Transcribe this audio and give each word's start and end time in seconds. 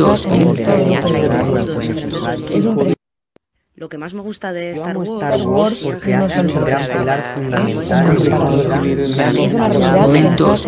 momentos 0.00 0.26
Lo 3.74 3.88
que 3.90 3.98
más 3.98 4.14
me 4.14 4.22
gusta 4.22 4.52
de 4.52 4.70
Star 4.70 4.96
Wars, 4.96 5.10
Star 5.10 5.46
Wars 5.46 5.80
porque 5.84 6.14
ha 6.14 6.22
sido 6.24 6.58
un 6.58 6.64
gran 6.64 6.82
pilar 6.86 7.34
fundamental 7.34 8.16
momentos 10.00 10.66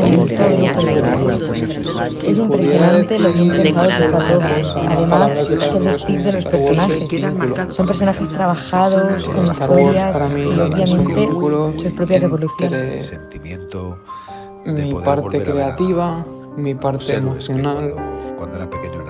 Es 2.12 2.36
impresionante 2.36 3.18
lo 3.18 3.32
bien 3.32 3.48
No 3.48 3.62
tengo 3.62 3.82
nada 3.82 4.06
que 4.06 4.12
malo 4.12 4.38
que 4.40 4.54
decir. 4.54 4.82
Además, 4.88 5.32
es 5.32 5.46
que 5.48 5.56
decir 5.56 6.22
de 6.22 6.32
los 6.32 6.44
personajes. 6.44 7.08
quedan 7.08 7.38
marcados. 7.38 7.76
Son 7.76 7.86
personajes 7.86 8.28
trabajados, 8.28 9.24
con 9.24 9.44
Star 9.44 9.70
Wars 9.70 9.82
historias 9.86 10.12
para 10.12 10.28
mí 10.28 10.42
y 10.42 10.46
obviamente 10.46 11.82
sus 11.82 11.92
propias 11.92 12.22
evoluciones. 12.22 13.06
sentimiento 13.06 13.98
de 14.66 14.84
mi 14.84 14.94
parte 14.94 15.42
creativa, 15.42 16.24
mi 16.56 16.74
parte 16.74 17.06
que 17.06 17.14
emocional. 17.14 17.94
cuando, 18.36 18.56
era 18.56 18.68
pequeño 18.68 19.04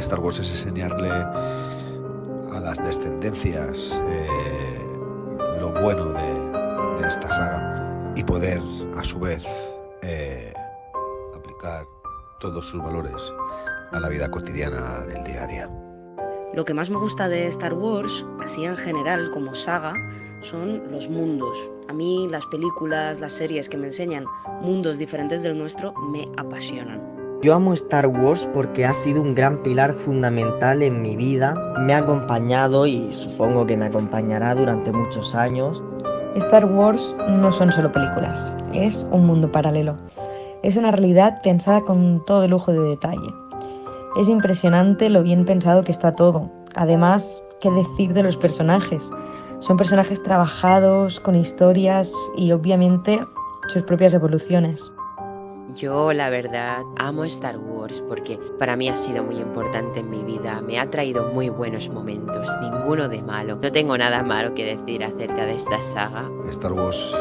Star 0.00 0.20
Wars 0.20 0.38
es 0.38 0.50
enseñarle 0.50 1.10
a 1.10 2.60
las 2.60 2.78
descendencias 2.78 3.92
eh, 4.08 4.80
lo 5.60 5.70
bueno 5.72 6.06
de, 6.06 7.00
de 7.00 7.08
esta 7.08 7.30
saga 7.30 8.12
y 8.16 8.24
poder 8.24 8.60
a 8.96 9.04
su 9.04 9.18
vez 9.18 9.44
eh, 10.02 10.52
aplicar 11.34 11.86
todos 12.40 12.66
sus 12.66 12.82
valores 12.82 13.32
a 13.92 14.00
la 14.00 14.08
vida 14.08 14.30
cotidiana 14.30 15.00
del 15.00 15.22
día 15.24 15.44
a 15.44 15.46
día. 15.46 15.70
Lo 16.54 16.64
que 16.64 16.74
más 16.74 16.90
me 16.90 16.98
gusta 16.98 17.28
de 17.28 17.46
Star 17.46 17.74
Wars, 17.74 18.26
así 18.42 18.64
en 18.64 18.76
general 18.76 19.30
como 19.30 19.54
saga, 19.54 19.94
son 20.40 20.90
los 20.90 21.08
mundos. 21.08 21.56
A 21.88 21.92
mí 21.92 22.26
las 22.28 22.46
películas, 22.46 23.20
las 23.20 23.32
series 23.32 23.68
que 23.68 23.76
me 23.76 23.86
enseñan 23.86 24.24
mundos 24.60 24.98
diferentes 24.98 25.42
del 25.42 25.56
nuestro 25.56 25.92
me 26.10 26.28
apasionan. 26.36 27.19
Yo 27.42 27.54
amo 27.54 27.72
Star 27.72 28.06
Wars 28.06 28.46
porque 28.52 28.84
ha 28.84 28.92
sido 28.92 29.22
un 29.22 29.34
gran 29.34 29.62
pilar 29.62 29.94
fundamental 29.94 30.82
en 30.82 31.00
mi 31.00 31.16
vida. 31.16 31.54
Me 31.80 31.94
ha 31.94 31.98
acompañado 31.98 32.86
y 32.86 33.10
supongo 33.14 33.64
que 33.64 33.78
me 33.78 33.86
acompañará 33.86 34.54
durante 34.54 34.92
muchos 34.92 35.34
años. 35.34 35.82
Star 36.34 36.66
Wars 36.66 37.16
no 37.30 37.50
son 37.50 37.72
solo 37.72 37.90
películas, 37.90 38.54
es 38.74 39.06
un 39.10 39.24
mundo 39.24 39.50
paralelo. 39.50 39.96
Es 40.62 40.76
una 40.76 40.90
realidad 40.90 41.40
pensada 41.42 41.80
con 41.80 42.22
todo 42.26 42.46
lujo 42.46 42.72
de 42.72 42.90
detalle. 42.90 43.34
Es 44.20 44.28
impresionante 44.28 45.08
lo 45.08 45.22
bien 45.22 45.46
pensado 45.46 45.82
que 45.82 45.92
está 45.92 46.14
todo. 46.14 46.50
Además, 46.74 47.42
¿qué 47.62 47.70
decir 47.70 48.12
de 48.12 48.22
los 48.22 48.36
personajes? 48.36 49.10
Son 49.60 49.78
personajes 49.78 50.22
trabajados, 50.22 51.18
con 51.20 51.34
historias 51.34 52.12
y 52.36 52.52
obviamente 52.52 53.18
sus 53.68 53.82
propias 53.84 54.12
evoluciones. 54.12 54.92
Yo, 55.76 56.12
la 56.12 56.30
verdad, 56.30 56.82
amo 56.96 57.24
Star 57.24 57.58
Wars 57.58 58.02
porque 58.08 58.38
para 58.58 58.76
mí 58.76 58.88
ha 58.88 58.96
sido 58.96 59.22
muy 59.22 59.36
importante 59.36 60.00
en 60.00 60.10
mi 60.10 60.22
vida. 60.22 60.60
Me 60.62 60.78
ha 60.78 60.90
traído 60.90 61.32
muy 61.32 61.48
buenos 61.48 61.88
momentos, 61.88 62.48
ninguno 62.60 63.08
de 63.08 63.22
malo. 63.22 63.56
No 63.56 63.72
tengo 63.72 63.96
nada 63.96 64.22
malo 64.22 64.54
que 64.54 64.76
decir 64.76 65.04
acerca 65.04 65.44
de 65.44 65.54
esta 65.54 65.80
saga. 65.82 66.28
Star 66.48 66.72
Wars 66.72 67.14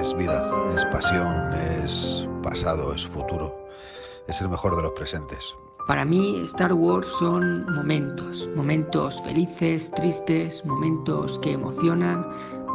es 0.00 0.14
vida, 0.16 0.50
es 0.74 0.84
pasión, 0.86 1.52
es 1.82 2.28
pasado, 2.42 2.92
es 2.94 3.06
futuro. 3.06 3.66
Es 4.28 4.40
el 4.40 4.48
mejor 4.48 4.76
de 4.76 4.82
los 4.82 4.92
presentes. 4.92 5.56
Para 5.86 6.04
mí 6.04 6.40
Star 6.42 6.72
Wars 6.72 7.06
son 7.20 7.64
momentos, 7.72 8.48
momentos 8.56 9.22
felices, 9.22 9.88
tristes, 9.92 10.64
momentos 10.64 11.38
que 11.38 11.52
emocionan, 11.52 12.26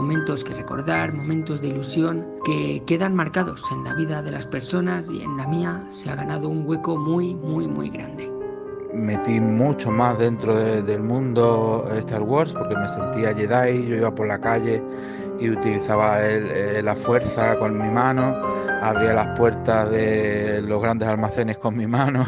momentos 0.02 0.44
que 0.44 0.56
recordar, 0.56 1.14
momentos 1.14 1.62
de 1.62 1.68
ilusión 1.68 2.26
que 2.44 2.82
quedan 2.88 3.14
marcados 3.14 3.64
en 3.72 3.84
la 3.84 3.94
vida 3.94 4.24
de 4.24 4.32
las 4.32 4.48
personas 4.48 5.08
y 5.12 5.22
en 5.22 5.38
la 5.38 5.46
mía 5.48 5.86
se 5.92 6.10
ha 6.10 6.16
ganado 6.16 6.50
un 6.50 6.68
hueco 6.68 6.98
muy, 6.98 7.36
muy, 7.36 7.68
muy 7.68 7.90
grande. 7.90 8.30
metí 8.94 9.40
mucho 9.40 9.90
más 9.90 10.20
dentro 10.20 10.54
de- 10.54 10.82
del 10.84 11.02
mundo 11.02 11.88
Star 12.00 12.24
Wars 12.24 12.52
porque 12.52 12.76
me 12.76 12.90
sentía 12.90 13.34
Jedi, 13.34 13.88
yo 13.88 13.96
iba 13.96 14.14
por 14.14 14.28
la 14.28 14.38
calle 14.38 14.84
y 15.40 15.50
utilizaba 15.50 16.22
el- 16.26 16.52
eh, 16.52 16.82
la 16.84 16.94
fuerza 16.98 17.58
con 17.58 17.78
mi 17.78 17.88
mano, 17.90 18.36
abría 18.82 19.14
las 19.14 19.38
puertas 19.40 19.90
de 19.92 20.62
los 20.68 20.82
grandes 20.82 21.08
almacenes 21.08 21.58
con 21.58 21.78
mi 21.78 21.88
mano, 21.88 22.26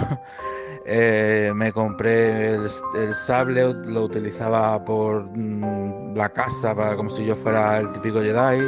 eh, 0.86 1.52
me 1.56 1.72
compré 1.72 2.56
el, 2.56 2.68
el 2.96 3.16
sable, 3.16 3.74
lo 3.74 4.04
utilizaba 4.04 4.84
por 4.84 5.26
mm, 5.36 6.16
la 6.16 6.30
casa 6.30 6.76
para, 6.76 6.96
como 6.96 7.10
si 7.10 7.26
yo 7.26 7.36
fuera 7.36 7.80
el 7.80 7.92
típico 7.94 8.20
Jedi. 8.22 8.68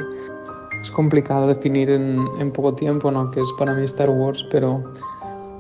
Es 0.80 0.92
complicado 0.92 1.48
definir 1.48 1.90
en, 1.90 2.26
en 2.40 2.52
poco 2.52 2.74
tiempo, 2.74 3.10
¿no? 3.12 3.32
Que 3.32 3.40
es 3.42 3.48
para 3.58 3.74
mí 3.74 3.84
Star 3.86 4.10
Wars, 4.10 4.46
pero 4.52 4.84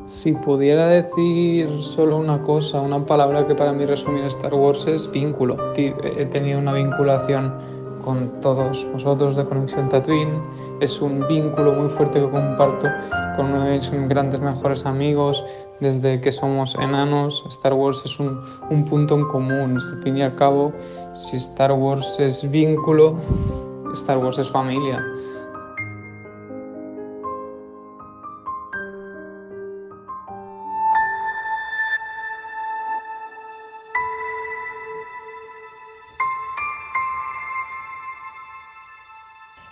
si 0.05 0.33
pudiera 0.33 0.87
decir 0.87 1.67
solo 1.81 2.17
una 2.17 2.39
cosa, 2.41 2.79
una 2.81 3.03
palabra 3.05 3.47
que 3.47 3.55
para 3.55 3.73
mí 3.73 3.85
resumir 3.85 4.23
Star 4.25 4.53
Wars 4.53 4.85
es 4.87 5.09
vínculo. 5.11 5.55
Ti- 5.73 5.93
He 6.03 6.25
tenido 6.25 6.59
una 6.59 6.73
vinculación 6.73 7.51
con 8.05 8.39
todos 8.39 8.87
vosotros 8.93 9.35
de 9.35 9.43
Conexión 9.43 9.89
Tatooine. 9.89 10.41
Es 10.79 11.01
un 11.01 11.27
vínculo 11.27 11.73
muy 11.73 11.89
fuerte 11.89 12.21
que 12.21 12.29
comparto 12.29 12.87
con 13.35 13.47
uno 13.47 13.65
de 13.65 13.71
mis 13.77 13.91
grandes 14.07 14.39
mejores 14.39 14.85
amigos 14.85 15.43
desde 15.79 16.21
que 16.21 16.31
somos 16.31 16.75
enanos. 16.75 17.43
Star 17.49 17.73
Wars 17.73 18.01
es 18.05 18.19
un, 18.19 18.39
un 18.69 18.85
punto 18.85 19.15
en 19.15 19.27
común. 19.27 19.77
Al 19.77 20.03
fin 20.03 20.17
y 20.17 20.21
al 20.21 20.35
cabo, 20.35 20.71
si 21.15 21.37
Star 21.37 21.73
Wars 21.73 22.15
es 22.19 22.49
vínculo, 22.49 23.15
Star 23.93 24.19
Wars 24.19 24.37
es 24.37 24.49
familia. 24.49 25.03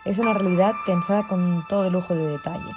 Es 0.06 0.19
una 0.19 0.34
realidad 0.34 0.74
pensada 0.86 1.25
con 1.28 1.66
todo 1.69 1.90
lujo 1.90 2.14
de 2.14 2.28
detalle. 2.28 2.74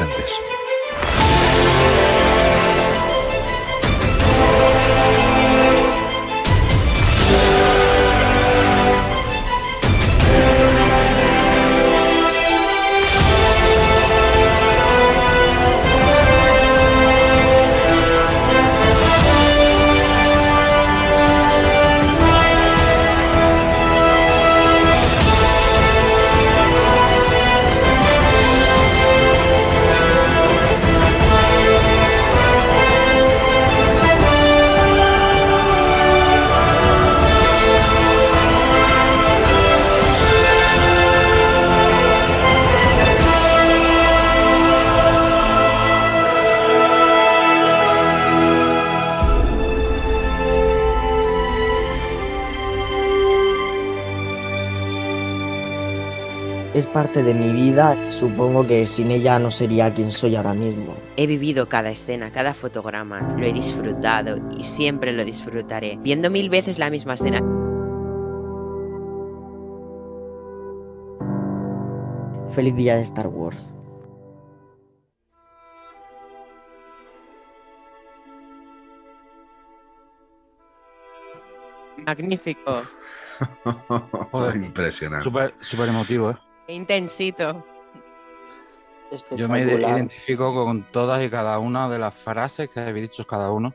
Mejor 0.00 0.39
Supongo 58.20 58.66
que 58.66 58.86
sin 58.86 59.10
ella 59.10 59.38
no 59.38 59.50
sería 59.50 59.94
quien 59.94 60.12
soy 60.12 60.36
ahora 60.36 60.52
mismo. 60.52 60.94
He 61.16 61.26
vivido 61.26 61.70
cada 61.70 61.88
escena, 61.88 62.30
cada 62.30 62.52
fotograma, 62.52 63.34
lo 63.38 63.46
he 63.46 63.52
disfrutado 63.54 64.36
y 64.54 64.64
siempre 64.64 65.14
lo 65.14 65.24
disfrutaré, 65.24 65.96
viendo 66.02 66.28
mil 66.28 66.50
veces 66.50 66.78
la 66.78 66.90
misma 66.90 67.14
escena. 67.14 67.40
Feliz 72.54 72.76
día 72.76 72.96
de 72.96 73.04
Star 73.04 73.28
Wars. 73.28 73.72
Magnífico. 82.04 82.82
Impresionante. 84.54 85.24
Súper 85.62 85.88
emotivo, 85.88 86.32
¿eh? 86.32 86.36
Intensito. 86.68 87.64
Yo 89.36 89.48
me 89.48 89.60
identifico 89.62 90.54
con 90.54 90.84
todas 90.92 91.24
y 91.24 91.30
cada 91.30 91.58
una 91.58 91.88
de 91.88 91.98
las 91.98 92.14
frases 92.14 92.68
que 92.68 92.80
habéis 92.80 93.10
dicho 93.10 93.26
cada 93.26 93.50
uno, 93.50 93.74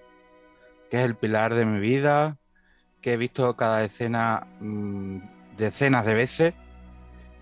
que 0.89 0.97
es 0.99 1.05
el 1.05 1.15
pilar 1.15 1.53
de 1.55 1.65
mi 1.65 1.79
vida, 1.79 2.37
que 3.01 3.13
he 3.13 3.17
visto 3.17 3.55
cada 3.55 3.83
escena 3.83 4.47
mm, 4.59 5.17
decenas 5.57 6.05
de 6.05 6.13
veces 6.13 6.53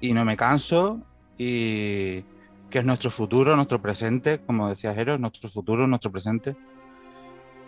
y 0.01 0.13
no 0.13 0.25
me 0.25 0.35
canso, 0.37 0.99
y 1.37 2.21
que 2.69 2.79
es 2.79 2.85
nuestro 2.85 3.09
futuro, 3.11 3.55
nuestro 3.55 3.81
presente, 3.81 4.39
como 4.45 4.69
decía 4.69 4.93
Jero, 4.93 5.17
nuestro 5.17 5.49
futuro, 5.49 5.87
nuestro 5.87 6.11
presente. 6.11 6.55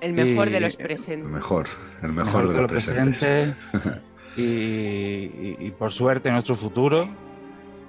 El 0.02 0.14
mejor 0.14 0.50
de 0.50 0.60
los 0.60 0.78
El 0.78 0.86
presentes. 0.86 1.32
mejor, 1.32 1.68
el 2.02 2.12
mejor, 2.12 2.48
de 2.50 2.62
los 2.62 2.72
presentes. 2.72 3.56
y, 4.36 4.44
y- 4.44 5.58
y 5.60 5.72
por 5.72 5.92
suerte 5.94 6.32
nuestro 6.32 6.56
futuro. 6.56 7.08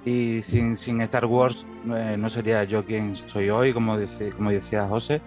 Y 0.07 0.41
sin, 0.41 0.77
sin 0.77 1.01
Star 1.01 1.25
Wars 1.25 1.65
eh, 1.93 2.15
no 2.17 2.29
sería 2.29 2.63
yo 2.63 2.85
quien 2.85 3.13
soy 3.27 3.49
hoy, 3.49 3.73
como, 3.73 3.99
dice, 3.99 4.29
como 4.29 4.49
decía 4.49 4.87
José. 4.87 5.19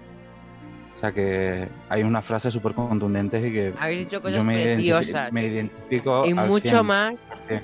O 0.97 1.01
sea 1.01 1.13
que 1.13 1.69
hay 1.91 2.03
unas 2.03 2.25
frases 2.25 2.55
súper 2.55 2.73
contundentes 2.73 3.45
y 3.45 3.53
que 3.53 3.75
Habéis 3.79 4.01
dicho 4.07 4.23
cosas 4.23 4.39
yo 4.39 4.45
me, 4.45 4.63
preciosas. 4.63 5.31
me 5.35 5.49
identifico. 5.49 6.25
y 6.27 6.31
al 6.31 6.49
mucho 6.49 6.69
100, 6.71 6.87
más. 6.87 7.21
al 7.31 7.39
100. 7.47 7.63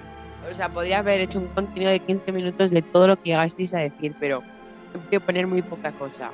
O 0.53 0.55
sea, 0.55 0.69
podría 0.69 0.99
haber 0.99 1.23
hecho 1.23 1.39
un 1.39 1.47
contenido 1.47 1.91
de 1.91 2.01
15 2.01 2.33
minutos 2.33 2.71
de 2.71 2.83
todo 2.83 3.09
lo 3.09 3.17
que 3.17 3.31
llegasteis 3.31 3.73
a 3.73 3.79
decir, 3.79 4.15
pero 4.21 4.43
he 4.95 4.99
podido 4.99 5.21
poner 5.23 5.47
muy 5.47 5.63
poca 5.63 5.93
cosa. 5.93 6.31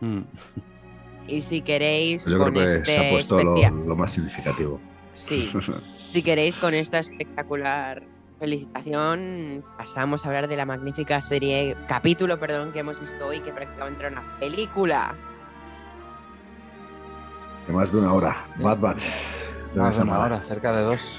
Mm. 0.00 0.22
Y 1.28 1.40
si 1.40 1.60
queréis 1.60 2.24
Yo 2.24 2.38
creo 2.38 2.44
con 2.44 2.54
que 2.54 2.64
este 2.64 2.84
se 2.84 3.06
ha 3.08 3.10
puesto 3.10 3.42
lo, 3.42 3.56
lo 3.56 3.96
más 3.96 4.12
significativo. 4.12 4.80
Sí, 5.14 5.50
si 6.12 6.22
queréis 6.22 6.58
con 6.58 6.72
esta 6.74 7.00
espectacular 7.00 8.02
felicitación, 8.38 9.64
pasamos 9.78 10.24
a 10.24 10.28
hablar 10.28 10.48
de 10.48 10.56
la 10.56 10.66
magnífica 10.66 11.20
serie, 11.22 11.76
capítulo, 11.88 12.38
perdón, 12.38 12.72
que 12.72 12.80
hemos 12.80 13.00
visto 13.00 13.26
hoy, 13.26 13.40
que 13.40 13.52
prácticamente 13.52 14.00
era 14.04 14.10
una 14.20 14.38
película. 14.38 15.14
De 17.66 17.72
más 17.72 17.90
de 17.90 17.98
una 17.98 18.12
hora. 18.12 18.44
Bad 18.58 18.78
Batch. 18.78 19.04
De 19.74 19.80
Más 19.80 19.96
de 19.96 20.02
una 20.02 20.18
hora, 20.18 20.42
cerca 20.46 20.72
de 20.76 20.82
dos. 20.82 21.02
Si 21.02 21.18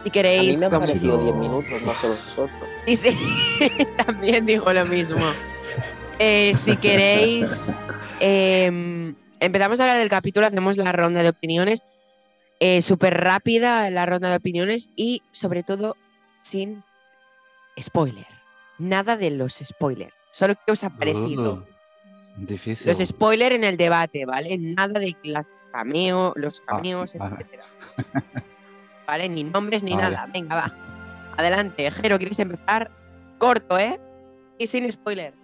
A 0.00 0.04
mí 0.04 0.10
queréis, 0.10 0.58
me 0.58 0.66
ha 0.66 0.68
somos- 0.70 0.86
parecido 0.88 1.12
sido- 1.18 1.24
10 1.24 1.36
minutos, 1.36 1.82
no 1.82 1.94
sé 1.94 2.08
vosotros. 2.08 2.68
Y 2.86 2.96
sí, 2.96 3.16
también 4.06 4.44
dijo 4.46 4.72
lo 4.72 4.84
mismo. 4.86 5.20
Eh, 6.18 6.52
si 6.54 6.76
queréis, 6.76 7.74
em, 8.20 9.14
empezamos 9.40 9.80
a 9.80 9.84
hablar 9.84 9.98
del 9.98 10.08
capítulo, 10.08 10.46
hacemos 10.46 10.76
la 10.76 10.92
ronda 10.92 11.22
de 11.22 11.28
opiniones. 11.30 11.82
Eh, 12.60 12.82
Súper 12.82 13.14
rápida 13.22 13.90
la 13.90 14.06
ronda 14.06 14.30
de 14.30 14.36
opiniones 14.36 14.90
y 14.96 15.22
sobre 15.32 15.62
todo 15.62 15.96
sin 16.42 16.82
spoiler. 17.80 18.26
Nada 18.78 19.16
de 19.16 19.30
los 19.30 19.54
spoilers. 19.64 20.12
Solo 20.32 20.54
que 20.66 20.72
os 20.72 20.82
ha 20.84 20.90
parecido. 20.90 21.54
Uh, 21.54 22.44
difícil. 22.44 22.88
Los 22.88 22.98
spoilers 23.06 23.54
en 23.54 23.64
el 23.64 23.76
debate, 23.76 24.24
¿vale? 24.26 24.56
Nada 24.58 24.98
de 25.00 25.16
las 25.24 25.68
cameo, 25.72 26.32
los 26.36 26.60
Ah, 26.66 26.76
cameos, 26.76 27.14
vale. 27.14 27.34
etcétera. 27.36 27.64
¿Vale? 29.06 29.28
Ni 29.28 29.44
nombres 29.44 29.84
ni 29.84 29.94
Vale. 29.94 30.10
nada. 30.10 30.26
Venga, 30.32 30.56
va. 30.56 30.76
Adelante, 31.36 31.90
Jero, 31.90 32.18
¿quieres 32.18 32.38
empezar? 32.38 32.90
Corto, 33.38 33.78
¿eh? 33.78 34.00
Y 34.58 34.66
sin 34.66 34.90
spoiler. 34.90 35.34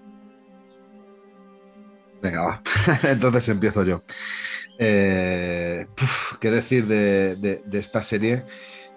Venga, 2.22 2.42
va. 2.42 2.62
Entonces 3.04 3.48
empiezo 3.48 3.84
yo. 3.84 4.00
Eh, 4.82 5.86
¿Qué 6.40 6.50
decir 6.50 6.86
de, 6.86 7.62
esta 7.72 8.02
serie? 8.02 8.44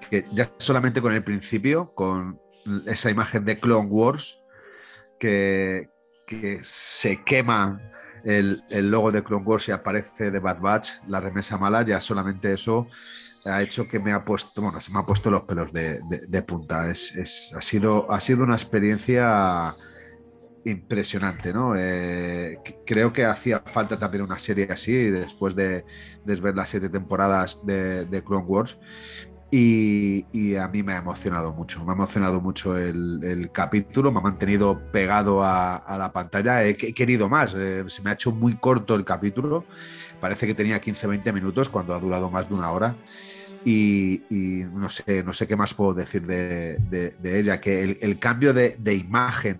Que 0.10 0.26
ya 0.32 0.50
solamente 0.58 1.02
con 1.02 1.14
el 1.14 1.24
principio, 1.24 1.92
con 1.94 2.40
esa 2.88 3.12
imagen 3.12 3.44
de 3.44 3.60
Clone 3.60 3.90
Wars, 3.90 4.40
que, 5.20 5.90
se 6.62 7.24
quema 7.24 7.82
el, 8.24 8.64
logo 8.90 9.12
de 9.12 9.24
Clone 9.24 9.46
Wars 9.46 9.68
y 9.68 9.72
aparece 9.72 10.32
de 10.32 10.40
Bad 10.40 10.62
Batch, 10.62 10.90
la 11.08 11.20
remesa 11.20 11.58
mala, 11.58 11.84
ya 11.84 12.00
solamente 12.00 12.54
eso 12.54 12.88
ha 13.46 13.62
hecho 13.62 13.86
que 13.86 14.00
me 14.00 14.14
ha 14.14 14.24
puesto, 14.24 14.62
bueno, 14.62 14.80
se 14.80 14.92
me 14.94 15.00
ha 15.00 15.06
puesto 15.06 15.30
los 15.30 15.42
pelos 15.42 15.74
de, 15.74 16.00
punta. 16.48 16.90
Es- 16.90 17.52
ha, 17.54 17.62
sido, 17.62 18.10
ha 18.10 18.22
sido 18.22 18.46
una 18.46 18.56
experiencia 18.56 19.76
impresionante, 20.66 21.54
¿no? 21.54 21.74
Eh, 21.78 22.60
creo 22.86 23.12
que 23.12 23.26
hacía 23.26 23.62
falta 23.66 23.98
también 23.98 24.24
una 24.24 24.40
serie 24.40 24.68
así 24.70 24.94
después 24.94 25.56
de, 25.56 25.86
de 26.26 26.54
las 26.54 26.70
siete 26.70 26.90
temporadas 26.90 27.60
de, 27.66 28.24
Clone 28.26 28.46
Wars. 28.46 28.80
Y, 29.52 30.56
a 30.56 30.68
mí 30.68 30.82
me 30.82 30.94
ha 30.94 30.98
emocionado 30.98 31.54
mucho, 31.54 31.84
me 31.86 31.92
ha 31.92 31.96
emocionado 31.96 32.42
mucho 32.42 32.76
el, 32.76 33.50
capítulo, 33.52 34.12
me 34.12 34.18
ha 34.20 34.24
mantenido 34.24 34.80
pegado 34.92 35.44
a, 35.44 35.96
la 36.00 36.12
pantalla, 36.12 36.64
he, 36.64 36.76
querido 36.76 37.30
más, 37.30 37.54
eh, 37.56 37.84
se 37.86 38.02
me 38.02 38.10
ha 38.10 38.14
hecho 38.14 38.32
muy 38.32 38.56
corto 38.56 38.96
el 38.96 39.06
capítulo, 39.06 39.66
parece 40.20 40.48
que 40.48 40.56
tenía 40.56 40.82
15-20 40.82 41.32
minutos 41.34 41.70
cuando 41.70 41.94
ha 41.94 42.00
durado 42.00 42.32
más 42.32 42.50
de 42.50 42.56
una 42.56 42.72
hora. 42.72 42.96
Y, 43.66 44.22
no, 44.74 44.90
sé, 44.90 45.24
no 45.24 45.34
sé 45.34 45.48
qué 45.48 45.56
más 45.56 45.74
puedo 45.74 45.94
decir 45.94 46.26
de, 46.26 47.16
ella, 47.24 47.62
que 47.62 47.98
el, 48.02 48.20
cambio 48.20 48.54
de 48.54 48.94
imagen, 48.94 49.60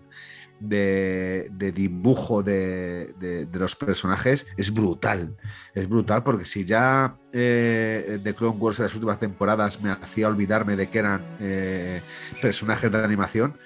de, 0.70 1.50
dibujo 1.74 2.44
de, 2.44 3.14
de- 3.20 3.46
de 3.46 3.60
los 3.60 3.76
personajes 3.76 4.48
es 4.58 4.74
brutal. 4.74 5.36
Es 5.74 5.88
brutal 5.90 6.24
porque 6.24 6.46
si 6.46 6.66
ya 6.66 7.18
eh, 7.32 8.20
The 8.24 8.34
Clone 8.36 8.58
Wars 8.58 8.80
en 8.80 8.84
las 8.86 8.94
últimas 8.96 9.20
temporadas 9.20 9.82
me 9.82 9.92
hacía 9.92 10.28
olvidarme 10.28 10.76
de 10.76 10.90
que 10.90 11.00
eran 11.00 11.38
eh, 11.40 12.02
personajes 12.42 12.92
de 12.92 12.98
animación, 13.04 13.58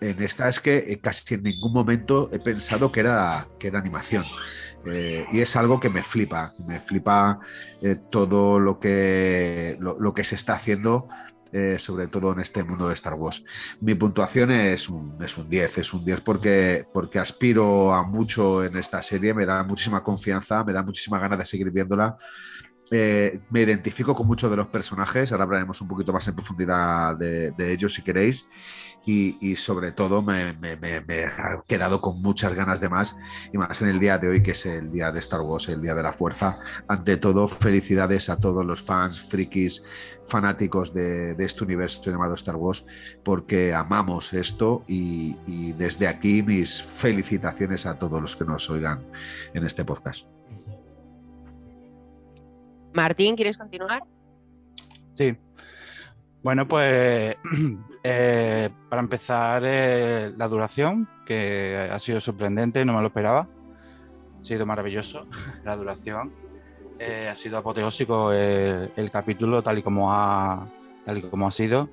en 0.00 0.22
esta 0.22 0.48
es 0.48 0.60
que 0.60 0.76
eh, 0.76 0.98
casi 1.00 1.34
en 1.34 1.42
ningún 1.42 1.72
momento 1.72 2.28
he 2.32 2.38
pensado 2.38 2.92
que 2.92 3.00
era, 3.00 3.48
que 3.58 3.68
era 3.68 3.78
animación. 3.78 4.24
Eh, 4.86 5.26
y 5.32 5.40
es 5.40 5.56
algo 5.56 5.80
que 5.80 5.88
me 5.90 6.02
flipa, 6.02 6.52
me 6.68 6.80
flipa 6.80 7.40
todo 8.10 8.60
lo 8.60 8.78
que, 8.78 9.76
lo 9.80 10.14
que 10.14 10.22
se 10.24 10.36
está 10.36 10.54
haciendo, 10.54 11.08
eh, 11.56 11.78
sobre 11.78 12.06
todo 12.08 12.34
en 12.34 12.40
este 12.40 12.62
mundo 12.62 12.88
de 12.88 12.92
Star 12.92 13.14
Wars. 13.14 13.42
Mi 13.80 13.94
puntuación 13.94 14.50
es 14.50 14.90
un, 14.90 15.16
es 15.22 15.38
un 15.38 15.48
10, 15.48 15.78
es 15.78 15.94
un 15.94 16.04
10 16.04 16.20
porque, 16.20 16.86
porque 16.92 17.18
aspiro 17.18 17.94
a 17.94 18.02
mucho 18.02 18.62
en 18.62 18.76
esta 18.76 19.00
serie, 19.00 19.32
me 19.32 19.46
da 19.46 19.64
muchísima 19.64 20.02
confianza, 20.02 20.62
me 20.64 20.74
da 20.74 20.82
muchísima 20.82 21.18
ganas 21.18 21.38
de 21.38 21.46
seguir 21.46 21.70
viéndola. 21.70 22.18
Eh, 22.92 23.40
me 23.50 23.62
identifico 23.62 24.14
con 24.14 24.28
muchos 24.28 24.48
de 24.48 24.56
los 24.56 24.68
personajes, 24.68 25.32
ahora 25.32 25.42
hablaremos 25.42 25.80
un 25.80 25.88
poquito 25.88 26.12
más 26.12 26.28
en 26.28 26.36
profundidad 26.36 27.16
de, 27.16 27.52
ellos 27.72 27.94
si 27.94 28.02
queréis, 28.02 28.46
y, 29.04 29.56
sobre 29.56 29.90
todo 29.92 30.22
me, 30.22 30.52
me- 30.52 31.24
ha 31.24 31.62
quedado 31.66 32.00
con 32.00 32.22
muchas 32.22 32.54
ganas 32.54 32.80
de 32.80 32.88
más, 32.88 33.16
y 33.52 33.58
más 33.58 33.82
en 33.82 33.88
el 33.88 33.98
día 33.98 34.18
de 34.18 34.28
hoy 34.28 34.42
que 34.42 34.52
es 34.52 34.66
el 34.66 34.92
día 34.92 35.10
de 35.10 35.18
Star 35.18 35.40
Wars, 35.40 35.68
el 35.68 35.82
día 35.82 35.94
de 35.94 36.02
la 36.02 36.12
fuerza. 36.12 36.58
Ante 36.86 37.16
todo, 37.16 37.48
felicidades 37.48 38.28
a 38.28 38.38
todos 38.38 38.64
los 38.64 38.82
fans, 38.82 39.20
frikis, 39.20 39.82
fanáticos 40.26 40.94
de, 40.94 41.34
de 41.34 41.44
este 41.44 41.64
universo 41.64 42.08
llamado 42.10 42.34
Star 42.34 42.56
Wars, 42.56 42.84
porque 43.24 43.74
amamos 43.74 44.32
esto 44.32 44.84
y, 44.86 45.36
y 45.46 45.72
desde 45.72 46.06
aquí 46.06 46.42
mis 46.42 46.82
felicitaciones 46.82 47.84
a 47.86 47.98
todos 47.98 48.22
los 48.22 48.36
que 48.36 48.44
nos 48.44 48.70
oigan 48.70 49.04
en 49.54 49.64
este 49.66 49.84
podcast. 49.84 50.35
Martín, 52.96 53.36
¿quieres 53.36 53.58
continuar? 53.58 54.02
Sí. 55.12 55.36
Bueno, 56.42 56.66
pues 56.66 57.36
eh, 58.02 58.70
para 58.88 59.02
empezar, 59.02 59.62
eh, 59.66 60.32
la 60.36 60.48
duración, 60.48 61.06
que 61.26 61.90
ha 61.92 61.98
sido 61.98 62.20
sorprendente, 62.20 62.84
no 62.84 62.94
me 62.94 63.02
lo 63.02 63.08
esperaba. 63.08 63.46
Ha 64.40 64.44
sido 64.44 64.64
maravilloso 64.64 65.26
la 65.64 65.76
duración. 65.76 66.32
Eh, 66.98 67.28
ha 67.30 67.36
sido 67.36 67.58
apoteósico 67.58 68.32
el, 68.32 69.10
capítulo 69.12 69.62
tal 69.62 69.78
y 69.78 69.82
como 69.82 70.14
ha, 70.14 70.66
tal 71.04 71.18
y 71.18 71.22
como 71.22 71.46
ha 71.46 71.52
sido. 71.52 71.90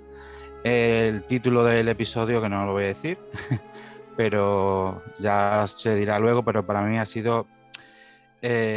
El 0.64 1.24
título 1.24 1.66
del 1.66 1.90
episodio, 1.90 2.42
que 2.42 2.48
no 2.48 2.66
lo 2.66 2.72
voy 2.72 2.86
a 2.86 2.88
decir, 2.88 3.18
pero 4.16 5.04
ya 5.20 5.66
se 5.68 5.96
dirá 5.96 6.18
luego, 6.20 6.46
pero 6.46 6.66
para 6.66 6.82
mí 6.84 6.98
ha 6.98 7.06
sido 7.06 7.46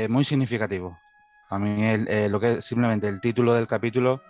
muy 0.09 0.25
significativo. 0.25 0.99
A 1.49 1.59
mí 1.59 1.77
eh, 1.81 2.29
lo 2.29 2.41
que 2.41 2.61
simplemente 2.61 3.09
el 3.09 3.21
título 3.21 3.55
del 3.55 3.69
capítulo 3.69 4.21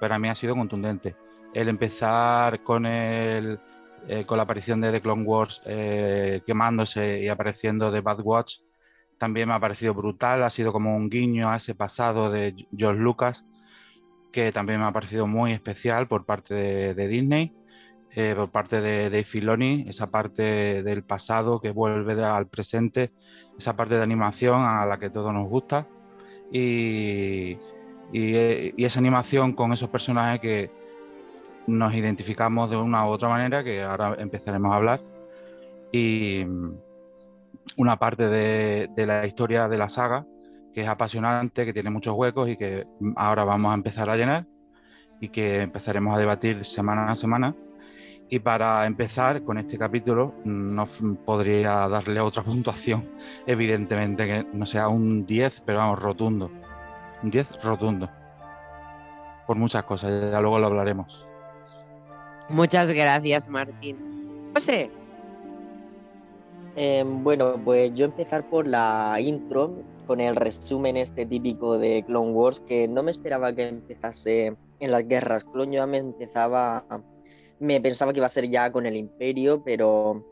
para 0.00 0.18
mí 0.18 0.28
ha 0.28 0.34
sido 0.34 0.54
contundente. 0.54 1.16
El 1.52 1.68
empezar 1.68 2.62
con 2.62 2.86
el 2.86 3.60
eh, 4.08 4.24
con 4.24 4.36
la 4.36 4.44
aparición 4.44 4.80
de 4.80 4.92
The 4.92 5.00
Clone 5.00 5.24
Wars 5.24 5.60
eh, 5.66 6.40
quemándose 6.46 7.20
y 7.22 7.28
apareciendo 7.28 7.90
de 7.90 8.00
Bad 8.00 8.20
Watch 8.20 8.58
también 9.18 9.48
me 9.48 9.54
ha 9.54 9.60
parecido 9.60 9.94
brutal. 9.94 10.42
Ha 10.44 10.50
sido 10.50 10.72
como 10.72 10.96
un 10.96 11.10
guiño 11.10 11.50
a 11.50 11.56
ese 11.56 11.74
pasado 11.74 12.30
de 12.30 12.54
George 12.76 13.00
Lucas 13.00 13.44
que 14.32 14.52
también 14.52 14.80
me 14.80 14.86
ha 14.86 14.92
parecido 14.92 15.26
muy 15.26 15.52
especial 15.52 16.08
por 16.08 16.24
parte 16.26 16.54
de, 16.54 16.94
de 16.94 17.08
Disney. 17.08 17.54
por 18.36 18.50
parte 18.50 18.80
de 18.80 19.04
Dave 19.10 19.24
Filoni, 19.24 19.84
esa 19.88 20.10
parte 20.10 20.82
del 20.82 21.02
pasado 21.04 21.60
que 21.60 21.70
vuelve 21.70 22.22
al 22.24 22.48
presente, 22.48 23.12
esa 23.58 23.76
parte 23.76 23.96
de 23.96 24.02
animación 24.02 24.62
a 24.62 24.86
la 24.86 24.98
que 24.98 25.10
todos 25.10 25.32
nos 25.34 25.48
gusta 25.48 25.86
y, 26.52 27.58
esa 28.12 29.00
animación 29.00 29.52
con 29.52 29.72
esos 29.72 29.90
personajes 29.90 30.40
que 30.40 30.70
nos 31.66 31.92
identificamos 31.94 32.70
de 32.70 32.76
una 32.76 33.06
u 33.06 33.08
otra 33.10 33.28
manera, 33.28 33.64
que 33.64 33.82
ahora 33.82 34.14
empezaremos 34.18 34.72
a 34.72 34.76
hablar, 34.76 35.00
y 35.92 36.46
una 37.76 37.98
parte 37.98 38.28
de 38.28 39.06
la 39.06 39.26
historia 39.26 39.68
de 39.68 39.78
la 39.78 39.88
saga 39.88 40.24
que 40.76 40.82
es 40.82 40.88
apasionante, 40.88 41.64
que 41.64 41.72
tiene 41.72 41.88
muchos 41.88 42.14
huecos 42.14 42.50
y 42.50 42.56
que 42.58 42.86
ahora 43.16 43.44
vamos 43.44 43.72
a 43.72 43.74
empezar 43.74 44.10
a 44.10 44.16
llenar 44.16 44.44
y 45.22 45.30
que 45.30 45.62
empezaremos 45.62 46.14
a 46.14 46.18
debatir 46.18 46.66
semana 46.66 47.10
a 47.10 47.16
semana 47.16 47.54
y 48.28 48.38
para 48.40 48.86
empezar 48.86 49.42
con 49.42 49.58
este 49.58 49.78
capítulo, 49.78 50.34
no 50.44 50.86
podría 51.24 51.88
darle 51.88 52.20
otra 52.20 52.42
puntuación, 52.42 53.08
evidentemente 53.46 54.26
que 54.26 54.46
no 54.52 54.66
sea 54.66 54.88
un 54.88 55.24
10, 55.24 55.62
pero 55.64 55.78
vamos, 55.78 56.00
rotundo. 56.00 56.50
Un 57.22 57.30
10 57.30 57.62
rotundo. 57.62 58.10
Por 59.46 59.56
muchas 59.56 59.84
cosas, 59.84 60.30
ya 60.30 60.40
luego 60.40 60.58
lo 60.58 60.66
hablaremos. 60.66 61.28
Muchas 62.48 62.90
gracias, 62.90 63.48
Martín. 63.48 64.50
José. 64.54 64.90
Eh, 66.74 67.04
bueno, 67.06 67.54
pues 67.64 67.94
yo 67.94 68.04
empezar 68.04 68.48
por 68.48 68.66
la 68.66 69.16
intro, 69.20 69.72
con 70.06 70.20
el 70.20 70.36
resumen 70.36 70.96
este 70.96 71.26
típico 71.26 71.78
de 71.78 72.04
Clone 72.06 72.32
Wars, 72.32 72.60
que 72.60 72.86
no 72.88 73.02
me 73.02 73.10
esperaba 73.10 73.52
que 73.52 73.68
empezase 73.68 74.56
en 74.78 74.90
las 74.90 75.06
guerras 75.06 75.44
clon, 75.44 75.72
yo 75.72 75.86
me 75.86 75.98
empezaba 75.98 76.84
me 77.58 77.80
pensaba 77.80 78.12
que 78.12 78.18
iba 78.18 78.26
a 78.26 78.30
ser 78.30 78.48
ya 78.50 78.70
con 78.70 78.86
el 78.86 78.96
Imperio, 78.96 79.62
pero, 79.64 80.24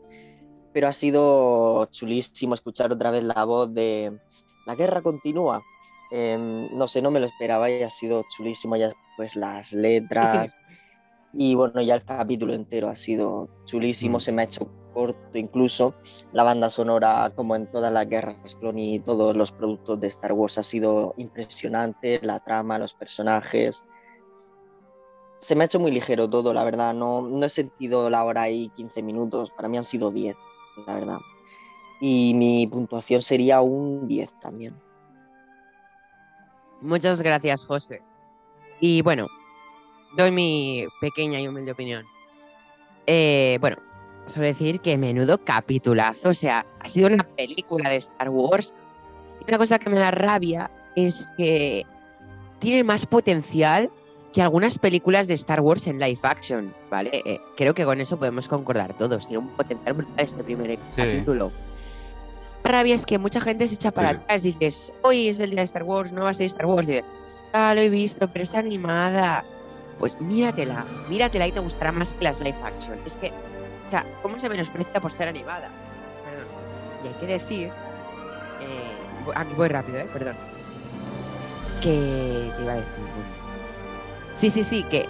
pero 0.73 0.87
ha 0.87 0.91
sido 0.91 1.85
chulísimo 1.85 2.53
escuchar 2.53 2.91
otra 2.91 3.11
vez 3.11 3.23
la 3.23 3.43
voz 3.43 3.73
de 3.73 4.19
la 4.65 4.75
guerra 4.75 5.01
continúa. 5.01 5.63
Em, 6.11 6.69
no 6.75 6.87
sé, 6.87 7.01
no 7.01 7.11
me 7.11 7.19
lo 7.19 7.25
esperaba 7.25 7.69
y 7.69 7.81
ha 7.81 7.89
sido 7.89 8.23
chulísimo 8.29 8.75
ya 8.75 8.91
pues 9.17 9.35
las 9.35 9.73
letras 9.73 10.55
y 11.33 11.55
bueno, 11.55 11.81
ya 11.81 11.95
el 11.95 12.03
capítulo 12.03 12.53
entero 12.53 12.87
ha 12.87 12.95
sido 12.95 13.49
chulísimo, 13.65 14.17
mm. 14.17 14.21
se 14.21 14.31
me 14.31 14.41
ha 14.41 14.45
hecho 14.45 14.69
corto 14.93 15.37
incluso. 15.37 15.93
La 16.31 16.43
banda 16.43 16.69
sonora, 16.69 17.31
como 17.35 17.55
en 17.55 17.69
todas 17.69 17.91
las 17.91 18.07
guerras 18.07 18.55
clon 18.55 18.79
y 18.79 18.99
todos 18.99 19.35
los 19.35 19.51
productos 19.51 19.99
de 19.99 20.07
Star 20.07 20.33
Wars, 20.33 20.57
ha 20.57 20.63
sido 20.63 21.13
impresionante, 21.17 22.19
la 22.23 22.39
trama, 22.39 22.79
los 22.79 22.93
personajes, 22.93 23.83
se 25.45 25.53
me 25.53 25.63
ha 25.63 25.65
hecho 25.65 25.79
muy 25.79 25.91
ligero 25.91 26.27
todo, 26.27 26.55
la 26.55 26.63
verdad. 26.63 26.91
No, 26.95 27.21
no 27.21 27.45
he 27.45 27.49
sentido 27.49 28.09
la 28.09 28.23
hora 28.23 28.49
y 28.49 28.69
15 28.69 29.03
minutos. 29.03 29.51
Para 29.51 29.69
mí 29.69 29.77
han 29.77 29.83
sido 29.83 30.09
10, 30.09 30.35
la 30.87 30.95
verdad. 30.95 31.19
Y 32.01 32.33
mi 32.33 32.65
puntuación 32.65 33.21
sería 33.21 33.61
un 33.61 34.07
10 34.07 34.39
también. 34.39 34.75
Muchas 36.81 37.21
gracias, 37.21 37.63
José. 37.63 38.01
Y 38.79 39.03
bueno, 39.03 39.27
doy 40.17 40.31
mi 40.31 40.87
pequeña 40.99 41.39
y 41.39 41.47
humilde 41.47 41.73
opinión. 41.73 42.07
Eh, 43.05 43.59
bueno, 43.61 43.77
solo 44.25 44.47
decir 44.47 44.79
que 44.79 44.97
menudo 44.97 45.37
capitulazo. 45.37 46.29
O 46.29 46.33
sea, 46.33 46.65
ha 46.79 46.89
sido 46.89 47.05
una 47.05 47.23
película 47.23 47.91
de 47.91 47.97
Star 47.97 48.31
Wars. 48.31 48.73
Y 49.41 49.43
una 49.47 49.59
cosa 49.59 49.77
que 49.77 49.91
me 49.91 49.99
da 49.99 50.09
rabia 50.09 50.71
es 50.95 51.27
que 51.37 51.85
tiene 52.57 52.83
más 52.83 53.05
potencial 53.05 53.91
que 54.35 54.41
algunas 54.41 54.77
películas 54.77 55.29
de 55.29 55.33
Star 55.33 55.61
Wars 55.61 55.87
en 55.87 55.97
live 55.97 56.19
action, 56.23 56.75
¿vale? 56.91 57.09
Eh, 57.25 57.39
creo 57.55 57.73
que 57.73 57.85
con 57.85 58.01
eso 58.01 58.19
podemos 58.19 58.49
concordar 58.49 58.93
todos. 58.97 59.29
Tiene 59.29 59.45
un 59.45 59.47
potencial 59.55 59.93
brutal 59.93 60.15
este 60.17 60.43
primer 60.43 60.77
capítulo. 60.93 61.53
La 62.65 62.71
rabia 62.71 62.95
es 62.95 63.05
que 63.05 63.17
mucha 63.17 63.39
gente 63.39 63.65
se 63.65 63.75
echa 63.75 63.91
para 63.91 64.09
atrás. 64.09 64.43
Dices, 64.43 64.91
hoy 65.03 65.29
es 65.29 65.39
el 65.39 65.51
día 65.51 65.61
de 65.61 65.63
Star 65.63 65.83
Wars, 65.83 66.11
no 66.11 66.23
va 66.23 66.31
a 66.31 66.33
ser 66.33 66.47
Star 66.47 66.65
Wars. 66.65 66.85
Dices, 66.85 67.05
ah, 67.53 67.73
lo 67.73 67.79
he 67.79 67.87
visto, 67.87 68.27
pero 68.27 68.43
es 68.43 68.53
animada. 68.55 69.45
Pues 69.99 70.19
míratela, 70.19 70.85
míratela 71.07 71.47
y 71.47 71.53
te 71.53 71.61
gustará 71.61 71.93
más 71.93 72.13
que 72.13 72.25
las 72.25 72.41
live 72.41 72.57
action. 72.61 72.99
Es 73.05 73.15
que, 73.15 73.29
o 73.87 73.89
sea, 73.89 74.05
¿cómo 74.21 74.37
se 74.37 74.49
menosprecia 74.49 74.99
por 74.99 75.13
ser 75.13 75.29
animada? 75.29 75.69
Perdón. 76.25 76.47
Y 77.05 77.07
hay 77.07 77.13
que 77.21 77.25
decir, 77.25 77.67
eh, 78.59 79.33
aquí 79.33 79.53
voy 79.55 79.69
rápido, 79.69 79.97
¿eh? 79.97 80.09
Perdón. 80.11 80.35
Que 81.81 82.51
te 82.57 82.61
iba 82.61 82.73
a 82.73 82.75
decir, 82.75 83.34
Sí, 84.35 84.49
sí, 84.49 84.63
sí, 84.63 84.83
que, 84.83 85.07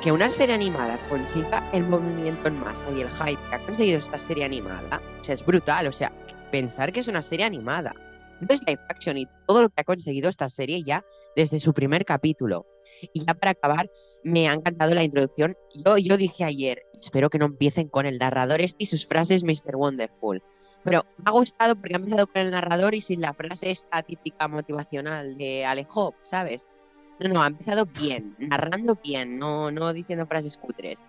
que 0.00 0.12
una 0.12 0.30
serie 0.30 0.54
animada 0.54 0.96
consiga 1.08 1.68
el 1.72 1.82
movimiento 1.82 2.46
en 2.46 2.60
masa 2.60 2.88
y 2.92 3.00
el 3.00 3.10
hype 3.10 3.38
que 3.50 3.56
ha 3.56 3.58
conseguido 3.58 3.98
esta 3.98 4.20
serie 4.20 4.44
animada, 4.44 5.02
o 5.20 5.24
sea, 5.24 5.34
es 5.34 5.44
brutal. 5.44 5.88
O 5.88 5.92
sea, 5.92 6.12
pensar 6.52 6.92
que 6.92 7.00
es 7.00 7.08
una 7.08 7.22
serie 7.22 7.44
animada. 7.44 7.92
No 8.40 8.46
es 8.50 8.64
live 8.64 8.80
action 8.88 9.18
y 9.18 9.26
todo 9.48 9.62
lo 9.62 9.68
que 9.68 9.80
ha 9.80 9.84
conseguido 9.84 10.28
esta 10.28 10.48
serie 10.48 10.84
ya 10.84 11.04
desde 11.34 11.58
su 11.58 11.74
primer 11.74 12.04
capítulo. 12.04 12.66
Y 13.12 13.24
ya 13.24 13.34
para 13.34 13.50
acabar, 13.50 13.90
me 14.22 14.48
ha 14.48 14.52
encantado 14.52 14.94
la 14.94 15.02
introducción. 15.02 15.56
Yo, 15.84 15.98
yo 15.98 16.16
dije 16.16 16.44
ayer, 16.44 16.84
espero 17.00 17.30
que 17.30 17.38
no 17.38 17.46
empiecen 17.46 17.88
con 17.88 18.06
el 18.06 18.18
narrador 18.18 18.60
este 18.60 18.84
y 18.84 18.86
sus 18.86 19.08
frases 19.08 19.42
Mr. 19.42 19.74
Wonderful. 19.74 20.40
Pero 20.84 21.04
me 21.16 21.24
ha 21.26 21.30
gustado 21.32 21.74
porque 21.74 21.94
ha 21.94 21.98
empezado 21.98 22.28
con 22.28 22.42
el 22.42 22.52
narrador 22.52 22.94
y 22.94 23.00
sin 23.00 23.20
la 23.20 23.34
frase 23.34 23.72
esta 23.72 24.02
típica 24.02 24.46
motivacional 24.46 25.36
de 25.36 25.64
Alejo, 25.64 26.14
¿sabes? 26.22 26.68
No, 27.22 27.28
no, 27.34 27.42
ha 27.42 27.46
empezado 27.46 27.86
bien, 27.86 28.34
narrando 28.38 28.98
bien, 29.02 29.38
no, 29.38 29.70
no 29.70 29.92
diciendo 29.92 30.26
frases 30.26 30.56
cutres. 30.56 31.04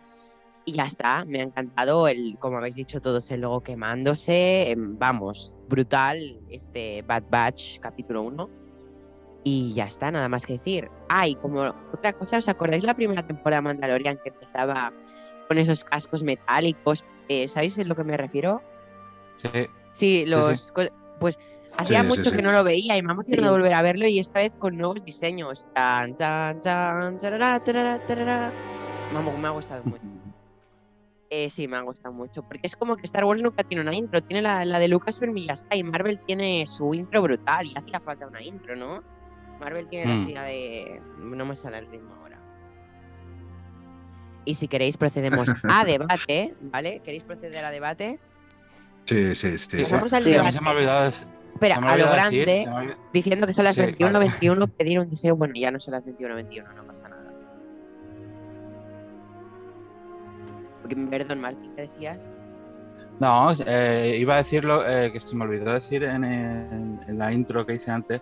Y 0.65 0.73
ya 0.73 0.85
está, 0.85 1.25
me 1.25 1.41
ha 1.41 1.43
encantado 1.43 2.07
el, 2.07 2.37
como 2.39 2.57
habéis 2.57 2.75
dicho 2.75 3.01
todos, 3.01 3.29
el 3.31 3.41
logo 3.41 3.61
quemándose. 3.61 4.71
Em, 4.71 4.97
vamos, 4.97 5.53
brutal 5.67 6.39
este 6.49 7.01
Bad 7.01 7.23
Batch 7.29 7.79
capítulo 7.79 8.21
1. 8.23 8.49
Y 9.43 9.73
ya 9.73 9.85
está, 9.85 10.09
nada 10.09 10.29
más 10.29 10.45
que 10.45 10.53
decir. 10.53 10.89
Ay, 11.09 11.35
como 11.35 11.61
otra 11.91 12.13
cosa, 12.13 12.37
¿os 12.37 12.47
acordáis 12.47 12.83
la 12.83 12.95
primera 12.95 13.27
temporada 13.27 13.61
de 13.61 13.65
Mandalorian 13.65 14.19
que 14.23 14.29
empezaba 14.29 14.93
con 15.49 15.57
esos 15.57 15.83
cascos 15.83 16.23
metálicos? 16.23 17.03
Eh, 17.27 17.49
¿Sabéis 17.49 17.77
a 17.77 17.83
lo 17.83 17.95
que 17.95 18.05
me 18.05 18.15
refiero? 18.15 18.61
Sí. 19.35 19.49
Sí, 19.91 20.25
los. 20.25 20.73
Pues 21.19 21.39
Hacía 21.77 22.03
mucho 22.03 22.31
que 22.31 22.41
no 22.41 22.51
lo 22.51 22.63
veía 22.63 22.97
y 22.97 23.01
me 23.01 23.09
ha 23.09 23.13
emocionado 23.13 23.53
volver 23.53 23.73
a 23.73 23.81
verlo 23.81 24.07
y 24.07 24.19
esta 24.19 24.39
vez 24.39 24.55
con 24.55 24.77
nuevos 24.77 25.03
diseños. 25.03 25.67
Tan, 25.73 26.15
tan, 26.15 26.61
tan, 26.61 27.17
Me, 29.11 29.47
ha 29.47 29.51
gustado 29.51 29.83
mucho. 29.83 30.03
Eh, 31.29 31.49
sí, 31.49 31.67
me 31.67 31.77
ha 31.77 31.81
gustado 31.81 32.13
mucho. 32.13 32.43
Porque 32.43 32.67
es 32.67 32.75
como 32.75 32.95
que 32.95 33.03
Star 33.03 33.25
Wars 33.25 33.41
nunca 33.41 33.63
tiene 33.63 33.81
una 33.81 33.95
intro. 33.95 34.21
Tiene 34.21 34.43
la, 34.43 34.65
la 34.65 34.77
de 34.77 34.87
Lucasfilm 34.87 35.35
y 35.37 35.47
ya 35.47 35.53
está. 35.53 35.75
Y 35.75 35.83
Marvel 35.83 36.19
tiene 36.19 36.65
su 36.67 36.93
intro 36.93 37.21
brutal 37.23 37.65
y 37.65 37.73
hacía 37.75 37.99
falta 37.99 38.27
una 38.27 38.43
intro, 38.43 38.75
¿no? 38.75 39.03
Marvel 39.59 39.87
tiene 39.87 40.13
la 40.13 40.19
mm. 40.19 40.25
silla 40.27 40.43
de. 40.43 41.01
No 41.17 41.45
me 41.45 41.55
sale 41.55 41.79
el 41.79 41.87
ritmo 41.87 42.13
ahora. 42.21 42.37
Y 44.45 44.55
si 44.55 44.67
queréis, 44.67 44.97
procedemos 44.97 45.49
a 45.63 45.85
debate, 45.85 46.53
¿vale? 46.61 47.01
¿Queréis 47.03 47.23
proceder 47.23 47.65
a 47.65 47.71
debate? 47.71 48.19
Sí, 49.05 49.35
sí, 49.35 49.57
sí. 49.57 49.83
Vamos 49.91 50.13
al 50.13 50.23
debate. 50.23 50.59
Espera, 51.53 51.75
a 51.75 51.97
lo 51.97 52.09
grande, 52.09 52.67
diciendo 53.13 53.47
que 53.47 53.53
son 53.53 53.65
las 53.65 53.77
21.21, 53.77 54.69
pedir 54.71 54.99
un 54.99 55.09
deseo. 55.09 55.35
Bueno, 55.35 55.53
ya 55.55 55.71
no 55.71 55.79
son 55.79 55.93
las 55.93 56.03
21.21, 56.03 56.75
no 56.75 56.83
pasa 56.85 57.09
nada. 57.09 57.31
Perdón, 61.09 61.41
Martín, 61.41 61.71
¿qué 61.75 61.83
decías? 61.83 62.19
No, 63.19 63.51
eh, 63.65 64.17
iba 64.19 64.35
a 64.35 64.37
decirlo 64.37 64.87
eh, 64.87 65.11
que 65.11 65.19
se 65.19 65.35
me 65.35 65.45
olvidó 65.45 65.73
decir 65.73 66.03
en, 66.03 66.99
la 67.07 67.31
intro 67.31 67.65
que 67.65 67.75
hice 67.75 67.91
antes. 67.91 68.21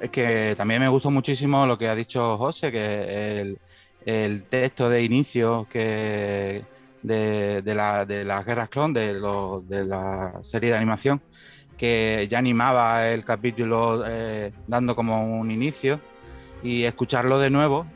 Es 0.00 0.10
que 0.10 0.54
también 0.56 0.80
me 0.80 0.88
gustó 0.88 1.10
muchísimo 1.10 1.64
lo 1.66 1.78
que 1.78 1.88
ha 1.88 1.94
dicho 1.94 2.36
José, 2.36 2.70
que 2.70 3.56
el, 4.04 4.42
texto 4.44 4.90
de 4.90 5.02
inicio 5.02 5.66
que 5.70 6.64
de, 7.02 7.62
la, 7.74 8.04
de 8.04 8.24
las 8.24 8.44
guerras 8.44 8.68
clon, 8.68 8.92
de, 8.92 9.14
de 9.14 9.84
la 9.84 10.38
serie 10.42 10.70
de 10.70 10.76
animación, 10.76 11.22
que 11.80 12.28
ya 12.28 12.36
animaba 12.36 13.08
el 13.08 13.24
capítulo 13.24 14.04
eh, 14.06 14.52
dando 14.66 14.94
como 14.94 15.40
un 15.40 15.50
inicio 15.50 15.98
y 16.62 16.84
escucharlo 16.84 17.38
de 17.38 17.48
nuevo 17.48 17.86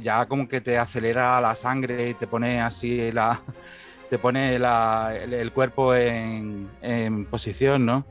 ya 0.00 0.26
como 0.26 0.46
que 0.46 0.60
te 0.60 0.78
acelera 0.78 1.40
la 1.40 1.56
sangre 1.56 2.10
y 2.10 2.14
te 2.14 2.28
pone 2.28 2.60
así 2.60 3.10
la 3.10 3.40
te 4.10 4.16
pone 4.16 4.54
el, 4.54 5.52
cuerpo 5.52 5.92
en, 5.96 7.26
posición, 7.30 7.84
¿no? 7.84 8.04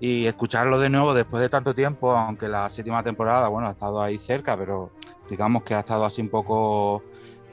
Y 0.00 0.24
escucharlo 0.26 0.78
de 0.78 0.88
nuevo 0.88 1.12
después 1.12 1.42
de 1.42 1.48
tanto 1.48 1.74
tiempo, 1.74 2.12
aunque 2.12 2.46
la 2.46 2.70
séptima 2.70 3.02
temporada, 3.02 3.48
bueno, 3.48 3.66
ha 3.66 3.72
estado 3.72 4.00
ahí 4.00 4.16
cerca, 4.18 4.56
pero 4.56 4.92
digamos 5.28 5.64
que 5.64 5.74
ha 5.74 5.80
estado 5.80 6.06
así 6.06 6.22
un 6.22 6.28
poco 6.28 7.02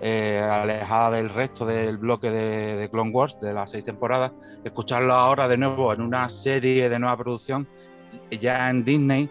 eh, 0.02 0.40
alejada 0.40 1.12
del 1.12 1.30
resto 1.30 1.66
del 1.66 1.98
bloque 1.98 2.30
de, 2.32 2.90
Clone 2.90 3.12
Wars, 3.12 3.38
de 3.42 3.54
las 3.54 3.72
seis 3.72 3.84
temporadas, 3.84 4.32
escucharlo 4.64 5.14
ahora 5.14 5.48
de 5.48 5.58
nuevo 5.58 5.94
en 5.94 6.02
una 6.02 6.30
serie 6.30 6.90
de 6.90 7.00
nueva 7.00 7.18
producción, 7.18 7.68
ya 8.30 8.70
en 8.70 8.84
Disney, 8.84 9.30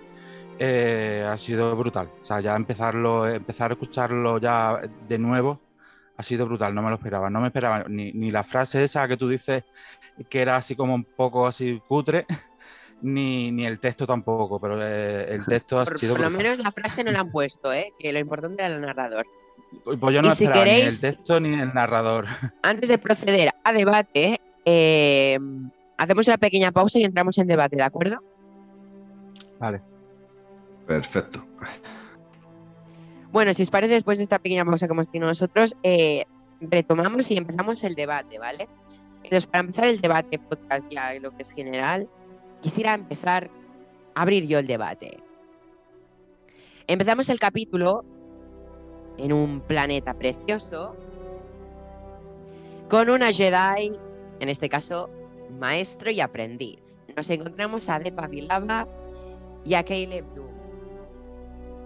eh, 0.58 1.26
ha 1.28 1.36
sido 1.36 1.74
brutal. 1.76 2.10
O 2.22 2.24
sea, 2.24 2.40
ya 2.40 2.54
empezarlo, 2.56 3.28
empezar 3.28 3.70
a 3.70 3.74
escucharlo 3.74 4.38
ya 4.38 4.80
de 5.08 5.18
nuevo 5.18 5.60
ha 6.16 6.22
sido 6.22 6.46
brutal, 6.46 6.74
no 6.74 6.82
me 6.82 6.90
lo 6.90 6.94
esperaba. 6.96 7.28
No 7.28 7.40
me 7.40 7.48
esperaba 7.48 7.84
ni, 7.88 8.12
ni 8.12 8.30
la 8.30 8.44
frase 8.44 8.84
esa 8.84 9.08
que 9.08 9.16
tú 9.16 9.28
dices 9.28 9.64
que 10.28 10.42
era 10.42 10.56
así 10.56 10.76
como 10.76 10.94
un 10.94 11.04
poco 11.04 11.46
así 11.46 11.82
cutre, 11.88 12.24
ni, 13.02 13.50
ni 13.52 13.66
el 13.66 13.80
texto 13.80 14.06
tampoco, 14.06 14.60
pero 14.60 14.78
eh, 14.80 15.26
el 15.34 15.44
texto 15.44 15.80
ha 15.80 15.84
Por, 15.84 15.98
sido 15.98 16.14
por 16.14 16.20
lo 16.20 16.30
brutal. 16.30 16.44
menos 16.44 16.58
la 16.58 16.70
frase 16.72 17.02
no 17.04 17.10
la 17.10 17.20
han 17.20 17.30
puesto, 17.32 17.72
¿eh? 17.72 17.92
Que 17.98 18.12
lo 18.12 18.20
importante 18.20 18.62
era 18.64 18.74
el 18.74 18.80
narrador. 18.80 19.26
Pues 19.84 20.14
yo 20.14 20.22
no 20.22 20.28
y 20.28 20.30
si 20.32 20.46
queréis- 20.46 20.82
ni 20.82 20.88
el 20.88 21.00
texto 21.00 21.40
ni 21.40 21.54
el 21.60 21.72
narrador. 21.74 22.26
Antes 22.62 22.88
de 22.88 22.98
proceder 22.98 23.50
a 23.62 23.72
debate, 23.72 24.40
eh, 24.64 25.38
hacemos 25.96 26.26
una 26.26 26.38
pequeña 26.38 26.72
pausa 26.72 26.98
y 26.98 27.04
entramos 27.04 27.36
en 27.38 27.46
debate, 27.46 27.76
¿de 27.76 27.82
acuerdo? 27.82 28.18
Vale. 29.58 29.80
Perfecto. 30.86 31.44
Bueno, 33.32 33.52
si 33.54 33.62
os 33.62 33.70
parece, 33.70 33.94
después 33.94 34.18
de 34.18 34.24
esta 34.24 34.38
pequeña 34.38 34.64
pausa 34.64 34.86
que 34.86 34.92
hemos 34.92 35.08
tenido 35.08 35.28
nosotros, 35.28 35.76
eh, 35.82 36.24
retomamos 36.60 37.30
y 37.30 37.36
empezamos 37.36 37.82
el 37.84 37.94
debate, 37.94 38.38
¿vale? 38.38 38.68
Entonces, 39.24 39.46
para 39.46 39.60
empezar 39.60 39.86
el 39.88 40.00
debate 40.00 40.38
podcast 40.38 40.90
ya 40.90 41.14
lo 41.14 41.34
que 41.34 41.42
es 41.42 41.50
general, 41.50 42.08
quisiera 42.60 42.94
empezar 42.94 43.50
a 44.14 44.22
abrir 44.22 44.46
yo 44.46 44.58
el 44.58 44.66
debate. 44.66 45.18
Empezamos 46.86 47.28
el 47.30 47.40
capítulo 47.40 48.04
en 49.18 49.32
un 49.32 49.60
planeta 49.60 50.14
precioso 50.14 50.94
con 52.88 53.08
una 53.10 53.32
Jedi, 53.32 53.92
en 54.40 54.48
este 54.48 54.68
caso, 54.68 55.08
maestro 55.58 56.10
y 56.10 56.20
aprendiz. 56.20 56.78
Nos 57.16 57.30
encontramos 57.30 57.88
a 57.88 57.98
Depa 57.98 58.26
Vilava 58.26 58.86
y 59.64 59.74
a 59.74 59.84
Caleb 59.84 60.24
Doom. 60.34 60.48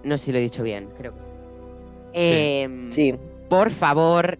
No 0.05 0.17
sé 0.17 0.27
si 0.27 0.33
lo 0.33 0.39
he 0.39 0.43
dicho 0.43 0.63
bien, 0.63 0.89
creo 0.97 1.15
que 1.15 1.23
sí. 1.23 1.31
Em, 2.15 2.91
Sí, 2.91 3.15
Por 3.49 3.71
favor, 3.71 4.39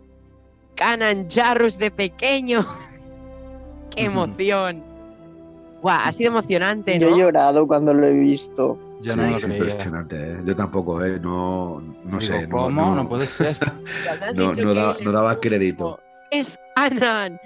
Canan 0.75 1.29
Jarrus 1.31 1.79
de 1.79 1.91
pequeño. 1.91 2.61
¡Qué 3.95 4.05
emoción! 4.05 4.83
Guau, 5.83 6.01
ha 6.05 6.13
sido 6.13 6.31
emocionante, 6.31 6.99
yo 6.99 7.11
¿no? 7.11 7.17
he 7.17 7.19
llorado 7.21 7.67
cuando 7.67 7.95
lo 7.95 8.07
he 8.07 8.13
visto. 8.13 8.79
Yo 9.01 9.13
Sí, 9.13 9.19
no 9.19 9.27
lo 9.31 9.37
es 9.37 9.45
creía. 9.45 9.59
impresionante, 9.59 10.17
¿eh? 10.33 10.37
Yo 10.45 10.57
tampoco, 10.57 11.05
¿eh? 11.05 11.19
No, 11.21 11.81
no 11.81 12.19
Digo, 12.19 12.21
sé. 12.21 12.47
no- 12.49 12.57
¿Cómo? 12.57 12.71
No, 12.71 12.95
no- 12.97 13.09
puede 13.09 13.27
ser. 13.27 13.57
No- 14.35 14.53
no 14.53 14.75
da- 14.75 14.93
Caleb 14.95 15.05
no 15.05 15.13
daba 15.13 15.41
crédito. 15.41 16.01
Es 16.31 16.59
Canan. 16.75 17.41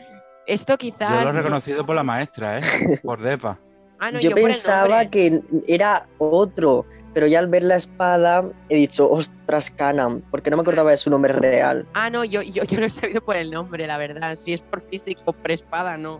Esto 0.47 0.73
Yo 0.75 0.79
quizás. 0.79 1.25
lo 1.25 1.31
he 1.31 1.33
no- 1.35 1.39
reconocido 1.43 1.85
por 1.87 1.95
la 1.95 2.03
maestra, 2.03 2.59
¿eh? 2.59 2.63
Por 3.03 3.21
Depa. 3.21 3.59
Ah, 4.01 4.11
no, 4.11 4.19
yo, 4.19 4.35
pensaba 4.35 5.05
que 5.07 5.41
era 5.69 6.09
otro, 6.19 6.85
pero 7.15 7.29
ya 7.29 7.39
al 7.39 7.47
ver 7.47 7.63
la 7.63 7.77
espada 7.77 8.45
he 8.69 8.75
dicho, 8.75 9.09
ostras, 9.09 9.71
Kanan, 9.71 10.25
porque 10.33 10.51
no 10.51 10.57
me 10.57 10.63
acordaba 10.63 10.91
de 10.91 10.97
su 10.99 11.09
nombre 11.11 11.33
real. 11.33 11.87
Ah, 11.95 12.11
no, 12.11 12.25
yo, 12.25 12.43
yo, 12.43 12.65
yo 12.65 12.81
lo 12.81 12.87
he 12.87 12.91
sabido 12.91 13.21
por 13.21 13.37
el 13.37 13.53
nombre, 13.53 13.87
la 13.87 13.99
verdad. 13.99 14.35
Si 14.35 14.53
es 14.53 14.61
por 14.63 14.81
físico, 14.81 15.33
por 15.33 15.53
espada, 15.53 15.97
no. 15.97 16.19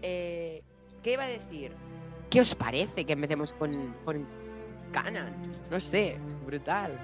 Eh, 0.00 0.62
¿Qué 1.02 1.12
iba 1.12 1.24
a 1.24 1.28
decir? 1.28 1.72
¿Qué 2.30 2.40
os 2.40 2.54
parece 2.54 3.04
que 3.04 3.12
empecemos 3.12 3.52
con, 3.52 3.94
con 4.06 4.26
Canan? 4.92 5.32
No 5.70 5.80
sé, 5.80 6.18
brutal. 6.44 6.98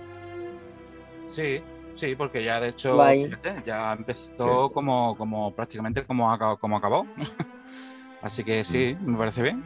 Sí, 1.27 1.61
sí, 1.95 2.15
porque 2.15 2.45
ya 2.45 2.61
de 2.61 2.69
hecho, 2.69 2.97
fíjate, 3.25 3.63
ya 3.67 3.93
empezó 3.93 4.71
como, 4.73 5.17
como 5.17 5.55
prácticamente 5.55 6.05
como, 6.05 6.31
aca- 6.31 6.57
como 6.57 6.77
acabó. 6.77 7.07
Así 8.23 8.45
que 8.45 8.65
sí, 8.65 8.97
me 9.01 9.17
parece 9.17 9.43
bien. 9.43 9.65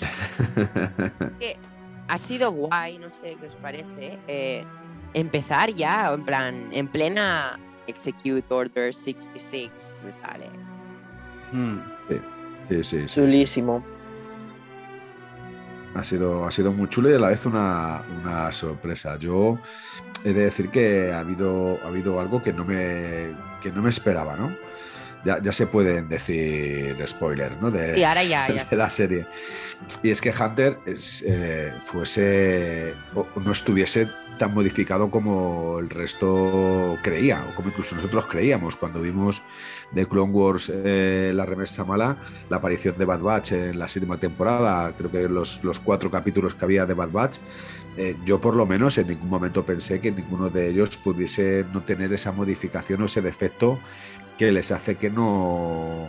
que 1.38 1.56
ha 2.08 2.18
sido 2.18 2.50
guay, 2.52 2.98
no 2.98 3.12
sé 3.14 3.36
qué 3.36 3.46
os 3.46 3.54
parece, 3.56 4.18
eh, 4.26 4.64
empezar 5.14 5.70
ya, 5.70 6.12
en 6.12 6.24
plan, 6.24 6.68
en 6.72 6.88
plena 6.88 7.58
Execute 7.86 8.44
Order 8.48 8.92
66, 8.94 9.70
brutal, 10.02 10.42
eh. 10.42 10.50
Mm. 11.52 11.78
Sí, 12.08 12.20
sí, 12.68 12.84
sí, 12.84 13.08
sí. 13.08 13.20
Chulísimo. 13.20 13.84
Ha 15.94 16.04
sido, 16.04 16.46
ha 16.46 16.50
sido 16.50 16.72
muy 16.72 16.88
chulo 16.88 17.10
y 17.10 17.14
a 17.14 17.18
la 17.18 17.28
vez 17.28 17.44
una, 17.44 18.02
una 18.20 18.50
sorpresa. 18.52 19.16
Yo 19.18 19.58
he 20.24 20.32
de 20.32 20.44
decir 20.44 20.70
que 20.70 21.12
ha 21.12 21.20
habido, 21.20 21.78
ha 21.84 21.88
habido 21.88 22.20
algo 22.20 22.42
que 22.42 22.52
no 22.52 22.64
me, 22.64 23.34
que 23.60 23.70
no 23.70 23.82
me 23.82 23.90
esperaba, 23.90 24.36
¿no? 24.36 24.54
Ya, 25.24 25.40
ya 25.40 25.52
se 25.52 25.66
pueden 25.66 26.08
decir 26.08 26.96
spoilers, 27.06 27.60
¿no? 27.60 27.70
De, 27.70 27.98
Y 27.98 28.02
ahora 28.02 28.24
ya, 28.24 28.48
ya. 28.52 28.64
de 28.70 28.76
la 28.76 28.90
serie. 28.90 29.26
Y 30.02 30.10
es 30.10 30.20
que 30.20 30.30
Hunter 30.30 30.78
es, 30.84 31.24
eh, 31.26 31.72
fuese 31.84 32.94
o 33.14 33.26
no 33.40 33.52
estuviese 33.52 34.08
tan 34.38 34.54
modificado 34.54 35.10
como 35.10 35.78
el 35.78 35.90
resto 35.90 36.98
creía, 37.02 37.46
o 37.48 37.54
como 37.54 37.68
incluso 37.68 37.94
nosotros 37.96 38.26
creíamos 38.26 38.76
cuando 38.76 39.00
vimos 39.00 39.42
de 39.92 40.06
Clone 40.06 40.32
Wars 40.32 40.72
eh, 40.74 41.32
la 41.34 41.44
remesa 41.44 41.84
mala, 41.84 42.16
la 42.48 42.56
aparición 42.56 42.96
de 42.98 43.04
Bad 43.04 43.20
Batch 43.20 43.52
en 43.52 43.78
la 43.78 43.88
séptima 43.88 44.16
temporada, 44.16 44.92
creo 44.96 45.10
que 45.10 45.28
los, 45.28 45.62
los 45.62 45.78
cuatro 45.78 46.10
capítulos 46.10 46.54
que 46.54 46.64
había 46.64 46.86
de 46.86 46.94
Bad 46.94 47.10
Batch, 47.10 47.38
eh, 47.96 48.16
yo 48.24 48.40
por 48.40 48.56
lo 48.56 48.66
menos 48.66 48.96
en 48.98 49.08
ningún 49.08 49.28
momento 49.28 49.64
pensé 49.64 50.00
que 50.00 50.10
ninguno 50.10 50.48
de 50.48 50.70
ellos 50.70 50.96
pudiese 50.96 51.66
no 51.72 51.82
tener 51.82 52.12
esa 52.12 52.32
modificación 52.32 53.02
o 53.02 53.06
ese 53.06 53.20
defecto 53.20 53.78
que 54.46 54.50
les 54.52 54.72
hace 54.72 54.96
que 54.96 55.08
no 55.10 56.08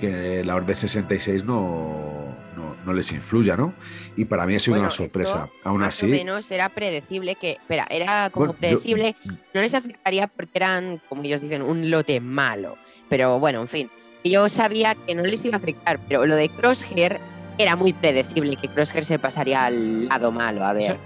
que 0.00 0.42
la 0.44 0.54
Orden 0.56 0.74
66 0.76 1.44
no, 1.44 2.34
no, 2.56 2.76
no 2.84 2.92
les 2.92 3.10
influya, 3.12 3.56
¿no? 3.56 3.72
Y 4.16 4.24
para 4.26 4.46
mí 4.46 4.54
ha 4.56 4.60
sido 4.60 4.72
Bueno, 4.74 4.84
una 4.84 4.90
sorpresa. 4.92 5.48
eso 5.52 5.68
Aún 5.68 5.80
Más 5.80 5.88
así, 5.96 6.06
o 6.06 6.08
menos 6.08 6.50
era 6.52 6.68
predecible 6.68 7.34
que, 7.34 7.52
espera, 7.52 7.86
era 7.90 8.30
como 8.30 8.46
Bueno, 8.46 8.52
yo- 8.54 8.58
predecible, 8.60 9.16
no 9.54 9.60
les 9.60 9.74
afectaría 9.74 10.26
porque 10.28 10.52
eran, 10.54 11.00
como 11.08 11.22
ellos 11.24 11.40
dicen, 11.40 11.62
un 11.62 11.90
lote 11.90 12.20
malo. 12.20 12.76
Pero 13.08 13.38
bueno, 13.40 13.60
en 13.60 13.68
fin, 13.68 13.90
yo 14.24 14.48
sabía 14.48 14.94
que 14.94 15.14
no 15.16 15.22
les 15.24 15.44
iba 15.44 15.54
a 15.54 15.58
afectar, 15.58 15.98
pero 16.08 16.26
lo 16.26 16.36
de 16.36 16.48
Crosshair 16.48 17.18
era 17.58 17.74
muy 17.74 17.92
predecible, 17.92 18.56
que 18.56 18.68
Crosshair 18.68 19.04
se 19.04 19.18
pasaría 19.18 19.64
al 19.64 20.06
lado 20.08 20.30
malo, 20.30 20.64
a 20.64 20.72
ver. 20.72 20.96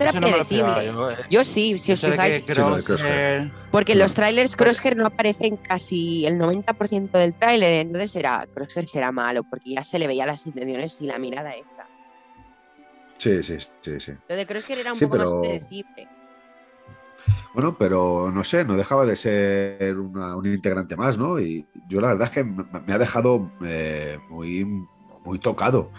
Era 0.00 0.10
Eso 0.10 0.20
no 0.20 0.26
predecible. 0.28 0.86
yo, 0.86 1.10
eh. 1.10 1.16
Yo 1.30 1.44
sí, 1.44 1.78
si 1.78 1.92
os 1.92 1.98
Eso 2.02 2.10
fijáis, 2.10 2.44
Crosshair- 2.46 3.50
porque 3.70 3.92
en 3.92 3.98
los 3.98 4.14
trailers 4.14 4.56
Crosshair 4.56 4.96
no 4.96 5.06
aparece 5.06 5.46
en 5.46 5.56
casi 5.56 6.26
el 6.26 6.38
90% 6.38 7.18
del 7.18 7.34
tráiler, 7.34 7.86
entonces 7.86 8.14
era 8.16 8.46
Crosshair 8.54 8.88
será 8.88 9.12
malo, 9.12 9.42
porque 9.44 9.74
ya 9.74 9.82
se 9.82 9.98
le 9.98 10.06
veía 10.06 10.26
las 10.26 10.46
intenciones 10.46 11.00
y 11.00 11.06
la 11.06 11.18
mirada 11.18 11.52
esa. 11.52 11.86
sí, 13.18 13.42
sí, 13.42 13.56
sí, 13.80 14.00
sí. 14.00 14.12
Lo 14.28 14.36
de 14.36 14.46
Crosshair 14.46 14.78
era 14.80 14.92
un 14.92 14.98
Sí, 14.98 15.06
poco 15.06 15.18
más 15.18 15.32
predecible. 15.34 16.08
Bueno, 17.54 17.76
pero 17.78 18.30
no 18.30 18.44
sé, 18.44 18.64
no 18.64 18.76
dejaba 18.76 19.06
de 19.06 19.16
ser 19.16 19.96
una- 19.98 20.36
un 20.36 20.44
integrante 20.46 20.96
más, 20.96 21.16
¿no? 21.16 21.38
Y 21.40 21.66
yo 21.88 22.00
la 22.00 22.08
verdad 22.08 22.24
es 22.24 22.30
que 22.30 22.44
me 22.44 22.64
me 22.86 22.92
ha 22.92 22.98
dejado 22.98 23.50
eh, 23.64 24.18
muy, 24.28 24.66
muy 25.24 25.38
tocado. 25.38 25.90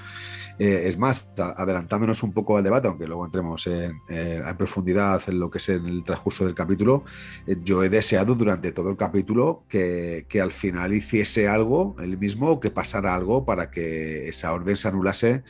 Eh, 0.58 0.84
es 0.88 0.98
más, 0.98 1.30
adelantándonos 1.38 2.24
un 2.24 2.34
poco 2.34 2.58
al 2.58 2.64
debate, 2.64 2.88
aunque 2.88 3.08
luego 3.08 3.26
entremos 3.26 3.68
en, 3.68 4.00
eh, 4.10 4.42
en 4.46 4.58
profundidad 4.58 5.22
en 5.28 5.40
lo 5.40 5.50
que 5.50 5.58
es 5.58 5.70
en 5.70 5.86
el 5.86 6.04
transcurso 6.04 6.46
del 6.46 6.56
capítulo, 6.56 7.04
eh, 7.46 7.58
yo 7.62 7.84
he 7.84 7.90
deseado 7.90 8.36
durante 8.36 8.72
todo 8.72 8.90
el 8.90 8.96
capítulo 8.96 9.64
que, 9.68 10.26
que 10.30 10.40
al 10.40 10.52
final 10.52 10.94
hiciese 10.94 11.48
algo, 11.48 11.96
él 12.00 12.18
mismo, 12.18 12.60
que 12.60 12.72
pasara 12.72 13.16
algo 13.16 13.46
para 13.46 13.70
que 13.70 14.30
esa 14.30 14.54
orden 14.54 14.76
se 14.76 14.88
anulase 14.88 15.44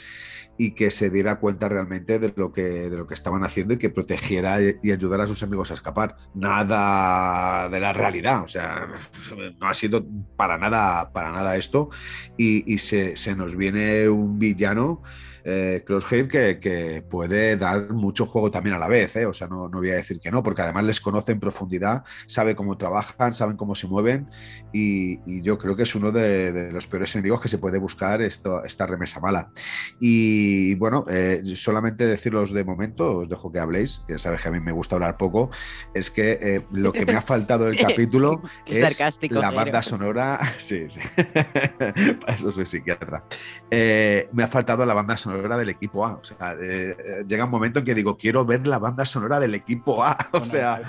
y 0.58 0.72
que 0.72 0.92
se 0.92 1.10
diera 1.10 1.40
cuenta 1.40 1.68
realmente 1.68 2.20
de 2.20 2.34
lo 2.36 2.52
que, 2.52 2.62
de 2.62 2.98
lo 2.98 3.08
que 3.08 3.14
estaban 3.14 3.44
haciendo 3.44 3.74
y 3.74 3.78
que 3.78 3.90
protegiera 3.90 4.58
y 4.62 4.92
ayudara 4.92 5.26
a 5.26 5.28
sus 5.28 5.44
amigos 5.44 5.72
a 5.72 5.74
escapar. 5.74 6.16
Nada 6.34 7.68
de 7.70 7.80
la 7.80 7.94
realidad, 7.94 8.44
o 8.44 8.48
sea, 8.48 8.88
no 9.60 9.68
ha 9.68 9.74
sido 9.74 10.06
para 10.36 10.58
nada, 10.58 11.12
para 11.12 11.32
nada 11.32 11.58
esto. 11.58 11.90
Y, 12.38 12.72
y 12.72 12.78
se, 12.78 13.16
se 13.18 13.36
nos 13.36 13.56
viene 13.56 14.08
un 14.08 14.40
villano, 14.40 15.02
eh, 15.46 15.84
Crosshair, 15.86 16.28
que, 16.28 16.60
que 16.60 17.04
puede 17.08 17.56
dar 17.56 17.92
mucho 17.92 18.26
juego 18.26 18.50
también 18.50 18.76
a 18.76 18.80
la 18.80 18.88
vez, 18.88 19.16
¿eh? 19.16 19.26
o 19.26 19.34
sea, 19.34 19.48
no, 19.48 19.70
no 19.70 19.78
voy 19.78 19.92
a 19.92 19.96
decir 19.96 20.20
que 20.20 20.32
no, 20.32 20.42
porque 20.42 20.64
además 20.64 20.84
les 20.86 21.00
conoce 21.00 21.32
en 21.32 21.40
profundidad, 21.40 22.04
sabe 22.26 22.56
cómo 22.56 22.78
trabajan, 22.78 23.32
saben 23.32 23.56
cómo 23.56 23.76
se 23.76 23.88
mueven 23.88 24.30
y, 24.74 25.20
y 25.26 25.42
yo 25.44 25.60
creo 25.60 25.76
que 25.76 25.84
es 25.84 25.94
uno 25.94 26.12
de, 26.12 26.52
de 26.52 26.72
los 26.72 26.88
peores 26.88 27.16
enemigos 27.16 27.42
que 27.42 27.48
se 27.48 27.60
puede 27.60 27.78
buscar 27.78 28.22
esto, 28.22 28.64
esta 28.64 28.88
remesa 28.88 29.20
mala. 29.20 29.52
Y 30.00 30.76
bueno, 30.76 31.06
eh, 31.10 31.44
solamente 31.56 32.06
deciros 32.06 32.52
de 32.52 32.64
momento, 32.64 33.20
os 33.20 33.30
dejo 33.30 33.52
que 33.52 33.60
habléis, 33.60 34.02
que 34.08 34.18
sabes 34.18 34.42
que 34.42 34.48
a 34.48 34.52
mí 34.52 34.60
me 34.60 34.72
gusta 34.72 34.96
hablar 34.96 35.18
poco, 35.18 35.52
es 35.94 36.10
que 36.10 36.40
eh, 36.42 36.62
lo 36.72 36.92
que 36.92 37.06
me 37.06 37.14
ha 37.14 37.22
faltado 37.22 37.66
del 37.66 37.78
capítulo 37.88 38.42
es 38.66 38.80
sarcástico, 38.80 39.36
la 39.36 39.52
banda 39.52 39.84
sonora. 39.84 40.40
Sí, 40.58 40.88
sí. 40.90 41.00
Para 42.22 42.36
eso 42.36 42.52
soy 42.52 42.66
psiquiatra. 42.66 43.24
Me 43.70 44.44
ha 44.44 44.48
faltado 44.48 44.84
la 44.86 44.94
banda 44.94 45.16
sonora 45.16 45.35
del 45.44 45.70
equipo 45.70 46.06
A. 46.06 46.14
O 46.16 46.24
sea, 46.24 46.54
eh, 46.54 46.96
eh, 46.98 47.24
llega 47.28 47.46
un 47.46 47.52
momento 47.52 47.80
en 47.80 47.86
que 47.86 47.96
digo, 47.96 48.18
quiero 48.18 48.46
ver 48.46 48.66
la 48.68 48.80
banda 48.80 49.06
sonora 49.06 49.40
del 49.40 49.56
equipo 49.56 50.04
A. 50.04 50.18
O 50.32 50.40
Bueno, 50.40 50.46
sea, 50.46 50.82
eh, 50.82 50.84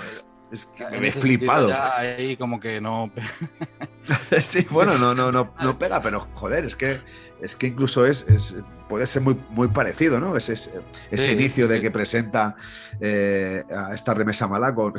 es 0.51 0.65
que 0.67 0.85
me 0.99 1.09
he 1.09 1.11
flipado. 1.11 1.69
ya 1.69 1.97
ahí 1.97 2.37
como 2.37 2.59
que 2.59 2.79
no. 2.81 3.11
Sí, 4.41 4.65
bueno, 4.71 4.97
no, 4.97 5.13
no, 5.13 5.31
no, 5.31 5.53
no 5.61 5.77
pega, 5.79 6.01
pero 6.01 6.27
joder, 6.33 6.65
es 6.65 6.75
que, 6.75 7.01
es 7.41 7.55
que 7.55 7.67
incluso 7.67 8.05
es, 8.05 8.27
es- 8.29 8.55
puede 8.87 9.05
ser 9.05 9.21
muy, 9.21 9.37
muy 9.49 9.67
parecido, 9.67 10.19
¿no? 10.21 10.37
Ese, 10.37 10.53
ese, 10.53 10.81
Sí, 11.13 11.31
inicio 11.31 11.67
de 11.67 11.81
que 11.81 11.91
presenta 11.91 12.55
eh, 13.01 13.65
a 13.69 13.93
esta 13.93 14.13
remesa 14.13 14.47
mala 14.47 14.73
con, 14.73 14.93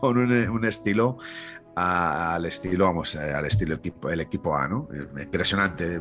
con 0.00 0.16
un, 0.16 0.64
estilo 0.64 1.18
al 1.78 2.44
estilo, 2.46 2.86
vamos, 2.86 3.14
eh, 3.14 3.32
al 3.32 3.46
estilo 3.46 3.74
equipo, 3.74 4.10
el 4.10 4.20
equipo 4.20 4.56
A, 4.56 4.66
¿no? 4.68 4.88
Eh, 4.92 5.22
impresionante. 5.22 6.00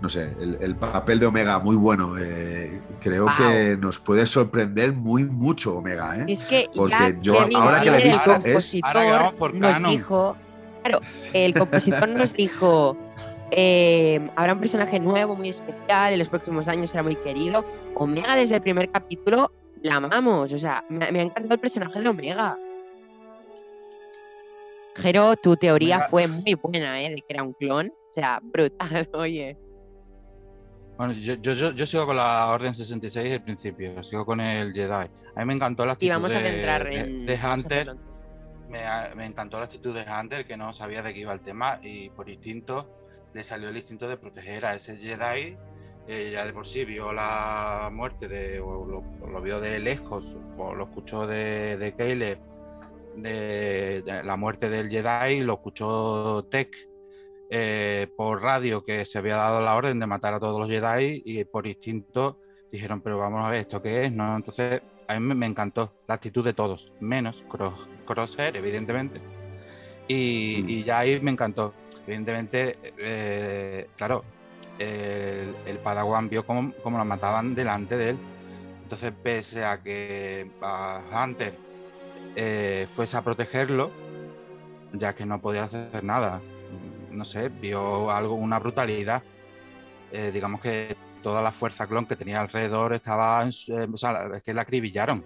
No 0.00 0.08
sé, 0.08 0.34
el, 0.60 0.76
papel 0.76 1.18
de 1.20 1.26
Omega 1.26 1.58
muy 1.58 1.76
bueno. 1.76 2.16
Eh, 2.18 2.80
creo 3.00 3.26
que 3.36 3.76
nos 3.78 3.98
puede 3.98 4.26
sorprender 4.26 4.92
muy 4.92 5.24
mucho 5.24 5.78
Omega, 5.78 6.16
¿eh? 6.16 6.24
Es 6.28 6.46
que 6.46 6.68
porque 6.74 7.18
yo 7.20 7.38
ahora 7.56 7.80
que 7.80 7.90
lo 7.90 7.96
he 7.96 8.04
visto 8.04 8.34
el 8.34 8.42
compositor 8.42 9.54
nos 9.54 9.82
dijo, 9.82 10.36
claro, 10.82 11.00
el 11.32 11.54
compositor 11.54 12.08
nos 12.08 12.32
dijo. 12.32 12.96
habrá 14.36 14.52
un 14.52 14.60
personaje 14.60 15.00
nuevo, 15.00 15.36
muy 15.36 15.48
especial, 15.48 16.12
en 16.12 16.18
los 16.18 16.28
próximos 16.28 16.68
años 16.68 16.90
será 16.90 17.02
muy 17.02 17.16
querido. 17.16 17.64
Omega 17.94 18.36
desde 18.36 18.56
el 18.56 18.60
primer 18.60 18.90
capítulo 18.90 19.52
la 19.82 19.96
amamos, 19.96 20.52
o 20.52 20.58
sea, 20.58 20.84
me, 20.88 21.10
me 21.12 21.20
ha 21.20 21.22
encantado 21.22 21.54
el 21.54 21.60
personaje 21.60 22.00
de 22.00 22.08
Omega. 22.08 22.58
Jero, 24.98 25.36
tu 25.36 25.56
teoría 25.56 26.00
fue 26.00 26.26
muy 26.26 26.54
buena, 26.54 27.00
¿eh? 27.00 27.10
De 27.10 27.16
que 27.16 27.26
era 27.28 27.42
un 27.42 27.52
clon. 27.52 27.88
O 27.88 28.12
sea, 28.12 28.40
brutal, 28.42 29.08
oye. 29.14 29.56
Bueno, 30.96 31.12
yo, 31.12 31.34
yo, 31.34 31.70
yo, 31.70 31.86
sigo 31.86 32.06
con 32.06 32.16
la 32.16 32.48
Orden 32.48 32.74
66 32.74 33.32
el 33.32 33.42
principio, 33.42 34.02
sigo 34.02 34.26
con 34.26 34.40
el 34.40 34.72
Jedi. 34.72 34.90
A 34.90 35.08
mí 35.38 35.44
me 35.44 35.54
encantó 35.54 35.86
la 35.86 35.92
actitud 35.92 36.08
y 36.08 36.10
vamos 36.10 36.34
a 36.34 36.42
centrar 36.42 36.84
de, 36.84 36.96
en... 36.96 37.26
de 37.26 37.38
Hunter. 37.40 37.96
Me, 38.68 38.82
me, 39.14 39.26
encantó 39.26 39.58
la 39.58 39.64
actitud 39.64 39.94
de 39.94 40.04
Hunter, 40.10 40.44
que 40.44 40.56
no 40.56 40.72
sabía 40.72 41.02
de 41.02 41.14
qué 41.14 41.20
iba 41.20 41.32
el 41.32 41.40
tema 41.40 41.78
y 41.82 42.10
por 42.10 42.28
instinto 42.28 42.90
le 43.32 43.44
salió 43.44 43.68
el 43.68 43.76
instinto 43.76 44.08
de 44.08 44.16
proteger 44.16 44.66
a 44.66 44.74
ese 44.74 44.96
Jedi. 44.96 45.56
Eh, 46.08 46.30
ya 46.32 46.44
de 46.44 46.52
por 46.52 46.66
sí 46.66 46.84
vio 46.84 47.12
la 47.12 47.90
muerte 47.92 48.26
de, 48.26 48.58
o 48.58 48.84
lo, 48.84 49.40
vio 49.42 49.60
de 49.60 49.78
lejos, 49.78 50.24
o 50.56 50.74
lo 50.74 50.84
escuchó 50.84 51.26
de, 51.26 51.76
de 51.76 51.92
Caleb 51.94 52.40
de, 53.22 54.22
la 54.24 54.36
muerte 54.36 54.68
del 54.68 54.88
Jedi, 54.88 55.40
lo 55.40 55.54
escuchó 55.54 56.46
Tech 56.50 56.74
eh, 57.50 58.08
por 58.16 58.42
radio 58.42 58.84
que 58.84 59.04
se 59.04 59.18
había 59.18 59.36
dado 59.36 59.60
la 59.60 59.74
orden 59.74 59.98
de 59.98 60.06
matar 60.06 60.34
a 60.34 60.40
todos 60.40 60.58
los 60.60 60.68
Jedi 60.68 61.22
y 61.24 61.44
por 61.44 61.66
instinto 61.66 62.40
dijeron, 62.70 63.00
pero 63.00 63.18
vamos 63.18 63.44
a 63.44 63.50
ver, 63.50 63.60
¿esto 63.60 63.80
qué 63.80 64.04
es? 64.04 64.12
¿No? 64.12 64.36
Entonces, 64.36 64.82
a 65.06 65.18
mí 65.18 65.34
me 65.34 65.46
encantó 65.46 65.94
la 66.06 66.14
actitud 66.14 66.44
de 66.44 66.52
todos, 66.52 66.92
menos 67.00 67.44
Crosshair, 68.04 68.56
evidentemente. 68.56 69.20
Y, 70.06 70.62
mm. 70.62 70.84
ya 70.84 70.98
ahí 70.98 71.20
me 71.20 71.30
encantó. 71.30 71.74
Evidentemente, 72.06 72.78
eh, 72.98 73.88
claro, 73.96 74.24
el, 74.78 75.78
Padawan 75.82 76.28
vio 76.28 76.46
cómo, 76.46 76.72
cómo, 76.82 76.98
la 76.98 77.04
mataban 77.04 77.54
delante 77.54 77.96
de 77.96 78.10
él. 78.10 78.18
Entonces, 78.82 79.12
pese 79.22 79.64
a 79.64 79.82
que 79.82 80.50
a 80.62 81.02
Hunter 81.12 81.67
eh, 82.40 82.86
fuese 82.92 83.16
a 83.16 83.22
protegerlo, 83.22 83.90
ya 84.92 85.12
que 85.16 85.26
no 85.26 85.40
podía 85.40 85.64
hacer 85.64 86.04
nada. 86.04 86.40
No 87.10 87.24
sé, 87.24 87.48
vio 87.48 88.12
algo, 88.12 88.34
una 88.34 88.60
brutalidad. 88.60 89.24
Eh, 90.12 90.30
digamos 90.32 90.60
que 90.60 90.94
toda 91.20 91.42
la 91.42 91.50
fuerza 91.50 91.88
clon 91.88 92.06
que 92.06 92.14
tenía 92.14 92.40
alrededor 92.40 92.92
estaba, 92.92 93.42
en 93.42 93.48
eh, 93.48 93.88
o 93.92 93.96
sea, 93.96 94.36
es 94.36 94.42
que 94.44 94.54
la 94.54 94.62
acribillaron. 94.62 95.24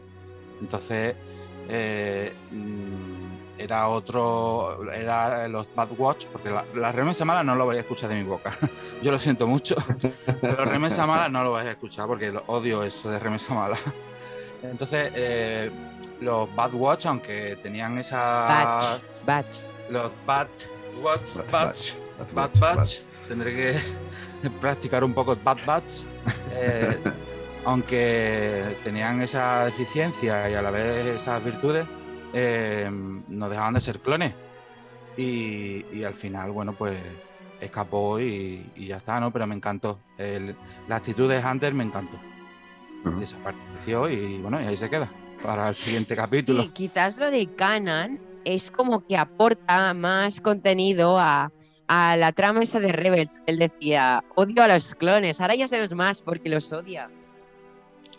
Entonces, 0.63 1.15
mm, 2.51 3.59
era 3.59 3.89
otro, 3.89 4.91
era 4.91 5.49
los 5.49 5.69
Bad 5.75 5.91
Watch, 5.99 6.25
porque 6.29 6.49
la, 6.49 6.93
remesa 6.93 7.27
mala 7.27 7.45
no 7.45 7.55
lo 7.57 7.67
voy 7.67 7.77
a 7.77 7.81
escuchar 7.81 8.09
de 8.09 8.17
mi 8.17 8.25
boca. 8.25 8.57
Yo 9.03 9.13
lo 9.13 9.21
siento 9.21 9.47
mucho, 9.47 9.77
pero 10.41 10.65
remesa 10.65 11.07
mala 11.07 11.29
no 11.29 11.45
lo 11.45 11.53
vais 11.53 11.67
a 11.67 11.73
escuchar 11.73 12.07
porque 12.07 12.33
odio 12.47 12.83
eso 12.85 13.11
de 13.11 13.19
remesa 13.19 13.53
mala. 13.53 13.77
Entonces, 14.63 15.71
los 16.23 16.55
Bad 16.55 16.75
Watch, 16.75 17.07
aunque 17.07 17.57
tenían 17.63 17.99
esa. 17.99 19.01
Batch. 19.27 19.59
Los 19.91 20.11
Bad 20.25 20.49
Watch. 21.03 21.37
Batch. 21.51 21.95
Bad 22.33 22.51
Batch. 22.59 23.01
Tendré 23.29 23.55
que 23.55 24.51
practicar 24.61 25.05
un 25.05 25.13
poco 25.13 25.37
Bad 25.37 25.59
Batch. 25.67 26.05
Eh, 26.55 26.99
aunque 27.65 28.77
tenían 28.85 29.23
esa 29.23 29.65
deficiencia 29.65 30.51
y 30.51 30.55
a 30.55 30.61
la 30.61 30.71
vez 30.71 31.07
esas 31.07 31.43
virtudes, 31.43 31.87
eh, 32.35 32.89
no 32.91 33.49
dejaban 33.49 33.75
de 33.75 33.81
ser 33.81 34.01
clones. 34.01 34.35
Y, 35.17 36.05
al 36.05 36.15
final, 36.15 36.53
bueno, 36.53 36.75
pues 36.75 36.97
escapó 37.59 38.21
y, 38.21 38.71
ya 38.77 38.99
está, 38.99 39.19
¿no? 39.19 39.33
Pero 39.33 39.47
me 39.47 39.55
encantó. 39.55 39.99
la 40.89 40.97
actitud 40.97 41.29
de 41.29 41.45
Hunter 41.45 41.75
me 41.75 41.85
encantó. 41.85 42.19
Desapareció 43.05 44.09
y 44.09 44.39
bueno, 44.39 44.61
y 44.61 44.67
ahí 44.67 44.77
se 44.77 44.89
queda 44.89 45.09
para 45.43 45.69
el 45.69 45.75
siguiente 45.75 46.15
capítulo. 46.15 46.63
Y 46.63 46.69
quizás 46.69 47.17
lo 47.19 47.31
de 47.31 47.47
Canan 47.47 48.21
es 48.45 48.71
como 48.71 49.07
que 49.07 49.17
aporta 49.17 49.93
más 49.95 50.41
contenido 50.41 51.19
a, 51.19 51.51
la 51.89 52.33
trama 52.33 52.63
esa 52.63 52.81
de 52.81 52.91
Rebels. 52.91 53.43
Él 53.47 53.59
decía, 53.59 54.25
odio 54.35 54.63
a 54.63 54.69
los 54.69 54.95
clones. 54.95 55.41
Ahora 55.41 55.55
ya 55.55 55.69
sabemos 55.69 55.93
más 55.95 56.23
porque 56.23 56.49
los 56.49 56.73
odia. 56.73 57.11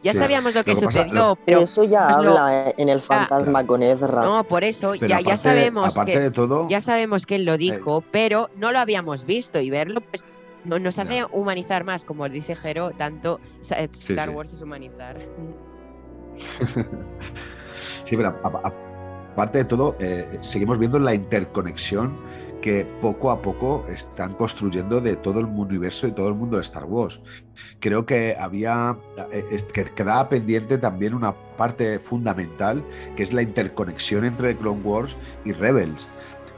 Ya 0.04 0.14
sabíamos 0.14 0.54
lo 0.54 0.66
que, 0.66 0.76
sucedió, 0.76 1.38
pero 1.46 1.62
eso 1.62 1.86
ya 1.86 2.08
pues 2.08 2.18
habla 2.18 2.74
en 2.78 2.90
el 2.90 3.00
fantasma 3.00 3.66
con 3.66 3.82
Ezra. 3.82 4.22
No, 4.22 4.44
por 4.44 4.66
eso 4.66 4.96
ya, 4.96 5.22
ya 5.22 5.38
sabemos 5.38 5.96
que 6.06 6.30
ya 6.68 6.82
sabemos 6.82 7.26
que 7.26 7.36
él 7.36 7.46
lo 7.46 7.58
dijo, 7.58 8.00
eh. 8.00 8.08
pero 8.12 8.50
no 8.58 8.74
lo 8.74 8.80
habíamos 8.80 9.26
visto 9.26 9.62
y 9.62 9.70
verlo 9.70 10.02
pues 10.02 10.26
nos 10.66 11.00
hace 11.00 11.26
humanizar 11.32 11.84
más, 11.84 12.06
como 12.06 12.28
dice 12.30 12.56
Jero, 12.56 12.92
tanto 12.92 13.40
Star 13.62 14.30
Wars 14.30 14.54
es 14.54 14.62
humanizar. 14.62 15.18
sí, 18.06 18.18
pero 18.18 18.40
aparte 18.44 19.60
de 19.60 19.66
todo, 19.66 19.96
eh, 20.00 20.38
seguimos 20.42 20.80
viendo 20.80 21.00
la 21.00 21.14
interconexión 21.14 22.18
que 22.64 22.86
poco 23.02 23.30
a 23.30 23.42
poco 23.42 23.86
están 23.90 24.36
construyendo 24.36 25.02
de 25.02 25.18
todo 25.18 25.42
el 25.42 25.48
universo 25.48 26.08
y 26.08 26.14
todo 26.14 26.30
el 26.30 26.34
mundo 26.34 26.56
de 26.56 26.62
Star 26.64 26.86
Wars. 26.86 27.20
Creo 27.82 28.06
que 28.06 28.38
había 28.40 28.98
eh, 29.34 29.58
que 29.74 29.84
quedaba 29.84 30.30
pendiente 30.30 30.78
también 30.78 31.14
una 31.14 31.36
parte 31.58 32.00
fundamental 32.00 32.82
que 33.18 33.24
es 33.24 33.34
la 33.34 33.42
interconexión 33.42 34.24
entre 34.24 34.56
Clone 34.56 34.82
Wars 34.82 35.18
y 35.44 35.52
Rebels 35.52 36.08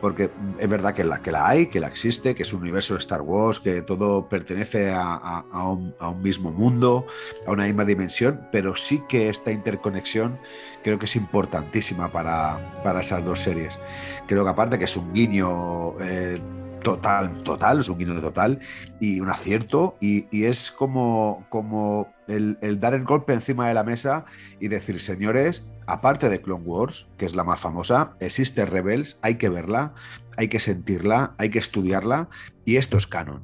porque 0.05 0.29
es 0.59 0.69
verdad 0.69 0.93
que 0.93 1.03
la, 1.03 1.19
que 1.19 1.31
la 1.31 1.47
hay, 1.47 1.65
que 1.65 1.79
la 1.79 1.87
existe, 1.87 2.35
que 2.35 2.43
es 2.43 2.53
un 2.53 2.61
universo 2.61 2.93
de 2.93 2.99
Star 2.99 3.23
Wars, 3.23 3.59
que 3.59 3.81
todo 3.81 4.29
pertenece 4.29 4.91
a, 4.93 5.43
un, 5.67 5.95
mismo 6.21 6.51
mundo, 6.51 7.07
a 7.47 7.51
una 7.51 7.63
misma 7.63 7.85
dimensión, 7.85 8.47
pero 8.51 8.75
sí 8.75 9.01
que 9.09 9.29
esta 9.29 9.51
interconexión 9.51 10.37
creo 10.83 10.99
que 10.99 11.05
es 11.05 11.15
importantísima 11.15 12.11
para, 12.11 12.99
esas 12.99 13.25
dos 13.25 13.39
series. 13.39 13.79
Creo 14.27 14.43
que 14.43 14.51
aparte 14.51 14.77
que 14.77 14.83
es 14.83 14.95
un 14.95 15.11
guiño... 15.11 15.99
Eh, 15.99 16.39
total, 16.83 17.41
total, 17.41 17.79
es 17.79 17.89
un 17.89 17.97
guiño 17.97 18.21
total 18.21 18.59
y 18.99 19.19
un 19.19 19.31
acierto 19.31 19.97
y, 19.99 20.27
es 20.45 20.69
como, 20.69 21.47
como 21.49 22.13
el, 22.27 22.59
el, 22.61 22.79
dar 22.79 22.93
el 22.93 23.05
golpe 23.05 23.33
encima 23.33 23.67
de 23.67 23.73
la 23.73 23.83
mesa 23.83 24.25
y 24.59 24.67
decir, 24.67 25.01
señores, 25.01 25.65
aparte 25.87 26.29
de 26.29 26.41
Clone 26.41 26.63
Wars, 26.63 27.07
que 27.17 27.25
es 27.25 27.35
la 27.35 27.43
más 27.43 27.59
famosa, 27.59 28.15
existe 28.19 28.65
Rebels, 28.65 29.19
hay 29.21 29.35
que 29.35 29.49
verla, 29.49 29.93
hay 30.37 30.47
que 30.47 30.59
sentirla, 30.59 31.35
hay 31.37 31.49
que 31.49 31.59
estudiarla, 31.59 32.29
y 32.65 32.77
esto 32.77 32.97
es 32.97 33.07
canon. 33.07 33.43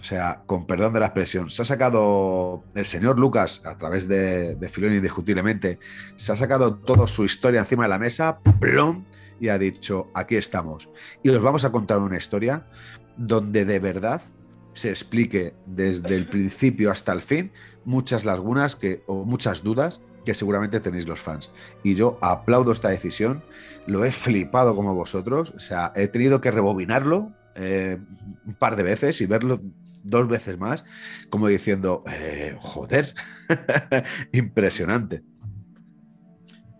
O 0.00 0.04
sea, 0.04 0.42
con 0.46 0.66
perdón 0.66 0.94
de 0.94 1.00
la 1.00 1.06
expresión, 1.06 1.50
se 1.50 1.60
ha 1.62 1.64
sacado 1.66 2.64
el 2.74 2.86
señor 2.86 3.18
Lucas, 3.18 3.62
a 3.66 3.76
través 3.76 4.08
de, 4.08 4.54
de 4.54 4.68
Filón 4.70 4.94
indiscutiblemente, 4.94 5.78
se 6.16 6.32
ha 6.32 6.36
sacado 6.36 6.76
toda 6.76 7.06
su 7.06 7.24
historia 7.24 7.60
encima 7.60 7.82
de 7.82 7.90
la 7.90 7.98
mesa, 7.98 8.40
plom, 8.60 9.04
y 9.40 9.48
ha 9.48 9.58
dicho, 9.58 10.10
aquí 10.14 10.36
estamos. 10.36 10.88
Y 11.22 11.30
os 11.30 11.42
vamos 11.42 11.64
a 11.64 11.72
contar 11.72 11.98
una 11.98 12.16
historia 12.16 12.66
donde 13.16 13.64
de 13.64 13.78
verdad 13.78 14.22
se 14.74 14.90
explique 14.90 15.54
desde 15.66 16.14
el 16.14 16.26
principio 16.26 16.90
hasta 16.90 17.12
el 17.12 17.22
fin 17.22 17.52
muchas 17.84 18.24
lagunas 18.24 18.76
que, 18.76 19.02
o 19.06 19.24
muchas 19.24 19.62
dudas 19.62 20.00
que 20.24 20.34
seguramente 20.34 20.80
tenéis 20.80 21.06
los 21.06 21.20
fans. 21.20 21.50
Y 21.82 21.94
yo 21.94 22.18
aplaudo 22.20 22.72
esta 22.72 22.88
decisión, 22.88 23.42
lo 23.86 24.04
he 24.04 24.12
flipado 24.12 24.76
como 24.76 24.94
vosotros, 24.94 25.52
o 25.56 25.60
sea, 25.60 25.92
he 25.94 26.08
tenido 26.08 26.40
que 26.40 26.50
rebobinarlo 26.50 27.32
eh, 27.54 27.98
un 28.46 28.54
par 28.54 28.76
de 28.76 28.82
veces 28.82 29.20
y 29.20 29.26
verlo 29.26 29.60
dos 30.02 30.28
veces 30.28 30.58
más, 30.58 30.84
como 31.28 31.48
diciendo, 31.48 32.04
eh, 32.10 32.56
joder, 32.58 33.14
impresionante. 34.32 35.22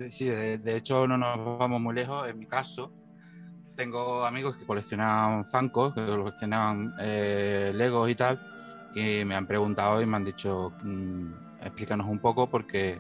Sí, 0.09 0.25
de, 0.27 0.77
hecho 0.77 1.07
no 1.07 1.19
nos 1.19 1.59
vamos 1.59 1.81
muy 1.81 1.95
lejos. 1.95 2.27
En 2.29 2.39
mi 2.39 2.47
caso, 2.47 2.91
tengo 3.77 4.25
amigos 4.25 4.57
que 4.57 4.65
coleccionan 4.65 5.45
Funko, 5.45 5.93
que 5.93 6.07
coleccionan 6.07 6.95
eh, 7.01 7.73
Legos 7.75 8.09
y 8.09 8.15
tal, 8.15 8.41
y 8.95 9.25
me 9.25 9.35
han 9.35 9.47
preguntado 9.47 10.01
y 10.01 10.07
me 10.07 10.17
han 10.17 10.25
dicho, 10.25 10.73
mm, 10.83 11.33
explícanos 11.61 12.07
un 12.07 12.19
poco 12.19 12.49
porque 12.49 12.99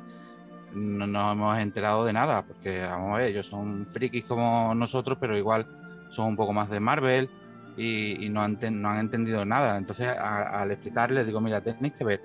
no 0.72 1.06
nos 1.06 1.32
hemos 1.32 1.58
enterado 1.58 2.04
de 2.04 2.12
nada, 2.12 2.42
porque 2.42 2.82
vamos 2.82 3.14
a 3.14 3.18
ver, 3.18 3.30
ellos 3.30 3.46
son 3.46 3.86
frikis 3.86 4.24
como 4.24 4.74
nosotros, 4.74 5.18
pero 5.20 5.36
igual 5.36 5.66
son 6.10 6.26
un 6.26 6.36
poco 6.36 6.52
más 6.52 6.70
de 6.70 6.80
Marvel 6.80 7.30
y, 7.76 8.28
no, 8.30 8.42
han 8.42 8.58
no, 8.72 8.90
han 8.90 8.98
entendido 8.98 9.44
nada. 9.44 9.76
Entonces, 9.76 10.08
al 10.08 10.70
explicarles, 10.70 11.26
digo, 11.26 11.40
mira, 11.40 11.60
tenéis 11.60 11.94
que 11.94 12.04
ver 12.04 12.20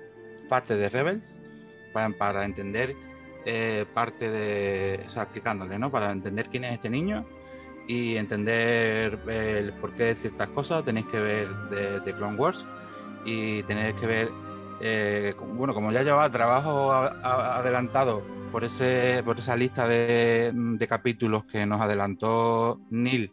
parte 0.48 0.76
de 0.76 0.88
Rebels 0.88 1.40
para, 1.92 2.10
para 2.10 2.44
entender 2.44 2.94
eh, 3.44 3.86
parte 3.94 4.28
de, 4.28 5.02
o 5.06 5.08
sea, 5.08 5.22
explicándole, 5.24 5.78
¿no? 5.78 5.90
Para 5.90 6.10
entender 6.10 6.48
quién 6.48 6.64
es 6.64 6.74
este 6.74 6.90
niño 6.90 7.24
y 7.86 8.16
entender 8.16 9.20
el 9.28 9.72
por 9.74 9.92
qué 9.92 10.04
de 10.06 10.14
ciertas 10.16 10.48
cosas 10.48 10.84
tenéis 10.84 11.06
que 11.06 11.20
ver 11.20 11.48
de, 12.04 12.12
Clone 12.14 12.36
Wars 12.36 12.66
y 13.24 13.62
tenéis 13.62 13.94
que 13.94 14.06
ver, 14.06 14.30
eh, 14.80 15.34
bueno, 15.54 15.74
como 15.74 15.92
ya 15.92 16.02
llevaba 16.02 16.28
trabajo 16.28 16.92
adelantado 16.92 18.22
por, 18.56 18.64
ese, 18.64 19.22
por 19.22 19.38
esa 19.38 19.54
lista 19.54 19.86
de, 19.86 20.86
capítulos 20.88 21.44
que 21.44 21.66
nos 21.66 21.78
adelantó 21.78 22.80
Neil 22.88 23.30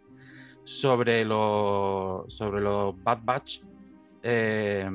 sobre 0.65 1.23
los, 1.23 2.25
sobre 2.27 2.59
los 2.59 3.01
Bad 3.01 3.19
Batch, 3.23 3.61
eh, 4.21 4.91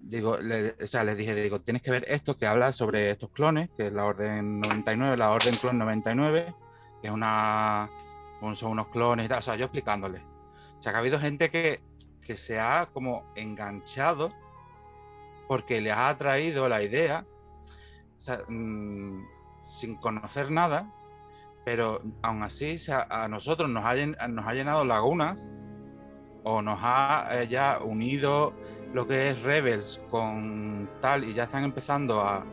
digo, 0.00 0.38
o 0.80 0.86
sea, 0.86 1.02
les 1.02 1.16
dije, 1.16 1.34
digo, 1.34 1.62
tienes 1.62 1.82
que 1.82 1.90
ver 1.90 2.04
esto 2.06 2.38
que 2.38 2.46
habla 2.46 2.72
sobre 2.72 3.10
estos 3.10 3.30
clones, 3.30 3.68
que 3.76 3.88
es 3.88 3.92
la 3.92 4.04
Orden 4.04 4.60
99, 4.60 5.16
la 5.16 5.32
Orden 5.32 5.56
Clon 5.56 5.78
99, 5.78 6.54
que 7.02 7.08
es 7.08 7.12
una, 7.12 7.90
son 8.54 8.70
unos 8.70 8.86
clones 8.90 9.26
y 9.26 9.28
tal, 9.28 9.40
o 9.40 9.42
sea, 9.42 9.56
yo 9.56 9.64
explicándoles. 9.64 10.22
O 10.78 10.80
sea, 10.80 10.92
que 10.92 10.96
ha 10.96 11.00
habido 11.00 11.18
gente 11.18 11.50
que, 11.50 11.80
que 12.24 12.36
se 12.36 12.60
ha 12.60 12.88
como 12.92 13.24
enganchado 13.34 14.32
porque 15.48 15.80
les 15.80 15.92
ha 15.92 16.08
atraído 16.08 16.68
la 16.68 16.84
idea, 16.84 17.26
o 18.16 18.20
sea, 18.20 18.38
mm, 18.48 19.34
sin 19.56 19.96
conocer 19.96 20.50
nada, 20.50 20.90
pero 21.64 22.02
aún 22.22 22.42
así 22.42 22.76
a 22.90 23.28
nosotros 23.28 23.68
nos 23.68 23.84
ha, 23.84 23.94
nos 24.28 24.46
ha 24.46 24.54
llenado 24.54 24.84
lagunas 24.84 25.54
o 26.48 26.62
nos 26.62 26.78
ha 26.80 27.28
eh, 27.32 27.48
ya 27.48 27.80
unido 27.82 28.52
lo 28.92 29.06
que 29.06 29.30
es 29.30 29.42
Rebels 29.42 30.00
con 30.10 30.88
tal 31.00 31.24
y 31.24 31.34
ya 31.34 31.42
están 31.42 31.64
empezando 31.64 32.20
a... 32.20 32.44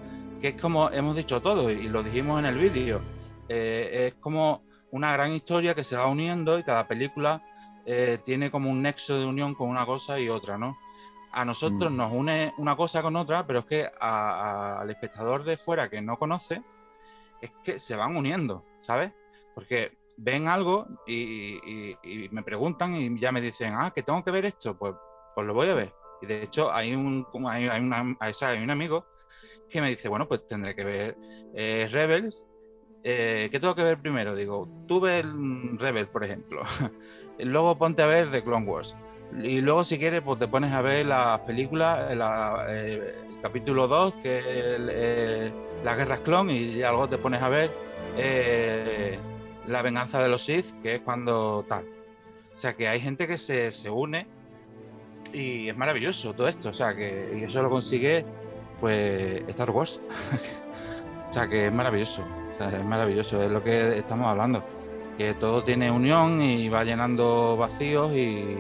que 0.42 0.50
es 0.50 0.62
como 0.62 0.90
hemos 0.90 1.16
dicho 1.16 1.42
todo 1.44 1.70
y 1.70 1.88
lo 1.88 2.02
dijimos 2.02 2.40
en 2.40 2.48
el 2.48 2.58
vídeo, 2.58 3.02
eh, 3.48 4.08
es 4.08 4.16
como 4.16 4.64
una 4.90 5.14
gran 5.14 5.32
historia 5.34 5.76
que 5.76 5.84
se 5.84 5.96
va 5.96 6.08
uniendo 6.08 6.58
y 6.58 6.64
cada 6.64 6.88
película 6.88 7.44
eh, 7.86 8.18
tiene 8.26 8.50
como 8.50 8.72
un 8.72 8.82
nexo 8.82 9.20
de 9.20 9.26
unión 9.28 9.54
con 9.54 9.70
una 9.70 9.86
cosa 9.86 10.20
y 10.20 10.28
otra, 10.28 10.58
¿no? 10.58 10.78
A 11.32 11.46
nosotros 11.46 11.92
mm. 11.92 11.96
nos 11.96 12.12
une 12.14 12.54
una 12.58 12.76
cosa 12.76 13.04
con 13.04 13.16
otra, 13.16 13.46
pero 13.46 13.60
es 13.60 13.66
que 13.66 13.92
al 14.00 14.90
espectador 14.90 15.44
de 15.44 15.58
fuera 15.58 15.88
que 15.88 16.02
no 16.02 16.18
conoce, 16.18 16.64
es 17.44 17.52
que 17.64 17.80
se 17.80 17.96
van 17.96 18.16
uniendo, 18.16 18.64
¿sabes? 18.82 19.12
Porque 19.54 19.98
ven 20.16 20.48
algo 20.48 20.88
y, 21.06 21.98
me 22.32 22.42
preguntan 22.44 22.96
y 22.96 23.20
ya 23.20 23.32
me 23.32 23.42
dicen, 23.42 23.74
ah, 23.76 23.92
que 23.94 24.04
tengo 24.04 24.24
que 24.24 24.32
ver 24.32 24.46
esto, 24.46 24.78
pues, 24.78 24.94
pues 25.36 25.46
lo 25.46 25.54
voy 25.54 25.68
a 25.68 25.74
ver. 25.74 25.94
Y 26.22 26.26
de 26.26 26.44
hecho 26.44 26.74
hay 26.74 26.96
un, 26.96 27.28
hay, 27.48 27.68
hay, 27.68 28.34
hay 28.42 28.64
un 28.64 28.70
amigo 28.70 29.06
que 29.70 29.82
me 29.82 29.90
dice, 29.90 30.08
bueno, 30.08 30.28
pues 30.28 30.48
tendré 30.48 30.74
que 30.74 30.86
ver 30.86 31.18
eh, 31.54 31.90
Rebels. 31.92 32.48
Eh, 33.04 33.50
¿Qué 33.52 33.60
tengo 33.60 33.76
que 33.76 33.84
ver 33.84 34.00
primero? 34.00 34.34
Digo, 34.34 34.70
tú 34.88 35.02
ves 35.02 35.26
Rebels, 35.74 36.08
por 36.10 36.24
ejemplo. 36.24 36.64
luego 37.40 37.78
ponte 37.78 38.02
a 38.02 38.06
ver 38.06 38.32
The 38.32 38.42
Clone 38.42 38.66
Wars. 38.66 38.96
Y 39.42 39.62
luego, 39.62 39.84
si 39.84 39.98
quieres, 39.98 40.22
pues 40.22 40.40
te 40.40 40.48
pones 40.48 40.72
a 40.72 40.82
ver 40.82 41.06
las 41.06 41.40
películas, 41.42 42.12
eh, 42.12 43.16
el 43.36 43.42
capítulo 43.42 43.88
2, 43.88 44.14
que 44.22 44.40
es 44.40 44.46
eh, 44.48 45.52
las 45.84 45.98
guerras 45.98 46.20
clon, 46.20 46.50
y 46.50 46.76
luego 46.76 47.08
te 47.08 47.18
pones 47.18 47.42
a 47.42 47.50
ver 47.50 47.72
la 49.68 49.82
venganza 49.82 50.22
de 50.22 50.30
los 50.30 50.44
Sith, 50.44 50.82
que 50.82 50.96
es 50.96 51.02
cuando 51.02 51.66
tal. 51.68 51.86
O 52.54 52.58
sea, 52.58 52.74
que 52.74 52.88
hay 52.88 53.00
gente 53.00 53.28
que 53.28 53.38
se, 53.38 53.72
se 53.72 53.90
une 53.90 54.28
y 55.34 55.70
es 55.70 55.76
maravilloso 55.76 56.34
todo 56.34 56.48
esto. 56.48 56.70
O 56.70 56.74
sea, 56.74 56.96
que 56.96 57.36
y 57.38 57.44
eso 57.44 57.62
lo 57.62 57.70
consigue, 57.70 58.26
pues, 58.80 59.42
Star 59.48 59.72
Wars. 59.72 60.00
o 61.30 61.34
sea, 61.34 61.48
que 61.48 61.68
es 61.68 61.74
maravilloso. 61.74 62.24
Es 62.60 62.86
maravilloso, 62.86 63.42
es 63.44 63.52
lo 63.52 63.64
que 63.64 63.98
estamos 63.98 64.28
hablando. 64.28 64.64
Que 65.18 65.34
todo 65.34 65.64
tiene 65.64 65.92
unión 65.92 66.42
y 66.42 66.70
va 66.70 66.84
llenando 66.84 67.58
vacíos 67.58 68.14
y, 68.14 68.56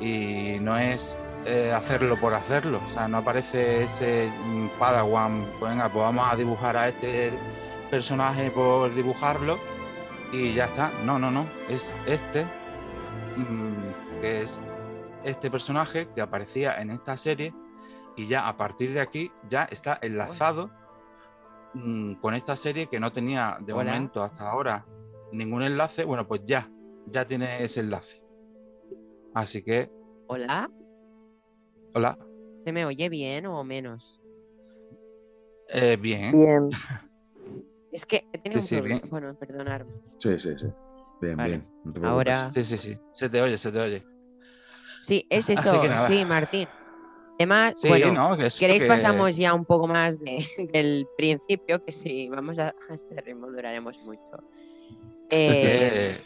y 0.00 0.58
no 0.60 0.78
es 0.78 1.18
eh, 1.46 1.72
hacerlo 1.72 2.16
por 2.16 2.34
hacerlo. 2.34 2.80
O 2.88 2.94
sea, 2.94 3.06
no 3.08 3.18
aparece 3.18 3.84
ese 3.84 4.30
Padawan, 4.78 5.44
pues 5.58 5.72
venga, 5.72 5.88
pues 5.88 6.02
vamos 6.02 6.26
a 6.30 6.36
dibujar 6.36 6.76
a 6.76 6.88
este 6.88 7.32
personaje 7.90 8.50
por 8.50 8.94
dibujarlo 8.94 9.58
y 10.32 10.54
ya 10.54 10.64
está. 10.64 10.90
No, 11.04 11.18
no, 11.18 11.30
no. 11.30 11.46
Es 11.68 11.94
este, 12.06 12.44
mm, 13.36 14.20
que 14.20 14.42
es 14.42 14.60
este 15.22 15.50
personaje 15.50 16.08
que 16.14 16.20
aparecía 16.20 16.80
en 16.80 16.90
esta 16.90 17.16
serie 17.16 17.54
y 18.16 18.26
ya 18.26 18.48
a 18.48 18.56
partir 18.56 18.94
de 18.94 19.00
aquí 19.00 19.30
ya 19.48 19.64
está 19.64 19.98
enlazado 20.00 20.70
mm, 21.74 22.14
con 22.14 22.34
esta 22.34 22.56
serie 22.56 22.88
que 22.88 23.00
no 23.00 23.12
tenía 23.12 23.58
de 23.60 23.74
momento 23.74 24.22
hasta 24.22 24.48
ahora 24.48 24.86
ningún 25.30 25.62
enlace. 25.62 26.04
Bueno, 26.04 26.26
pues 26.26 26.42
ya, 26.46 26.70
ya 27.06 27.26
tiene 27.26 27.62
ese 27.62 27.80
enlace. 27.80 28.23
Así 29.34 29.62
que... 29.62 29.90
Hola. 30.28 30.70
Hola. 31.94 32.16
¿Se 32.64 32.72
me 32.72 32.84
oye 32.84 33.08
bien 33.08 33.46
o 33.46 33.62
menos? 33.64 34.22
Eh, 35.68 35.96
bien. 36.00 36.32
Bien. 36.32 36.70
Es 37.92 38.06
que 38.06 38.26
he 38.32 38.58
un 38.58 38.66
problema. 38.66 39.02
Bueno, 39.08 39.34
perdonarme. 39.38 39.92
Sí, 40.18 40.36
sí, 40.40 40.58
sí. 40.58 40.66
Bien, 41.20 41.36
bien. 41.36 41.68
Ahora. 42.02 42.50
Sí, 42.52 42.64
sí, 42.64 42.76
sí. 42.76 42.98
Se 43.12 43.28
te 43.28 43.40
oye, 43.40 43.56
se 43.56 43.70
te 43.70 43.80
oye. 43.80 44.04
Sí, 45.00 45.24
es 45.30 45.48
eso. 45.48 45.80
Sí, 46.08 46.24
Martín. 46.24 46.66
Además, 47.38 47.74
bueno, 47.86 48.36
¿queréis 48.58 48.84
pasamos 48.84 49.36
ya 49.36 49.54
un 49.54 49.64
poco 49.64 49.86
más 49.86 50.18
del 50.72 51.06
principio? 51.16 51.80
Que 51.80 51.92
si 51.92 52.28
vamos 52.28 52.58
a, 52.58 52.74
este 52.90 53.20
ritmo 53.20 53.46
duraremos 53.48 53.96
mucho. 54.02 54.42
Eh, 55.30 56.20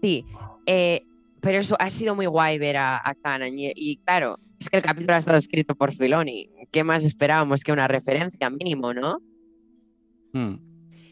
sí, 0.00 0.24
eh, 0.66 1.04
pero 1.44 1.58
eso 1.58 1.76
ha 1.78 1.90
sido 1.90 2.14
muy 2.14 2.24
guay 2.24 2.58
ver 2.58 2.78
a, 2.78 2.96
a 2.96 3.14
y, 3.46 3.98
claro, 3.98 4.38
es 4.58 4.70
que 4.70 4.78
el 4.78 4.82
capítulo 4.82 5.14
ha 5.14 5.18
estado 5.18 5.36
escrito 5.36 5.74
por 5.74 5.92
Filoni. 5.92 6.48
¿Qué 6.72 6.82
más 6.82 7.04
esperábamos 7.04 7.62
que 7.62 7.70
una 7.70 7.86
referencia 7.86 8.48
mínimo, 8.48 8.94
no? 8.94 9.18
Hmm. 10.32 10.54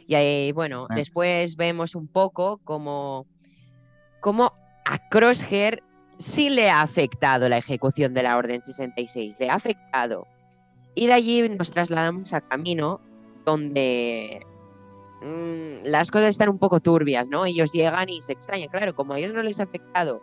Y 0.06 0.14
ahí, 0.14 0.50
bueno, 0.52 0.86
eh. 0.88 0.94
después 0.96 1.56
vemos 1.56 1.94
un 1.94 2.08
poco 2.08 2.62
como, 2.64 3.26
como 4.20 4.54
a 4.86 5.06
Crosshair 5.10 5.82
sí 6.18 6.48
le 6.48 6.70
ha 6.70 6.80
afectado 6.80 7.50
la 7.50 7.58
ejecución 7.58 8.14
de 8.14 8.22
la 8.22 8.38
Orden 8.38 8.62
66, 8.62 9.36
le 9.38 9.50
ha 9.50 9.54
afectado. 9.54 10.26
Y 10.94 11.08
de 11.08 11.12
allí 11.12 11.46
nos 11.46 11.70
trasladamos 11.72 12.32
a 12.32 12.40
Camino, 12.40 13.02
donde 13.44 14.40
mm, 15.22 15.86
las 15.86 16.10
cosas 16.10 16.30
están 16.30 16.48
un 16.48 16.58
poco 16.58 16.80
turbias, 16.80 17.28
¿no? 17.28 17.44
Ellos 17.44 17.72
llegan 17.72 18.08
y 18.08 18.22
se 18.22 18.32
extrañan. 18.32 18.68
Claro, 18.68 18.94
como 18.94 19.14
a 19.14 19.18
ellos 19.18 19.34
no 19.34 19.42
les 19.42 19.60
ha 19.60 19.64
afectado 19.64 20.22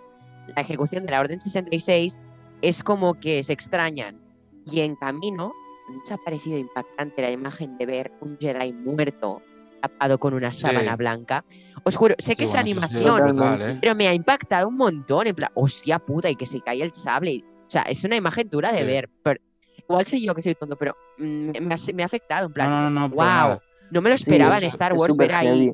la 0.56 0.62
ejecución 0.62 1.06
de 1.06 1.12
la 1.12 1.20
Orden 1.20 1.42
66, 1.42 2.20
es 2.62 2.84
como 2.84 3.14
que 3.14 3.44
se 3.44 3.54
extrañan. 3.54 4.20
Y 4.66 4.82
en 4.82 4.96
Camino 4.96 5.54
nos 5.90 6.12
ha 6.12 6.18
parecido 6.18 6.58
impactante 6.58 7.22
la 7.22 7.32
imagen 7.32 7.78
de 7.78 7.86
ver 7.86 8.12
un 8.22 8.38
Jedi 8.40 8.74
muerto 8.74 9.42
tapado 9.82 10.20
con 10.20 10.34
una 10.34 10.52
sábana 10.52 10.96
blanca. 10.96 11.46
Os 11.84 11.96
juro, 11.96 12.16
sé 12.18 12.36
que 12.36 12.44
es 12.44 12.56
animación, 12.56 13.40
¿eh? 13.62 13.78
pero 13.82 13.96
me 13.96 14.08
ha 14.08 14.14
impactado 14.14 14.68
un 14.68 14.76
montón. 14.76 15.28
En 15.28 15.36
plan, 15.36 15.50
hostia 15.54 16.00
puta, 16.00 16.30
y 16.30 16.36
que 16.36 16.46
se 16.46 16.62
cae 16.62 16.84
el 16.84 16.94
sable. 16.94 17.44
O 17.68 17.70
sea, 17.70 17.84
es 17.84 18.04
una 18.04 18.16
imagen 18.16 18.50
dura 18.50 18.72
de 18.72 18.84
ver. 18.84 19.10
Pero, 19.24 19.40
igual 19.78 20.06
soy 20.06 20.26
yo 20.26 20.36
que 20.36 20.44
soy 20.44 20.56
tonto, 20.56 20.76
pero 20.76 20.96
mm, 21.18 21.52
me, 21.62 22.04
ha, 22.04 22.06
afectado. 22.06 22.48
En 22.48 22.54
plan, 22.54 22.94
no, 22.94 23.10
wow, 23.10 23.60
no 23.92 24.02
me 24.02 24.10
lo 24.10 24.16
esperaba 24.16 24.58
en 24.58 24.66
Star 24.66 24.94
Wars 24.94 25.16
ver 25.18 25.34
ahí. 25.34 25.72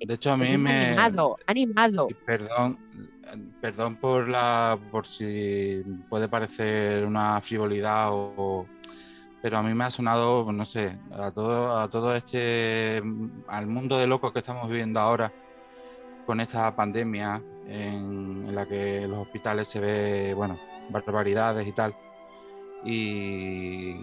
De 0.00 0.14
hecho, 0.14 0.32
a 0.32 0.36
mí 0.36 0.56
me. 0.56 0.88
Animado, 0.88 1.36
animado. 1.46 2.08
Perdón, 2.24 2.78
perdón 3.60 3.96
por 3.96 4.28
la 4.28 4.78
por 4.90 5.06
si 5.06 5.82
puede 6.08 6.28
parecer 6.28 7.04
una 7.04 7.40
frivolidad 7.40 8.08
o, 8.10 8.66
pero 9.42 9.58
a 9.58 9.62
mí 9.62 9.74
me 9.74 9.84
ha 9.84 9.90
sonado, 9.90 10.50
no 10.52 10.64
sé, 10.64 10.96
a 11.12 11.30
todo, 11.30 11.78
a 11.78 11.88
todo 11.88 12.14
este, 12.14 13.02
al 13.46 13.66
mundo 13.66 13.98
de 13.98 14.06
locos 14.06 14.32
que 14.32 14.40
estamos 14.40 14.68
viviendo 14.68 15.00
ahora 15.00 15.32
con 16.26 16.40
esta 16.40 16.74
pandemia 16.74 17.40
en, 17.68 18.54
la 18.54 18.66
que 18.66 19.06
los 19.06 19.18
hospitales 19.20 19.68
se 19.68 19.80
ve, 19.80 20.34
bueno, 20.34 20.58
barbaridades 20.90 21.66
y 21.66 21.72
tal. 21.72 21.94
Y, 22.84 23.94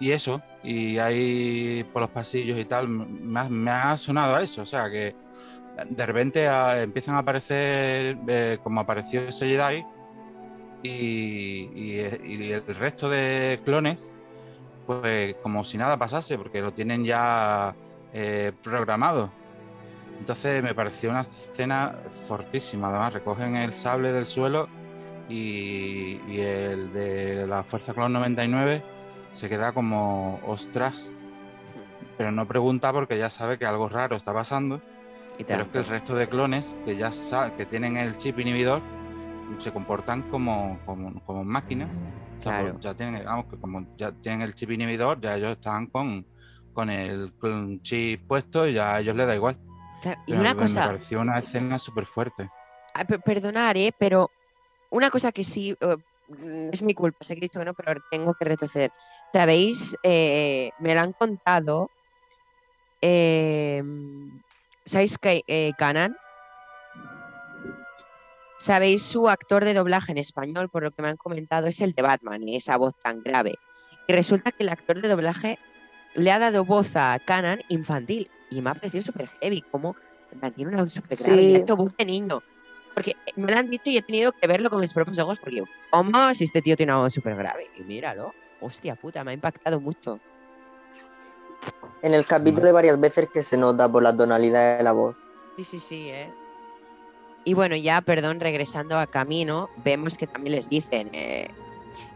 y 0.00 0.12
eso, 0.12 0.40
y 0.62 0.98
ahí 0.98 1.84
por 1.92 2.02
los 2.02 2.10
pasillos 2.10 2.58
y 2.58 2.64
tal, 2.64 2.88
me 2.88 3.70
ha, 3.70 3.96
sonado 3.96 4.36
a 4.36 4.42
eso, 4.42 4.62
o 4.62 4.66
sea 4.66 4.90
que 4.90 5.14
de 5.88 6.06
repente 6.06 6.46
empiezan 6.82 7.14
a 7.14 7.18
aparecer 7.18 8.18
eh, 8.26 8.58
como 8.62 8.80
apareció 8.80 9.22
ese 9.22 9.46
Jedi 9.46 9.84
y, 10.82 11.98
el 11.98 12.62
resto 12.66 13.08
de 13.08 13.60
clones, 13.64 14.16
pues 14.86 15.36
como 15.42 15.64
si 15.64 15.76
nada 15.76 15.96
pasase, 15.96 16.38
porque 16.38 16.60
lo 16.60 16.72
tienen 16.72 17.04
ya 17.04 17.74
eh, 18.12 18.52
programado. 18.62 19.30
Entonces 20.18 20.62
me 20.62 20.74
pareció 20.74 21.10
una 21.10 21.20
escena 21.20 21.96
fortísima. 22.26 22.88
Además, 22.88 23.12
recogen 23.12 23.56
el 23.56 23.72
sable 23.72 24.12
del 24.12 24.26
suelo 24.26 24.68
y, 25.28 26.18
el 26.38 26.92
de 26.92 27.46
la 27.46 27.62
Fuerza 27.62 27.94
Clon 27.94 28.12
99 28.12 28.82
se 29.32 29.48
queda 29.48 29.72
como 29.72 30.40
ostras. 30.46 31.12
pero 32.16 32.32
no 32.32 32.48
pregunta 32.48 32.92
porque 32.92 33.16
ya 33.16 33.30
sabe 33.30 33.58
que 33.58 33.64
algo 33.66 33.88
raro 33.88 34.16
está 34.16 34.32
pasando. 34.34 34.80
Y 35.38 35.44
Pero 35.44 35.62
es 35.62 35.68
que 35.68 35.78
el 35.78 35.86
resto 35.86 36.16
de 36.16 36.28
clones 36.28 36.76
que 36.84 36.96
ya 36.96 37.12
que 37.56 37.64
tienen 37.64 37.96
el 37.96 38.16
chip 38.16 38.38
inhibidor 38.40 38.82
se 39.60 39.70
comportan 39.72 40.22
como, 40.22 40.80
como, 40.84 41.22
como 41.24 41.44
máquinas. 41.44 41.96
O 41.96 42.42
sea, 42.42 42.52
Claro. 42.58 42.72
pues 42.72 42.82
ya 42.84 42.94
tienen, 42.94 43.24
vamos, 43.24 43.46
que 43.46 43.56
como 43.56 43.86
ya 43.96 44.10
tienen 44.12 44.42
el 44.42 44.54
chip 44.54 44.70
inhibidor, 44.72 45.20
ya 45.20 45.36
ellos 45.36 45.52
están 45.52 45.86
con, 45.86 46.26
con 46.72 46.90
el 46.90 47.32
clon 47.38 47.80
chip 47.82 48.26
puesto 48.26 48.66
y 48.66 48.74
ya 48.74 48.96
a 48.96 49.00
ellos 49.00 49.14
les 49.14 49.26
da 49.26 49.34
igual. 49.36 49.56
Claro, 50.02 50.20
y 50.26 50.30
Pero 50.32 50.40
una 50.40 50.54
me- 50.54 50.60
cosa, 50.60 50.80
Me 50.80 50.86
pareció 50.88 51.20
una 51.20 51.38
escena 51.38 51.78
súper 51.78 52.04
fuerte. 52.06 52.48
Ah, 52.94 53.04
pe- 53.04 53.18
perdonar, 53.20 53.76
¿eh? 53.76 53.92
pero 53.96 54.30
una 54.90 55.10
cosa 55.10 55.30
que 55.32 55.44
sí, 55.44 55.76
eh, 55.80 55.96
mm, 56.28 56.70
es 56.72 56.82
mi 56.82 56.94
culpa, 56.94 57.24
sé 57.24 57.34
que 57.34 57.38
he 57.40 57.42
dicho 57.42 57.58
que 57.60 57.64
no, 57.64 57.74
pero 57.74 58.00
tengo 58.10 58.34
que 58.34 58.44
retroceder. 58.44 58.90
Sabéis, 59.32 59.96
Eh, 60.02 60.70
me 60.78 60.94
lo 60.94 61.00
han 61.02 61.12
contado, 61.12 61.90
eh, 63.02 63.82
¿sabéis 64.84 65.18
que 65.18 65.42
eh, 65.46 65.72
Canan? 65.76 66.16
¿Sabéis 68.58 69.02
su 69.02 69.28
actor 69.28 69.64
de 69.64 69.74
doblaje 69.74 70.12
en 70.12 70.18
español? 70.18 70.68
Por 70.68 70.82
lo 70.82 70.90
que 70.90 71.02
me 71.02 71.08
han 71.08 71.16
comentado, 71.16 71.66
es 71.68 71.80
el 71.80 71.92
de 71.92 72.02
Batman 72.02 72.42
y 72.42 72.56
esa 72.56 72.76
voz 72.76 72.94
tan 73.02 73.22
grave. 73.22 73.54
Y 74.08 74.12
resulta 74.12 74.50
que 74.50 74.64
el 74.64 74.70
actor 74.70 75.00
de 75.00 75.08
doblaje 75.08 75.58
le 76.14 76.32
ha 76.32 76.38
dado 76.38 76.64
voz 76.64 76.96
a 76.96 77.16
Canan 77.24 77.60
infantil 77.68 78.28
y 78.50 78.62
me 78.62 78.70
ha 78.70 78.74
parecido 78.74 79.04
súper 79.04 79.28
heavy, 79.40 79.62
como 79.70 79.94
tiene 80.56 80.72
una 80.72 80.82
voz 80.82 80.92
súper 80.92 81.16
grave 81.18 81.42
y 81.42 81.46
Sí. 81.46 81.54
ha 81.54 81.58
hecho 81.58 81.76
voz 81.76 81.94
de 81.96 82.04
niño. 82.04 82.40
Porque 82.94 83.14
me 83.36 83.52
lo 83.52 83.58
han 83.58 83.70
dicho 83.70 83.90
y 83.90 83.98
he 83.98 84.02
tenido 84.02 84.32
que 84.32 84.48
verlo 84.48 84.70
con 84.70 84.80
mis 84.80 84.92
propios 84.92 85.18
ojos 85.20 85.38
porque, 85.38 85.56
digo, 85.56 85.66
¿cómo 85.90 86.34
si 86.34 86.44
este 86.44 86.62
tío 86.62 86.74
tiene 86.76 86.92
una 86.92 87.02
voz 87.02 87.12
súper 87.14 87.36
grave? 87.36 87.68
Y 87.78 87.84
míralo, 87.84 88.32
hostia 88.60 88.96
puta, 88.96 89.24
me 89.24 89.30
ha 89.32 89.34
impactado 89.34 89.80
mucho. 89.80 90.20
En 92.02 92.14
el 92.14 92.26
capítulo 92.26 92.68
hay 92.68 92.72
varias 92.72 93.00
veces 93.00 93.28
que 93.32 93.42
se 93.42 93.56
nota 93.56 93.90
por 93.90 94.02
la 94.02 94.16
tonalidad 94.16 94.78
de 94.78 94.84
la 94.84 94.92
voz. 94.92 95.16
Sí, 95.56 95.64
sí, 95.64 95.80
sí, 95.80 96.08
¿eh? 96.10 96.32
Y 97.44 97.54
bueno, 97.54 97.74
ya, 97.76 98.00
perdón, 98.02 98.40
regresando 98.40 98.98
a 98.98 99.06
camino, 99.06 99.68
vemos 99.84 100.16
que 100.16 100.26
también 100.26 100.54
les 100.54 100.68
dicen, 100.68 101.10
eh, 101.12 101.48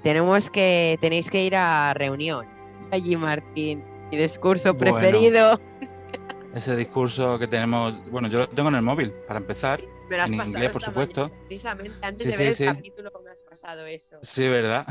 tenemos 0.02 0.50
que, 0.50 0.98
tenéis 1.00 1.30
que 1.30 1.44
ir 1.44 1.56
a 1.56 1.94
reunión. 1.94 2.46
Allí, 2.92 3.16
Martín, 3.16 3.82
mi 4.10 4.16
discurso 4.18 4.74
Bueno. 4.74 4.98
preferido. 4.98 5.58
Ese 6.54 6.76
discurso 6.76 7.38
que 7.38 7.48
tenemos, 7.48 7.94
bueno, 8.10 8.28
yo 8.28 8.40
lo 8.40 8.48
tengo 8.50 8.68
en 8.68 8.74
el 8.74 8.82
móvil, 8.82 9.10
para 9.26 9.40
empezar, 9.40 9.80
Me 10.10 10.18
lo 10.18 10.22
has 10.22 10.30
en 10.30 10.36
pasado 10.36 10.52
inglés, 10.54 10.72
por 10.72 10.82
supuesto. 10.82 11.22
mañana, 11.22 11.40
precisamente 11.46 12.06
antes 12.06 12.26
Sí, 12.26 12.30
de 12.30 12.36
ver 12.36 12.46
el 12.48 12.54
sí. 12.54 12.64
capítulo 12.66 13.10
me 13.24 13.30
has 13.30 13.42
pasado 13.42 13.86
eso. 13.86 14.18
Sí, 14.20 14.48
¿verdad? 14.48 14.86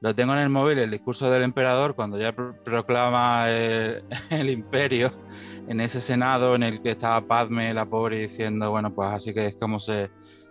Lo 0.00 0.14
tengo 0.14 0.32
en 0.32 0.38
el 0.38 0.48
móvil, 0.48 0.78
el 0.78 0.90
discurso 0.90 1.30
del 1.30 1.42
emperador, 1.42 1.94
cuando 1.94 2.18
ya 2.18 2.32
pro- 2.32 2.54
proclama 2.64 3.50
el, 3.50 4.02
el 4.30 4.48
imperio 4.48 5.12
en 5.66 5.80
ese 5.80 6.00
senado 6.00 6.54
en 6.54 6.62
el 6.62 6.80
que 6.80 6.92
estaba 6.92 7.20
Padme, 7.20 7.74
la 7.74 7.84
pobre, 7.86 8.20
diciendo, 8.20 8.70
bueno, 8.70 8.92
pues 8.92 9.08
así 9.10 9.34
que 9.34 9.46
es 9.48 9.56
como 9.58 9.78
se... 9.78 10.08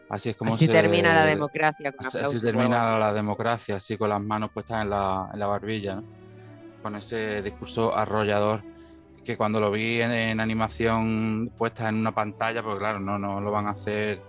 Así 0.10 0.30
es 0.30 0.36
como 0.38 0.54
Así 0.54 0.66
se- 0.66 0.72
termina 0.72 1.14
la 1.14 1.26
democracia. 1.26 1.92
Con 1.92 2.06
Así, 2.06 2.18
así 2.18 2.40
termina 2.42 2.98
la 2.98 3.14
democracia, 3.14 3.76
así 3.76 3.98
con 3.98 4.10
las 4.10 4.22
manos 4.22 4.50
puestas 4.54 4.82
en 4.84 4.90
la, 4.90 5.30
en 5.34 5.40
la 5.40 5.46
barbilla, 5.48 5.96
¿no? 5.96 6.04
Con 6.82 6.96
ese 6.96 7.42
discurso 7.44 7.96
arrollador 7.96 8.64
que 9.24 9.36
cuando 9.38 9.60
lo 9.60 9.70
vi 9.70 10.02
en, 10.02 10.12
en 10.12 10.40
animación 10.40 11.52
puesta 11.58 11.90
en 11.90 11.96
una 11.96 12.12
pantalla, 12.14 12.64
porque 12.64 12.80
claro, 12.80 13.00
no, 13.00 13.20
no 13.20 13.40
lo 13.42 13.52
van 13.52 13.68
a 13.68 13.72
hacer 13.72 14.20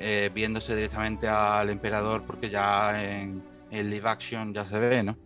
eh, 0.00 0.30
viéndose 0.34 0.74
directamente 0.74 1.28
al 1.28 1.70
emperador 1.70 2.24
porque 2.26 2.50
ya 2.50 3.02
en, 3.02 3.42
en 3.74 3.90
live 3.90 4.08
action 4.08 4.52
ya 4.54 4.64
se 4.64 4.78
ve, 4.78 5.02
¿no? 5.02 5.16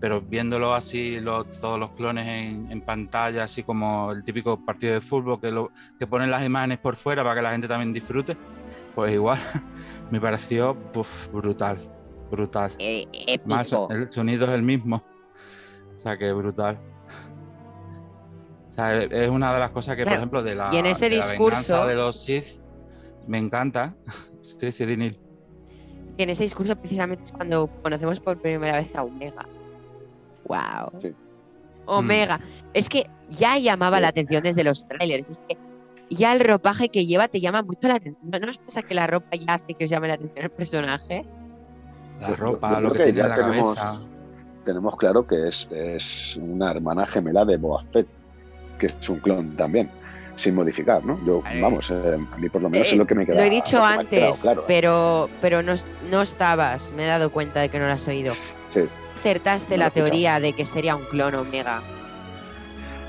Pero 0.00 0.20
viéndolo 0.20 0.74
así, 0.74 1.18
lo- 1.20 1.44
todos 1.44 1.78
los 1.78 1.90
clones 1.90 2.26
en, 2.26 2.70
en 2.70 2.80
pantalla, 2.82 3.44
así 3.44 3.62
como 3.64 4.12
el 4.12 4.22
típico 4.24 4.64
partido 4.64 4.94
de 4.94 5.00
fútbol 5.00 5.40
que, 5.40 5.50
lo, 5.50 5.70
que 5.98 6.06
ponen 6.06 6.30
las 6.30 6.44
imágenes 6.46 6.78
por 6.78 6.94
fuera 6.96 7.22
para 7.22 7.34
que 7.34 7.42
la 7.42 7.50
gente 7.50 7.66
también 7.66 7.92
disfrute, 7.92 8.36
pues 8.94 9.12
igual 9.12 9.38
me 10.10 10.20
pareció 10.20 10.76
brutal, 11.32 11.78
brutal. 12.30 12.72
Eh, 12.78 13.06
Más, 13.44 13.72
el 13.90 14.12
sonido 14.12 14.46
es 14.46 14.52
el 14.52 14.62
mismo. 14.62 15.02
O 15.94 15.96
sea, 15.96 16.16
que 16.16 16.32
brutal. 16.32 16.78
O 18.68 18.72
sea, 18.72 19.02
es 19.02 19.28
una 19.28 19.52
de 19.52 19.58
las 19.58 19.70
cosas 19.70 19.96
que, 19.96 20.04
por 20.04 20.12
ejemplo, 20.12 20.42
de 20.44 20.54
la, 20.54 20.70
y 20.72 20.76
en 20.76 20.86
ese 20.86 21.10
de 21.10 21.16
la 21.16 21.26
venganza 21.26 21.72
discurso- 21.74 21.86
de 21.88 21.94
los 21.96 22.22
Sith, 22.22 22.46
me 23.26 23.38
encanta. 23.38 23.96
Sí, 24.40 24.70
sí, 24.70 24.86
Dinil. 24.86 25.18
Y 26.18 26.22
en 26.24 26.30
ese 26.30 26.42
discurso 26.42 26.76
precisamente 26.76 27.24
es 27.24 27.32
cuando 27.32 27.68
conocemos 27.82 28.20
por 28.20 28.38
primera 28.38 28.76
vez 28.76 28.94
a 28.94 29.04
Omega. 29.04 29.46
¡Wow! 30.46 31.00
Sí. 31.00 31.14
Omega. 31.86 32.40
Es 32.74 32.88
que 32.88 33.08
ya 33.30 33.56
llamaba 33.58 34.00
la 34.00 34.08
atención 34.08 34.42
desde 34.42 34.64
los 34.64 34.84
trailers. 34.86 35.30
Es 35.30 35.44
que 35.48 35.56
ya 36.10 36.32
el 36.32 36.40
ropaje 36.40 36.88
que 36.88 37.06
lleva 37.06 37.28
te 37.28 37.40
llama 37.40 37.62
mucho 37.62 37.88
la 37.88 37.94
atención. 37.94 38.30
¿No 38.42 38.48
os 38.50 38.58
pasa 38.58 38.82
que 38.82 38.94
la 38.94 39.06
ropa 39.06 39.36
ya 39.36 39.54
hace 39.54 39.74
que 39.74 39.84
os 39.84 39.90
llame 39.90 40.08
la 40.08 40.14
atención 40.14 40.44
el 40.44 40.50
personaje? 40.50 41.24
La 42.20 42.28
Yo- 42.28 42.34
yo 42.34 42.40
ropa, 42.40 42.68
creo 42.68 42.80
lo 42.80 42.92
que 42.92 42.98
que 42.98 43.04
tiene 43.04 43.18
ya 43.18 43.24
en 43.24 43.30
la 43.30 43.36
tenemos- 43.36 43.78
cabeza. 43.78 44.02
Tenemos 44.64 44.96
claro 44.96 45.26
que 45.26 45.48
es, 45.48 45.68
es 45.72 46.36
una 46.36 46.72
hermana 46.72 47.06
gemela 47.06 47.44
de 47.46 47.56
Boba 47.56 47.82
Fett, 47.92 48.06
que 48.78 48.86
es 48.86 49.08
un 49.08 49.20
clon 49.20 49.56
también, 49.56 49.88
sin 50.38 50.54
modificar, 50.54 51.04
¿no? 51.04 51.18
Yo, 51.26 51.42
Vale. 51.42 51.60
vamos, 51.60 51.90
eh, 51.90 52.16
a 52.32 52.36
mí 52.38 52.48
por 52.48 52.62
lo 52.62 52.70
menos 52.70 52.86
Eh, 52.88 52.92
es 52.92 52.96
lo 52.96 53.06
que 53.06 53.14
me 53.16 53.26
queda. 53.26 53.36
lo 53.36 53.42
he 53.42 53.50
dicho 53.50 53.78
ha 53.84 53.98
quedado 54.04 54.28
antes, 54.28 54.40
claro. 54.40 54.64
pero, 54.68 55.28
pero 55.40 55.62
no, 55.62 55.74
no 56.10 56.22
estabas. 56.22 56.92
Me 56.92 57.04
he 57.04 57.06
dado 57.08 57.30
cuenta 57.30 57.60
de 57.60 57.68
que 57.68 57.78
no 57.80 57.86
lo 57.86 57.92
has 57.92 58.06
oído. 58.06 58.34
Sí, 58.68 58.80
Acertaste 59.16 59.74
No 59.74 59.78
la 59.80 59.86
escuchado. 59.86 60.06
teoría 60.10 60.38
de 60.38 60.52
que 60.52 60.64
sería 60.64 60.94
un 60.94 61.02
clon 61.06 61.34
Omega. 61.34 61.82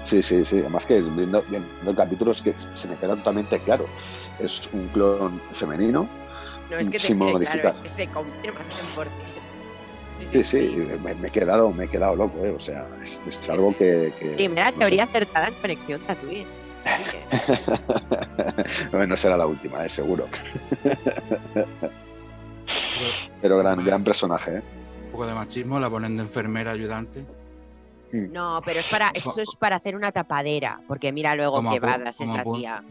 sí, 0.06 0.24
sí, 0.24 0.44
sí. 0.44 0.58
Además 0.60 0.88
que 0.88 1.02
viendo, 1.02 1.44
viendo 1.50 1.68
el 1.92 1.96
capítulo 1.96 2.32
es 2.32 2.42
que 2.42 2.56
se 2.74 2.88
me 2.90 2.96
queda 2.96 3.16
totalmente 3.16 3.60
claro. 3.60 3.86
Es 4.40 4.68
un 4.74 4.88
clon 4.88 5.40
femenino. 5.54 6.10
No 6.72 6.78
es 6.78 6.88
que 6.90 6.94
te 6.98 7.00
Sin 7.00 7.20
quede 7.20 7.32
modificar. 7.34 7.62
claro, 7.62 7.76
es 7.76 7.82
que 7.84 7.90
se 7.90 8.08
confirma 8.08 8.60
100%. 8.96 9.08
Sí, 10.26 10.44
sí, 10.44 10.76
me, 11.04 11.14
me 11.16 11.28
he 11.28 11.32
quedado, 11.32 11.72
me 11.72 11.86
he 11.86 11.88
quedado 11.88 12.16
loco, 12.16 12.44
¿eh? 12.44 12.50
O 12.52 12.60
sea, 12.60 12.88
es, 13.04 13.22
es 13.28 13.50
algo 13.50 13.70
que. 13.78 14.12
que- 14.20 14.30
Primera 14.36 14.66
no 14.66 14.72
sé. 14.74 14.80
teoría 14.80 15.04
acertada 15.04 15.48
en 15.48 15.54
conexión 15.56 16.02
Tatooine. 16.02 16.48
Bueno, 18.92 19.08
no 19.08 19.18
será 19.18 19.38
la 19.38 19.48
última, 19.48 19.86
eh, 19.86 19.90
seguro. 19.90 20.28
Pero 23.42 23.58
gran, 23.58 23.84
gran 23.84 24.04
personaje, 24.04 24.58
¿eh? 24.58 24.62
Un 25.06 25.12
poco 25.12 25.28
de 25.28 25.34
machismo, 25.34 25.80
la 25.80 25.90
ponen 25.90 26.18
de 26.18 26.24
enfermera 26.24 26.72
ayudante. 26.72 27.26
No, 28.12 28.62
pero 28.66 28.80
es 28.80 28.88
para, 28.88 29.12
eso 29.14 29.40
es 29.40 29.56
para 29.58 29.76
hacer 29.76 29.96
una 29.96 30.12
tapadera, 30.12 30.82
porque 30.88 31.12
mira 31.12 31.36
luego 31.36 31.58
Como 31.58 31.72
qué 31.72 31.80
badas 31.80 32.20
es 32.20 32.30
la 32.30 32.44
tía. 32.44 32.84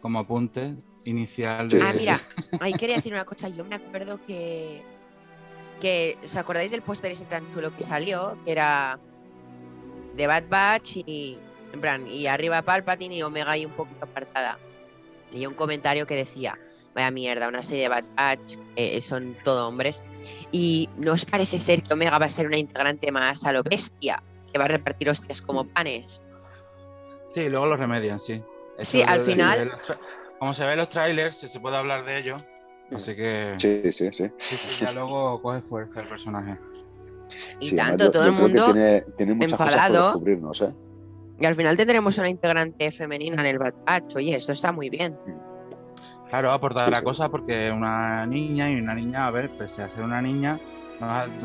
Como 0.00 0.18
apunte 0.18 0.74
inicial 1.04 1.70
Sí, 1.70 1.76
de. 1.76 1.82
Ah, 1.82 1.92
mira, 1.96 2.20
ahí 2.60 2.72
quería 2.72 2.96
decir 2.96 3.12
una 3.12 3.24
cosa. 3.24 3.48
Yo 3.48 3.64
me 3.64 3.76
acuerdo 3.76 4.18
que. 4.26 4.82
que 5.80 6.18
¿Os 6.24 6.36
acordáis 6.36 6.70
del 6.70 6.82
póster 6.82 7.12
ese 7.12 7.26
tan 7.26 7.50
chulo 7.52 7.74
que 7.76 7.82
salió? 7.82 8.36
Que 8.44 8.52
era 8.52 8.98
de 10.16 10.26
Bad 10.26 10.44
Batch 10.48 10.96
y. 11.06 11.38
En 11.72 11.80
plan, 11.80 12.06
y 12.06 12.26
arriba 12.26 12.62
Palpatine 12.62 13.14
y 13.16 13.22
Omega 13.22 13.52
ahí 13.52 13.64
un 13.64 13.72
poquito 13.72 14.04
apartada. 14.04 14.58
Y 15.32 15.46
un 15.46 15.54
comentario 15.54 16.06
que 16.06 16.16
decía: 16.16 16.58
Vaya 16.94 17.10
mierda, 17.10 17.48
una 17.48 17.62
serie 17.62 17.84
de 17.84 17.88
Bad 17.88 18.04
Batch, 18.16 18.56
eh, 18.76 19.00
son 19.00 19.36
todo 19.44 19.68
hombres. 19.68 20.02
Y 20.50 20.88
¿no 20.96 21.12
os 21.12 21.24
parece 21.24 21.60
ser 21.60 21.82
que 21.82 21.94
Omega 21.94 22.18
va 22.18 22.26
a 22.26 22.28
ser 22.28 22.46
una 22.46 22.58
integrante 22.58 23.12
más 23.12 23.44
a 23.44 23.52
lo 23.52 23.62
bestia? 23.62 24.20
Que 24.52 24.58
va 24.58 24.64
a 24.64 24.68
repartir 24.68 25.08
hostias 25.08 25.40
como 25.42 25.64
panes. 25.64 26.24
Sí, 27.28 27.48
luego 27.48 27.66
lo 27.66 27.76
remedian, 27.76 28.18
sí. 28.18 28.42
Sí, 28.80 29.02
al 29.02 29.20
final- 29.20 29.58
de 29.58 29.64
los 29.66 29.80
tra- 29.82 29.98
como 30.40 30.52
se 30.54 30.64
ve 30.64 30.72
en 30.72 30.78
los 30.78 30.88
trailers, 30.88 31.36
se 31.36 31.48
se 31.48 31.60
puede 31.60 31.76
hablar 31.76 32.04
de 32.04 32.18
ello. 32.18 32.36
Así 32.92 33.14
que. 33.14 33.54
Sí, 33.58 33.82
Sí, 33.84 33.92
sí, 33.92 34.08
sí. 34.12 34.30
sí, 34.40 34.84
ya 34.84 34.90
luego 34.90 35.40
coge 35.40 35.60
fuerza 35.60 36.00
el 36.00 36.08
personaje. 36.08 36.58
Y 37.60 37.68
Sí, 37.68 37.78
además 37.78 37.98
tanto, 37.98 38.04
yo- 38.06 38.10
todo 38.10 38.22
yo 38.24 38.28
el 38.30 38.34
mundo. 38.34 38.64
tiene, 38.64 39.00
tiene 39.16 39.34
muchas 39.34 39.52
cosas 39.52 39.74
enfadado. 39.74 39.94
por 39.94 40.04
descubrirnos, 40.24 40.62
¿eh? 40.62 40.74
Y 41.40 41.46
al 41.46 41.54
final 41.54 41.76
tendremos 41.76 42.16
una 42.18 42.28
integrante 42.28 42.90
femenina 42.92 43.40
en 43.40 43.46
el 43.48 43.58
Bad 43.58 43.74
Batch. 43.86 44.16
Oye, 44.16 44.36
esto 44.36 44.52
está 44.52 44.72
muy 44.72 44.90
bien. 44.90 45.16
Claro, 46.28 46.52
aportará 46.52 46.88
Sí, 46.88 47.00
sí. 47.00 47.04
cosas 47.04 47.28
porque 47.30 47.70
una 47.72 48.26
niña 48.26 48.70
y 48.70 48.76
una 48.76 48.94
niña, 48.94 49.26
a 49.26 49.30
ver, 49.30 49.48
pese 49.50 49.82
a 49.82 49.88
ser 49.88 50.04
una 50.04 50.20
niña, 50.22 50.58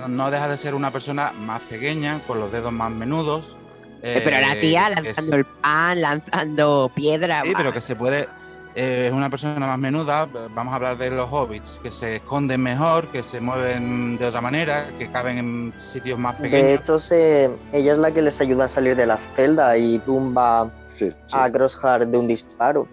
no, 0.07 0.29
deja 0.29 0.47
de 0.49 0.57
ser 0.57 0.75
una 0.75 0.91
persona 0.91 1.31
más 1.31 1.61
pequeña, 1.63 2.19
con 2.27 2.39
los 2.39 2.51
dedos 2.51 2.71
más 2.73 2.91
menudos. 2.91 3.55
Eh, 4.03 4.21
pero 4.23 4.39
la 4.39 4.59
tía 4.59 4.87
que 4.89 4.95
lanzando 5.01 5.31
se- 5.31 5.37
el 5.37 5.45
pan, 5.45 6.01
lanzando 6.01 6.91
piedra. 6.93 7.41
Sí, 7.43 7.53
pero 7.55 7.71
que 7.73 7.81
se 7.81 7.95
puede. 7.95 8.27
Eh, 8.75 9.07
Es 9.07 9.13
una 9.13 9.29
persona 9.29 9.65
más 9.65 9.79
menuda. 9.79 10.27
Vamos 10.53 10.71
a 10.73 10.75
hablar 10.75 10.97
de 10.97 11.09
los 11.11 11.31
hobbits, 11.31 11.79
que 11.81 11.91
se 11.91 12.17
esconden 12.17 12.61
mejor, 12.61 13.07
que 13.07 13.23
se 13.23 13.39
mueven 13.39 14.17
de 14.17 14.25
otra 14.25 14.41
manera, 14.41 14.87
que 14.97 15.09
caben 15.11 15.37
en 15.37 15.73
sitios 15.77 16.19
más 16.19 16.37
De 16.37 16.43
pequeños. 16.43 16.79
hecho, 16.79 16.99
se, 16.99 17.45
ella 17.71 17.93
es 17.93 17.97
la 17.97 18.11
que 18.11 18.21
les 18.21 18.39
ayuda 18.41 18.65
a 18.65 18.67
salir 18.67 18.95
de 18.95 19.05
la 19.05 19.17
celda 19.35 19.77
y 19.77 19.99
tumba 19.99 20.69
Sí, 20.85 21.09
sí. 21.11 21.15
a 21.31 21.51
Crosshair 21.51 22.07
de 22.07 22.17
un 22.17 22.27
disparo. 22.27 22.87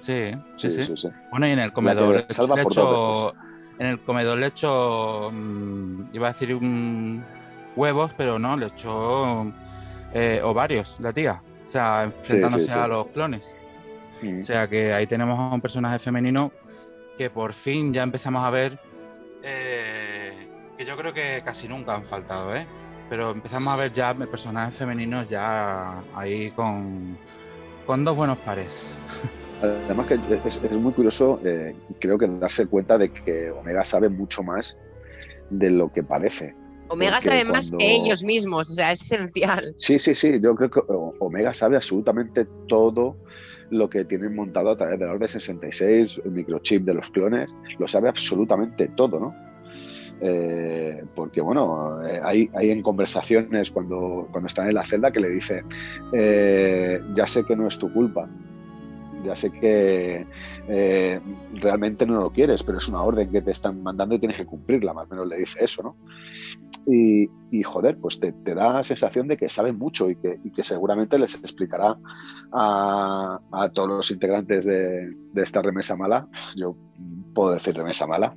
Sí, 0.00 0.32
sí, 0.56 0.70
sí, 0.70 0.70
sí. 0.70 0.84
sí, 0.84 0.96
sí. 0.96 1.08
Bueno, 1.30 1.46
y 1.46 1.52
en 1.52 1.58
el 1.60 1.72
comedor. 1.72 2.16
le 2.16 2.26
salva 2.28 2.56
por 2.56 3.34
en 3.78 3.86
el 3.86 4.00
comedor 4.04 4.38
le 4.38 4.46
echo. 4.46 5.30
mm, 5.32 6.14
iba 6.14 6.28
a 6.28 6.32
decir 6.32 6.54
un 6.54 7.24
huevos, 7.74 8.12
pero 8.16 8.38
no, 8.38 8.56
le 8.56 8.66
echó 8.66 9.46
eh, 10.12 10.40
ovarios, 10.44 10.96
la 11.00 11.12
tía. 11.12 11.42
sea, 11.66 12.04
enfrentándose 12.04 12.66
sí, 12.66 12.70
sí. 12.72 12.78
a 12.78 12.86
los 12.86 13.06
clones. 13.08 13.54
Mm. 14.24 14.40
O 14.40 14.44
sea 14.44 14.68
que 14.68 14.92
ahí 14.92 15.06
tenemos 15.06 15.38
a 15.38 15.54
un 15.54 15.60
personaje 15.60 15.98
femenino 15.98 16.50
que 17.16 17.30
por 17.30 17.52
fin 17.52 17.92
ya 17.92 18.02
empezamos 18.02 18.44
a 18.44 18.50
ver, 18.50 18.78
eh, 19.42 20.48
que 20.76 20.84
yo 20.84 20.96
creo 20.96 21.12
que 21.12 21.42
casi 21.44 21.68
nunca 21.68 21.94
han 21.94 22.04
faltado, 22.04 22.56
¿eh? 22.56 22.66
Pero 23.08 23.30
empezamos 23.30 23.72
a 23.72 23.76
ver 23.76 23.92
ya 23.92 24.14
personajes 24.14 24.74
femeninos 24.74 25.28
ya 25.28 26.02
ahí 26.14 26.50
con, 26.52 27.16
con 27.86 28.02
dos 28.04 28.16
buenos 28.16 28.38
pares. 28.38 28.84
Además 29.62 30.06
que 30.06 30.14
es, 30.44 30.60
es 30.62 30.72
muy 30.72 30.92
curioso, 30.92 31.40
eh, 31.44 31.76
creo 32.00 32.18
que 32.18 32.26
darse 32.26 32.66
cuenta 32.66 32.98
de 32.98 33.12
que 33.12 33.50
Omega 33.50 33.84
sabe 33.84 34.08
mucho 34.08 34.42
más 34.42 34.76
de 35.50 35.70
lo 35.70 35.92
que 35.92 36.02
parece. 36.02 36.54
Omega 36.88 37.20
sabe 37.20 37.44
más 37.44 37.70
que 37.70 37.94
ellos 37.94 38.22
mismos, 38.22 38.70
o 38.70 38.74
sea, 38.74 38.92
es 38.92 39.02
esencial. 39.02 39.72
Sí, 39.76 39.98
sí, 39.98 40.14
sí, 40.14 40.38
yo 40.40 40.54
creo 40.54 40.70
que 40.70 40.80
Omega 41.18 41.54
sabe 41.54 41.76
absolutamente 41.76 42.46
todo 42.68 43.16
lo 43.74 43.90
que 43.90 44.04
tienen 44.04 44.34
montado 44.34 44.70
a 44.70 44.76
través 44.76 44.98
de 44.98 45.06
la 45.06 45.12
Orden 45.12 45.28
66, 45.28 46.22
el 46.24 46.30
microchip 46.30 46.84
de 46.84 46.94
los 46.94 47.10
clones, 47.10 47.54
lo 47.78 47.86
sabe 47.86 48.08
absolutamente 48.08 48.88
todo, 48.94 49.18
¿no? 49.20 49.34
Eh, 50.20 51.02
porque, 51.14 51.40
bueno, 51.40 52.06
eh, 52.06 52.20
hay, 52.22 52.48
hay 52.54 52.70
en 52.70 52.82
conversaciones 52.82 53.70
cuando, 53.70 54.28
cuando 54.30 54.46
están 54.46 54.68
en 54.68 54.74
la 54.74 54.84
celda 54.84 55.10
que 55.10 55.20
le 55.20 55.28
dice, 55.28 55.64
eh, 56.12 57.00
ya 57.14 57.26
sé 57.26 57.44
que 57.44 57.56
no 57.56 57.66
es 57.66 57.78
tu 57.78 57.92
culpa, 57.92 58.28
ya 59.24 59.34
sé 59.34 59.50
que 59.50 60.24
eh, 60.68 61.20
realmente 61.54 62.06
no 62.06 62.20
lo 62.20 62.30
quieres, 62.30 62.62
pero 62.62 62.78
es 62.78 62.88
una 62.88 63.02
orden 63.02 63.30
que 63.30 63.42
te 63.42 63.50
están 63.50 63.82
mandando 63.82 64.14
y 64.14 64.18
tienes 64.18 64.36
que 64.36 64.46
cumplirla, 64.46 64.92
más 64.92 65.06
o 65.06 65.10
menos 65.10 65.26
le 65.28 65.38
dice 65.38 65.58
eso, 65.62 65.82
¿no? 65.82 65.96
Y, 66.86 67.30
y, 67.50 67.62
joder, 67.62 67.96
pues 67.96 68.20
te, 68.20 68.32
te, 68.32 68.54
da 68.54 68.74
la 68.74 68.84
sensación 68.84 69.26
de 69.26 69.38
que 69.38 69.48
saben 69.48 69.78
mucho 69.78 70.10
y 70.10 70.16
que, 70.16 70.38
y 70.44 70.50
que 70.50 70.62
seguramente 70.62 71.18
les 71.18 71.34
explicará 71.34 71.96
a, 72.52 73.40
a 73.52 73.68
todos 73.70 73.88
los 73.88 74.10
integrantes 74.10 74.66
de, 74.66 75.10
de, 75.32 75.42
esta 75.42 75.62
remesa 75.62 75.96
mala. 75.96 76.26
Yo 76.56 76.76
puedo 77.34 77.54
decir 77.54 77.74
remesa 77.74 78.06
mala. 78.06 78.34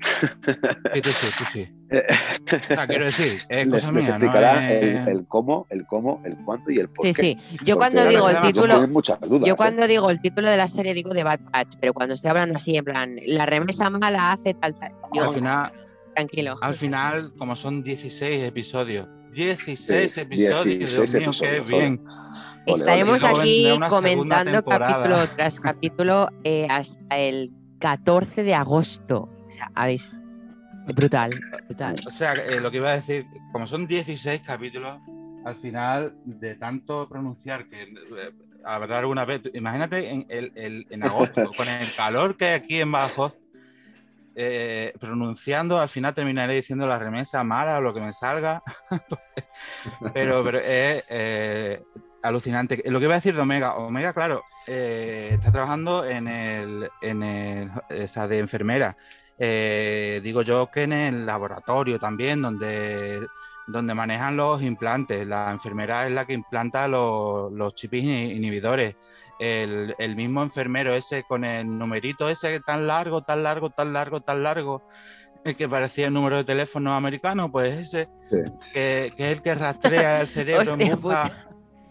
Sí, 0.94 1.02
tú 1.02 1.10
sí, 1.10 1.28
tú 1.38 1.44
sí. 1.52 1.68
quiero 2.88 3.06
decir, 3.06 3.42
es 3.50 3.68
les, 3.68 3.82
cosa 3.82 3.92
les 3.92 4.06
mía, 4.06 4.16
explicará 4.16 4.54
no 4.56 4.62
es... 4.62 4.72
el, 4.72 5.08
el, 5.10 5.28
cómo, 5.28 5.68
el 5.70 5.86
cómo, 5.86 6.22
el 6.24 6.38
cuándo 6.38 6.72
y 6.72 6.80
el 6.80 6.90
por 6.90 7.06
sí, 7.06 7.14
qué. 7.14 7.22
Sí, 7.22 7.38
sí. 7.40 7.58
Yo 7.66 7.76
Porque 7.76 7.96
cuando 7.96 8.10
digo 8.10 8.30
el 8.30 8.40
título. 8.40 8.88
Dudas, 8.88 9.46
yo 9.46 9.56
cuando 9.58 9.84
¿eh? 9.84 9.88
digo 9.88 10.10
el 10.10 10.22
título 10.22 10.50
de 10.50 10.58
la 10.58 10.70
serie 10.70 10.94
digo 10.94 11.14
de 11.14 11.24
Bad 11.24 11.42
Batch, 11.52 11.76
pero 11.82 11.94
cuando 11.94 12.16
estoy 12.16 12.30
hablando 12.30 12.56
así, 12.56 12.78
en 12.78 12.86
plan, 12.86 13.16
la 13.26 13.46
remesa 13.46 13.90
mala 13.90 14.32
hace 14.32 14.54
tal, 14.54 14.74
tal. 14.76 14.94
Digo, 15.12 15.26
al 15.26 15.34
final, 15.34 15.72
tranquilo. 16.18 16.58
Al 16.62 16.74
final, 16.76 17.34
como 17.38 17.56
son 17.56 17.84
16 17.84 18.44
episodios, 18.44 19.08
16 19.32 20.14
Sí, 20.14 20.22
episodios, 20.22 20.66
16 20.66 21.12
Dios 21.12 21.14
mío, 21.14 21.30
episodios, 21.30 21.70
qué 21.70 21.76
bien. 21.78 22.04
Estaremos 22.66 23.24
ole. 23.24 23.40
Aquí 23.40 23.72
una 23.72 23.88
comentando 23.88 24.52
temporada. 24.64 24.94
capítulo 25.04 25.30
tras 25.38 25.60
capítulo 25.60 26.28
eh, 26.44 26.68
hasta 26.70 27.18
el 27.18 27.52
14 27.80 28.44
de 28.44 28.56
agosto. 28.56 29.30
O 29.48 29.52
sea, 29.52 29.72
habéis. 29.76 30.12
Brutal, 30.96 31.32
brutal. 31.68 31.96
O 32.08 32.12
sea, 32.12 32.34
eh, 32.34 32.60
lo 32.62 32.72
que 32.72 32.78
iba 32.78 32.92
a 32.92 32.96
decir, 32.96 33.26
como 33.52 33.68
son 33.68 33.88
16 33.88 34.42
capítulos, 34.46 35.00
al 35.46 35.56
final 35.56 36.16
de 36.26 36.56
tanto 36.56 37.08
pronunciar 37.10 37.68
que 37.68 37.84
eh, 37.84 37.88
habrá 38.66 39.00
alguna 39.00 39.26
vez, 39.26 39.42
imagínate 39.54 40.10
en, 40.10 40.26
el, 40.30 40.52
el- 40.56 40.88
en 40.90 41.04
agosto, 41.04 41.52
con 41.58 41.68
el 41.68 41.94
calor 41.96 42.36
que 42.38 42.46
hay 42.46 42.54
aquí 42.54 42.80
en 42.82 42.92
Badajoz, 42.92 43.34
eh, 44.40 44.94
pronunciando, 45.00 45.80
al 45.80 45.90
final 45.90 46.14
terminaré 46.14 46.54
diciendo 46.54 46.86
la 46.86 47.00
remesa 47.00 47.44
mala 47.44 47.80
o 47.80 47.82
lo 47.82 47.92
que 47.92 48.02
me 48.02 48.14
salga, 48.14 48.62
pero, 50.14 50.44
pero 50.44 50.60
es 50.60 51.04
eh, 51.10 51.82
alucinante. 52.22 52.84
Lo 52.86 53.00
que 53.00 53.06
iba 53.06 53.16
a 53.16 53.18
decir 53.18 53.34
de 53.34 53.42
Omega, 53.42 53.78
Omega, 53.78 54.14
claro, 54.14 54.44
eh, 54.68 55.30
está 55.32 55.52
trabajando 55.52 56.06
en 56.06 56.28
el, 56.28 56.88
en 57.02 57.24
el, 57.24 57.72
de 57.90 58.38
enfermera. 58.38 58.96
Eh, 59.40 60.22
digo 60.24 60.44
yo 60.44 60.70
que 60.72 60.84
en 60.84 60.94
el 60.94 61.26
laboratorio 61.26 62.00
también, 62.00 62.44
donde, 62.44 63.26
donde 63.66 63.96
manejan 63.96 64.38
los 64.38 64.62
implantes. 64.62 65.26
La 65.26 65.50
enfermera 65.50 66.06
es 66.06 66.14
la 66.14 66.28
que 66.28 66.34
implanta 66.34 66.88
los, 66.88 67.52
los 67.52 67.74
chips 67.74 68.04
inhibidores. 68.04 68.96
El, 69.40 69.96
el 70.00 70.16
mismo 70.16 70.42
enfermero 70.42 70.94
ese 70.94 71.24
con 71.24 71.44
el 71.44 71.78
numerito 71.78 72.28
ese 72.30 72.60
tan 72.62 72.88
largo, 72.88 73.22
tan 73.22 73.44
largo, 73.44 73.70
tan 73.70 73.94
largo, 73.94 74.22
tan 74.22 74.42
largo, 74.44 74.82
el 75.44 75.56
que 75.56 75.70
parecía 75.70 76.08
el 76.08 76.14
número 76.14 76.38
de 76.38 76.44
teléfono 76.44 76.96
americano, 76.96 77.52
pues 77.52 77.80
ese, 77.80 78.10
Sí. 78.30 78.38
que, 78.74 79.14
que 79.16 79.32
es 79.32 79.38
el 79.38 79.44
que 79.44 79.56
rastrea 79.56 80.22
el 80.22 80.28
cerebro 80.28 80.76
en 80.80 81.00
busca. 81.02 81.32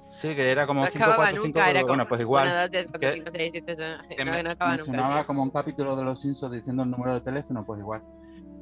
Sí, 0.08 0.34
que 0.36 0.50
era 0.50 0.66
como 0.66 0.82
No 0.82 0.86
5, 0.86 0.98
acababa 1.04 1.24
4, 1.30 1.42
5, 1.42 1.46
nunca, 1.46 1.70
era 1.70 1.80
como. 1.80 1.88
bueno, 1.88 2.08
pues 2.08 2.20
igual. 2.20 2.46
1, 2.48 2.60
2, 2.62 2.70
3, 2.70 2.86
4, 2.90 3.00
que- 3.00 3.14
5, 3.16 3.30
6, 3.32 3.50
7, 3.52 3.72
8. 3.72 4.14
que 4.16 4.24
No, 4.24 4.30
me, 4.32 4.42
no 4.42 4.50
acaba 4.50 4.70
me 4.72 4.76
nunca. 4.78 4.92
sonaba 4.92 5.26
como 5.26 5.42
un 5.42 5.50
capítulo 5.50 5.96
de 5.96 6.04
Los 6.04 6.20
Simpsons 6.20 6.52
diciendo 6.52 6.82
el 6.84 6.90
número 6.90 7.14
de 7.14 7.20
teléfono, 7.22 7.64
pues 7.64 7.80
igual. 7.80 8.02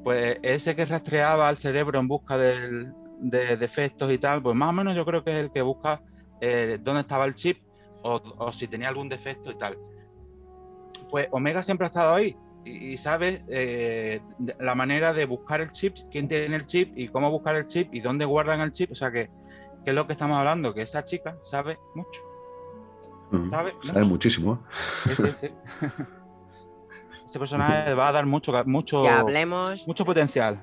Pues 0.03 0.39
ese 0.43 0.75
que 0.77 0.85
rastreaba 0.87 1.49
al 1.49 1.57
cerebro 1.59 1.99
en 2.01 2.09
busca 2.09 2.37
del- 2.39 2.93
de 3.19 3.57
defectos 3.57 4.11
y 4.11 4.19
tal, 4.19 4.43
pues 4.43 4.55
más 4.57 4.69
o 4.71 4.73
menos 4.73 4.95
yo 4.97 5.05
creo 5.05 5.23
que 5.25 5.33
es 5.33 5.37
el 5.39 5.51
que 5.53 5.63
busca 5.63 6.01
eh, 6.41 6.79
dónde 6.83 7.03
estaba 7.03 7.25
el 7.25 7.35
chip 7.35 7.59
o, 8.05 8.21
o 8.39 8.53
si 8.53 8.69
tenía 8.69 8.89
algún 8.89 9.09
defecto 9.09 9.51
y 9.51 9.57
tal. 9.57 9.77
Pues 11.11 11.27
Omega 11.33 11.63
siempre 11.63 11.87
ha 11.87 11.89
estado 11.89 12.15
ahí 12.15 12.37
y, 12.65 12.93
y 12.93 12.97
sabe 12.97 13.45
eh, 13.49 14.21
la 14.61 14.75
manera 14.75 15.13
de 15.13 15.25
buscar 15.27 15.61
el 15.61 15.71
chip, 15.71 15.97
quién 16.11 16.29
tiene 16.29 16.55
el 16.57 16.67
chip 16.67 16.93
y 16.97 17.09
cómo 17.09 17.31
buscar 17.31 17.57
el 17.57 17.67
chip 17.67 17.93
y 17.95 18.01
dónde 18.01 18.25
guardan 18.25 18.61
el 18.61 18.73
chip. 18.73 18.93
O 18.93 18.95
sea 18.95 19.11
que, 19.11 19.29
que 19.85 19.91
es 19.91 19.95
lo 19.95 20.07
que 20.07 20.13
estamos 20.13 20.39
hablando, 20.39 20.73
que 20.73 20.83
esa 20.83 21.05
chica 21.05 21.37
sabe 21.43 21.79
mucho. 21.95 22.21
Ujú. 23.33 23.49
¿Sabe? 23.51 23.75
Sabe 23.83 24.01
Mucho. 24.01 24.11
muchísimo. 24.11 24.65
Sí, 25.07 25.15
sí, 25.17 25.33
sí. 25.41 25.49
Ese 27.25 27.39
personaje 27.39 27.95
va 27.95 28.09
a 28.09 28.13
dar 28.13 28.27
mucho, 28.27 28.53
mucho, 28.67 29.03
Ya 29.03 29.21
hablemos 29.21 29.87
mucho 29.89 30.05
potencial. 30.05 30.63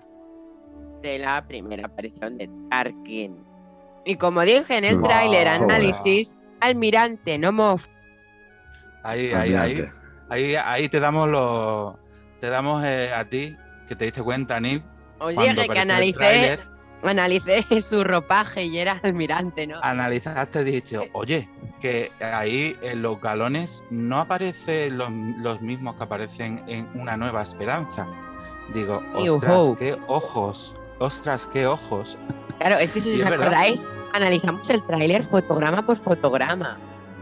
de 1.01 1.17
la 1.17 1.43
primera 1.47 1.87
aparición 1.87 2.37
de 2.37 2.47
Tarkin. 2.69 3.43
Y 4.05 4.15
como 4.15 4.41
dije 4.41 4.77
en 4.77 4.85
el 4.85 4.97
Oh, 4.99 5.01
tráiler 5.01 5.47
análisis, 5.47 6.37
Almirante 6.61 7.37
Nomov. 7.37 7.81
Ahí, 9.03 9.31
ahí, 9.33 9.55
ahí, 9.55 9.89
ahí, 10.29 10.55
ahí 10.55 10.89
te 10.89 10.99
damos 10.99 11.27
los, 11.29 11.95
te 12.39 12.47
damos 12.47 12.83
eh, 12.83 13.11
a 13.13 13.25
ti 13.25 13.57
que 13.87 13.95
te 13.95 14.05
diste 14.05 14.21
cuenta, 14.21 14.59
cuando 15.21 15.43
dije 15.43 15.67
que 15.67 15.79
analicé, 15.79 16.59
analicé 17.03 17.63
su 17.81 18.03
ropaje 18.03 18.63
y 18.63 18.79
era 18.79 18.99
Almirante, 19.03 19.67
¿no? 19.67 19.79
analizaste 19.83 20.61
y 20.61 20.63
dijiste, 20.63 21.09
oye, 21.13 21.49
que 21.79 22.11
ahí 22.21 22.75
en 22.81 23.01
los 23.01 23.19
galones 23.21 23.83
no 23.89 24.19
aparecen 24.19 24.97
los, 24.97 25.11
los 25.37 25.61
mismos 25.61 25.95
que 25.95 26.03
aparecen 26.03 26.63
en 26.67 26.87
Una 26.95 27.17
Nueva 27.17 27.41
Esperanza. 27.41 28.07
Digo, 28.73 29.03
ostras, 29.13 29.75
qué 29.77 29.97
ojos, 30.07 30.75
ostras, 31.01 31.47
qué 31.51 31.65
ojos. 31.67 32.17
Claro, 32.59 32.77
es 32.77 32.93
que 32.93 32.99
si 32.99 33.15
os 33.15 33.23
verdad. 33.23 33.41
acordáis, 33.47 33.87
analizamos 34.13 34.69
el 34.69 34.83
tráiler 34.85 35.23
fotograma 35.23 35.81
por 35.83 35.97
fotograma. 35.97 36.77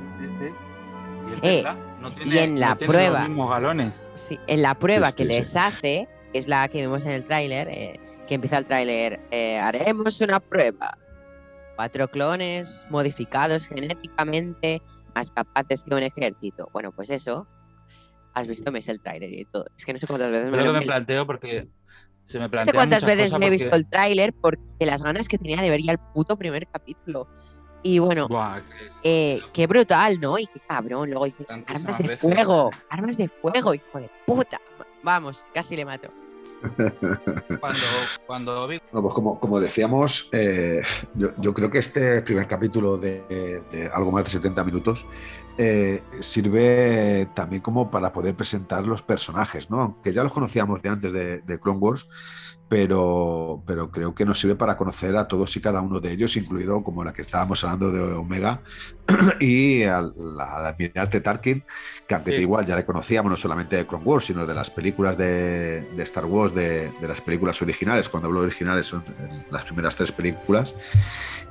Sí, 0.05 0.27
sí. 0.29 0.45
Y 0.45 1.33
es 1.33 1.39
Eh, 1.43 1.63
verdad, 1.63 1.77
no 2.01 2.11
y 2.25 2.37
en 2.37 2.59
la 2.59 2.69
no 2.69 2.77
prueba. 2.77 3.19
los 3.21 3.29
mismos 3.29 3.49
galones. 3.49 4.11
Sí, 4.15 4.39
en 4.47 4.61
la 4.61 4.75
prueba 4.75 5.11
que 5.13 5.23
sí, 5.23 5.29
les 5.29 5.51
sí. 5.51 5.57
hace, 5.57 6.07
que 6.33 6.39
es 6.39 6.47
la 6.47 6.67
que 6.67 6.81
vemos 6.81 7.05
en 7.05 7.11
el 7.13 7.23
tráiler, 7.23 7.67
eh, 7.69 7.99
que 8.27 8.35
empieza 8.35 8.57
el 8.57 8.65
tráiler, 8.65 9.19
eh, 9.31 9.57
haremos 9.59 10.19
una 10.21 10.39
prueba. 10.39 10.97
Cuatro 11.75 12.07
clones 12.09 12.85
modificados 12.89 13.67
genéticamente, 13.67 14.81
más 15.15 15.31
capaces 15.31 15.83
que 15.85 15.93
un 15.95 16.03
ejército. 16.03 16.69
Bueno, 16.73 16.91
pues 16.91 17.09
eso. 17.09 17.47
Has 18.33 18.47
visto, 18.47 18.71
me 18.71 18.79
es 18.79 18.87
el 18.89 18.99
tráiler 19.01 19.33
y 19.33 19.45
todo. 19.45 19.65
Es 19.77 19.85
que 19.85 19.93
no 19.93 19.99
sé 19.99 20.05
cuántas 20.05 20.29
veces 20.29 20.45
me 20.47 20.51
Creo 20.51 20.65
lo 20.67 20.73
que 20.73 20.79
me 20.79 20.85
planteo 20.85 21.25
porque 21.25 21.67
se 22.29 22.37
me 22.39 22.47
No 22.47 22.61
sé 22.61 22.73
cuántas 22.73 23.03
veces 23.05 23.31
me 23.31 23.37
he 23.37 23.39
porque- 23.39 23.49
visto 23.49 23.75
el 23.75 23.87
tráiler 23.89 24.33
porque 24.33 24.61
las 24.85 25.01
ganas 25.01 25.27
que 25.27 25.37
tenía 25.39 25.61
de 25.61 25.69
ver 25.69 25.81
ya 25.81 25.93
el 25.93 25.97
puto 26.13 26.37
primer 26.37 26.67
capítulo. 26.67 27.27
Y 27.81 27.97
bueno, 27.97 28.27
Buah, 28.27 28.61
eh, 29.03 29.41
qué 29.51 29.65
brutal, 29.65 30.19
¿no? 30.19 30.37
Y 30.37 30.45
qué 30.45 30.59
cabrón. 30.59 31.09
Luego 31.09 31.25
dice, 31.25 31.45
armas 31.65 31.97
de 31.97 32.03
veces. 32.03 32.19
fuego, 32.19 32.69
armas 32.89 33.17
de 33.17 33.29
fuego, 33.29 33.73
hijo 33.73 33.99
de 33.99 34.11
puta. 34.27 34.59
Vamos, 35.01 35.45
casi 35.53 35.75
le 35.75 35.85
mato. 35.85 36.09
cuando, 37.59 37.79
cuando 38.27 38.67
pues 38.91 39.13
como, 39.13 39.39
como 39.39 39.59
decíamos, 39.59 40.29
eh, 40.33 40.81
yo, 41.15 41.29
yo 41.37 41.53
creo 41.53 41.71
que 41.71 41.79
este 41.79 42.21
primer 42.21 42.47
capítulo 42.47 42.97
de, 42.97 43.21
de 43.71 43.89
algo 43.93 44.11
más 44.11 44.25
de 44.25 44.29
70 44.31 44.63
minutos 44.65 45.05
eh, 45.61 46.01
sirve 46.21 47.27
también 47.33 47.61
como 47.61 47.91
para 47.91 48.13
poder 48.13 48.33
presentar 48.33 48.87
los 48.87 49.01
personajes, 49.01 49.69
¿no? 49.69 49.81
Aunque 49.81 50.13
ya 50.13 50.23
los 50.23 50.31
conocíamos 50.31 50.81
de 50.81 50.87
antes 50.87 51.11
de, 51.11 51.41
de 51.41 51.59
Clone 51.59 51.79
Wars, 51.79 52.07
pero, 52.69 53.63
pero 53.65 53.91
creo 53.91 54.13
que 54.13 54.25
nos 54.25 54.39
sirve 54.39 54.55
para 54.55 54.77
conocer 54.77 55.17
a 55.17 55.27
todos 55.27 55.57
y 55.57 55.59
cada 55.59 55.81
uno 55.81 55.99
de 55.99 56.11
ellos, 56.11 56.37
incluido 56.37 56.83
como 56.83 57.03
la 57.03 57.11
que 57.11 57.23
estábamos 57.23 57.63
hablando 57.63 57.91
de 57.91 58.13
Omega 58.13 58.61
y 59.39 59.83
al, 59.83 60.13
almirante 60.39 61.19
Tarkin, 61.19 61.63
que 62.07 62.13
aunque 62.15 62.39
igual 62.39 62.67
ya 62.67 62.75
le 62.75 62.85
conocíamos 62.85 63.31
no 63.31 63.37
solamente 63.37 63.75
de 63.75 63.87
Clone 63.87 64.05
Wars, 64.05 64.25
sino 64.25 64.45
de 64.45 64.53
las 64.53 64.69
películas 64.69 65.17
de, 65.17 65.83
Star 65.97 66.25
Wars, 66.25 66.53
de, 66.53 66.91
las 67.01 67.21
películas 67.21 67.59
originales, 67.63 68.07
cuando 68.07 68.27
hablo 68.27 68.41
originales 68.41 68.85
son 68.85 69.03
las 69.49 69.65
primeras 69.65 69.95
tres 69.95 70.11
películas, 70.11 70.75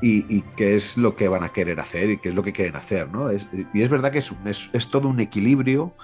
y, 0.01 0.43
qué 0.57 0.77
es 0.77 0.97
lo 0.97 1.17
que 1.17 1.27
van 1.27 1.43
a 1.43 1.49
querer 1.49 1.81
hacer 1.81 2.11
y 2.11 2.19
qué 2.19 2.29
es 2.29 2.35
lo 2.37 2.45
que 2.45 2.53
quieren 2.53 2.77
hacer, 2.77 3.11
¿no? 3.11 3.33
y 3.33 3.83
es 3.83 3.89
verdad 3.89 3.98
que 4.11 4.19
es, 4.19 4.33
es, 4.45 4.71
es 4.73 4.91
todo 4.91 5.09
un 5.09 5.21
equilibrio 5.21 5.95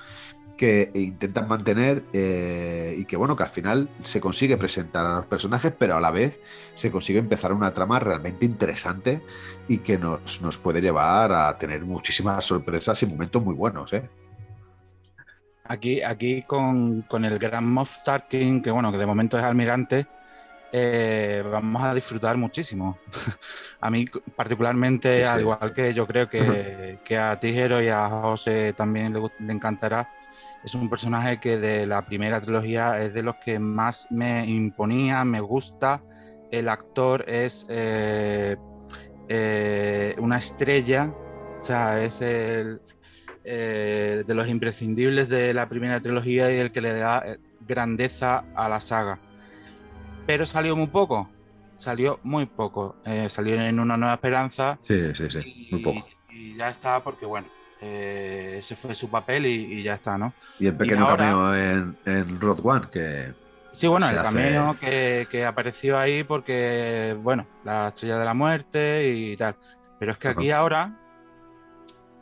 que 0.56 0.90
intentan 0.94 1.48
mantener 1.48 2.04
eh, 2.12 2.94
y 2.96 3.04
que 3.04 3.16
bueno, 3.16 3.36
que 3.36 3.42
al 3.42 3.48
final 3.48 3.88
se 4.02 4.20
consigue 4.20 4.56
presentar 4.56 5.04
a 5.04 5.16
los 5.16 5.26
personajes, 5.26 5.72
pero 5.76 5.96
a 5.96 6.00
la 6.00 6.10
vez 6.10 6.40
se 6.74 6.90
consigue 6.90 7.18
empezar 7.18 7.52
una 7.52 7.72
trama 7.74 7.98
realmente 7.98 8.44
interesante 8.44 9.22
y 9.68 9.78
que 9.78 9.98
nos, 9.98 10.40
nos 10.40 10.58
puede 10.58 10.80
llevar 10.80 11.32
a 11.32 11.58
tener 11.58 11.84
muchísimas 11.84 12.44
sorpresas 12.44 13.02
y 13.02 13.06
momentos 13.06 13.42
muy 13.42 13.54
buenos. 13.54 13.92
¿eh? 13.92 14.08
Aquí, 15.64 16.02
aquí 16.02 16.42
con, 16.42 17.02
con, 17.02 17.24
el 17.24 17.38
gran 17.38 17.68
Moff 17.68 18.02
Tarkin, 18.04 18.62
que 18.62 18.70
bueno, 18.70 18.92
que 18.92 18.98
de 18.98 19.06
momento 19.06 19.38
es 19.38 19.44
almirante, 19.44 20.06
eh, 20.76 21.44
vamos 21.48 21.84
a 21.84 21.94
disfrutar 21.94 22.36
muchísimo. 22.36 22.98
a 23.80 23.90
mí 23.90 24.06
particularmente, 24.34 25.24
al 25.24 25.42
igual 25.42 25.72
que 25.72 25.94
yo 25.94 26.04
creo 26.04 26.28
que, 26.28 26.98
que 27.04 27.16
a 27.16 27.38
Tijero 27.38 27.80
y 27.80 27.88
a 27.88 28.08
José 28.08 28.72
también 28.72 29.12
le, 29.12 29.20
le 29.38 29.52
encantará, 29.52 30.08
es 30.64 30.74
un 30.74 30.88
personaje 30.88 31.38
que 31.38 31.58
de 31.58 31.86
la 31.86 32.02
primera 32.02 32.40
trilogía 32.40 33.00
es 33.00 33.12
de 33.12 33.22
los 33.22 33.36
que 33.36 33.58
más 33.58 34.08
me 34.10 34.46
imponía, 34.46 35.22
me 35.24 35.40
gusta. 35.40 36.02
El 36.50 36.68
actor 36.70 37.24
es 37.28 37.66
eh, 37.68 38.56
eh, 39.28 40.16
una 40.18 40.38
estrella, 40.38 41.12
o 41.58 41.60
sea, 41.60 42.02
es 42.02 42.20
el, 42.22 42.80
eh, 43.44 44.24
de 44.26 44.34
los 44.34 44.48
imprescindibles 44.48 45.28
de 45.28 45.52
la 45.52 45.68
primera 45.68 46.00
trilogía 46.00 46.50
y 46.50 46.56
el 46.56 46.72
que 46.72 46.80
le 46.80 46.94
da 46.94 47.22
grandeza 47.60 48.44
a 48.56 48.68
la 48.68 48.80
saga. 48.80 49.20
Pero 50.26 50.46
salió 50.46 50.76
muy 50.76 50.86
poco, 50.86 51.28
salió 51.76 52.18
muy 52.22 52.46
poco. 52.46 52.96
salió 53.28 53.60
en 53.60 53.78
Una 53.78 53.96
Nueva 53.96 54.14
Esperanza. 54.14 54.78
Sí, 54.86 55.14
sí, 55.14 55.30
sí, 55.30 55.68
muy 55.70 55.82
poco. 55.82 56.06
Y 56.30 56.56
ya 56.56 56.70
está, 56.70 57.00
porque 57.00 57.26
bueno, 57.26 57.46
eh, 57.80 58.56
ese 58.58 58.76
fue 58.76 58.94
su 58.94 59.10
papel 59.10 59.46
y, 59.46 59.82
ya 59.82 59.94
está, 59.94 60.16
¿no? 60.16 60.32
Y 60.58 60.66
el 60.66 60.76
pequeño 60.76 61.06
cameo 61.06 61.54
en, 61.54 61.96
en 62.06 62.40
Road 62.40 62.58
One, 62.62 62.86
que. 62.90 63.34
Sí, 63.72 63.86
bueno, 63.88 64.08
el 64.08 64.16
cameo 64.16 64.76
que, 64.78 65.44
apareció 65.46 65.98
ahí 65.98 66.22
porque, 66.24 67.16
bueno, 67.20 67.46
la 67.64 67.88
estrella 67.88 68.18
de 68.18 68.24
la 68.24 68.32
muerte 68.32 69.12
y 69.12 69.36
tal. 69.36 69.56
Pero 69.98 70.12
es 70.12 70.18
que 70.18 70.28
aquí 70.28 70.50
ahora, 70.50 70.96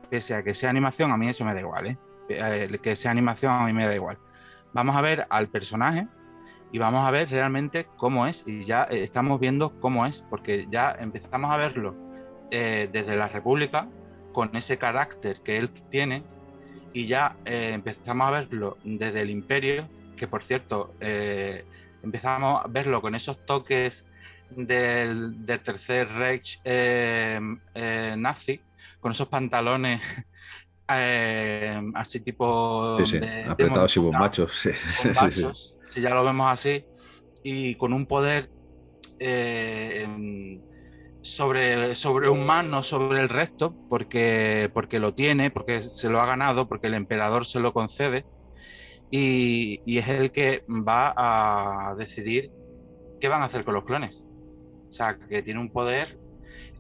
pese 0.08 0.34
a 0.34 0.42
que 0.42 0.54
sea 0.54 0.70
animación, 0.70 1.12
a 1.12 1.16
mí 1.16 1.28
eso 1.28 1.44
me 1.44 1.54
da 1.54 1.60
igual, 1.60 1.86
¿eh? 1.86 1.98
¿eh? 2.28 2.78
Que 2.82 2.96
sea 2.96 3.10
animación 3.10 3.52
a 3.52 3.64
mí 3.64 3.72
me 3.72 3.86
da 3.86 3.94
igual. 3.94 4.18
Vamos 4.72 4.96
a 4.96 5.02
ver 5.02 5.26
al 5.28 5.48
personaje 5.48 6.08
y 6.72 6.78
vamos 6.78 7.06
a 7.06 7.10
ver 7.10 7.30
realmente 7.30 7.86
cómo 7.96 8.26
es. 8.26 8.44
Y 8.46 8.64
ya 8.64 8.84
estamos 8.84 9.38
viendo 9.38 9.78
cómo 9.80 10.06
es, 10.06 10.24
porque 10.28 10.66
ya 10.70 10.96
empezamos 10.98 11.52
a 11.52 11.56
verlo 11.56 11.94
eh, 12.50 12.88
desde 12.90 13.14
la 13.14 13.28
República, 13.28 13.88
con 14.32 14.56
ese 14.56 14.78
carácter 14.78 15.40
que 15.42 15.58
él 15.58 15.70
tiene 15.90 16.24
y 16.92 17.06
ya 17.06 17.36
eh, 17.44 17.72
empezamos 17.74 18.28
a 18.28 18.30
verlo 18.30 18.78
desde 18.84 19.22
el 19.22 19.30
imperio, 19.30 19.88
que 20.16 20.26
por 20.26 20.42
cierto, 20.42 20.94
eh, 21.00 21.64
empezamos 22.02 22.64
a 22.64 22.68
verlo 22.68 23.00
con 23.00 23.14
esos 23.14 23.44
toques 23.46 24.04
del, 24.50 25.36
tercer 25.62 26.08
Reich 26.08 26.60
eh, 26.64 27.40
nazi, 28.16 28.60
con 29.00 29.12
esos 29.12 29.28
pantalones 29.28 30.02
así 31.94 32.20
tipo... 32.20 32.98
apretados 33.48 33.96
y 33.96 34.00
bombachos. 34.00 34.52
Sí. 34.54 34.70
si 35.92 36.00
ya 36.00 36.10
lo 36.10 36.24
vemos 36.24 36.50
así, 36.50 36.84
y 37.42 37.74
con 37.74 37.92
un 37.92 38.06
poder 38.06 38.50
sobre, 41.20 41.94
sobre 41.94 42.28
humano 42.28 42.82
sobre 42.82 43.20
el 43.20 43.28
resto, 43.28 43.76
porque, 43.88 44.70
porque 44.72 44.98
lo 44.98 45.14
tiene, 45.14 45.50
porque 45.50 45.82
se 45.82 46.08
lo 46.08 46.20
ha 46.20 46.26
ganado, 46.26 46.66
porque 46.68 46.86
el 46.86 46.94
emperador 46.94 47.46
se 47.46 47.60
lo 47.60 47.72
concede, 47.72 48.24
y, 49.10 49.98
es 49.98 50.08
el 50.08 50.32
que 50.32 50.64
va 50.68 51.12
a 51.14 51.94
decidir 51.96 52.50
qué 53.20 53.28
van 53.28 53.42
a 53.42 53.44
hacer 53.44 53.64
con 53.64 53.74
los 53.74 53.84
clones. 53.84 54.26
O 54.88 54.92
sea, 54.92 55.18
que 55.18 55.42
tiene 55.42 55.60
un 55.60 55.70
poder. 55.70 56.18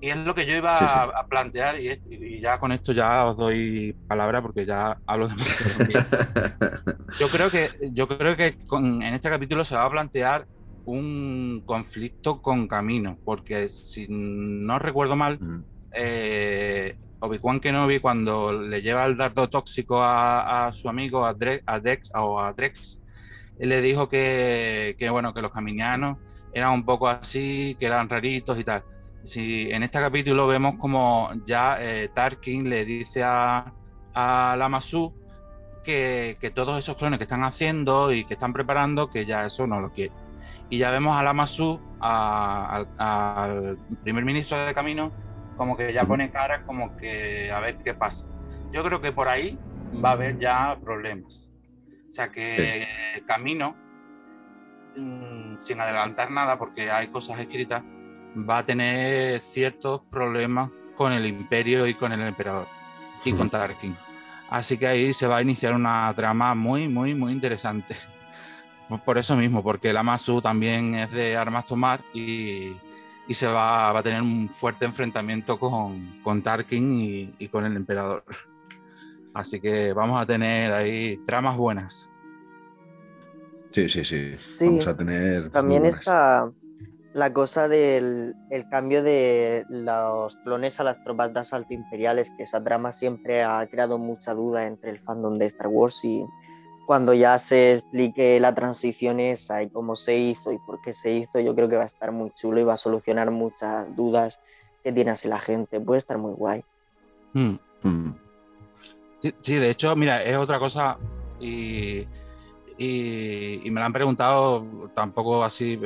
Y 0.02 0.10
es 0.10 0.16
lo 0.16 0.34
que 0.34 0.44
yo 0.44 0.56
iba 0.56 1.04
A, 1.04 1.26
plantear, 1.28 1.76
y, 1.80 2.40
ya 2.40 2.58
con 2.58 2.72
esto 2.72 2.92
ya 2.92 3.24
os 3.24 3.36
doy 3.36 3.96
palabra 4.08 4.42
porque 4.42 4.66
ya 4.66 4.98
hablo 5.06 5.28
de 5.28 5.34
Yo 7.20 7.28
creo 7.28 7.48
que, 7.48 7.70
yo 7.92 8.08
creo 8.08 8.36
que 8.36 8.56
en 8.72 9.02
este 9.14 9.30
capítulo 9.30 9.64
se 9.64 9.76
va 9.76 9.84
a 9.84 9.90
plantear 9.90 10.44
un 10.84 11.62
conflicto 11.64 12.42
con 12.42 12.66
Camino, 12.66 13.16
porque 13.22 13.68
si 13.68 14.08
no 14.08 14.80
recuerdo 14.80 15.14
mal, 15.14 15.38
eh, 15.94 16.96
Obi-Wan 17.20 17.60
Kenobi 17.60 18.00
cuando 18.00 18.52
le 18.52 18.82
lleva 18.82 19.06
el 19.06 19.16
dardo 19.16 19.48
tóxico 19.48 20.02
a, 20.02 20.72
su 20.72 20.88
amigo 20.88 21.24
a, 21.24 21.32
Dex 21.34 22.10
o 22.16 22.40
a 22.40 22.52
Drex, 22.52 23.00
le 23.56 23.80
dijo 23.80 24.08
que, 24.08 24.96
bueno, 25.12 25.32
que 25.32 25.42
los 25.42 25.52
caminianos 25.52 26.18
eran 26.52 26.72
un 26.72 26.84
poco 26.84 27.06
así, 27.06 27.76
que 27.78 27.86
eran 27.86 28.08
raritos 28.08 28.58
y 28.58 28.64
tal. 28.64 28.82
Si 29.24 29.70
en 29.70 29.82
este 29.82 30.00
capítulo 30.00 30.46
vemos 30.46 30.76
como 30.78 31.30
ya 31.44 31.78
eh, 31.80 32.08
Tarkin 32.12 32.68
le 32.68 32.84
dice 32.84 33.22
a, 33.22 33.72
a 34.14 34.56
Lamasu 34.58 35.14
que, 35.84 36.36
que 36.40 36.50
todos 36.50 36.78
esos 36.78 36.96
clones 36.96 37.18
que 37.18 37.24
están 37.24 37.44
haciendo 37.44 38.12
y 38.12 38.24
que 38.24 38.34
están 38.34 38.52
preparando, 38.52 39.10
que 39.10 39.24
ya 39.24 39.46
eso 39.46 39.66
no 39.66 39.80
lo 39.80 39.92
quiere 39.92 40.12
y 40.72 40.78
ya 40.78 40.90
vemos 40.90 41.14
a 41.14 41.22
Lamassu, 41.22 41.78
al 42.00 43.76
primer 44.02 44.24
ministro 44.24 44.56
de 44.64 44.72
Camino, 44.72 45.12
como 45.58 45.76
que 45.76 45.92
ya 45.92 46.06
pone 46.06 46.30
cara 46.30 46.64
como 46.64 46.96
que 46.96 47.50
a 47.50 47.60
ver 47.60 47.76
qué 47.84 47.92
pasa. 47.92 48.26
Yo 48.72 48.82
creo 48.82 48.98
que 49.02 49.12
por 49.12 49.28
ahí 49.28 49.58
va 50.02 50.08
a 50.08 50.12
haber 50.12 50.38
ya 50.38 50.78
problemas. 50.82 51.52
O 52.08 52.10
sea 52.10 52.30
que 52.30 52.88
Camino, 53.26 53.76
mm, 54.96 55.58
sin 55.58 55.78
adelantar 55.78 56.30
nada, 56.30 56.58
porque 56.58 56.90
hay 56.90 57.08
cosas 57.08 57.38
escritas, 57.38 57.82
va 58.36 58.58
a 58.58 58.66
tener 58.66 59.40
ciertos 59.40 60.02
problemas 60.10 60.70
con 60.96 61.12
el 61.12 61.26
imperio 61.26 61.86
y 61.86 61.94
con 61.94 62.12
el 62.12 62.20
emperador 62.20 62.66
y 63.24 63.32
con 63.32 63.50
Tarkin. 63.50 63.96
Así 64.50 64.76
que 64.76 64.86
ahí 64.86 65.14
se 65.14 65.26
va 65.26 65.38
a 65.38 65.42
iniciar 65.42 65.74
una 65.74 66.12
trama 66.14 66.54
muy, 66.54 66.88
muy, 66.88 67.14
muy 67.14 67.32
interesante. 67.32 67.96
Por 69.04 69.16
eso 69.16 69.34
mismo, 69.36 69.62
porque 69.62 69.88
el 69.88 69.96
Amasu 69.96 70.42
también 70.42 70.94
es 70.94 71.10
de 71.10 71.34
armas 71.34 71.64
tomar 71.64 72.02
y, 72.12 72.76
se 73.30 73.46
va, 73.46 73.96
a 73.96 74.02
tener 74.02 74.20
un 74.20 74.50
fuerte 74.50 74.84
enfrentamiento 74.84 75.58
con, 75.58 76.20
con 76.22 76.42
Tarkin 76.42 77.32
y, 77.38 77.48
con 77.48 77.64
el 77.64 77.74
emperador. 77.74 78.22
Así 79.34 79.60
que 79.60 79.94
vamos 79.94 80.20
a 80.20 80.26
tener 80.26 80.74
ahí 80.74 81.16
tramas 81.24 81.56
buenas. 81.56 82.12
Sí, 83.70 83.88
sí, 83.88 84.04
sí. 84.04 84.36
vamos 84.60 84.86
a 84.86 84.94
tener. 84.94 85.48
También 85.50 85.86
está 85.86 86.52
la 87.14 87.32
cosa 87.32 87.68
del 87.68 88.34
cambio 88.70 89.02
de 89.02 89.64
los 89.68 90.36
clones 90.36 90.80
a 90.80 90.84
las 90.84 91.02
tropas 91.04 91.32
de 91.32 91.40
asalto 91.40 91.74
imperiales, 91.74 92.30
que 92.36 92.44
esa 92.44 92.62
trama 92.62 92.92
siempre 92.92 93.42
ha 93.42 93.66
creado 93.70 93.98
mucha 93.98 94.34
duda 94.34 94.66
entre 94.66 94.90
el 94.90 94.98
fandom 95.00 95.38
de 95.38 95.46
Star 95.46 95.68
Wars 95.68 96.04
y 96.04 96.24
cuando 96.86 97.14
ya 97.14 97.38
se 97.38 97.74
explique 97.74 98.40
la 98.40 98.54
transición 98.54 99.20
esa 99.20 99.62
y 99.62 99.70
cómo 99.70 99.94
se 99.94 100.16
hizo 100.16 100.52
y 100.52 100.58
por 100.58 100.80
qué 100.80 100.92
se 100.92 101.12
hizo, 101.12 101.38
yo 101.40 101.54
creo 101.54 101.68
que 101.68 101.76
va 101.76 101.84
a 101.84 101.86
estar 101.86 102.12
muy 102.12 102.30
chulo 102.32 102.60
y 102.60 102.64
va 102.64 102.74
a 102.74 102.78
solucionar 102.78 103.30
muchas 103.30 103.94
dudas 103.94 104.40
que 104.82 104.92
tiene 104.92 105.12
así 105.12 105.28
la 105.28 105.38
gente. 105.38 105.80
Puede 105.80 105.98
estar 105.98 106.18
muy 106.18 106.32
guay. 106.32 106.64
Mm. 107.34 107.54
Mm. 107.82 108.14
Sí, 109.40 109.54
de 109.54 109.70
hecho, 109.70 109.94
mira, 109.94 110.22
es 110.24 110.36
otra 110.36 110.58
cosa 110.58 110.98
y, 111.38 112.06
y, 112.76 113.70
me 113.70 113.78
la 113.78 113.86
han 113.86 113.92
preguntado 113.92 114.66
tampoco 114.94 115.44
así, 115.44 115.78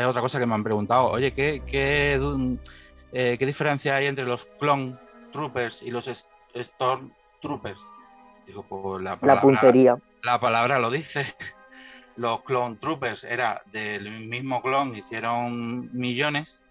es 0.00 0.06
otra 0.06 0.20
cosa 0.22 0.38
que 0.38 0.46
me 0.46 0.54
han 0.54 0.64
preguntado, 0.64 1.06
oye, 1.06 1.32
¿qué, 1.32 1.62
qué, 1.66 2.20
eh, 3.12 3.36
¿qué 3.38 3.46
diferencia 3.46 3.96
hay 3.96 4.06
entre 4.06 4.24
los 4.24 4.46
clone 4.58 4.96
troopers 5.32 5.82
y 5.82 5.90
los 5.90 6.08
storm 6.54 7.12
troopers? 7.40 7.80
Digo, 8.46 8.64
pues 8.68 9.02
la, 9.02 9.18
la 9.22 9.40
puntería 9.40 9.96
la 10.22 10.40
palabra 10.40 10.78
lo 10.78 10.90
dice. 10.90 11.26
Los 12.16 12.42
clone 12.42 12.76
troopers 12.76 13.24
era 13.24 13.62
del 13.72 14.28
mismo 14.28 14.60
clon, 14.60 14.94
hicieron 14.94 15.88
millones 15.96 16.62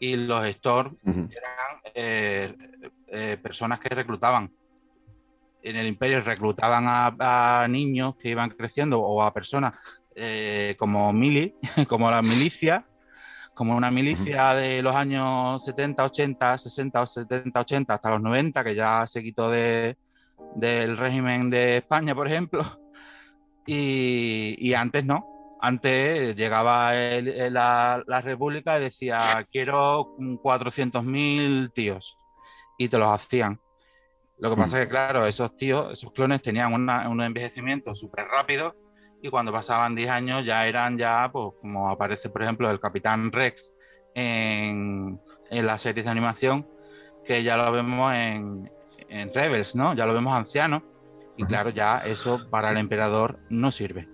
y 0.00 0.16
los 0.16 0.44
Storm 0.46 0.96
eran 1.04 1.80
eh, 1.94 2.52
eh, 3.06 3.38
personas 3.40 3.78
que 3.78 3.90
reclutaban. 3.90 4.50
En 5.62 5.76
el 5.76 5.86
imperio 5.86 6.20
reclutaban 6.20 6.84
a, 6.88 7.66
niños 7.68 8.16
que 8.16 8.30
iban 8.30 8.50
creciendo 8.50 9.00
o 9.00 9.22
a 9.22 9.32
personas 9.32 9.97
eh, 10.20 10.74
como 10.78 11.12
mili, 11.12 11.54
como 11.88 12.10
la 12.10 12.22
milicia, 12.22 12.84
como 13.54 13.76
una 13.76 13.90
milicia 13.90 14.54
de 14.54 14.82
los 14.82 14.94
años 14.94 15.64
70, 15.64 16.04
80, 16.04 16.58
60 16.58 17.02
o 17.02 17.06
70, 17.06 17.60
80 17.60 17.94
hasta 17.94 18.10
los 18.10 18.20
90, 18.22 18.64
que 18.64 18.74
ya 18.74 19.06
se 19.06 19.22
quitó 19.22 19.50
de, 19.50 19.96
del 20.54 20.96
régimen 20.96 21.50
de 21.50 21.78
España, 21.78 22.14
por 22.14 22.26
ejemplo. 22.26 22.62
Y, 23.66 24.56
y 24.58 24.74
antes 24.74 25.04
no. 25.04 25.56
Antes 25.60 26.36
llegaba 26.36 26.94
el, 26.94 27.52
la, 27.52 28.02
la, 28.06 28.20
República 28.20 28.78
y 28.78 28.82
decía, 28.82 29.46
quiero 29.50 30.16
400.000 30.16 31.72
tíos. 31.72 32.16
Y 32.78 32.88
te 32.88 32.96
los 32.96 33.10
hacían. 33.10 33.60
Lo 34.38 34.50
que 34.50 34.56
pasa 34.56 34.78
es 34.78 34.84
que, 34.84 34.90
claro, 34.90 35.26
esos 35.26 35.56
tíos, 35.56 35.92
esos 35.92 36.12
clones 36.12 36.42
tenían 36.42 36.72
una, 36.72 37.08
un 37.08 37.20
envejecimiento 37.20 37.94
súper 37.94 38.26
rápido 38.28 38.87
y 39.22 39.30
cuando 39.30 39.52
pasaban 39.52 39.94
10 39.94 40.10
años 40.10 40.44
ya 40.44 40.66
eran 40.66 40.96
ya, 40.96 41.28
pues 41.32 41.54
como 41.60 41.88
aparece, 41.90 42.30
por 42.30 42.42
ejemplo, 42.42 42.70
el 42.70 42.80
Capitán 42.80 43.32
Rex 43.32 43.74
en, 44.14 45.20
en 45.50 45.66
las 45.66 45.82
series 45.82 46.04
de 46.04 46.10
animación, 46.10 46.66
que 47.24 47.42
ya 47.42 47.56
lo 47.56 47.70
vemos 47.72 48.14
en, 48.14 48.70
en 49.08 49.32
Rebels, 49.34 49.74
¿no? 49.74 49.94
Ya 49.94 50.06
lo 50.06 50.14
vemos 50.14 50.34
anciano. 50.36 50.82
Y 51.36 51.44
claro, 51.44 51.70
ya 51.70 51.98
eso 51.98 52.48
para 52.50 52.70
el 52.70 52.78
emperador 52.78 53.38
no 53.48 53.70
sirve. 53.70 54.08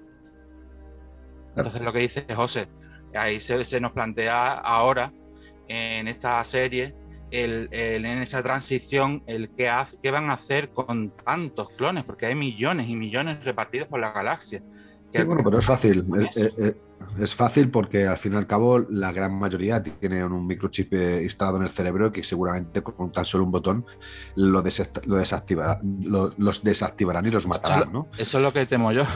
Entonces 1.56 1.80
lo 1.80 1.92
que 1.92 2.00
dice 2.00 2.26
José, 2.34 2.68
ahí 3.14 3.40
se, 3.40 3.64
se 3.64 3.80
nos 3.80 3.92
plantea 3.92 4.52
ahora 4.54 5.12
en 5.68 6.08
esta 6.08 6.44
serie 6.44 6.94
el, 7.30 7.68
el, 7.72 8.04
en 8.04 8.18
esa 8.18 8.42
transición 8.42 9.22
el 9.26 9.50
qué, 9.54 9.68
hace, 9.68 9.96
qué 10.02 10.10
van 10.10 10.30
a 10.30 10.34
hacer 10.34 10.70
con 10.70 11.16
tantos 11.16 11.70
clones, 11.70 12.04
porque 12.04 12.26
hay 12.26 12.34
millones 12.34 12.88
y 12.88 12.96
millones 12.96 13.42
repartidos 13.44 13.88
por 13.88 14.00
la 14.00 14.12
galaxia. 14.12 14.62
Sí, 15.14 15.22
bueno, 15.22 15.42
pero 15.44 15.58
es 15.58 15.64
fácil. 15.64 16.04
Es, 16.18 16.36
es, 16.36 16.52
eh, 16.58 16.76
es, 17.20 17.34
fácil 17.34 17.70
porque 17.70 18.06
al 18.06 18.18
fin 18.18 18.32
y 18.32 18.36
al 18.36 18.46
cabo 18.46 18.80
la 18.80 19.12
gran 19.12 19.38
mayoría 19.38 19.82
tiene 19.82 20.24
un 20.24 20.46
microchip 20.46 20.92
eh, 20.92 21.22
instalado 21.22 21.58
en 21.58 21.64
el 21.64 21.70
cerebro 21.70 22.10
que 22.10 22.24
seguramente 22.24 22.82
con 22.82 23.12
tan 23.12 23.24
solo 23.24 23.44
un 23.44 23.52
botón 23.52 23.86
lo, 24.34 24.62
des 24.62 24.90
lo 25.06 25.16
desactivará, 25.16 25.80
lo, 26.02 26.32
los 26.36 26.64
desactivarán 26.64 27.26
y 27.26 27.30
los 27.30 27.46
matarán, 27.46 27.92
¿no? 27.92 28.08
Eso 28.18 28.38
es 28.38 28.42
lo 28.42 28.52
que 28.52 28.66
temo 28.66 28.92
yo. 28.92 29.04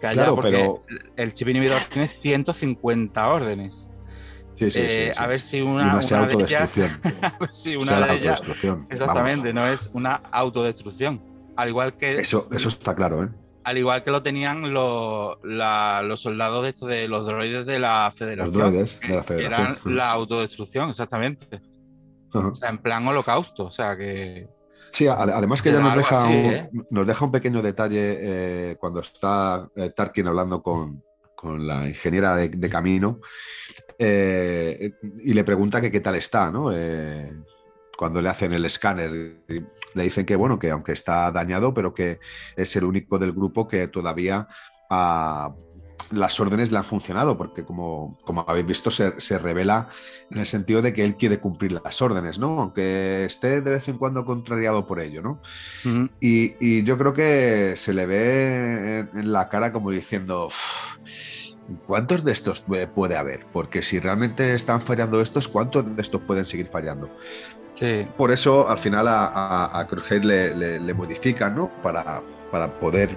Que 0.00 0.06
haya, 0.08 0.22
claro, 0.22 0.40
pero 0.40 0.82
el 1.16 1.34
chip 1.34 1.46
inhibidor 1.48 1.80
tiene 1.90 2.08
150 2.08 3.28
órdenes. 3.28 3.86
Sí, 4.56 4.70
sí, 4.70 4.80
eh, 4.82 5.12
sí, 5.14 5.22
a 5.22 5.26
ver 5.26 5.40
si 5.40 5.60
una, 5.60 5.94
una, 5.94 6.00
una 6.00 6.18
autodestrucción. 6.18 7.00
De 7.02 7.08
ellas, 7.10 7.22
a 7.34 7.38
ver 7.38 7.54
si 7.54 7.76
una 7.76 7.86
sea 7.86 7.98
de 7.98 8.02
ellas, 8.02 8.40
autodestrucción. 8.40 8.86
exactamente, 8.90 9.52
Vamos. 9.52 9.54
no 9.54 9.66
es 9.68 9.90
una 9.92 10.14
autodestrucción. 10.32 11.22
Al 11.54 11.68
igual 11.68 11.96
que 11.96 12.14
Eso, 12.14 12.48
eso 12.50 12.68
está 12.68 12.96
claro, 12.96 13.24
¿eh? 13.24 13.28
Al 13.64 13.78
igual 13.78 14.02
que 14.02 14.10
lo 14.10 14.22
tenían 14.22 14.72
los, 14.72 15.36
la, 15.44 16.02
los 16.02 16.20
soldados 16.22 16.62
de, 16.62 16.68
esto 16.70 16.86
de 16.86 17.08
los 17.08 17.26
droides 17.26 17.66
de 17.66 17.78
la 17.78 18.10
Federación. 18.14 18.46
Los 18.58 18.72
droides 18.72 19.00
de 19.00 19.08
la 19.08 19.20
que 19.22 19.26
Federación. 19.26 19.62
eran 19.84 19.96
la 19.96 20.10
autodestrucción, 20.12 20.90
exactamente. 20.90 21.60
Ajá. 22.32 22.48
O 22.48 22.54
sea, 22.54 22.68
en 22.70 22.78
plan 22.78 23.06
holocausto. 23.06 23.66
O 23.66 23.70
sea 23.70 23.96
que. 23.96 24.48
Sí, 24.92 25.06
ade- 25.06 25.32
además 25.32 25.62
que 25.62 25.70
ya 25.72 25.78
nos 25.80 25.92
Algo 25.92 25.98
deja, 26.02 26.24
así, 26.24 26.32
un, 26.36 26.44
¿eh? 26.52 26.70
nos 26.90 27.06
deja 27.06 27.24
un 27.24 27.30
pequeño 27.32 27.62
detalle 27.62 28.18
eh, 28.72 28.76
cuando 28.78 29.00
está 29.00 29.68
eh, 29.76 29.90
Tarkin 29.90 30.26
hablando 30.26 30.62
con, 30.62 31.04
con 31.36 31.66
la 31.66 31.86
ingeniera 31.88 32.34
de, 32.36 32.48
de 32.48 32.68
camino 32.70 33.20
y 33.98 35.32
le 35.34 35.44
pregunta 35.44 35.80
que 35.80 35.90
qué 35.92 36.00
tal 36.00 36.14
está, 36.14 36.50
¿no? 36.50 36.72
Cuando 38.00 38.22
le 38.22 38.30
hacen 38.30 38.52
el 38.54 38.64
escáner, 38.64 39.10
le 39.94 40.02
dicen 40.02 40.24
que 40.24 40.34
bueno, 40.36 40.58
que 40.58 40.70
aunque 40.70 40.92
está 40.92 41.30
dañado, 41.30 41.74
pero 41.74 41.92
que 41.92 42.18
es 42.56 42.74
el 42.76 42.84
único 42.84 43.18
del 43.18 43.32
grupo 43.32 43.68
que 43.68 43.88
todavía 43.88 44.48
ah, 44.88 45.54
las 46.10 46.40
órdenes 46.40 46.72
le 46.72 46.78
han 46.78 46.84
funcionado, 46.84 47.36
porque 47.36 47.62
como, 47.64 48.18
como 48.24 48.44
habéis 48.48 48.64
visto, 48.66 48.90
se, 48.90 49.20
se 49.20 49.36
revela 49.38 49.88
en 50.30 50.38
el 50.38 50.46
sentido 50.46 50.80
de 50.80 50.94
que 50.94 51.04
él 51.04 51.16
quiere 51.16 51.40
cumplir 51.40 51.72
las 51.72 52.00
órdenes, 52.00 52.38
¿no? 52.38 52.58
Aunque 52.62 53.26
esté 53.26 53.60
de 53.60 53.70
vez 53.70 53.86
en 53.88 53.98
cuando 53.98 54.24
contrariado 54.24 54.86
por 54.86 54.98
ello, 55.00 55.20
¿no? 55.20 55.42
Y, 56.20 56.54
y 56.58 56.82
yo 56.84 56.96
creo 56.96 57.12
que 57.12 57.74
se 57.76 57.92
le 57.92 58.06
ve 58.06 58.98
en, 59.12 59.18
en 59.20 59.32
la 59.32 59.50
cara 59.50 59.72
como 59.72 59.90
diciendo, 59.90 60.46
"Uf, 60.46 60.96
¿cuántos 61.86 62.24
de 62.24 62.32
estos 62.32 62.66
pu- 62.66 62.88
puede 62.92 63.16
haber? 63.16 63.46
Porque 63.52 63.82
si 63.82 63.98
realmente 64.00 64.54
están 64.54 64.80
fallando 64.80 65.20
estos, 65.20 65.48
¿cuántos 65.48 65.94
de 65.94 66.00
estos 66.02 66.20
pueden 66.22 66.44
seguir 66.44 66.68
fallando? 66.68 67.08
Sí. 67.80 68.06
Por 68.14 68.30
eso 68.30 68.68
al 68.68 68.78
final 68.78 69.08
a, 69.08 69.64
a, 69.80 69.86
le, 70.22 70.54
le- 70.54 70.78
le 70.80 70.94
modifican, 70.94 71.56
¿no? 71.56 71.70
Para, 71.82 72.20
para 72.52 72.68
poder 72.78 73.16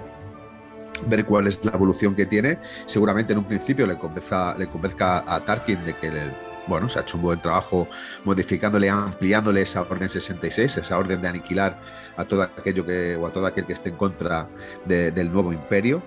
ver 1.06 1.26
cuál 1.26 1.46
es 1.48 1.62
la 1.64 1.72
evolución 1.72 2.14
que 2.16 2.24
tiene. 2.24 2.58
Seguramente 2.86 3.34
en 3.34 3.40
un 3.40 3.44
principio 3.44 3.86
le 3.86 3.98
convenzca, 3.98 4.54
le 4.56 4.66
convenzca 4.68 5.22
a 5.26 5.38
Tarkin 5.40 5.84
de 5.84 5.92
que 5.94 6.06
el- 6.08 6.32
bueno, 6.66 6.88
se 6.88 6.98
ha 6.98 7.02
hecho 7.02 7.18
un 7.18 7.24
buen 7.24 7.38
trabajo 7.42 7.86
modificándole, 8.24 8.88
ampliándole 8.88 9.60
esa 9.60 9.82
orden 9.82 10.08
66, 10.08 10.78
esa 10.78 10.96
orden 10.96 11.20
de 11.20 11.28
aniquilar 11.28 11.78
a 12.16 12.24
todo 12.24 12.40
aquello 12.44 12.86
que, 12.86 13.16
o 13.16 13.26
a 13.26 13.30
todo 13.34 13.44
aquel 13.46 13.66
que 13.66 13.74
esté 13.74 13.90
en 13.90 13.96
contra 13.96 14.48
de- 14.86 15.10
del 15.10 15.30
nuevo 15.30 15.52
imperio. 15.52 16.02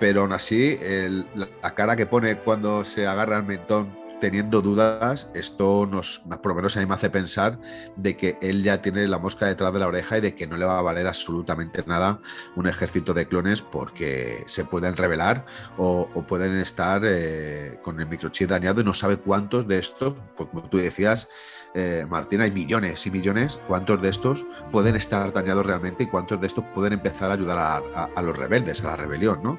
Pero 0.00 0.22
aún 0.22 0.32
así, 0.32 0.78
el- 0.80 1.26
la 1.60 1.74
cara 1.74 1.94
que 1.94 2.06
pone 2.06 2.38
cuando 2.38 2.84
se 2.84 3.06
agarra 3.06 3.36
al 3.36 3.44
mentón 3.44 4.05
teniendo 4.20 4.62
dudas, 4.62 5.30
esto 5.34 5.86
nos, 5.86 6.20
por 6.42 6.46
lo 6.46 6.54
menos 6.54 6.76
a 6.76 6.80
mí 6.80 6.86
me 6.86 6.94
hace 6.94 7.10
pensar 7.10 7.58
de 7.96 8.16
que 8.16 8.38
él 8.40 8.62
ya 8.62 8.80
tiene 8.80 9.06
la 9.08 9.18
mosca 9.18 9.46
detrás 9.46 9.72
de 9.72 9.78
la 9.78 9.86
oreja 9.86 10.18
y 10.18 10.20
de 10.20 10.34
que 10.34 10.46
no 10.46 10.56
le 10.56 10.64
va 10.64 10.78
a 10.78 10.82
valer 10.82 11.06
absolutamente 11.06 11.84
nada 11.86 12.20
un 12.54 12.66
ejército 12.66 13.14
de 13.14 13.26
clones 13.26 13.62
porque 13.62 14.42
se 14.46 14.64
pueden 14.64 14.96
revelar 14.96 15.44
o, 15.76 16.08
pueden 16.26 16.56
estar 16.56 17.02
eh, 17.04 17.78
con 17.82 18.00
el 18.00 18.06
microchip 18.06 18.48
dañado 18.48 18.80
y 18.80 18.84
no 18.84 18.94
sabe 18.94 19.18
cuántos 19.18 19.68
de 19.68 19.78
estos, 19.78 20.14
pues 20.36 20.48
como 20.48 20.68
tú 20.68 20.78
decías, 20.78 21.28
eh, 21.74 22.06
Martín, 22.08 22.40
hay 22.40 22.50
millones 22.50 23.06
y 23.06 23.10
millones, 23.10 23.58
cuántos 23.66 24.00
de 24.00 24.08
estos 24.08 24.46
pueden 24.72 24.96
estar 24.96 25.32
dañados 25.32 25.66
realmente 25.66 26.04
y 26.04 26.06
cuántos 26.06 26.40
de 26.40 26.46
estos 26.46 26.64
pueden 26.74 26.94
empezar 26.94 27.30
a 27.30 27.34
ayudar 27.34 27.58
a, 27.58 27.76
a- 27.76 28.08
a 28.14 28.22
los 28.22 28.36
rebeldes, 28.36 28.82
a 28.82 28.88
la 28.88 28.96
rebelión, 28.96 29.40
¿no? 29.42 29.58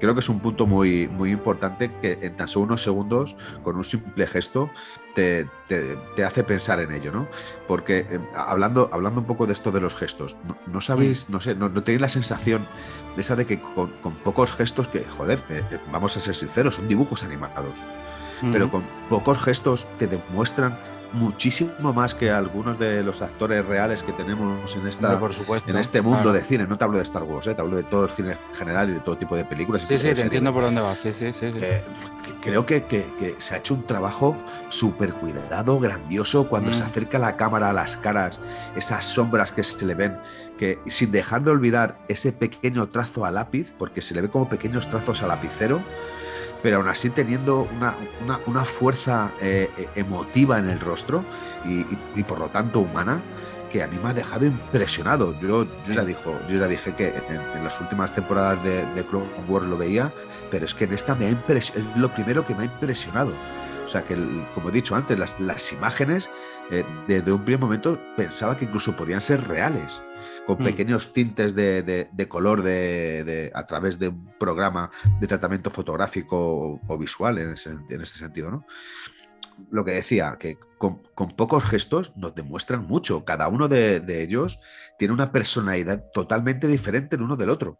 Creo 0.00 0.12
que 0.14 0.20
es 0.20 0.28
un 0.28 0.40
punto 0.40 0.66
muy, 0.66 1.08
muy 1.08 1.30
importante 1.30 1.90
que 2.02 2.18
en 2.20 2.36
tan 2.36 2.48
solo 2.48 2.66
unos 2.66 2.82
segundos, 2.82 3.36
con 3.62 3.76
un 3.76 3.84
simple 3.84 4.26
gesto, 4.26 4.68
te, 5.14 5.48
te- 5.68 5.96
te 6.16 6.24
hace 6.24 6.42
pensar 6.44 6.80
en 6.80 6.92
ello, 6.92 7.12
¿no? 7.12 7.28
Porque 7.68 8.00
eh, 8.10 8.20
hablando, 8.36 8.90
hablando 8.92 9.20
un 9.20 9.26
poco 9.26 9.46
de 9.46 9.52
esto 9.54 9.70
de 9.72 9.80
los 9.80 9.94
gestos, 9.94 10.36
no, 10.46 10.56
no 10.66 10.80
sabéis, 10.80 11.30
no 11.30 11.40
sé, 11.40 11.54
no, 11.54 11.68
no 11.70 11.82
tenéis 11.82 12.02
la 12.02 12.08
sensación 12.08 12.66
de 13.14 13.22
esa 13.22 13.36
de 13.36 13.46
que 13.46 13.60
con, 13.60 13.88
con 14.02 14.12
pocos 14.16 14.52
gestos, 14.52 14.88
que 14.88 15.04
joder, 15.04 15.38
eh, 15.48 15.62
eh, 15.70 15.78
vamos 15.92 16.16
a 16.16 16.20
ser 16.20 16.34
sinceros, 16.34 16.74
son 16.74 16.88
dibujos 16.88 17.24
animados, 17.24 17.78
pero 18.52 18.68
con 18.70 18.82
pocos 19.08 19.38
gestos 19.38 19.86
que 19.98 20.06
demuestran 20.08 20.76
muchísimo 21.14 21.92
más 21.92 22.14
que 22.14 22.30
algunos 22.30 22.78
de 22.78 23.02
los 23.02 23.22
actores 23.22 23.64
reales 23.64 24.02
que 24.02 24.12
tenemos 24.12 24.76
en 24.76 24.86
esta 24.86 25.06
Hombre, 25.14 25.20
por 25.20 25.34
supuesto. 25.34 25.70
en 25.70 25.76
este 25.78 26.02
mundo 26.02 26.22
claro. 26.22 26.32
de 26.38 26.40
cine. 26.44 26.66
No 26.66 26.76
te 26.76 26.84
hablo 26.84 26.98
de 26.98 27.04
Star 27.04 27.22
Wars, 27.22 27.46
¿eh? 27.46 27.54
te 27.54 27.60
hablo 27.62 27.76
de 27.76 27.84
todo 27.84 28.04
el 28.04 28.10
cine 28.10 28.32
en 28.32 28.54
general 28.56 28.90
y 28.90 28.94
de 28.94 29.00
todo 29.00 29.16
tipo 29.16 29.36
de 29.36 29.44
películas. 29.44 29.82
Sí, 29.82 29.96
sí, 29.96 30.12
te 30.14 30.20
entiendo 30.22 30.52
por 30.52 30.62
dónde 30.64 30.80
vas. 30.80 30.98
Sí, 30.98 31.12
sí, 31.12 31.32
sí. 31.32 31.46
Eh, 31.54 31.82
creo 32.40 32.66
que, 32.66 32.84
que- 32.84 33.06
que 33.18 33.36
se 33.38 33.54
ha 33.54 33.58
hecho 33.58 33.74
un 33.74 33.84
trabajo 33.86 34.36
súper 34.68 35.12
cuidado, 35.14 35.78
grandioso, 35.80 36.48
cuando 36.48 36.70
Mm. 36.70 36.74
se 36.74 36.82
acerca 36.82 37.18
la 37.18 37.36
cámara 37.36 37.70
a 37.70 37.72
las 37.72 37.96
caras, 37.96 38.40
esas 38.76 39.04
sombras 39.04 39.52
que 39.52 39.62
se 39.64 39.84
le 39.86 39.94
ven, 39.94 40.18
que 40.58 40.78
sin 40.86 41.10
dejar 41.12 41.42
de 41.42 41.50
olvidar 41.50 41.98
ese 42.08 42.32
pequeño 42.32 42.88
trazo 42.88 43.24
a 43.24 43.30
lápiz, 43.30 43.72
porque 43.78 44.02
se 44.02 44.14
le 44.14 44.22
ve 44.22 44.28
como 44.28 44.48
pequeños 44.48 44.88
trazos 44.88 45.22
a 45.22 45.26
lapicero, 45.26 45.80
pero 46.64 46.78
aún 46.78 46.88
así 46.88 47.10
teniendo 47.10 47.68
una, 47.76 47.94
una- 48.24 48.40
una 48.46 48.64
fuerza 48.64 49.30
eh, 49.40 49.70
eh, 49.76 49.88
emotiva 49.94 50.58
en 50.58 50.68
el 50.70 50.80
rostro 50.80 51.22
y, 51.66 51.80
y- 51.82 51.98
y 52.16 52.22
por 52.24 52.38
lo 52.40 52.48
tanto 52.48 52.80
humana 52.80 53.20
que 53.70 53.82
a 53.82 53.86
mí 53.86 53.98
me 54.02 54.08
ha 54.10 54.14
dejado 54.14 54.46
impresionado. 54.46 55.34
Yo, 55.40 55.64
yo, 55.86 55.92
ya, 55.92 56.04
dijo, 56.04 56.32
yo 56.48 56.58
ya 56.58 56.66
dije 56.68 56.94
que 56.94 57.08
en, 57.08 57.40
en 57.58 57.64
las 57.64 57.78
últimas 57.80 58.14
temporadas 58.14 58.62
de, 58.64 58.84
de 58.94 59.04
Clone 59.04 59.26
Wars 59.48 59.66
lo 59.66 59.76
veía, 59.76 60.10
pero 60.50 60.64
es 60.64 60.74
que 60.74 60.84
en 60.84 60.94
esta 60.94 61.14
me 61.14 61.26
ha 61.26 61.30
impresionado, 61.30 61.90
es 61.92 61.96
lo 62.00 62.08
primero 62.08 62.46
que 62.46 62.54
me 62.54 62.62
ha 62.62 62.66
impresionado. 62.66 63.32
O 63.84 63.88
sea 63.88 64.02
que, 64.04 64.14
el- 64.14 64.46
como 64.54 64.70
he 64.70 64.72
dicho 64.72 64.94
antes, 64.96 65.18
las, 65.18 65.38
las 65.40 65.70
imágenes 65.72 66.30
eh, 66.70 66.84
desde 67.06 67.30
un 67.32 67.44
primer 67.44 67.60
momento 67.60 67.98
pensaba 68.16 68.56
que 68.56 68.64
incluso 68.64 68.96
podían 68.96 69.20
ser 69.20 69.46
reales, 69.46 70.00
con 70.46 70.60
Mm. 70.60 70.64
pequeños 70.64 71.12
tintes 71.12 71.54
de, 71.54 71.82
de- 71.82 72.08
de 72.12 72.28
color 72.28 72.62
de, 72.62 73.50
a 73.54 73.66
través 73.66 73.98
de 73.98 74.08
un 74.08 74.26
programa 74.38 74.90
de 75.20 75.26
tratamiento 75.26 75.70
fotográfico 75.70 76.36
o, 76.38 76.80
o 76.86 76.98
visual 76.98 77.38
en, 77.38 77.50
ese, 77.52 77.70
en 77.70 78.00
este 78.02 78.18
sentido, 78.18 78.50
¿no? 78.50 78.66
Lo 79.70 79.84
que 79.84 79.92
decía, 79.92 80.36
que 80.38 80.58
con, 80.78 81.00
con 81.14 81.28
pocos 81.30 81.62
gestos 81.64 82.12
nos 82.16 82.34
demuestran 82.34 82.86
mucho. 82.86 83.24
Cada 83.24 83.46
uno 83.48 83.68
de, 83.68 84.00
de 84.00 84.22
ellos 84.22 84.58
tiene 84.98 85.14
una 85.14 85.30
personalidad 85.30 86.04
totalmente 86.12 86.66
diferente 86.66 87.14
el 87.16 87.22
uno 87.22 87.36
del 87.36 87.50
otro. 87.50 87.78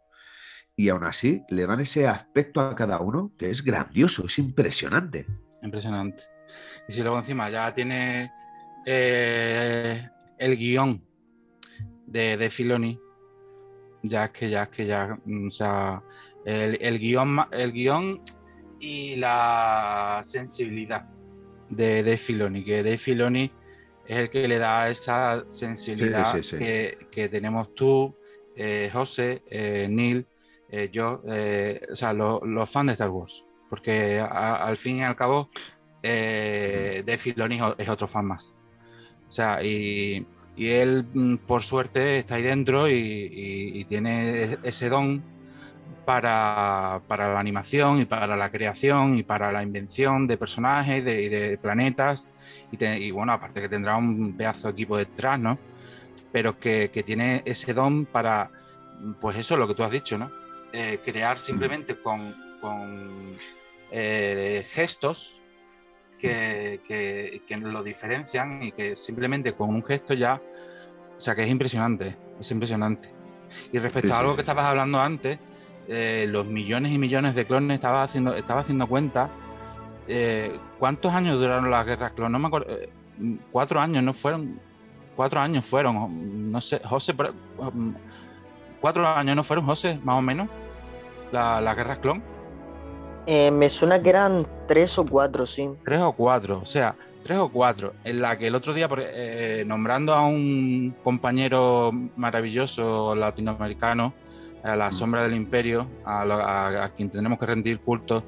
Y 0.76 0.88
aún 0.88 1.04
así 1.04 1.42
le 1.48 1.66
dan 1.66 1.80
ese 1.80 2.06
aspecto 2.08 2.60
a 2.60 2.74
cada 2.76 3.00
uno 3.00 3.32
que 3.38 3.50
es 3.50 3.62
grandioso, 3.64 4.26
es 4.26 4.38
impresionante. 4.38 5.26
Impresionante. 5.62 6.22
Y 6.88 6.92
si 6.92 7.02
luego 7.02 7.18
encima 7.18 7.50
ya 7.50 7.74
tiene 7.74 8.30
eh, 8.86 10.08
el 10.38 10.56
guion 10.56 11.04
de, 12.06 12.36
de 12.36 12.50
Filoni, 12.50 12.98
ya 14.02 14.26
es 14.26 14.30
que 14.32 14.50
ya 14.50 14.64
es 14.64 14.68
que 14.68 14.86
ya, 14.86 15.18
mm, 15.24 15.48
o 15.48 15.50
sea, 15.50 16.02
El, 16.44 16.76
el 16.80 16.98
guion, 16.98 17.38
el 17.52 17.72
guion 17.72 18.20
y 18.78 19.16
la 19.16 20.20
sensibilidad 20.24 21.06
de 21.70 22.02
Dave 22.02 22.18
Filoni, 22.18 22.64
que 22.64 22.82
Dave 22.82 22.98
Filoni 22.98 23.50
es 24.06 24.18
el 24.18 24.30
que 24.30 24.46
le 24.46 24.58
da 24.58 24.90
esa 24.90 25.44
sensibilidad 25.48 26.24
Sí, 26.26 26.42
sí, 26.42 26.50
sí. 26.50 26.56
Que, 26.58 26.98
que 27.10 27.28
tenemos 27.30 27.74
tú, 27.74 28.14
eh, 28.56 28.90
José, 28.92 29.42
eh, 29.50 29.86
Neil, 29.90 30.26
eh, 30.68 30.90
yo, 30.92 31.22
o 31.24 31.96
sea, 31.96 32.12
lo- 32.12 32.40
los 32.44 32.70
fans 32.70 32.88
de 32.88 32.92
Star 32.92 33.08
Wars. 33.10 33.42
Porque 33.70 34.20
a- 34.20 34.56
al 34.66 34.76
fin 34.76 34.98
y 34.98 35.04
al 35.04 35.16
cabo, 35.16 35.48
Dave 36.02 37.18
Filoni 37.18 37.58
es 37.78 37.88
otro 37.88 38.06
fan 38.06 38.26
más. 38.26 38.54
O 39.28 39.32
sea, 39.32 39.62
y, 39.62 40.26
y 40.56 40.70
él, 40.70 41.06
mm, 41.12 41.36
por 41.46 41.62
suerte, 41.62 42.18
está 42.18 42.36
ahí 42.36 42.42
dentro 42.42 42.88
y, 42.88 42.94
y- 42.94 43.80
y 43.80 43.84
tiene 43.84 44.44
e- 44.44 44.58
ese 44.62 44.88
don 44.88 45.24
para, 46.04 47.02
para 47.06 47.32
la 47.32 47.40
animación 47.40 48.00
y 48.00 48.04
para 48.06 48.36
la 48.36 48.50
creación 48.50 49.18
y 49.18 49.22
para 49.22 49.52
la 49.52 49.62
invención 49.62 50.26
de 50.26 50.36
personajes 50.38 51.04
de- 51.04 51.22
y 51.22 51.28
de, 51.28 51.58
planetas. 51.58 52.26
Y, 52.70 52.76
te- 52.76 52.98
y 52.98 53.10
bueno, 53.10 53.32
aparte 53.32 53.60
que 53.60 53.68
tendrá 53.68 53.96
un 53.96 54.36
pedazo 54.36 54.68
de 54.68 54.72
equipo 54.72 54.96
detrás, 54.96 55.38
¿no? 55.40 55.58
Pero 56.32 56.58
que, 56.58 56.90
que 56.92 57.02
tiene 57.02 57.42
ese 57.44 57.74
don 57.74 58.06
para, 58.06 58.50
pues 59.20 59.36
eso, 59.38 59.56
lo 59.56 59.66
que 59.68 59.74
tú 59.74 59.82
has 59.82 59.90
dicho, 59.90 60.18
¿no? 60.18 60.30
Eh, 60.72 60.98
crear 61.04 61.38
simplemente 61.38 61.96
con, 61.96 62.34
con, 62.60 63.36
eh, 63.92 64.66
gestos 64.72 65.40
que, 66.18 66.80
que- 66.86 67.42
que 67.46 67.56
lo 67.56 67.82
diferencian 67.82 68.62
y 68.62 68.72
que 68.72 68.96
simplemente 68.96 69.52
con 69.52 69.70
un 69.70 69.84
gesto 69.84 70.14
ya, 70.14 70.40
o 71.16 71.20
sea, 71.20 71.34
que 71.34 71.42
es 71.42 71.48
impresionante, 71.50 72.16
es 72.40 72.50
impresionante. 72.50 73.08
Y 73.72 73.78
respecto 73.78 74.08
Sí, 74.08 74.14
a 74.14 74.18
algo 74.20 74.32
sí. 74.32 74.36
que 74.36 74.42
estabas 74.42 74.64
hablando 74.64 75.00
antes, 75.00 75.38
eh, 75.88 76.26
los 76.28 76.46
millones 76.46 76.92
y 76.92 76.98
millones 76.98 77.34
de 77.34 77.44
clones, 77.46 77.74
estaba 77.76 78.02
haciendo, 78.02 78.34
estaba 78.34 78.60
haciendo 78.60 78.86
cuenta, 78.86 79.28
eh, 80.08 80.58
¿cuántos 80.78 81.12
años 81.12 81.38
duraron 81.38 81.70
las 81.70 81.86
guerras 81.86 82.12
clones? 82.12 82.32
No 82.32 82.38
me 82.38 82.46
acuerdo, 82.48 82.72
eh, 82.72 82.90
cuatro 83.52 83.80
años, 83.80 84.02
¿no 84.02 84.12
fueron? 84.14 84.58
Cuatro 85.14 85.40
años 85.40 85.64
fueron, 85.64 86.50
no 86.50 86.60
sé, 86.60 86.80
José, 86.84 87.14
um, 87.58 87.94
cuatro 88.80 89.06
años 89.06 89.36
no 89.36 89.44
fueron, 89.44 89.64
José, 89.66 89.98
más 90.02 90.18
o 90.18 90.22
menos, 90.22 90.48
la- 91.30 91.60
las 91.60 91.76
guerras 91.76 91.98
clon. 91.98 92.22
Eh, 93.26 93.50
me 93.50 93.68
suena 93.68 94.02
que 94.02 94.10
eran 94.10 94.46
tres 94.68 94.98
o 94.98 95.06
cuatro, 95.06 95.46
sí. 95.46 95.68
Tres 95.84 96.00
o 96.00 96.12
cuatro, 96.12 96.60
o 96.62 96.66
sea, 96.66 96.94
tres 97.22 97.38
o 97.38 97.48
cuatro, 97.50 97.94
en 98.04 98.20
la 98.20 98.36
que 98.36 98.48
el 98.48 98.54
otro 98.54 98.74
día, 98.74 98.86
por- 98.88 99.02
eh, 99.02 99.64
nombrando 99.66 100.12
a 100.14 100.26
un 100.26 100.94
compañero 101.02 101.90
maravilloso 102.16 103.14
latinoamericano, 103.14 104.12
a 104.62 104.76
la 104.76 104.88
Mm. 104.90 104.92
sombra 104.92 105.22
del 105.22 105.34
imperio, 105.34 105.86
a, 106.04 106.24
lo- 106.24 106.34
a- 106.34 106.84
a 106.84 106.88
quien 106.90 107.10
tenemos 107.10 107.38
que 107.38 107.46
rendir 107.46 107.80
culto 107.80 108.24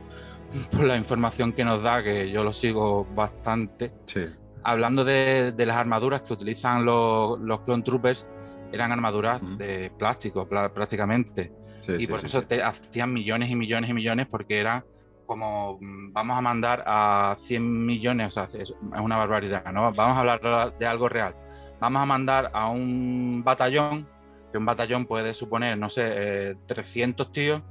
por 0.70 0.84
la 0.84 0.96
información 0.96 1.52
que 1.52 1.64
nos 1.64 1.82
da, 1.82 2.02
que 2.02 2.30
yo 2.30 2.42
lo 2.44 2.52
sigo 2.52 3.06
bastante, 3.14 3.92
Sí. 4.06 4.24
hablando 4.62 5.04
de, 5.04 5.52
de 5.52 5.66
las 5.66 5.76
armaduras 5.76 6.22
que 6.22 6.32
utilizan 6.32 6.84
los, 6.84 7.38
los 7.40 7.60
Clone 7.62 7.82
Troopers, 7.82 8.26
eran 8.72 8.92
armaduras 8.92 9.40
de 9.58 9.90
plástico 9.96 10.46
prácticamente 10.48 11.52
sí, 11.86 11.92
y 11.96 12.06
sí, 12.06 12.06
por 12.06 12.20
sí, 12.20 12.26
eso 12.26 12.46
te 12.46 12.62
hacían 12.62 13.12
millones 13.12 13.50
y 13.50 13.56
millones 13.56 13.90
y 13.90 13.94
millones 13.94 14.26
porque 14.30 14.58
era 14.58 14.86
como 15.24 15.78
mm, 15.80 16.12
vamos 16.12 16.38
a 16.38 16.40
mandar 16.42 16.82
a 16.86 17.36
100 17.40 17.86
millones, 17.86 18.28
o 18.28 18.30
sea, 18.30 18.44
es 18.60 18.70
es 18.70 18.74
una 18.80 19.16
barbaridad, 19.16 19.64
¿no? 19.72 19.92
Vamos 19.94 20.16
a 20.16 20.20
hablar 20.20 20.74
de 20.78 20.86
algo 20.86 21.08
real. 21.08 21.36
Vamos 21.80 22.02
a 22.02 22.06
mandar 22.06 22.50
a 22.54 22.68
un 22.70 23.42
batallón, 23.44 24.10
que 24.52 24.58
un 24.58 24.64
batallón 24.66 25.06
puede 25.06 25.34
suponer, 25.34 25.76
no 25.78 25.90
sé, 25.90 26.50
eh, 26.50 26.54
300 26.66 27.30
tíos 27.32 27.62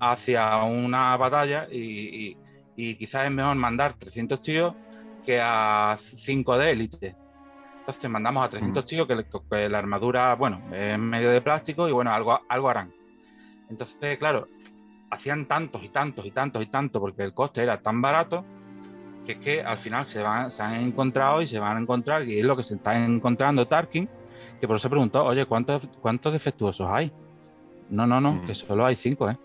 hacia 0.00 0.56
una 0.64 1.16
batalla 1.16 1.66
y, 1.70 2.30
y- 2.32 2.38
y 2.76 2.96
quizás 2.98 3.26
es 3.26 3.30
mejor 3.32 3.56
mandar 3.56 3.96
300 3.98 4.42
tíos 4.42 4.74
que 5.22 5.40
a 5.42 5.96
5 6.00 6.58
de 6.58 6.70
élite. 6.72 7.18
Entonces 7.80 8.10
mandamos 8.10 8.44
a 8.46 8.50
300 8.50 8.86
tíos 8.86 9.06
que, 9.08 9.24
que 9.50 9.68
la 9.68 9.78
armadura, 9.78 10.34
bueno, 10.36 10.62
es 10.72 10.98
medio 10.98 11.30
de 11.30 11.42
plástico 11.42 11.88
y 11.88 11.92
bueno, 11.92 12.12
algo, 12.14 12.40
algo 12.48 12.70
harán. 12.70 12.94
Entonces, 13.70 14.18
claro, 14.18 14.46
hacían 15.10 15.46
tantos 15.46 15.82
y 15.84 15.88
tantos 15.88 16.24
y 16.26 16.30
tantos 16.30 16.62
y 16.62 16.66
tantos 16.66 17.00
porque 17.00 17.22
el 17.22 17.32
coste 17.34 17.62
era 17.62 17.80
tan 17.80 18.00
barato 18.02 18.44
que 19.24 19.32
es 19.32 19.38
que 19.38 19.62
al 19.62 19.78
final 19.78 20.04
se, 20.04 20.22
van, 20.22 20.50
se 20.50 20.62
han 20.62 20.74
encontrado 20.74 21.40
y 21.40 21.46
se 21.46 21.58
van 21.58 21.78
a 21.78 21.80
encontrar, 21.80 22.28
y 22.28 22.38
es 22.40 22.44
lo 22.44 22.56
que 22.56 22.62
se 22.62 22.74
está 22.74 23.02
encontrando 23.02 23.66
Tarkin, 23.66 24.06
que 24.60 24.66
por 24.68 24.76
eso 24.76 24.90
preguntó, 24.90 25.24
oye, 25.24 25.46
¿cuántos, 25.46 25.88
cuántos 26.02 26.30
defectuosos 26.32 26.86
hay? 26.90 27.10
No, 27.88 28.06
no, 28.06 28.20
no, 28.20 28.34
Mm. 28.34 28.46
que 28.46 28.54
solo 28.54 28.84
hay 28.84 28.96
cinco, 28.96 29.30
¿eh? 29.30 29.38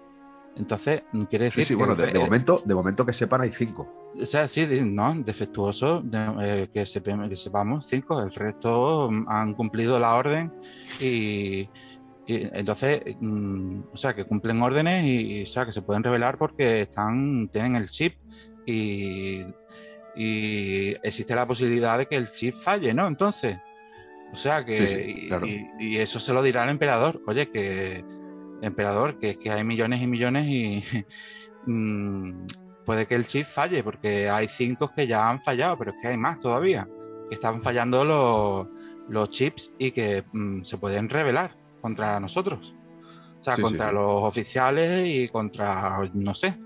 Entonces, 0.57 1.03
quiere 1.30 1.45
decir 1.45 1.63
Sí, 1.63 1.67
sí, 1.70 1.74
que 1.76 1.78
bueno, 1.78 1.95
de, 1.95 2.07
de 2.11 2.20
momento, 2.20 2.61
de 2.65 2.76
momento 2.76 3.05
que 3.05 3.13
sepan 3.13 3.39
hay 3.41 3.53
cinco. 3.53 3.88
o 4.22 4.26
sea, 4.26 4.49
sí, 4.49 4.67
no, 4.84 5.15
defectuosos, 5.15 6.01
de- 6.11 6.36
eh, 6.41 6.70
que, 6.74 6.84
que 6.84 7.36
sepamos, 7.38 7.86
cinco, 7.86 8.22
el 8.22 8.32
resto 8.34 9.09
han 9.28 9.53
cumplido 9.53 9.97
la 9.97 10.13
orden 10.15 10.51
y, 10.99 11.70
y 12.32 12.47
entonces, 12.53 13.01
mm, 13.19 13.80
o 13.91 13.97
sea, 13.97 14.13
que 14.13 14.23
cumplen 14.25 14.61
órdenes 14.61 15.03
y, 15.03 15.39
y, 15.39 15.43
o 15.43 15.47
sea, 15.47 15.65
que 15.65 15.71
se 15.71 15.82
pueden 15.82 16.03
revelar 16.03 16.38
porque 16.38 16.82
están, 16.82 17.49
tienen 17.51 17.75
el 17.75 17.89
chip 17.89 18.13
y, 18.67 19.41
y 20.15 20.89
existe 21.01 21.34
la 21.34 21.47
posibilidad 21.47 21.97
de 21.97 22.05
que 22.05 22.15
el 22.17 22.30
chip 22.30 22.53
falle, 22.53 22.93
¿no? 22.93 23.07
Entonces, 23.07 23.57
o 24.32 24.36
sea, 24.36 24.63
que 24.63 24.77
Sí, 24.77 24.88
sí, 24.88 25.01
y- 25.23 25.27
claro. 25.27 25.47
y, 25.47 25.65
y 25.80 25.97
eso 25.97 26.19
se 26.19 26.32
lo 26.32 26.43
dirá 26.43 26.63
el 26.65 26.69
emperador, 26.69 27.19
oye, 27.25 27.49
que 27.49 28.05
emperador, 28.61 29.17
que 29.17 29.32
es 29.32 29.38
que 29.38 29.49
hay 29.49 29.63
millones 29.63 29.99
y 30.03 30.05
millones 30.05 30.45
y 30.47 30.84
mm, 31.65 32.45
puede 32.86 33.07
que 33.07 33.15
el 33.15 33.25
chip 33.25 33.47
falle, 33.47 33.82
porque 33.84 34.30
hay 34.30 34.47
cinco 34.47 34.91
que 34.95 35.07
ya 35.07 35.27
han 35.27 35.41
fallado, 35.41 35.80
pero 35.80 35.91
es 35.93 35.97
que 35.99 36.09
hay 36.09 36.17
más 36.17 36.38
todavía, 36.38 36.88
que 37.27 37.34
están 37.34 37.63
fallando 37.63 38.03
los, 38.05 38.67
los 39.09 39.30
chips 39.32 39.73
y 39.80 39.89
que 39.93 40.23
mm, 40.32 40.61
se 40.61 40.77
pueden 40.77 41.09
revelar 41.09 41.57
contra 41.82 42.19
nosotros. 42.19 42.75
O 43.39 43.43
sea, 43.43 43.55
Sí, 43.55 43.61
contra 43.61 43.89
sí. 43.89 43.93
los 43.93 44.23
oficiales 44.23 45.07
y 45.07 45.30
contra, 45.30 45.99
no 46.13 46.34
sé, 46.34 46.57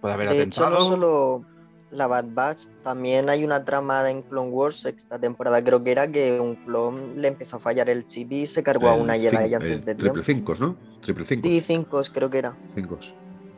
puede 0.00 0.14
haber 0.14 0.28
De 0.30 0.42
hecho, 0.42 0.60
no 0.68 0.76
atentados. 0.76 0.88
solo 0.88 1.44
la 1.90 2.06
Bad 2.06 2.26
Batch, 2.28 2.66
también 2.82 3.28
hay 3.28 3.44
una 3.44 3.64
trama 3.64 4.08
en 4.10 4.22
Clone 4.22 4.50
Wars, 4.50 4.76
sexta 4.80 5.18
temporada 5.18 5.62
creo 5.62 5.82
que 5.84 5.92
era, 5.92 6.10
que 6.10 6.40
un 6.40 6.54
clon 6.56 7.20
le 7.20 7.28
empezó 7.28 7.56
a 7.56 7.60
fallar 7.60 7.90
el 7.90 8.06
chip 8.06 8.32
y 8.32 8.46
se 8.46 8.62
cargó 8.62 8.88
a 8.88 8.94
El 8.94 9.00
una 9.02 9.16
cin- 9.16 9.30
Jedi 9.30 9.54
antes 9.54 9.84
de 9.84 9.94
triple 9.94 10.22
tiempo. 10.22 10.54
cinco, 10.54 10.54
¿no? 10.58 10.76
Triple 11.02 11.24
cinco. 11.26 11.48
Sí, 11.48 11.60
cinco 11.60 12.00
creo 12.12 12.30
que 12.30 12.38
era. 12.38 12.56
Cinco. 12.74 12.98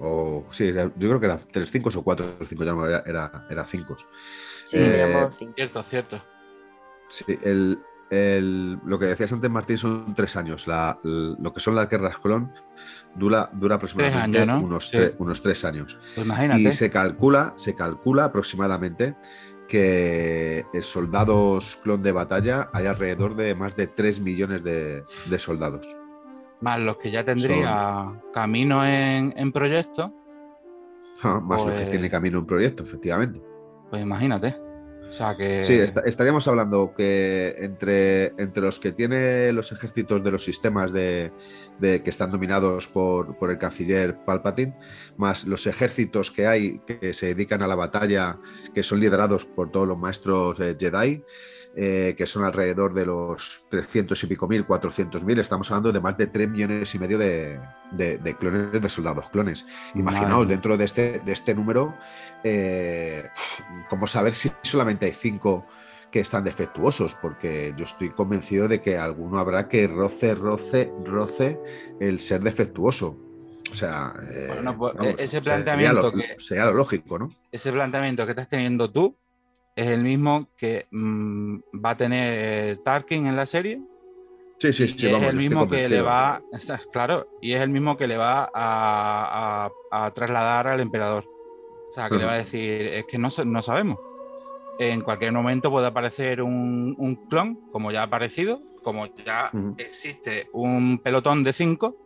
O 0.01 0.47
sí, 0.51 0.69
era- 0.69 0.91
yo 0.97 1.09
creo 1.09 1.21
que 1.21 1.27
era 1.27 1.39
tres 1.39 1.71
cinco 1.71 1.91
o 1.95 2.03
cuatro 2.03 2.37
cinco, 2.47 2.65
ya 2.65 2.73
no 2.73 2.87
era, 2.87 3.03
era, 3.07 3.47
era 3.49 3.65
cinco. 3.67 3.97
Sí, 4.65 4.79
Eh, 4.79 4.89
le 4.91 4.99
llamaban 4.99 5.33
cinco. 5.33 5.53
Cierto, 5.57 5.83
cierto. 5.85 6.23
Sí, 7.11 7.25
el, 7.43 7.81
el- 8.15 8.79
lo 8.85 8.99
que 8.99 9.07
decías 9.07 9.33
antes, 9.33 9.51
Martín, 9.51 9.77
son 9.79 10.15
tres 10.15 10.37
años. 10.37 10.67
La- 10.67 10.99
lo 11.03 11.53
que 11.53 11.61
son 11.61 11.75
las 11.75 11.89
guerras 11.89 12.19
clon 12.19 12.53
dura, 13.15 13.51
dura 13.53 13.77
aproximadamente 13.77 14.41
años, 14.41 14.61
¿no? 14.61 14.67
unos, 14.67 14.89
Sí. 14.89 14.97
tre- 14.97 15.15
unos 15.19 15.43
tres 15.43 15.65
años. 15.65 15.99
Pues 16.15 16.27
imagínate. 16.27 16.61
Y 16.63 16.73
se 16.73 16.91
calcula, 16.91 17.53
se 17.57 17.75
calcula 17.75 18.25
aproximadamente 18.25 19.15
que 19.69 20.67
en 20.73 20.83
soldados 20.83 21.79
clon 21.83 22.03
de 22.03 22.13
batalla 22.13 22.69
hay 22.73 22.87
alrededor 22.87 23.35
de 23.35 23.55
más 23.55 23.75
de 23.77 23.87
3 23.87 24.21
millones 24.21 24.63
de, 24.63 25.05
de 25.27 25.39
soldados. 25.39 25.87
Más 26.61 26.79
los 26.81 26.97
que 26.99 27.11
ya 27.11 27.25
tendría 27.25 28.21
camino 28.33 28.85
en, 28.87 29.33
en 29.37 29.53
proyecto, 29.53 30.13
Ah, 31.23 31.41
Más 31.43 31.63
lo 31.65 31.71
que 31.71 31.77
Pues- 31.77 31.91
tiene 31.91 32.11
camino 32.11 32.39
un 32.41 32.47
proyecto, 32.47 32.83
efectivamente. 32.83 33.41
pues 33.89 34.03
imagínate. 34.03 34.57
Sí, 35.65 35.75
esta- 35.75 36.01
estaríamos 36.01 36.47
hablando 36.49 36.93
que 36.97 37.55
entre, 37.59 38.27
entre 38.39 38.63
los 38.63 38.79
que 38.79 38.93
tiene 38.93 39.53
los 39.53 39.71
ejércitos 39.73 40.23
de 40.25 40.31
los 40.31 40.45
sistemas 40.45 40.93
de, 40.93 41.33
de- 41.79 42.03
que 42.03 42.11
están 42.11 42.31
dominados 42.31 42.87
por, 42.89 43.37
por 43.39 43.51
el 43.51 43.59
canciller 43.59 44.17
Palpatine, 44.25 44.77
más 45.17 45.47
los 45.47 45.67
ejércitos 45.67 46.31
que 46.31 46.47
hay 46.47 46.81
que 46.81 47.15
se 47.15 47.27
dedican 47.35 47.63
a 47.63 47.67
la 47.67 47.75
batalla, 47.77 48.39
que 48.75 48.83
son 48.83 49.01
liderados 49.01 49.45
por 49.45 49.71
todos 49.71 49.87
los 49.89 49.99
maestros 49.99 50.59
eh, 50.61 50.77
Jedi, 50.79 51.23
eh, 51.77 52.15
que 52.17 52.27
son 52.27 52.45
alrededor 52.45 52.95
de 52.95 53.05
los 53.07 53.65
300 53.71 54.23
y 54.23 54.27
pico 54.27 54.47
mil, 54.49 54.65
400 54.65 55.23
mil, 55.25 55.39
estamos 55.39 55.71
hablando 55.71 55.93
de 55.93 56.01
más 56.01 56.17
de 56.17 56.27
3 56.29 56.49
millones 56.49 56.95
y 56.95 56.99
medio 56.99 57.19
de, 57.19 57.59
de- 57.91 58.19
de 58.19 58.37
clones, 58.37 58.81
de 58.81 58.89
soldados 58.89 59.29
clones. 59.31 59.67
Imaginaos, 59.95 60.47
dentro 60.49 60.77
de 60.77 60.85
este, 60.85 61.21
de 61.25 61.33
este 61.33 61.55
número, 61.55 61.95
eh, 62.45 63.29
¿cómo 63.89 64.07
saber 64.07 64.35
si 64.35 64.51
solamente 64.63 65.07
hay 65.07 65.15
5 65.15 65.67
que 66.11 66.21
están 66.21 66.45
defectuosos? 66.45 67.15
Porque 67.17 67.75
yo 67.77 67.85
estoy 67.85 68.11
convencido 68.11 68.69
de 68.69 68.81
que 68.81 68.97
alguno 68.99 69.39
habrá 69.39 69.69
que 69.69 69.87
roce, 69.89 70.35
roce, 70.35 70.93
roce 71.05 71.59
el 72.01 72.21
ser 72.21 72.41
defectuoso. 72.43 73.19
O 73.71 73.75
sea, 73.75 74.15
eh, 74.31 74.47
Bueno, 74.55 74.77
pues, 74.79 74.95
vamos, 74.95 75.15
ese 75.19 75.27
sería 75.27 75.43
planteamiento 75.43 76.03
lo- 76.03 76.13
que- 76.13 76.35
sería 76.39 76.67
lo 76.67 76.75
lógico, 76.75 77.19
¿no? 77.19 77.31
ese 77.51 77.73
planteamiento 77.73 78.25
que 78.25 78.31
estás 78.33 78.49
teniendo 78.49 78.93
tú 78.93 79.17
es 79.77 79.87
el 79.89 80.03
mismo 80.03 80.49
que 80.57 80.87
mm, 80.91 81.59
va 81.85 81.91
a 81.91 81.97
tener 81.97 82.79
Tarkin 82.85 83.27
en 83.27 83.37
la 83.37 83.47
serie 83.47 83.81
Sí, 84.59 84.73
sí, 84.73 84.89
sí, 84.89 85.09
vamos, 85.09 85.27
es 85.27 85.31
el 85.31 85.37
mismo 85.37 85.69
que 85.69 85.89
le 85.89 86.01
va, 86.01 86.41
claro, 86.93 87.27
y 87.43 87.53
es 87.53 87.61
el 87.61 87.69
mismo 87.69 87.97
que 87.97 88.07
le 88.07 88.17
va 88.17 88.45
a, 88.55 89.67
a- 89.67 89.71
a 90.07 90.11
trasladar 90.13 90.69
al 90.69 90.81
emperador. 90.81 91.25
O 91.27 91.93
sea, 91.93 92.11
que 92.11 92.19
le 92.19 92.25
va 92.25 92.33
a 92.35 92.39
decir, 92.39 92.87
es 92.87 93.05
que 93.07 93.19
no, 93.19 93.29
no 93.45 93.63
sabemos. 93.63 93.99
En 94.79 95.03
cualquier 95.03 95.33
momento 95.33 95.71
puede 95.71 95.87
aparecer 95.87 96.43
un, 96.43 96.95
un 96.99 97.17
clon, 97.29 97.59
como 97.71 97.93
ya 97.93 98.01
ha 98.01 98.05
aparecido, 98.05 98.61
como 98.83 99.07
ya 99.25 99.55
existe 99.79 100.49
un 100.53 100.99
pelotón 101.03 101.45
de 101.45 101.53
cinco 101.53 101.97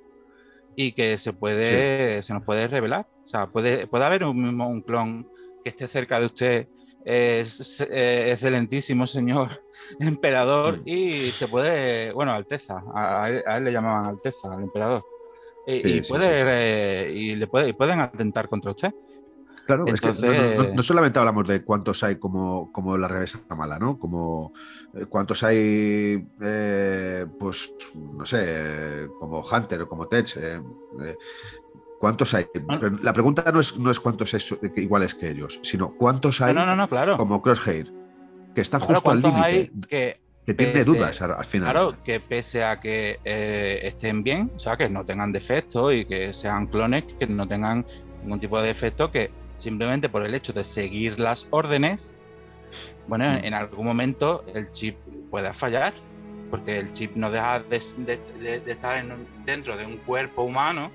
y 0.76 0.92
que 0.92 1.18
se 1.18 1.32
puede, 1.32 2.22
se 2.22 2.32
nos 2.34 2.44
puede 2.44 2.68
revelar. 2.68 3.06
O 3.24 3.26
sea, 3.28 3.48
puede, 3.48 3.86
puede 3.86 4.04
haber 4.04 4.24
un 4.24 4.42
mismo 4.42 4.68
un 4.68 4.82
clon 4.82 5.26
que 5.64 5.70
esté 5.70 5.88
cerca 5.88 6.20
de 6.20 6.26
usted, 6.26 6.68
es, 7.04 7.80
eh, 7.90 8.32
excelentísimo 8.32 9.06
señor 9.06 9.62
emperador, 10.00 10.78
Mm. 10.78 10.82
y 10.86 11.30
se 11.32 11.48
puede, 11.48 12.12
bueno, 12.12 12.32
Alteza, 12.32 12.82
a, 12.94 13.28
él, 13.30 13.42
a 13.46 13.56
él 13.58 13.64
le 13.64 13.72
llamaban 13.72 14.04
Alteza, 14.06 14.52
al 14.52 14.62
emperador. 14.62 15.04
Y, 15.66 15.80
Sí, 15.82 15.88
y 15.88 16.04
sí, 16.04 16.12
puede, 16.12 16.24
sí, 16.24 16.38
sí. 16.40 16.44
eh, 16.48 17.12
y 17.14 17.36
le 17.36 17.46
puede, 17.46 17.68
y 17.68 17.72
pueden 17.74 18.00
atentar 18.00 18.48
contra 18.48 18.70
usted. 18.72 18.90
Claro, 19.66 19.84
es 19.86 20.00
que 20.00 20.06
no- 20.08 20.14
no, 20.14 20.20
no- 20.32 20.32
Entonces- 20.32 20.74
no 20.76 20.82
solamente 20.82 21.18
hablamos 21.18 21.46
de 21.46 21.62
cuántos 21.62 22.02
hay 22.02 22.16
como, 22.16 22.72
como 22.72 22.96
la 22.96 23.06
regresa 23.06 23.38
mala, 23.54 23.78
¿no? 23.78 23.98
Como 23.98 24.54
eh, 24.94 25.04
cuántos 25.06 25.42
hay, 25.42 26.26
eh, 26.40 27.26
pues, 27.38 27.74
no 27.94 28.24
sé, 28.24 29.08
como 29.20 29.40
Hunter 29.46 29.82
o 29.82 29.88
como 29.88 30.08
Tech. 30.08 30.26
eh, 30.38 30.62
¿Cuántos 31.98 32.32
hay? 32.34 32.46
La 33.02 33.12
pregunta 33.12 33.44
no 33.52 33.60
es, 33.60 33.76
no 33.76 33.90
es 33.90 33.98
cuántos 33.98 34.30
so- 34.30 34.60
que- 34.60 34.80
iguales 34.80 35.14
que 35.14 35.30
ellos, 35.30 35.58
sino 35.62 35.94
cuántos 35.96 36.40
hay 36.40 36.54
No, 36.54 36.64
no, 36.64 36.76
no, 36.76 36.88
claro. 36.88 37.16
como 37.16 37.42
Crosshair, 37.42 37.92
que 38.54 38.60
están 38.60 38.80
Claro, 38.80 38.94
justo 38.94 39.10
al 39.10 39.20
¿cuántos 39.20 39.42
hay 39.44 39.52
límite, 39.68 39.88
que, 39.88 40.20
que 40.46 40.54
tiene 40.54 40.84
dudas 40.84 41.20
al, 41.22 41.32
al 41.32 41.44
final. 41.44 41.72
Claro, 41.72 42.02
que 42.04 42.20
pese 42.20 42.62
a 42.64 42.78
que 42.78 43.18
eh, 43.24 43.80
estén 43.82 44.22
bien, 44.22 44.52
o 44.56 44.60
sea, 44.60 44.76
que 44.76 44.88
no 44.88 45.04
tengan 45.04 45.32
defectos 45.32 45.92
y 45.94 46.04
que 46.04 46.32
sean 46.32 46.66
clones 46.68 47.04
que 47.18 47.26
no 47.26 47.48
tengan 47.48 47.84
ningún 48.22 48.38
tipo 48.38 48.60
de 48.60 48.68
defecto, 48.68 49.10
que 49.10 49.30
simplemente 49.56 50.08
por 50.08 50.24
el 50.24 50.34
hecho 50.34 50.52
de 50.52 50.62
seguir 50.62 51.18
las 51.18 51.48
órdenes, 51.50 52.20
bueno, 53.08 53.24
Mm. 53.24 53.36
en, 53.38 53.44
en 53.46 53.54
algún 53.54 53.84
momento 53.86 54.44
el 54.54 54.70
chip 54.70 54.96
pueda 55.30 55.52
fallar, 55.52 55.94
porque 56.50 56.78
el 56.78 56.92
chip 56.92 57.16
no 57.16 57.30
deja 57.30 57.58
de, 57.60 57.82
de- 57.98 58.20
de- 58.40 58.60
de 58.60 58.72
estar 58.72 58.98
en 58.98 59.10
un- 59.12 59.26
dentro 59.44 59.76
de 59.76 59.84
un 59.84 59.96
cuerpo 59.98 60.42
humano 60.44 60.90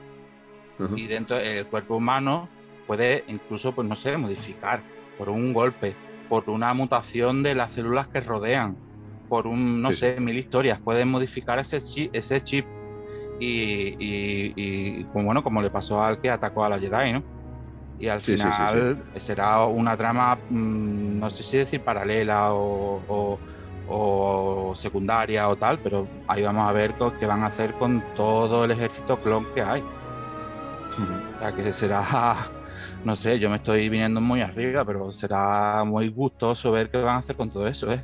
Y 0.96 1.08
dentro 1.08 1.38
del 1.38 1.68
cuerpo 1.68 1.96
humano 1.98 2.50
puede 2.88 3.24
incluso, 3.28 3.74
pues 3.74 3.88
no 3.88 3.96
sé, 3.96 4.18
modificar 4.18 4.84
por 5.18 5.30
un 5.30 5.54
golpe, 5.54 5.96
por 6.30 6.50
una 6.50 6.74
mutación 6.74 7.44
de 7.44 7.56
las 7.56 7.74
células 7.74 8.08
que 8.08 8.22
rodean, 8.22 8.78
por 9.28 9.48
un, 9.48 9.82
no 9.82 9.92
Sí, 9.92 9.98
sé, 10.00 10.20
mil 10.20 10.38
historias, 10.38 10.80
pueden 10.82 11.08
modificar 11.10 11.60
ese 11.60 11.82
chip, 11.82 12.10
ese 12.14 12.42
chip. 12.42 12.66
Y, 13.40 13.96
y- 14.00 14.54
y, 14.56 15.04
como 15.06 15.26
bueno, 15.26 15.44
como 15.44 15.62
le 15.62 15.70
pasó 15.70 16.02
al 16.04 16.20
que 16.22 16.30
atacó 16.30 16.64
a 16.64 16.70
la 16.70 16.80
Jedi, 16.80 17.14
¿no? 17.14 17.24
Y 17.98 18.08
al 18.08 18.22
Sí, 18.22 18.38
sí, 18.38 18.52
sí, 18.52 18.62
final 18.68 19.06
será 19.18 19.66
una 19.66 19.96
trama, 19.98 20.36
mm, 20.50 21.20
no 21.20 21.30
sé 21.30 21.44
si 21.44 21.58
decir 21.58 21.82
paralela 21.84 22.54
o, 22.54 23.04
o- 23.08 23.40
o 23.88 24.76
secundaria 24.76 25.50
o 25.50 25.56
tal, 25.58 25.80
pero 25.80 26.08
ahí 26.28 26.42
vamos 26.44 26.68
a 26.68 26.72
ver 26.74 26.96
qué 27.20 27.26
van 27.26 27.44
a 27.44 27.48
hacer 27.48 27.74
con 27.76 28.02
todo 28.16 28.66
el 28.66 28.72
ejército 28.72 29.22
clon 29.22 29.46
que 29.54 29.62
hay. 29.62 29.84
O 31.36 31.40
sea, 31.40 31.52
que 31.56 31.74
será, 31.74 32.52
no 33.06 33.16
sé, 33.16 33.40
yo 33.40 33.50
me 33.50 33.58
estoy 33.58 33.90
viniendo 33.90 34.22
muy 34.22 34.42
arriba, 34.42 34.86
pero 34.86 35.12
será 35.12 35.84
muy 35.84 36.10
gustoso 36.10 36.72
ver 36.72 36.90
qué 36.90 36.98
van 36.98 37.16
a 37.16 37.18
hacer 37.20 37.36
con 37.36 37.50
todo 37.50 37.68
eso, 37.68 37.92
¿eh? 37.92 38.04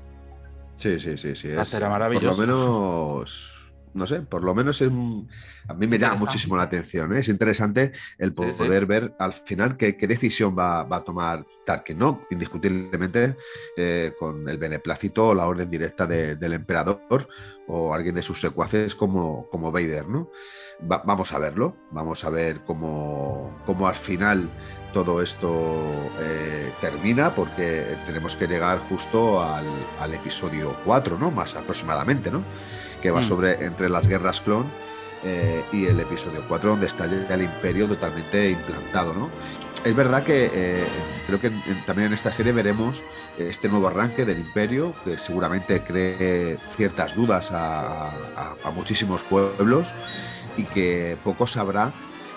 Sí, 0.76 1.00
sí, 1.00 1.18
sí, 1.18 1.36
sí. 1.36 1.50
Ah, 1.58 1.62
es- 1.62 1.70
será 1.70 1.90
maravilloso. 1.90 2.38
Por 2.38 2.48
lo 2.48 2.54
menos, 2.56 3.59
no 3.94 4.06
sé, 4.06 4.22
por 4.22 4.44
lo 4.44 4.54
menos 4.54 4.82
es 4.82 4.88
un- 4.88 5.28
a 5.68 5.74
mí 5.74 5.88
me 5.88 5.98
llama 5.98 6.16
muchísimo 6.18 6.56
la 6.58 6.64
atención. 6.64 7.16
¿eh? 7.16 7.20
Es 7.20 7.28
interesante 7.30 7.92
el 8.18 8.34
Sí, 8.34 8.44
sí. 8.52 8.58
poder 8.64 8.86
ver 8.86 9.14
al 9.20 9.34
final 9.34 9.78
qué, 9.78 9.98
qué 9.98 10.08
decisión 10.08 10.56
va, 10.58 10.84
va 10.84 10.98
a 10.98 11.04
tomar 11.04 11.46
Tarkin, 11.66 11.98
¿no? 11.98 12.26
Indiscutiblemente 12.30 13.36
eh, 13.78 14.14
con 14.20 14.48
el 14.50 14.58
beneplácito 14.58 15.28
o 15.30 15.34
la 15.36 15.48
orden 15.48 15.70
directa 15.70 16.06
de- 16.08 16.36
del 16.36 16.54
emperador 16.54 17.28
o 17.68 17.94
alguien 17.94 18.16
de 18.16 18.22
sus 18.24 18.40
secuaces 18.42 18.96
como, 18.96 19.48
como 19.50 19.72
Vader, 19.72 20.08
¿no? 20.08 20.30
Va- 20.92 21.04
vamos 21.06 21.32
a 21.34 21.40
verlo, 21.40 21.76
vamos 21.92 22.24
a 22.26 22.30
ver 22.30 22.62
cómo, 22.66 23.62
cómo 23.66 23.88
al 23.88 23.96
final 23.96 24.50
todo 24.94 25.22
esto 25.22 25.52
eh, 26.20 26.72
termina 26.82 27.36
porque 27.36 27.86
tenemos 28.08 28.36
que 28.36 28.48
llegar 28.48 28.80
justo 28.80 29.44
al, 29.44 29.66
al 30.00 30.14
episodio 30.16 30.76
4, 30.84 31.18
¿no? 31.20 31.30
Más 31.30 31.56
aproximadamente, 31.56 32.32
¿no? 32.32 32.44
Que 33.02 33.12
va 33.12 33.22
Mm. 33.22 33.24
sobre 33.24 33.66
entre 33.66 33.90
las 33.90 34.08
guerras 34.08 34.42
clon 34.42 34.66
eh, 35.24 35.64
y 35.74 35.86
el 35.86 36.00
episodio 36.00 36.44
4 36.48 36.72
donde 36.72 36.86
está 36.88 37.06
ya 37.08 37.34
el 37.36 37.42
imperio 37.44 37.88
totalmente 37.88 38.50
implantado, 38.52 39.14
¿no? 39.14 39.30
Es 39.84 39.96
verdad 39.96 40.24
que 40.24 40.50
eh, 40.54 40.84
creo 41.28 41.40
que 41.40 41.48
en- 41.48 41.62
en- 41.68 41.86
también 41.86 42.08
en 42.08 42.14
esta 42.14 42.32
serie 42.32 42.52
veremos 42.52 43.02
este 43.38 43.70
nuevo 43.70 43.88
arranque 43.88 44.26
del 44.26 44.40
imperio 44.40 44.94
que 45.06 45.18
seguramente 45.18 45.82
cree 45.84 46.58
ciertas 46.76 47.16
dudas 47.16 47.52
a, 47.52 48.08
a- 48.08 48.56
a 48.64 48.72
muchísimos 48.72 49.22
pueblos 49.24 49.90
y 50.58 50.64
que 50.64 51.18
poco 51.24 51.48
sabrá 51.48 51.92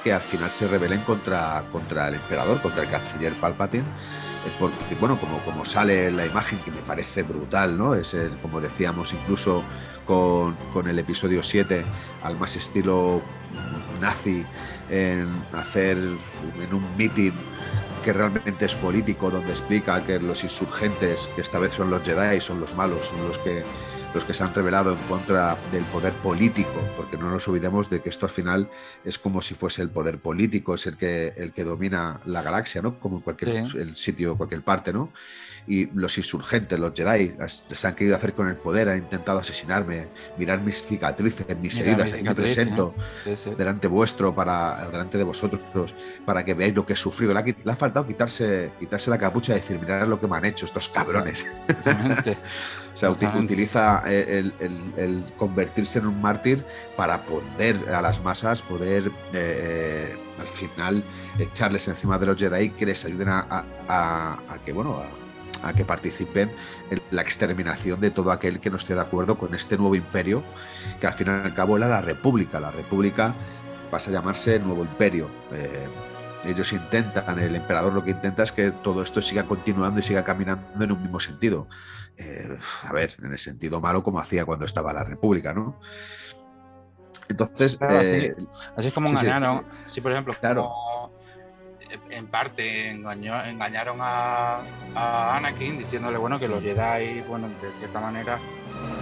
que 0.05 0.13
al 0.13 0.21
final 0.21 0.51
se 0.51 0.67
rebelen 0.69 1.01
contra, 1.03 1.63
contra 1.73 2.09
el 2.09 2.15
emperador, 2.15 2.61
contra 2.61 2.83
el 2.83 2.89
canciller 2.91 3.33
Palpatine, 3.35 3.83
eh, 3.85 4.51
porque, 4.59 4.75
bueno, 5.01 5.17
como, 5.19 5.39
como 5.39 5.65
sale 5.65 6.11
la 6.11 6.27
imagen, 6.27 6.59
que 6.65 6.73
me 6.73 6.81
parece 6.83 7.23
brutal, 7.23 7.79
¿no? 7.79 7.95
Es 7.95 8.13
el, 8.15 8.37
como 8.39 8.61
decíamos, 8.61 9.13
incluso 9.13 9.63
con, 10.05 10.57
con 10.73 10.89
el 10.89 10.99
episodio 10.99 11.43
7, 11.43 11.85
al 12.23 12.37
más 12.39 12.57
estilo 12.57 13.23
nazi, 14.01 14.45
en 14.91 15.29
hacer 15.53 15.97
en 15.97 16.75
un 16.75 16.97
meeting 16.97 17.33
que 18.05 18.13
realmente 18.13 18.65
es 18.65 18.75
político, 18.75 19.31
donde 19.31 19.51
explica 19.51 20.05
que 20.05 20.19
los 20.19 20.43
insurgentes, 20.43 21.29
que 21.37 21.41
esta 21.43 21.59
vez 21.59 21.73
son 21.73 21.89
los 21.91 22.03
Jedi, 22.03 22.41
son 22.41 22.61
los 22.61 22.75
malos, 22.75 23.07
son 23.07 23.29
los 23.29 23.39
que 23.39 23.63
los 24.15 24.25
que 24.27 24.35
se 24.35 24.45
han 24.45 24.55
rebelado 24.55 24.93
en 24.93 24.99
contra 25.09 25.57
del 25.71 25.85
poder 25.85 26.13
político, 26.13 26.71
porque 26.99 27.17
no 27.17 27.31
nos 27.31 27.49
olvidemos 27.49 27.89
de 27.89 28.03
que 28.03 28.11
esto 28.11 28.27
al 28.27 28.33
final 28.33 28.69
es 29.05 29.19
como 29.19 29.41
si 29.41 29.55
fuese 29.55 29.81
el 29.81 29.89
poder 29.89 30.19
político, 30.19 30.75
es 30.75 30.87
el 30.87 30.99
que, 30.99 31.33
el 31.37 31.53
que 31.53 31.65
domina 31.65 32.21
la 32.27 32.43
galaxia, 32.43 32.83
¿no? 32.83 32.99
Como 32.99 33.17
en 33.17 33.23
cualquier 33.23 33.71
Sí. 33.71 33.79
el 33.79 33.97
sitio, 33.97 34.37
cualquier 34.37 34.63
parte, 34.63 34.93
¿no? 34.93 35.13
Y 35.67 35.87
los 35.95 36.19
insurgentes, 36.19 36.79
los 36.79 36.93
Jedi, 36.93 37.35
las- 37.39 37.65
se 37.71 37.87
han 37.87 37.95
querido 37.95 38.17
hacer 38.17 38.33
con 38.35 38.49
el 38.49 38.57
poder, 38.57 38.89
han 38.89 38.99
intentado 38.99 39.39
asesinarme, 39.39 40.09
mirar 40.37 40.61
mis 40.61 40.85
cicatrices, 40.85 41.47
mis 41.61 41.75
Mira, 41.77 41.87
heridas, 41.93 42.13
aquí 42.13 42.23
me 42.25 42.35
presento 42.35 42.95
Sí, 43.25 43.37
sí. 43.37 43.51
delante 43.57 43.87
vuestro, 43.87 44.35
para, 44.35 44.89
delante 44.91 45.19
de 45.19 45.25
vosotros, 45.25 45.61
para 46.27 46.45
que 46.45 46.55
veáis 46.55 46.75
lo 46.75 46.85
que 46.85 46.95
he 46.95 46.97
sufrido. 46.97 47.33
Le 47.33 47.39
ha, 47.41 47.45
quit- 47.45 47.63
le 47.65 47.71
ha 47.73 47.77
faltado 47.77 48.07
quitarse, 48.07 48.73
quitarse 48.81 49.09
la 49.09 49.19
capucha 49.19 49.53
y 49.53 49.57
decir, 49.57 49.79
mirad 49.79 50.07
lo 50.09 50.19
que 50.19 50.27
me 50.27 50.37
han 50.37 50.45
hecho 50.47 50.67
estos 50.67 50.89
cabrones. 50.89 51.47
O 52.95 52.97
sea, 52.97 53.09
utiliza 53.11 54.03
el, 54.07 54.53
el- 54.61 54.93
el 54.99 55.25
convertirse 55.39 55.99
en 55.99 56.07
un 56.09 56.21
mártir 56.21 56.63
para 56.95 57.23
poder 57.23 57.77
a 57.95 58.03
las 58.03 58.23
masas, 58.23 58.61
poder 58.61 59.11
eh, 59.33 60.15
al 60.39 60.47
final 60.47 61.03
echarles 61.39 61.89
encima 61.89 62.19
de 62.19 62.27
los 62.27 62.37
Jedi 62.37 62.69
que 62.71 62.85
les 62.85 63.03
ayuden 63.07 63.31
a, 63.31 63.47
a- 63.49 63.65
a- 63.89 64.33
a 64.53 64.59
que, 64.63 64.73
bueno, 64.75 64.97
a, 64.99 65.07
a 65.63 65.73
que 65.73 65.85
participen 65.85 66.51
en 66.91 67.01
la 67.11 67.23
exterminación 67.23 68.01
de 68.01 68.11
todo 68.11 68.33
aquel 68.33 68.61
que 68.61 68.71
no 68.71 68.77
esté 68.77 68.95
de 68.95 69.01
acuerdo 69.01 69.37
con 69.39 69.55
este 69.55 69.77
nuevo 69.77 69.95
imperio, 69.95 70.43
que 71.01 71.07
al 71.07 71.15
fin 71.15 71.29
y 71.29 71.31
al 71.31 71.55
cabo 71.55 71.77
era 71.77 71.89
la 71.89 72.01
República. 72.01 72.61
La 72.61 72.71
República 72.71 73.35
pasa 73.91 74.11
a 74.11 74.15
llamarse 74.15 74.57
el 74.57 74.65
nuevo 74.67 74.83
imperio. 74.83 75.29
Eh, 75.53 75.87
ellos 76.45 76.73
intentan, 76.73 77.39
el 77.39 77.55
emperador 77.55 77.93
lo 77.93 78.03
que 78.05 78.11
intenta 78.11 78.43
es 78.43 78.51
que 78.53 78.71
todo 78.73 79.03
esto 79.03 79.23
siga 79.23 79.45
continuando 79.45 80.01
y 80.01 80.03
siga 80.03 80.25
caminando 80.25 80.85
en 80.85 80.93
un 80.93 81.01
mismo 81.03 81.21
sentido. 81.21 81.69
Eh, 82.17 82.59
a 82.85 82.93
ver, 82.93 83.15
en 83.23 83.33
el 83.33 83.39
sentido 83.39 83.81
malo 83.81 84.03
como 84.03 84.19
hacía 84.19 84.45
cuando 84.45 84.65
estaba 84.65 84.93
la 84.93 85.05
República, 85.05 85.55
¿no? 85.55 85.79
Entonces, 87.29 87.77
Claro, 87.79 88.03
eh, 88.03 88.35
Así 88.77 88.89
es 88.89 88.95
como 88.95 89.07
sí, 89.07 89.15
sí. 89.17 89.21
engañaron. 89.27 89.65
Sí, 89.87 90.01
por 90.01 90.13
ejemplo, 90.13 90.35
Claro. 90.39 90.63
como 90.65 91.02
en 92.11 92.27
parte 92.29 92.91
engañó- 92.91 93.45
engañaron 93.45 93.99
a, 94.01 94.59
a 94.95 95.37
Anakin 95.37 95.79
diciéndole 95.79 96.19
bueno 96.19 96.39
que 96.39 96.49
los 96.49 96.63
Jedi, 96.63 97.21
bueno, 97.23 97.49
de 97.49 97.71
cierta 97.79 98.01
manera, 98.01 98.39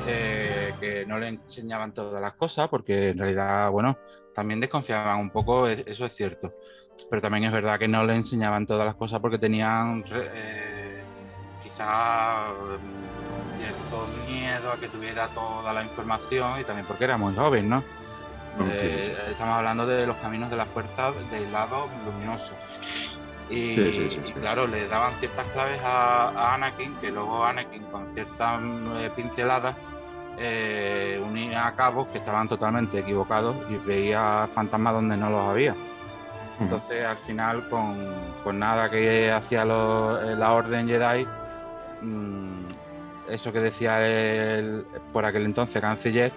eh, 0.06 0.72
que 0.80 1.04
no 1.06 1.18
le 1.18 1.28
enseñaban 1.28 1.92
todas 1.92 2.20
las 2.20 2.34
cosas, 2.34 2.68
porque 2.68 3.10
en 3.10 3.18
realidad, 3.18 3.70
bueno, 3.70 3.96
también 4.34 4.60
desconfiaban 4.60 5.18
un 5.18 5.30
poco, 5.30 5.68
e- 5.68 5.84
eso 5.86 6.04
es 6.06 6.12
cierto. 6.12 6.52
Pero 7.08 7.22
también 7.22 7.44
es 7.44 7.52
verdad 7.52 7.78
que 7.78 7.88
no 7.88 8.04
le 8.04 8.14
enseñaban 8.14 8.66
todas 8.66 8.86
las 8.86 8.94
cosas 8.96 9.20
porque 9.20 9.38
tenían 9.38 10.04
eh, 10.12 11.02
quizá 11.62 12.50
mm, 12.52 13.58
cierto 13.58 14.06
miedo 14.28 14.72
a 14.72 14.76
que 14.78 14.88
tuviera 14.88 15.28
toda 15.28 15.72
la 15.72 15.82
información 15.82 16.60
y 16.60 16.64
también 16.64 16.86
porque 16.86 17.04
era 17.04 17.16
muy 17.16 17.34
joven, 17.34 17.68
¿no? 17.68 17.82
Mm, 18.58 18.70
sí, 18.72 18.78
sí, 18.78 18.86
Eh, 18.86 19.14
sí. 19.26 19.30
Estamos 19.32 19.56
hablando 19.56 19.86
de 19.86 20.06
los 20.06 20.16
caminos 20.16 20.50
de 20.50 20.56
la 20.56 20.66
fuerza 20.66 21.12
del 21.30 21.50
lado 21.52 21.88
luminoso. 22.04 22.54
Y, 23.48 23.74
claro, 24.40 24.68
le 24.68 24.86
daban 24.86 25.12
ciertas 25.14 25.44
claves 25.48 25.80
a, 25.84 26.28
a 26.28 26.54
Anakin, 26.54 26.94
que 27.00 27.10
luego 27.10 27.44
Anakin 27.44 27.82
con 27.84 28.12
ciertas 28.12 28.60
eh, 28.98 29.10
pinceladas 29.16 29.74
eh, 30.38 31.20
unía 31.26 31.72
cabos 31.76 32.06
que 32.08 32.18
estaban 32.18 32.48
totalmente 32.48 33.00
equivocados 33.00 33.56
y 33.68 33.74
veía 33.86 34.48
fantasmas 34.54 34.94
donde 34.94 35.16
no 35.16 35.30
los 35.30 35.48
había. 35.48 35.74
Entonces, 36.60 37.04
al 37.04 37.16
final, 37.16 37.68
con, 37.68 38.58
nada 38.58 38.88
que 38.90 39.32
hacía 39.32 39.64
la 39.64 40.52
Orden 40.52 40.86
Jedi, 40.86 41.26
mm, 42.02 42.64
eso 43.30 43.52
que 43.52 43.60
decía 43.60 44.06
él 44.06 44.86
por 45.12 45.24
aquel 45.24 45.44
entonces 45.46 45.80
canciller, 45.80 46.32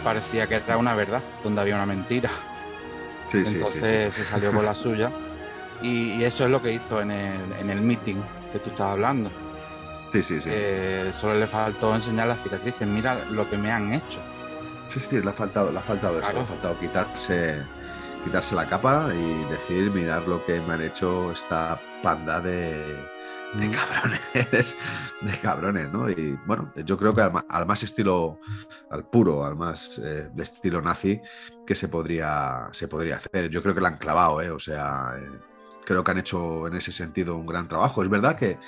parecía 0.00 0.46
que 0.46 0.56
era 0.56 0.76
una 0.76 0.94
verdad, 0.94 1.22
donde 1.42 1.60
había 1.60 1.76
una 1.76 1.86
mentira. 1.86 2.30
entonces 3.32 4.14
se 4.14 4.24
salió 4.24 4.52
con 4.52 4.64
la 4.64 4.74
suya. 4.86 5.10
Y, 5.82 6.22
eso 6.24 6.44
es 6.44 6.50
lo 6.50 6.60
que 6.60 6.72
hizo 6.72 7.00
en 7.00 7.10
el, 7.10 7.52
en 7.58 7.70
el 7.70 7.80
meeting 7.80 8.16
que 8.52 8.58
tú 8.58 8.70
estabas 8.70 8.92
hablando. 8.92 9.30
Sí, 10.12 10.22
sí, 10.22 10.40
sí. 10.40 10.50
solo 11.18 11.38
le 11.38 11.46
faltó 11.46 11.94
enseñar 11.94 12.26
las 12.26 12.42
cicatrices. 12.42 12.86
Mira 12.86 13.16
lo 13.30 13.48
que 13.48 13.56
me 13.56 13.70
han 13.70 13.94
hecho. 13.94 14.20
Sí, 14.88 15.00
sí, 15.00 15.20
le 15.22 15.30
ha 15.30 15.32
faltado, 15.32 15.70
le 15.70 15.78
ha 15.78 15.82
faltado 15.82 16.20
eso. 16.20 16.32
Le 16.32 16.40
ha 16.40 16.44
faltado 16.44 16.78
quitarse, 16.78 17.62
quitarse 18.24 18.54
la 18.56 18.66
capa 18.66 19.08
y 19.14 19.44
decir, 19.50 19.90
mirar 19.90 20.26
lo 20.26 20.44
que 20.44 20.60
me 20.60 20.74
han 20.74 20.82
hecho 20.82 21.32
esta 21.32 21.78
panda 22.02 22.40
de, 22.40 22.96
de 23.54 23.68
mm. 23.68 23.72
cabrones, 23.72 24.76
de 25.22 25.38
cabrones, 25.42 25.92
¿no? 25.92 26.08
Y 26.08 26.38
bueno, 26.46 26.72
yo 26.84 26.96
creo 26.96 27.14
que 27.14 27.22
al, 27.22 27.66
más 27.66 27.82
estilo, 27.82 28.38
al 28.90 29.04
puro, 29.08 29.44
al 29.44 29.56
más 29.56 29.98
eh, 29.98 30.30
de 30.32 30.42
estilo 30.42 30.80
nazi, 30.80 31.20
que 31.66 31.74
se 31.74 31.88
podría, 31.88 32.68
se 32.72 32.88
podría 32.88 33.16
hacer. 33.16 33.50
Yo 33.50 33.62
creo 33.62 33.74
que 33.74 33.80
la 33.80 33.88
han 33.88 33.98
clavado, 33.98 34.40
¿eh? 34.40 34.50
O 34.50 34.58
sea, 34.58 35.14
eh, 35.18 35.40
creo 35.84 36.04
que 36.04 36.10
han 36.10 36.18
hecho 36.18 36.66
en 36.66 36.76
ese 36.76 36.92
sentido 36.92 37.36
un 37.36 37.46
gran 37.46 37.68
trabajo. 37.68 38.02
Es 38.02 38.08
verdad 38.08 38.36
que, 38.36 38.58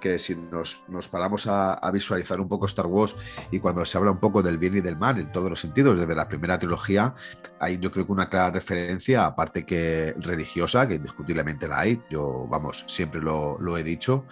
que 0.00 0.18
si 0.18 0.34
nos, 0.34 0.84
nos 0.88 1.08
paramos 1.08 1.46
a, 1.46 1.78
visualizar 1.92 2.40
un 2.40 2.48
poco 2.48 2.66
Star 2.66 2.86
Wars 2.86 3.16
y 3.50 3.60
cuando 3.60 3.84
se 3.84 3.98
habla 3.98 4.10
un 4.10 4.18
poco 4.18 4.42
del 4.42 4.58
bien 4.58 4.76
y 4.76 4.80
del 4.80 4.96
mal 4.96 5.18
en 5.18 5.30
todos 5.30 5.50
los 5.50 5.60
sentidos, 5.60 5.98
desde 5.98 6.14
la 6.14 6.28
primera 6.28 6.58
trilogía, 6.58 7.14
hay 7.60 7.78
yo 7.78 7.90
creo 7.90 8.06
que 8.06 8.12
una 8.12 8.28
clara 8.28 8.50
referencia, 8.50 9.26
aparte 9.26 9.64
que 9.64 10.14
religiosa, 10.18 10.88
que 10.88 10.94
indiscutiblemente 10.94 11.68
la 11.68 11.80
hay, 11.80 12.02
yo 12.10 12.46
vamos, 12.48 12.84
siempre 12.88 13.20
lo, 13.20 13.58
lo 13.60 13.76
he 13.76 13.84
dicho, 13.84 14.26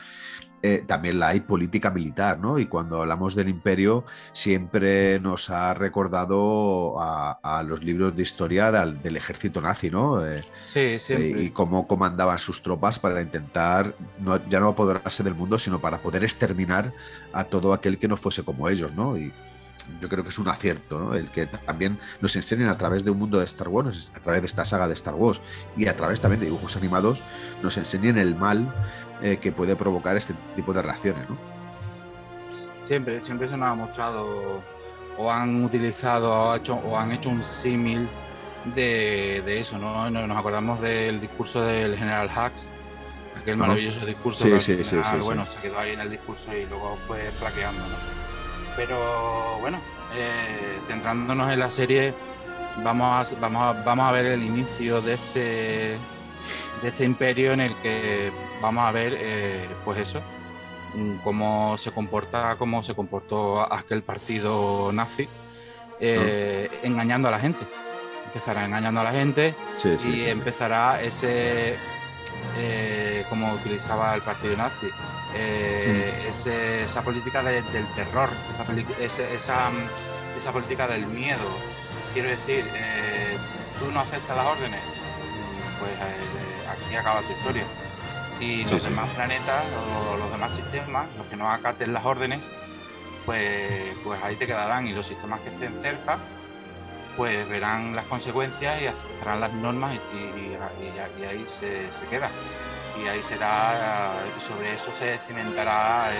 eh, 0.62 0.84
también 0.86 1.18
la 1.18 1.28
hay 1.28 1.40
política 1.40 1.90
militar, 1.90 2.38
¿no? 2.38 2.58
Y 2.58 2.66
cuando 2.66 3.00
hablamos 3.00 3.34
del 3.34 3.48
imperio, 3.48 4.04
siempre 4.32 5.18
nos 5.18 5.48
ha 5.48 5.72
recordado 5.72 6.96
a, 7.00 7.62
los 7.66 7.82
libros 7.82 8.14
de 8.14 8.22
historia 8.22 8.70
del, 8.70 9.16
ejército 9.16 9.60
nazi, 9.60 9.90
¿no? 9.90 10.26
Eh, 10.26 10.44
sí, 10.68 10.98
siempre. 11.00 11.42
y 11.42 11.50
cómo 11.50 11.86
comandaban 11.86 12.38
sus 12.38 12.62
tropas 12.62 12.98
para 12.98 13.22
intentar, 13.22 13.94
ya 14.48 14.60
no 14.60 14.68
apoderarse 14.68 15.22
del 15.22 15.34
mundo, 15.34 15.58
sino 15.58 15.80
para 15.80 15.98
poder 15.98 16.24
exterminar 16.24 16.92
a 17.32 17.44
todo 17.44 17.72
aquel 17.72 17.98
que 17.98 18.08
no 18.08 18.16
fuese 18.16 18.42
como 18.42 18.68
ellos, 18.68 18.92
¿no? 18.94 19.16
Y, 19.16 19.32
yo 20.00 20.08
creo 20.08 20.22
que 20.22 20.30
es 20.30 20.38
un 20.38 20.48
acierto, 20.48 21.00
¿no? 21.00 21.14
El 21.14 21.30
que 21.30 21.46
también 21.46 21.98
nos 22.20 22.36
enseñen 22.36 22.68
a 22.68 22.78
través 22.78 23.04
de 23.04 23.10
un 23.10 23.18
mundo 23.18 23.38
de 23.38 23.44
Star 23.44 23.68
Wars, 23.68 24.12
a 24.14 24.20
través 24.20 24.42
de 24.42 24.46
esta 24.46 24.64
saga 24.64 24.86
de 24.86 24.94
Star 24.94 25.14
Wars 25.14 25.40
y 25.76 25.86
a 25.86 25.96
través 25.96 26.20
también 26.20 26.40
de 26.40 26.46
dibujos 26.46 26.76
animados, 26.76 27.22
nos 27.62 27.76
enseñen 27.76 28.18
el 28.18 28.36
mal 28.36 28.72
eh, 29.22 29.38
que 29.38 29.52
puede 29.52 29.76
provocar 29.76 30.16
este 30.16 30.34
tipo 30.56 30.72
de 30.72 30.82
reacciones, 30.82 31.28
¿no? 31.28 31.36
Siempre, 32.84 33.20
siempre 33.20 33.48
se 33.48 33.56
nos 33.56 33.68
ha 33.68 33.74
mostrado 33.74 34.62
o 35.18 35.30
han 35.30 35.64
utilizado 35.64 36.32
o, 36.32 36.56
hecho, 36.56 36.74
o 36.74 36.96
han 36.96 37.12
hecho 37.12 37.28
un 37.28 37.44
símil 37.44 38.08
de, 38.74 39.60
eso, 39.60 39.78
¿no? 39.78 40.10
Nos 40.10 40.38
acordamos 40.38 40.80
del 40.80 41.20
discurso 41.20 41.62
del 41.62 41.96
general 41.96 42.28
Hux, 42.28 42.70
aquel 43.40 43.56
maravilloso 43.56 44.04
discurso 44.04 44.44
sí, 44.44 44.60
sí, 44.60 44.84
sí, 44.84 44.96
bueno, 45.22 45.46
se 45.46 45.60
quedó 45.60 45.78
ahí 45.78 45.92
en 45.92 46.00
el 46.00 46.10
discurso 46.10 46.54
y 46.54 46.66
luego 46.66 46.96
fue 47.06 47.30
flaqueando, 47.38 47.80
¿no? 47.80 47.96
Pero 48.76 49.58
bueno, 49.60 49.78
eh, 50.14 50.78
centrándonos 50.86 51.52
en 51.52 51.58
la 51.58 51.70
serie, 51.70 52.14
vamos 52.82 53.32
a, 53.32 53.36
vamos, 53.40 53.76
vamos 53.84 54.08
a 54.08 54.12
ver 54.12 54.26
el 54.26 54.42
inicio 54.42 55.00
de 55.00 55.14
este, 55.14 55.40
de 56.82 56.88
este 56.88 57.04
imperio 57.04 57.52
en 57.52 57.60
el 57.60 57.74
que 57.76 58.30
vamos 58.60 58.84
a 58.84 58.92
ver, 58.92 59.14
eh, 59.16 59.68
pues 59.84 59.98
eso, 59.98 60.20
mm, 60.94 61.16
cómo 61.22 61.76
se 61.78 61.92
comporta, 61.92 62.56
cómo 62.58 62.82
se 62.82 62.94
comportó 62.94 63.60
aquel 63.72 64.02
partido 64.02 64.92
nazi, 64.92 65.28
eh, 66.00 66.70
engañando 66.82 67.28
a 67.28 67.30
la 67.30 67.40
gente. 67.40 67.64
Empezará 68.26 68.64
engañando 68.64 69.00
a 69.00 69.04
la 69.04 69.12
gente 69.12 69.54
y 70.04 70.24
empezará 70.26 71.02
ese, 71.02 71.76
como 73.28 73.52
utilizaba 73.54 74.14
el 74.14 74.22
partido 74.22 74.56
nazi, 74.56 74.86
eh, 75.34 76.28
esa 76.84 77.02
política 77.02 77.42
del 77.42 77.64
terror, 77.94 78.28
esa, 78.50 78.64
esa, 79.34 79.70
esa, 80.36 80.52
política 80.52 80.88
del 80.88 81.06
miedo. 81.06 81.38
Quiero 82.12 82.28
decir, 82.28 82.64
eh, 82.74 83.38
tú 83.78 83.90
no 83.92 84.00
aceptas 84.00 84.36
las 84.36 84.46
órdenes, 84.46 84.80
pues 85.78 85.92
eh, 85.92 86.68
aquí 86.68 86.96
acaba 86.96 87.20
tu 87.20 87.32
historia. 87.32 87.64
Y 88.40 88.64
los 88.64 88.82
demás 88.82 89.08
planetas 89.10 89.64
o 90.12 90.16
los 90.16 90.30
demás 90.32 90.54
sistemas, 90.54 91.06
los 91.18 91.26
que 91.26 91.36
no 91.36 91.50
acaten 91.50 91.92
las 91.92 92.04
órdenes, 92.04 92.56
pues, 93.26 93.94
pues 94.02 94.22
ahí 94.22 94.36
te 94.36 94.46
quedarán. 94.46 94.86
Y 94.86 94.92
los 94.92 95.06
sistemas 95.06 95.40
que 95.40 95.50
estén 95.50 95.78
cerca, 95.78 96.18
pues 97.16 97.46
verán 97.48 97.94
las 97.94 98.06
consecuencias 98.06 98.80
y 98.80 98.86
aceptarán 98.86 99.40
las 99.40 99.52
normas 99.52 99.94
y, 99.94 101.24
ahí 101.24 101.44
se, 101.46 101.92
se 101.92 102.06
queda 102.06 102.30
y 103.02 103.08
ahí 103.08 103.22
será, 103.22 104.12
sobre 104.38 104.74
eso 104.74 104.90
se 104.92 105.18
cimentará 105.26 106.10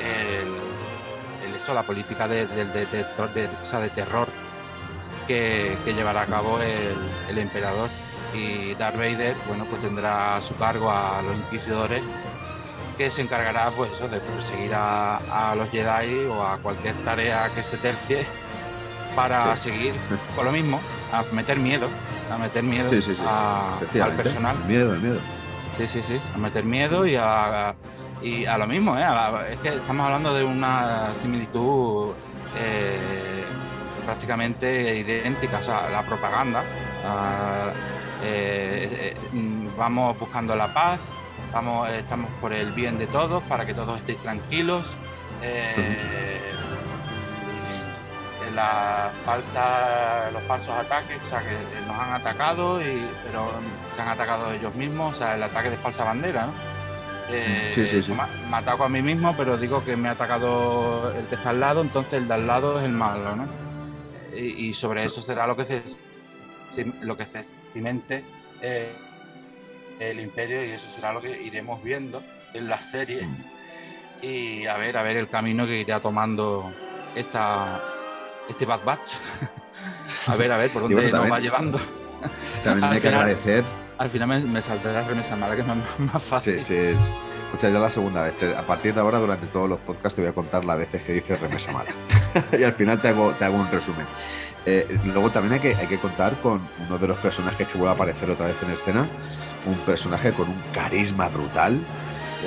el, 0.00 1.56
eso, 1.56 1.74
la 1.74 1.82
política 1.82 2.28
de, 2.28 2.46
de, 2.46 2.64
de, 2.64 2.86
de 2.86 3.90
terror 3.90 4.28
que, 5.26 5.76
llevará 5.86 6.22
a 6.22 6.26
cabo 6.26 6.58
el, 6.60 7.38
emperador. 7.38 7.88
Y 8.34 8.74
Darth 8.74 8.96
Vader, 8.96 9.36
bueno, 9.46 9.64
pues 9.66 9.82
tendrá 9.82 10.36
a 10.36 10.42
su 10.42 10.56
cargo 10.56 10.90
a 10.90 11.20
los 11.22 11.36
inquisidores 11.36 12.02
que 12.96 13.10
se 13.10 13.22
encargará 13.22 13.70
pues 13.70 13.90
eso, 13.92 14.08
de 14.08 14.20
perseguir 14.20 14.72
a, 14.74 15.54
los 15.56 15.70
Jedi 15.70 16.26
o 16.26 16.42
a 16.42 16.58
cualquier 16.58 16.94
tarea 17.04 17.50
que 17.54 17.62
se 17.62 17.76
tercie 17.78 18.26
para 19.16 19.56
seguir 19.56 19.94
con 20.34 20.46
lo 20.46 20.52
mismo, 20.52 20.80
a 21.12 21.22
meter 21.32 21.58
miedo, 21.58 21.88
a 22.30 22.38
meter 22.38 22.62
miedo 22.62 22.90
al 22.90 24.12
personal. 24.12 24.56
miedo, 24.66 24.94
el 24.94 25.00
miedo. 25.00 25.18
Sí, 25.76 25.86
sí, 25.86 26.02
sí, 26.02 26.20
a 26.34 26.38
meter 26.38 26.64
miedo 26.64 27.06
y 27.06 27.16
a, 27.16 27.74
y 28.22 28.46
a 28.46 28.58
lo 28.58 28.66
mismo, 28.66 28.98
¿eh? 28.98 29.04
es 29.50 29.58
que 29.58 29.68
estamos 29.70 30.06
hablando 30.06 30.34
de 30.34 30.44
una 30.44 31.14
similitud 31.20 32.12
eh, 32.58 33.44
prácticamente 34.04 34.96
idéntica, 34.96 35.58
o 35.58 35.64
sea, 35.64 35.88
la 35.90 36.02
propaganda. 36.02 36.62
Eh, 38.24 39.16
vamos 39.76 40.18
buscando 40.18 40.54
la 40.54 40.72
paz, 40.72 41.00
vamos, 41.52 41.90
estamos 41.90 42.30
por 42.40 42.52
el 42.52 42.72
bien 42.72 42.98
de 42.98 43.06
todos, 43.06 43.42
para 43.44 43.66
que 43.66 43.74
todos 43.74 43.98
estéis 43.98 44.18
tranquilos 44.18 44.94
la 48.54 49.10
falsa, 49.24 50.30
los 50.32 50.42
falsos 50.42 50.74
ataques, 50.74 51.22
o 51.22 51.26
sea, 51.26 51.40
que 51.40 51.56
nos 51.86 51.96
han 51.96 52.12
atacado, 52.12 52.80
y, 52.80 53.06
pero 53.24 53.50
se 53.94 54.02
han 54.02 54.08
atacado 54.08 54.52
ellos 54.52 54.74
mismos, 54.74 55.12
o 55.12 55.14
sea, 55.14 55.36
el 55.36 55.42
ataque 55.42 55.70
de 55.70 55.76
falsa 55.76 56.04
bandera, 56.04 56.46
¿no? 56.46 56.52
Eh, 57.30 57.72
sí, 57.74 57.86
sí, 57.86 58.02
sí. 58.02 58.12
Me, 58.12 58.56
ataco 58.56 58.84
a 58.84 58.88
mí 58.88 59.00
mismo, 59.00 59.34
pero 59.36 59.56
digo 59.56 59.84
que 59.84 59.96
me 59.96 60.08
ha 60.08 60.12
atacado 60.12 61.12
el 61.16 61.26
que 61.26 61.36
está 61.36 61.50
al 61.50 61.60
lado, 61.60 61.80
entonces 61.80 62.14
el 62.14 62.28
de 62.28 62.34
al 62.34 62.46
lado 62.46 62.78
es 62.78 62.84
el 62.84 62.92
malo, 62.92 63.36
¿no? 63.36 63.46
Y, 64.34 64.72
sobre 64.72 65.04
eso 65.04 65.20
será 65.20 65.46
lo 65.46 65.56
que 65.56 65.66
se, 65.66 65.82
lo 67.00 67.16
que 67.16 67.26
se 67.26 67.42
cimente 67.72 68.24
eh, 68.60 68.92
el 70.00 70.20
imperio 70.20 70.64
y 70.64 70.70
eso 70.70 70.88
será 70.88 71.12
lo 71.12 71.20
que 71.20 71.42
iremos 71.42 71.82
viendo 71.82 72.22
en 72.54 72.68
la 72.68 72.80
serie 72.80 73.26
mm. 73.26 74.24
y 74.24 74.66
a 74.66 74.76
ver, 74.76 74.96
a 74.96 75.02
ver 75.02 75.16
el 75.16 75.28
camino 75.28 75.66
que 75.66 75.80
irá 75.80 76.00
tomando 76.00 76.72
esta, 77.14 77.80
este 78.48 78.64
Bad 78.64 78.84
Batch. 78.84 79.14
a 80.26 80.36
ver, 80.36 80.52
a 80.52 80.56
ver, 80.56 80.70
por 80.70 80.82
dónde 80.82 81.10
nos 81.10 81.30
va 81.30 81.38
llevando. 81.38 81.80
También 82.64 82.84
hay 82.92 83.00
que 83.00 83.08
agradecer. 83.08 83.64
Al 83.98 84.10
final 84.10 84.28
me, 84.28 84.40
me 84.40 84.60
la 84.60 85.02
remesa 85.02 85.36
mala, 85.36 85.54
que 85.54 85.60
es 85.60 85.66
más, 85.66 86.22
fácil. 86.22 86.58
Sí, 86.58 86.66
sí. 86.66 86.74
Es, 86.74 87.12
escucha, 87.46 87.68
ya 87.68 87.78
la 87.78 87.90
segunda 87.90 88.22
vez. 88.22 88.34
A 88.56 88.62
partir 88.62 88.94
de 88.94 89.00
ahora, 89.00 89.18
durante 89.18 89.46
todos 89.46 89.68
los 89.68 89.78
podcasts, 89.80 90.16
te 90.16 90.22
voy 90.22 90.30
a 90.30 90.34
contar 90.34 90.64
las 90.64 90.78
veces 90.78 91.02
que 91.02 91.12
dice 91.12 91.36
remesa 91.36 91.72
mala. 91.72 91.90
y 92.58 92.62
al 92.62 92.72
final 92.72 93.00
te 93.00 93.08
hago, 93.08 93.32
te 93.32 93.44
hago 93.44 93.56
un 93.56 93.70
resumen. 93.70 94.06
Eh, 94.64 94.98
luego 95.04 95.30
también 95.30 95.54
hay 95.54 95.60
que, 95.60 95.74
hay 95.74 95.86
que 95.86 95.98
contar 95.98 96.34
con 96.40 96.60
uno 96.86 96.98
de 96.98 97.08
los 97.08 97.18
personajes 97.18 97.66
que 97.66 97.78
vuelve 97.78 97.90
a 97.90 97.94
aparecer 97.94 98.30
otra 98.30 98.46
vez 98.46 98.56
en 98.62 98.70
escena. 98.70 99.08
Un 99.66 99.76
personaje 99.78 100.32
con 100.32 100.48
un 100.48 100.60
carisma 100.72 101.28
brutal 101.28 101.78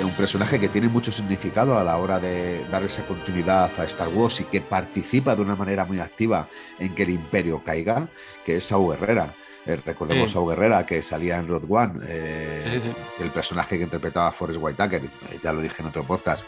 un 0.04 0.10
personaje 0.12 0.60
que 0.60 0.68
tiene 0.68 0.88
mucho 0.88 1.10
significado 1.10 1.78
a 1.78 1.84
la 1.84 1.96
hora 1.96 2.18
de 2.20 2.64
dar 2.70 2.82
esa 2.84 3.02
continuidad 3.04 3.70
a 3.78 3.84
Star 3.84 4.08
Wars 4.08 4.40
y 4.40 4.44
que 4.44 4.60
participa 4.60 5.34
de 5.34 5.42
una 5.42 5.56
manera 5.56 5.84
muy 5.84 6.00
activa 6.00 6.48
en 6.78 6.94
que 6.94 7.04
el 7.04 7.10
imperio 7.10 7.62
caiga, 7.64 8.08
que 8.44 8.56
es 8.56 8.64
Saúl 8.64 8.96
Guerrera. 8.96 9.34
Eh, 9.64 9.80
recordemos 9.84 10.30
a 10.30 10.34
Saúl 10.34 10.50
Guerrera 10.50 10.84
que 10.84 11.02
salía 11.02 11.38
en 11.38 11.48
Road 11.48 11.64
One, 11.68 12.00
eh, 12.06 12.92
el 13.20 13.30
personaje 13.30 13.78
que 13.78 13.84
interpretaba 13.84 14.30
Forrest 14.32 14.60
Whitaker, 14.62 15.02
eh, 15.02 15.38
ya 15.42 15.52
lo 15.52 15.60
dije 15.60 15.80
en 15.80 15.88
otro 15.88 16.04
podcast, 16.04 16.44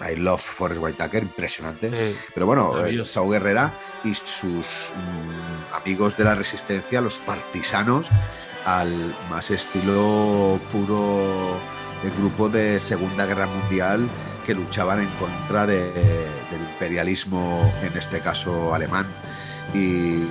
I 0.00 0.16
love 0.16 0.40
Forrest 0.40 0.80
Whitaker, 0.80 1.22
impresionante. 1.22 2.14
Pero 2.34 2.46
bueno, 2.46 2.86
eh, 2.86 3.06
Sao 3.06 3.28
Guerrera 3.28 3.72
y 4.04 4.14
sus 4.14 4.66
mm, 4.94 5.74
amigos 5.74 6.16
de 6.16 6.24
la 6.24 6.34
resistencia, 6.34 7.00
los 7.00 7.16
partisanos, 7.18 8.08
al 8.64 8.92
más 9.30 9.50
estilo 9.50 10.58
puro 10.72 11.58
el 12.04 12.10
grupo 12.18 12.48
de 12.48 12.78
Segunda 12.80 13.26
Guerra 13.26 13.46
Mundial 13.46 14.06
que 14.44 14.54
luchaban 14.54 15.00
en 15.00 15.08
contra 15.18 15.66
del 15.66 16.60
imperialismo, 16.72 17.72
en 17.82 17.96
este 17.96 18.20
caso 18.20 18.74
alemán 18.74 19.06
y, 19.74 20.22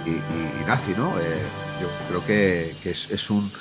nazi, 0.65 0.93
¿no? 0.97 1.19
Eh, 1.19 1.41
yo 1.81 1.87
creo 2.07 2.25
que, 2.25 2.73
es, 2.89 3.29
un, 3.29 3.51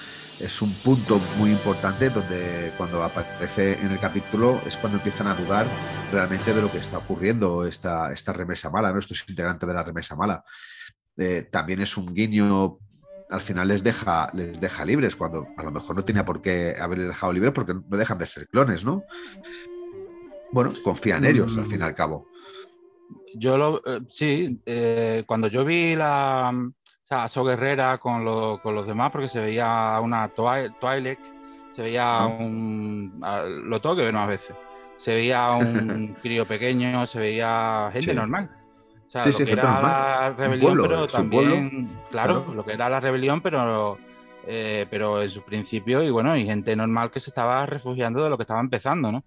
es 0.41 0.63
un 0.63 0.73
punto 0.73 1.21
muy 1.39 1.51
importante 1.51 2.11
donde 2.11 2.73
cuando 2.77 3.03
aparece 3.03 3.79
en 3.81 3.93
el 3.93 3.99
capítulo 3.99 4.61
es 4.67 4.77
cuando 4.77 4.99
empiezan 4.99 5.27
a 5.29 5.35
dudar 5.35 5.67
realmente 6.13 6.53
de 6.53 6.63
lo 6.63 6.71
que 6.71 6.79
está 6.79 6.99
ocurriendo 6.99 7.65
esta, 7.67 8.13
esta 8.13 8.33
remesa 8.33 8.71
mala, 8.71 8.93
¿no? 8.93 8.99
Esto 8.99 9.15
es 9.15 9.25
integrante 9.29 9.67
de 9.67 9.75
la 9.75 9.83
remesa 9.83 10.17
mala. 10.17 10.45
Eh, 11.17 11.49
también 11.51 11.81
es 11.81 11.97
un 11.97 12.13
guiño 12.13 12.79
al 13.31 13.41
final 13.41 13.69
les 13.69 13.83
deja, 13.83 14.31
les 14.33 14.61
deja 14.61 14.85
libres, 14.85 15.17
cuando 15.17 15.49
a 15.57 15.63
lo 15.63 15.71
mejor 15.71 15.97
no 15.97 16.05
tenía 16.05 16.25
por 16.25 16.41
qué 16.41 16.77
haberles 16.79 17.09
dejado 17.09 17.33
libres 17.33 17.53
porque 17.53 17.75
no 17.75 17.97
dejan 17.97 18.19
de 18.19 18.27
ser 18.27 18.49
clones, 18.49 18.85
¿no? 18.85 19.03
Bueno, 20.53 20.73
confía 20.85 21.17
en 21.17 21.25
ellos, 21.25 21.57
al 21.59 21.67
fin 21.67 21.81
y 21.81 21.85
al 21.85 21.95
cabo. 21.95 22.29
Yo 23.35 23.59
lo, 23.59 23.83
eh, 23.85 24.01
sí, 24.09 24.61
eh, 24.67 25.25
cuando 25.27 25.49
yo 25.49 25.65
vi 25.65 25.97
la, 25.97 26.53
o 27.05 27.07
sea, 27.07 27.29
So 27.29 27.45
Guerrera 27.45 27.99
con, 27.99 28.25
con, 28.61 28.75
los 28.75 28.87
demás, 28.87 29.13
porque 29.13 29.29
se 29.29 29.39
veía 29.39 30.01
una 30.03 30.29
Twilight, 30.29 31.21
se 31.77 31.83
veía 31.83 32.25
un. 32.25 33.21
Lo 33.67 33.79
tengo 33.81 33.95
que 33.95 34.03
ver 34.03 34.15
más 34.15 34.27
veces. 34.27 34.57
Se 34.97 35.15
veía 35.15 35.51
un 35.53 36.17
crío 36.23 36.47
pequeño, 36.47 37.07
se 37.07 37.21
veía 37.21 37.91
gente 37.93 38.15
normal. 38.15 38.51
O 39.07 39.11
sea, 39.11 39.27
lo 39.27 39.37
que 39.37 39.53
era 39.53 39.83
la 39.83 40.35
rebelión, 40.37 40.79
pero 40.81 41.07
también. 41.07 41.89
Claro, 42.11 42.47
lo 42.55 42.65
que 42.65 42.73
era 42.73 42.89
la 42.89 43.01
rebelión, 43.01 43.43
pero. 43.43 43.99
Eh, 44.47 44.87
pero 44.91 45.23
en 45.23 45.31
su 45.31 45.43
principio, 45.43 46.03
y 46.03 46.11
bueno, 46.11 46.37
y 46.37 46.45
gente 46.45 46.77
normal 46.77 47.11
que 47.11 47.19
se 47.19 47.31
estaba 47.31 47.65
refugiando 47.65 48.23
de 48.23 48.29
lo 48.29 48.37
que 48.37 48.43
estaba 48.43 48.61
empezando, 48.61 49.11
¿no? 49.11 49.25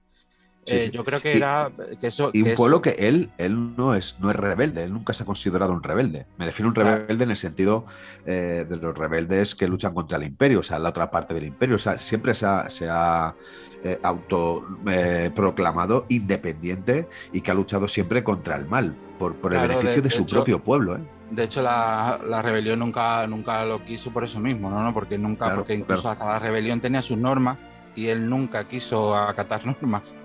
Eh, 0.67 0.91
yo 0.91 1.03
creo 1.03 1.21
que 1.21 1.35
era. 1.35 1.71
Que 1.99 2.07
eso, 2.07 2.31
y 2.33 2.41
un 2.41 2.55
pueblo 2.55 2.81
que 2.81 2.95
él, 2.99 3.29
él 3.37 3.75
no, 3.75 3.95
es, 3.95 4.17
no 4.19 4.29
es 4.29 4.35
rebelde, 4.35 4.83
él 4.83 4.93
nunca 4.93 5.13
se 5.13 5.23
ha 5.23 5.25
considerado 5.25 5.73
un 5.73 5.83
rebelde. 5.83 6.25
Me 6.37 6.45
refiero 6.45 6.67
a 6.67 6.69
un 6.69 6.75
rebelde 6.75 7.23
en 7.23 7.31
el 7.31 7.37
sentido 7.37 7.85
eh, 8.25 8.65
de 8.67 8.77
los 8.77 8.97
rebeldes 8.97 9.55
que 9.55 9.67
luchan 9.67 9.93
contra 9.93 10.17
el 10.17 10.23
imperio, 10.23 10.59
o 10.59 10.63
sea, 10.63 10.79
la 10.79 10.89
otra 10.89 11.11
parte 11.11 11.33
del 11.33 11.45
imperio. 11.45 11.75
O 11.75 11.79
sea, 11.79 11.97
siempre 11.97 12.33
se 12.33 12.45
ha, 12.45 12.69
se 12.69 12.87
ha 12.89 13.35
eh, 13.83 13.99
autoproclamado 14.03 16.05
independiente 16.09 17.07
y 17.31 17.41
que 17.41 17.51
ha 17.51 17.53
luchado 17.53 17.87
siempre 17.87 18.23
contra 18.23 18.55
el 18.55 18.65
mal, 18.65 18.95
por, 19.17 19.35
por 19.35 19.53
el 19.53 19.61
beneficio 19.61 20.01
de, 20.01 20.09
su 20.09 20.25
propio 20.25 20.63
pueblo. 20.63 20.99
De 21.29 21.43
hecho, 21.43 21.61
la, 21.61 22.19
la, 22.25 22.41
rebelión 22.41 22.79
nunca, 22.79 23.27
nunca 23.27 23.65
lo 23.65 23.83
quiso 23.83 24.11
por 24.11 24.23
eso 24.23 24.39
mismo, 24.39 24.69
¿no? 24.69 24.93
Porque 24.93 25.17
nunca, 25.17 25.53
porque 25.55 25.73
incluso 25.73 26.09
hasta 26.09 26.25
la 26.25 26.39
rebelión 26.39 26.79
tenía 26.79 27.01
sus 27.01 27.17
normas 27.17 27.57
y 27.95 28.07
él 28.07 28.29
nunca 28.29 28.67
quiso 28.67 29.15
acatar 29.15 29.65
normas. 29.81 30.15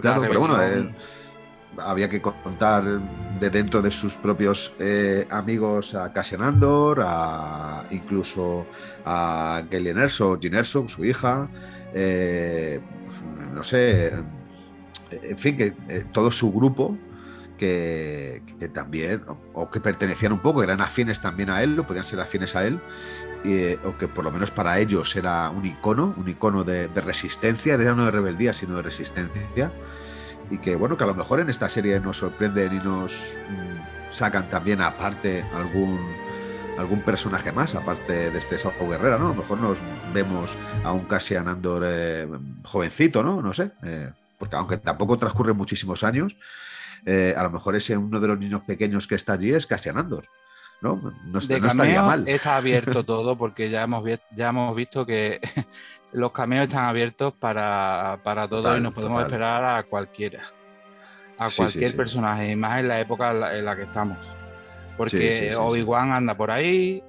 Claro, 0.00 0.22
pero 0.22 0.40
bueno, 0.40 0.56
había 1.78 2.08
que 2.08 2.20
contar 2.20 2.84
de 2.84 3.50
dentro 3.50 3.82
de 3.82 3.90
sus 3.90 4.16
propios 4.16 4.74
eh, 4.78 5.26
amigos 5.30 5.94
a 5.94 6.12
Cassian 6.12 6.42
Andor, 6.42 7.02
a, 7.04 7.84
incluso 7.90 8.66
a 9.04 9.62
Gillian 9.70 9.98
Erso, 9.98 10.38
Erso, 10.40 10.88
su 10.88 11.04
hija, 11.04 11.48
eh, 11.92 12.80
no 13.52 13.64
sé, 13.64 14.12
en 15.10 15.38
fin, 15.38 15.56
que 15.56 15.74
eh, 15.88 16.04
todo 16.12 16.30
su 16.30 16.52
grupo 16.52 16.96
que, 17.56 18.42
también, 18.72 19.22
o, 19.52 19.70
que 19.70 19.80
pertenecían 19.80 20.32
un 20.32 20.40
poco, 20.40 20.62
eran 20.62 20.80
afines 20.80 21.20
también 21.20 21.50
a 21.50 21.62
él, 21.62 21.78
o 21.78 21.86
podían 21.86 22.04
ser 22.04 22.20
afines 22.20 22.54
a 22.56 22.66
él, 22.66 22.80
o 23.84 23.98
que 23.98 24.08
por 24.08 24.24
lo 24.24 24.32
menos 24.32 24.50
para 24.50 24.78
ellos 24.78 25.14
era 25.16 25.50
un 25.50 25.66
icono, 25.66 26.14
un 26.16 26.28
icono 26.28 26.64
de, 26.64 26.88
resistencia, 26.88 27.76
ya 27.76 27.94
no 27.94 28.06
de 28.06 28.10
rebeldía, 28.10 28.52
sino 28.52 28.76
de 28.76 28.82
resistencia. 28.82 29.70
Y 30.50 30.58
que 30.58 30.76
bueno, 30.76 30.96
que 30.96 31.04
a 31.04 31.06
lo 31.06 31.14
mejor 31.14 31.40
en 31.40 31.50
esta 31.50 31.68
serie 31.68 32.00
nos 32.00 32.18
sorprenden 32.18 32.74
y 32.74 32.84
nos 32.84 33.38
mm, 33.48 34.12
sacan 34.12 34.48
también 34.50 34.80
aparte 34.80 35.42
algún 35.54 35.98
algún 36.78 37.02
personaje 37.02 37.52
más, 37.52 37.74
aparte 37.74 38.30
de 38.30 38.38
este 38.38 38.58
Sao 38.58 38.72
Guerrera, 38.88 39.18
¿no? 39.18 39.26
A 39.26 39.28
lo 39.30 39.34
mejor 39.36 39.58
nos 39.58 39.78
vemos 40.12 40.56
a 40.82 40.92
un 40.92 41.04
Cassian 41.04 41.48
Andor 41.48 41.84
eh, 41.86 42.28
jovencito, 42.64 43.22
¿no? 43.22 43.40
No 43.42 43.52
sé, 43.52 43.70
eh, 43.82 44.10
porque 44.38 44.56
aunque 44.56 44.78
tampoco 44.78 45.16
transcurren 45.18 45.56
muchísimos 45.56 46.02
años, 46.02 46.36
eh, 47.06 47.34
a 47.36 47.42
lo 47.42 47.50
mejor 47.50 47.76
ese 47.76 47.96
uno 47.96 48.20
de 48.20 48.28
los 48.28 48.38
niños 48.38 48.62
pequeños 48.62 49.06
que 49.06 49.14
está 49.14 49.34
allí 49.34 49.52
es 49.52 49.66
Cassian 49.66 49.98
Andor. 49.98 50.24
¿No? 50.80 51.14
No, 51.24 51.38
estaría 51.38 52.02
mal. 52.02 52.28
Está 52.28 52.56
abierto 52.56 53.04
todo 53.04 53.36
porque 53.36 53.70
ya 53.70 53.82
hemos, 53.82 54.04
ya 54.34 54.48
hemos 54.48 54.74
visto 54.74 55.06
que 55.06 55.40
los 56.12 56.32
caminos 56.32 56.68
están 56.68 56.84
abiertos 56.84 57.32
para, 57.34 58.18
para 58.22 58.48
todo 58.48 58.76
y 58.76 58.80
nos 58.80 58.92
podemos 58.92 59.22
esperar 59.22 59.64
a 59.64 59.82
cualquiera. 59.84 60.42
A 61.36 61.50
cualquier 61.50 61.96
personaje, 61.96 62.50
y 62.50 62.56
más 62.56 62.78
en 62.78 62.88
la 62.88 63.00
época 63.00 63.32
en 63.32 63.64
la, 63.64 63.74
que 63.74 63.82
estamos. 63.82 64.18
Porque 64.96 65.52
Obi-Wan 65.56 66.12
anda 66.12 66.36
por 66.36 66.52
ahí, 66.52 67.02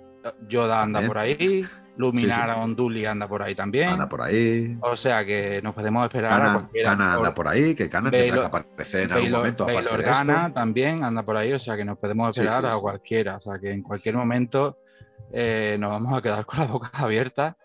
Yoda 0.47 0.81
anda 0.81 1.01
por 1.01 1.19
ahí, 1.19 1.63
Luminar 1.97 2.49
sí, 2.49 2.61
Onduli 2.61 3.05
anda 3.05 3.27
por 3.27 3.41
ahí 3.41 3.55
también. 3.55 3.89
Anda 3.89 4.09
por 4.09 4.21
ahí. 4.21 4.77
O 4.81 4.97
sea 4.97 5.25
que 5.25 5.61
nos 5.61 5.73
podemos 5.73 6.05
esperar 6.05 6.29
Cana, 6.29 6.51
a 6.51 6.53
cualquiera. 6.53 6.91
anda 6.91 7.33
por 7.33 7.47
ahí, 7.47 7.75
que 7.75 7.89
Cana 7.89 8.11
tendrá 8.11 8.41
que 8.41 8.45
aparecer 8.45 9.03
en 9.03 9.11
algún 9.13 9.31
momento. 9.31 9.65
Baylor 9.65 10.01
Gana 10.01 10.53
también 10.53 11.03
anda 11.03 11.23
por 11.23 11.37
ahí, 11.37 11.53
o 11.53 11.59
sea 11.59 11.77
que 11.77 11.85
nos 11.85 11.97
podemos 11.97 12.37
esperar 12.37 12.65
a 12.65 12.77
cualquiera. 12.77 13.37
O 13.37 13.39
sea 13.39 13.59
que 13.59 13.71
en 13.71 13.81
cualquier 13.81 14.15
momento 14.15 14.79
eh, 15.31 15.77
nos 15.79 15.91
vamos 15.91 16.17
a 16.17 16.21
quedar 16.21 16.45
con 16.47 16.59
la 16.59 16.65
boca 16.65 16.89
abierta 16.93 17.55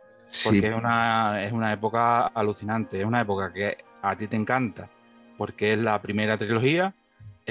porque 0.45 0.68
es, 0.68 0.74
una, 0.74 1.43
es 1.43 1.53
una 1.53 1.72
época 1.72 2.26
alucinante, 2.28 3.01
es 3.01 3.05
una 3.05 3.20
época 3.22 3.53
que 3.53 3.78
a 4.03 4.16
ti 4.16 4.28
te 4.28 4.37
encanta 4.37 4.89
porque 5.37 5.72
es 5.72 5.78
la 5.78 6.01
primera 6.01 6.37
trilogía 6.37 6.95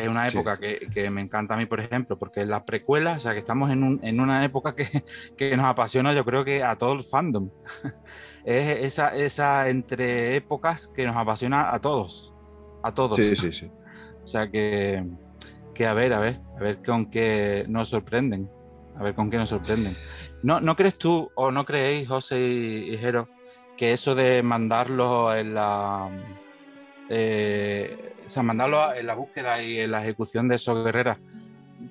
es 0.02 0.08
una 0.08 0.28
época 0.28 0.58
que, 0.58 1.10
me 1.10 1.22
encanta 1.22 1.54
a 1.54 1.58
mí, 1.58 1.66
por 1.66 1.80
ejemplo, 1.80 2.18
porque 2.18 2.46
la 2.46 2.66
precuela, 2.66 3.14
o 3.14 3.20
sea, 3.20 3.34
que 3.34 3.40
estamos 3.40 3.72
en, 3.72 4.20
una 4.20 4.46
época 4.46 4.76
que, 5.38 5.58
nos 5.58 5.66
apasiona, 5.66 6.14
yo 6.14 6.26
creo 6.26 6.44
que 6.44 6.64
a 6.64 6.76
todo 6.76 6.94
el 6.94 7.04
fandom. 7.04 7.50
es 8.46 8.86
esa, 8.86 9.16
esa 9.16 9.70
entre 9.70 10.36
épocas 10.36 10.88
que 10.88 11.06
nos 11.06 11.16
apasiona 11.16 11.74
a 11.74 11.80
todos, 11.80 12.34
a 12.84 12.94
todos. 12.94 13.18
Sí, 13.18 13.36
sí, 13.36 13.52
sí. 13.52 13.72
O 14.22 14.32
sea, 14.32 14.52
que, 14.52 15.04
que 15.74 15.88
a 15.88 15.94
ver, 15.94 16.14
a 16.14 16.20
ver, 16.20 16.40
a 16.56 16.62
ver 16.62 16.84
con 16.86 17.10
qué 17.10 17.66
nos 17.68 17.90
sorprenden, 17.90 18.48
a 18.96 19.02
ver 19.02 19.16
con 19.16 19.32
qué 19.32 19.38
nos 19.38 19.50
sorprenden. 19.50 19.96
¿No, 20.44 20.62
no 20.62 20.76
crees 20.76 20.98
tú 20.98 21.32
o 21.36 21.52
no 21.52 21.66
creéis, 21.66 22.08
José 22.08 22.40
y, 22.40 22.98
Jero, 22.98 23.28
que 23.78 23.94
eso 23.94 24.14
de 24.14 24.44
mandarlo 24.44 25.36
en 25.36 25.54
la... 25.56 26.10
Eh, 27.10 28.14
o 28.30 28.32
sea, 28.32 28.44
mandarlo 28.44 28.94
en 28.94 29.08
la 29.08 29.16
búsqueda 29.16 29.60
y 29.60 29.80
en 29.80 29.90
la 29.90 30.04
ejecución 30.04 30.48
de 30.48 30.58
esos 30.58 30.86
guerreras, 30.86 31.18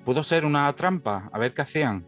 ¿pudo 0.05 0.23
ser 0.23 0.45
una 0.45 0.73
trampa? 0.73 1.29
A 1.33 1.37
ver 1.37 1.53
qué 1.53 1.63
hacían. 1.63 2.05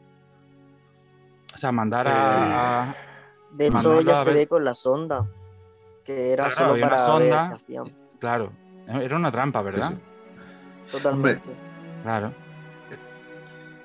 O 1.54 1.58
sea, 1.58 1.74
mandar 1.74 2.08
a. 2.08 2.96
Eh, 2.96 3.56
de 3.58 3.68
hecho, 3.68 4.00
ya 4.00 4.16
se 4.16 4.34
ve 4.34 4.48
con 4.48 4.64
la 4.64 4.74
sonda, 4.74 5.28
que 6.06 6.32
era 6.32 6.50
solo 6.50 6.80
para 6.80 7.06
sonda, 7.06 7.42
ver 7.42 7.50
qué 7.50 7.56
hacían. 7.56 7.96
Claro, 8.20 8.54
era 8.88 9.18
una 9.18 9.34
trampa, 9.34 9.62
¿verdad? 9.62 10.00
Totalmente. 10.90 11.50
claro. 12.04 12.34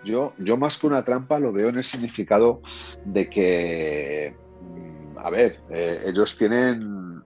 Yo, 0.05 0.33
yo 0.39 0.57
más 0.57 0.79
que 0.79 0.87
una 0.87 1.05
trampa 1.05 1.41
lo 1.41 1.53
veo 1.53 1.71
en 1.71 1.79
el 1.79 1.83
significado 1.83 2.63
de 3.05 3.29
que, 3.29 4.37
mm, 4.61 5.19
a 5.19 5.29
ver, 5.29 5.61
eh, 5.71 6.05
ellos 6.07 6.37
tienen, 6.37 7.25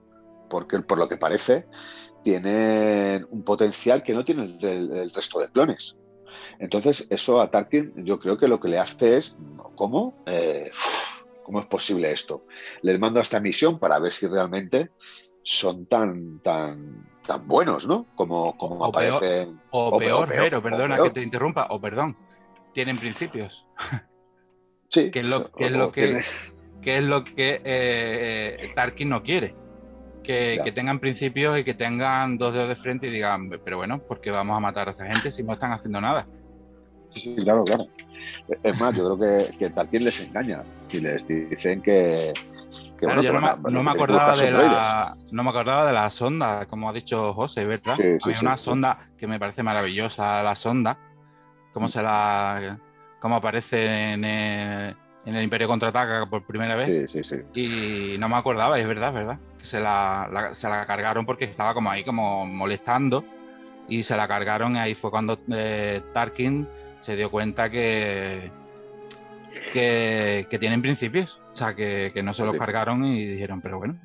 porque 0.49 0.79
por 0.79 0.97
lo 0.97 1.07
que 1.07 1.17
parece, 1.17 1.67
tienen 2.23 3.27
un 3.29 3.43
potencial 3.43 4.03
que 4.03 4.13
no 4.13 4.23
tiene 4.23 4.57
el, 4.61 5.11
resto 5.13 5.39
de 5.39 5.49
clones. 5.49 5.97
Entonces, 6.59 7.07
eso 7.09 7.41
a 7.41 7.49
Tarkin 7.49 7.93
yo 7.97 8.19
creo 8.19 8.37
que 8.37 8.47
lo 8.47 8.59
que 8.59 8.67
le 8.67 8.79
hace 8.79 9.17
es, 9.17 9.35
¿cómo? 9.75 10.23
Eh, 10.25 10.71
¿Cómo 11.43 11.59
es 11.59 11.65
posible 11.65 12.11
esto? 12.11 12.45
Les 12.81 12.99
mando 12.99 13.19
a 13.19 13.23
esta 13.23 13.39
misión 13.39 13.79
para 13.79 13.99
ver 13.99 14.11
si 14.11 14.27
realmente 14.27 14.91
son 15.43 15.87
tan, 15.87 16.39
tan, 16.39 17.09
tan 17.25 17.47
buenos, 17.47 17.87
¿no? 17.87 18.05
Como, 18.15 18.55
como 18.57 18.85
aparecen. 18.85 19.59
o, 19.71 19.97
peor, 19.97 20.27
pero 20.27 20.61
perdona 20.61 20.97
que 20.97 21.09
te 21.09 21.21
interrumpa, 21.21 21.67
o 21.71 21.81
perdón, 21.81 22.15
tienen 22.73 22.97
principios. 22.97 23.65
Sí. 24.89 25.09
que 25.11 25.19
es 25.19 25.25
lo, 25.25 25.51
que, 25.51 25.65
es 25.65 25.71
lo 25.71 25.91
que, 25.91 26.21
que, 26.81 26.97
es 26.97 27.03
lo 27.03 27.23
que 27.23 27.61
eh, 27.65 28.71
Tarkin 28.75 29.09
no 29.09 29.23
quiere 29.23 29.55
que, 30.23 30.71
tengan 30.73 30.99
principios 30.99 31.57
y 31.57 31.63
que 31.63 31.73
tengan 31.73 32.37
dos 32.37 32.53
dedos 32.53 32.69
de 32.69 32.75
frente 32.75 33.07
y 33.07 33.11
digan, 33.11 33.49
pero 33.63 33.77
bueno, 33.77 33.99
¿por 33.99 34.21
qué 34.21 34.31
vamos 34.31 34.55
a 34.55 34.59
matar 34.59 34.89
a 34.89 34.91
esa 34.91 35.05
gente 35.05 35.31
si 35.31 35.43
no 35.43 35.53
están 35.53 35.71
haciendo 35.71 36.01
nada? 36.01 36.27
Sí, 37.09 37.35
claro, 37.35 37.63
claro. 37.63 37.87
Es 38.63 38.79
más, 38.79 38.95
yo 38.95 39.15
creo 39.15 39.17
que, 39.17 39.57
que 39.57 39.69
Tarkin 39.69 40.05
les 40.05 40.19
engaña 40.19 40.63
y 40.91 40.99
les 40.99 41.27
dicen 41.27 41.81
que. 41.81 42.33
que 42.33 43.05
Claro, 43.05 43.15
bueno, 43.15 43.21
yo 43.23 43.33
no, 43.33 43.41
van 43.41 43.61
me, 43.63 43.71
no 43.71 43.83
me 43.83 43.91
acordaba 43.91 44.35
de 44.35 44.51
la, 44.51 45.17
no 45.31 45.43
me 45.43 45.49
acordaba 45.49 45.87
de 45.87 45.93
la 45.93 46.09
sonda, 46.09 46.65
como 46.67 46.89
ha 46.89 46.93
dicho 46.93 47.33
José, 47.33 47.65
¿verdad? 47.65 47.95
Sí, 47.95 48.03
sí, 48.23 48.35
sí, 48.35 48.45
una 48.45 48.57
sonda 48.57 49.09
que 49.17 49.27
me 49.27 49.39
parece 49.39 49.63
maravillosa, 49.63 50.43
la 50.43 50.55
sonda, 50.55 50.97
cómo 51.73 51.89
se 51.89 52.01
la, 52.03 52.79
cómo 53.19 53.37
aparece 53.37 54.13
en 54.13 54.23
el, 54.23 54.95
en 55.25 55.35
el 55.35 55.43
Imperio 55.43 55.67
contraataca 55.67 56.25
por 56.25 56.43
primera 56.45 56.75
vez. 56.75 56.87
Sí, 57.07 57.23
sí, 57.23 57.43
sí. 57.53 57.59
Y 58.13 58.17
no 58.17 58.27
me 58.29 58.35
acordaba, 58.37 58.79
es 58.79 58.87
verdad, 58.87 59.09
es 59.09 59.15
verdad. 59.15 59.39
Que 59.59 59.65
se 59.65 59.79
la, 59.79 60.27
la- 60.31 60.55
se 60.55 60.67
la 60.67 60.85
cargaron 60.85 61.25
porque 61.25 61.45
estaba 61.45 61.73
como 61.73 61.91
ahí, 61.91 62.03
como 62.03 62.45
molestando. 62.45 63.23
Y 63.87 64.03
se 64.03 64.15
la 64.15 64.27
cargaron 64.27 64.75
y 64.75 64.79
ahí 64.79 64.95
fue 64.95 65.11
cuando 65.11 65.37
eh, 65.51 66.01
Tarkin 66.13 66.67
se 67.01 67.15
dio 67.15 67.29
cuenta 67.29 67.69
que, 67.69 68.51
que, 69.73 70.47
que 70.49 70.59
tienen 70.59 70.81
principios. 70.81 71.39
O 71.53 71.55
sea, 71.55 71.75
que, 71.75 72.11
que 72.13 72.23
no 72.23 72.33
se 72.33 72.43
los 72.45 72.53
Sí. 72.53 72.59
cargaron 72.59 73.03
y 73.05 73.25
dijeron, 73.25 73.59
pero 73.61 73.77
bueno, 73.77 73.95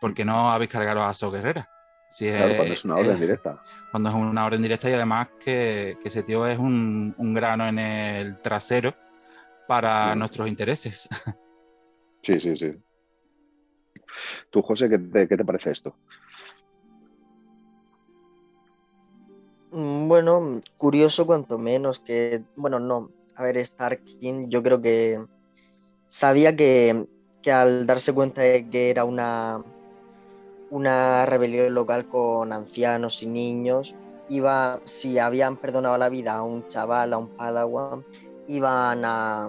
¿por 0.00 0.14
qué 0.14 0.24
no 0.24 0.50
habéis 0.50 0.70
cargado 0.70 1.04
a 1.04 1.12
So 1.14 1.30
Guerrera? 1.30 1.68
Si 2.08 2.28
Claro, 2.28 2.56
cuando 2.56 2.74
es 2.74 2.84
una 2.84 2.96
orden 2.96 3.14
es- 3.14 3.20
directa. 3.20 3.56
Cuando 3.90 4.08
es 4.08 4.14
una 4.14 4.44
orden 4.46 4.62
directa 4.62 4.88
y 4.88 4.94
además 4.94 5.28
que, 5.44 5.96
que 6.02 6.08
ese 6.08 6.22
tío 6.22 6.46
es 6.46 6.58
un, 6.58 7.14
un 7.18 7.34
grano 7.34 7.66
en 7.68 7.78
el 7.78 8.38
trasero 8.40 8.94
para 9.70 10.16
nuestros 10.16 10.48
intereses. 10.48 11.08
Sí, 12.22 12.38
sí, 12.38 12.54
sí. 12.54 12.72
Tú, 14.50 14.60
José, 14.60 14.90
¿qué 14.90 14.98
te, 14.98 15.26
qué 15.28 15.36
te 15.36 15.44
parece 15.44 15.70
esto? 15.70 15.94
Mm, 19.70 20.08
Bueno, 20.08 20.60
curioso 20.76 21.24
cuanto 21.24 21.56
menos 21.56 22.00
que, 22.00 22.42
bueno, 22.56 22.80
no, 22.80 23.10
a 23.36 23.44
ver, 23.44 23.64
Starkin 23.64 24.50
yo 24.50 24.60
creo 24.62 24.82
que 24.82 25.24
sabía 26.08 26.54
que, 26.56 27.06
que 27.40 27.52
al 27.52 27.86
darse 27.86 28.12
cuenta 28.12 28.42
de 28.42 28.68
que 28.68 28.90
era 28.90 29.04
una, 29.04 29.64
una 30.70 31.24
rebelión 31.26 31.72
local 31.72 32.08
con 32.08 32.52
ancianos 32.52 33.22
y 33.22 33.26
niños, 33.26 33.94
iba, 34.28 34.80
si 34.84 35.18
habían 35.20 35.56
perdonado 35.56 35.96
la 35.96 36.08
vida 36.08 36.34
a 36.34 36.42
un 36.42 36.66
chaval, 36.66 37.14
a 37.14 37.18
un 37.18 37.28
padawan, 37.28 38.04
iban 38.50 39.04
a 39.04 39.48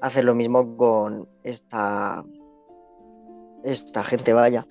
hacer 0.00 0.24
lo 0.24 0.34
mismo 0.34 0.76
con 0.76 1.28
esta, 1.42 2.24
esta 3.62 4.02
gente, 4.04 4.32
vaya 4.32 4.66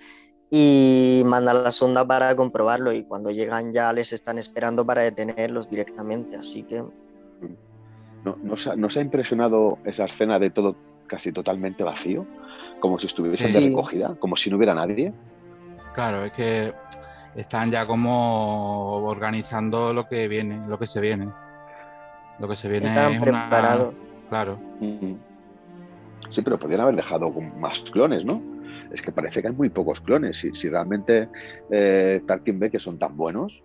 y 0.50 1.24
mandan 1.26 1.64
la 1.64 1.72
sonda 1.72 2.06
para 2.06 2.36
comprobarlo 2.36 2.92
y 2.94 3.04
cuando 3.06 3.32
llegan 3.32 3.74
ya 3.74 3.92
les 3.92 4.14
están 4.14 4.38
esperando 4.38 4.86
para 4.86 5.02
detenerlos 5.02 5.70
directamente, 5.70 6.36
así 6.36 6.64
que 6.64 6.84
¿No, 8.24 8.38
no, 8.42 8.54
os 8.54 8.68
ha, 8.68 8.76
no 8.76 8.88
os 8.88 8.96
ha 8.96 9.02
impresionado 9.02 9.80
esa 9.84 10.06
escena 10.06 10.40
de 10.40 10.50
todo 10.50 10.76
casi 11.08 11.32
totalmente 11.34 11.84
vacío? 11.84 12.26
Como 12.80 12.98
si 12.98 13.08
estuviesen 13.08 13.52
de 13.52 13.60
Sí. 13.60 13.70
recogida, 13.70 14.16
como 14.20 14.38
si 14.38 14.50
no 14.50 14.56
hubiera 14.58 14.74
nadie. 14.74 15.12
Claro, 15.94 16.24
es 16.24 16.32
que 16.32 16.74
están 17.36 17.70
ya 17.72 17.86
como 17.86 18.98
organizando 19.06 19.92
lo 19.92 20.08
que 20.08 20.28
viene, 20.30 20.66
lo 20.68 20.80
que 20.80 20.88
se 20.88 21.02
viene. 21.02 21.30
Lo 22.44 22.50
que 22.50 22.58
se 22.58 22.68
viene 22.68 22.88
están 22.88 23.14
es 23.14 23.22
una- 23.22 23.48
preparados. 23.50 23.94
Claro. 24.28 24.58
Mm. 24.82 25.14
Sí, 26.28 26.42
pero 26.42 26.60
podrían 26.60 26.82
haber 26.82 26.96
dejado 26.98 27.32
más 27.32 27.80
clones, 27.90 28.26
¿no? 28.26 28.42
Es 28.92 29.02
que 29.02 29.14
parece 29.14 29.42
que 29.42 29.48
hay 29.48 29.54
muy 29.54 29.70
pocos 29.70 30.02
clones. 30.02 30.40
Si, 30.40 30.54
si 30.54 30.68
realmente 30.70 31.30
eh, 31.72 32.22
Tarkin 32.28 32.60
ve 32.60 32.70
que 32.70 32.80
son 32.80 33.00
tan 33.00 33.16
buenos, 33.16 33.64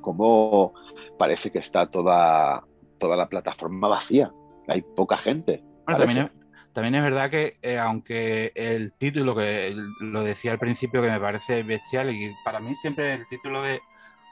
como 0.00 0.74
parece 1.20 1.52
que 1.52 1.60
está 1.60 1.86
toda, 1.86 2.64
toda 2.98 3.16
la 3.16 3.28
plataforma 3.28 3.86
vacía. 3.86 4.32
Hay 4.66 4.82
poca 4.82 5.16
gente. 5.16 5.62
Bueno, 5.86 6.04
también, 6.04 6.26
es, 6.26 6.72
también 6.72 6.94
es 6.96 7.02
verdad 7.04 7.30
que 7.30 7.58
eh, 7.62 7.78
aunque 7.78 8.50
el 8.56 8.92
título, 8.94 9.36
que 9.36 9.68
el- 9.68 9.92
lo 10.00 10.24
decía 10.24 10.50
al 10.50 10.58
principio, 10.58 11.00
que 11.00 11.10
me 11.10 11.20
parece 11.20 11.62
bestial, 11.62 12.10
y 12.12 12.34
para 12.44 12.58
mí 12.58 12.74
siempre 12.74 13.14
el 13.14 13.24
título 13.28 13.62
de, 13.62 13.80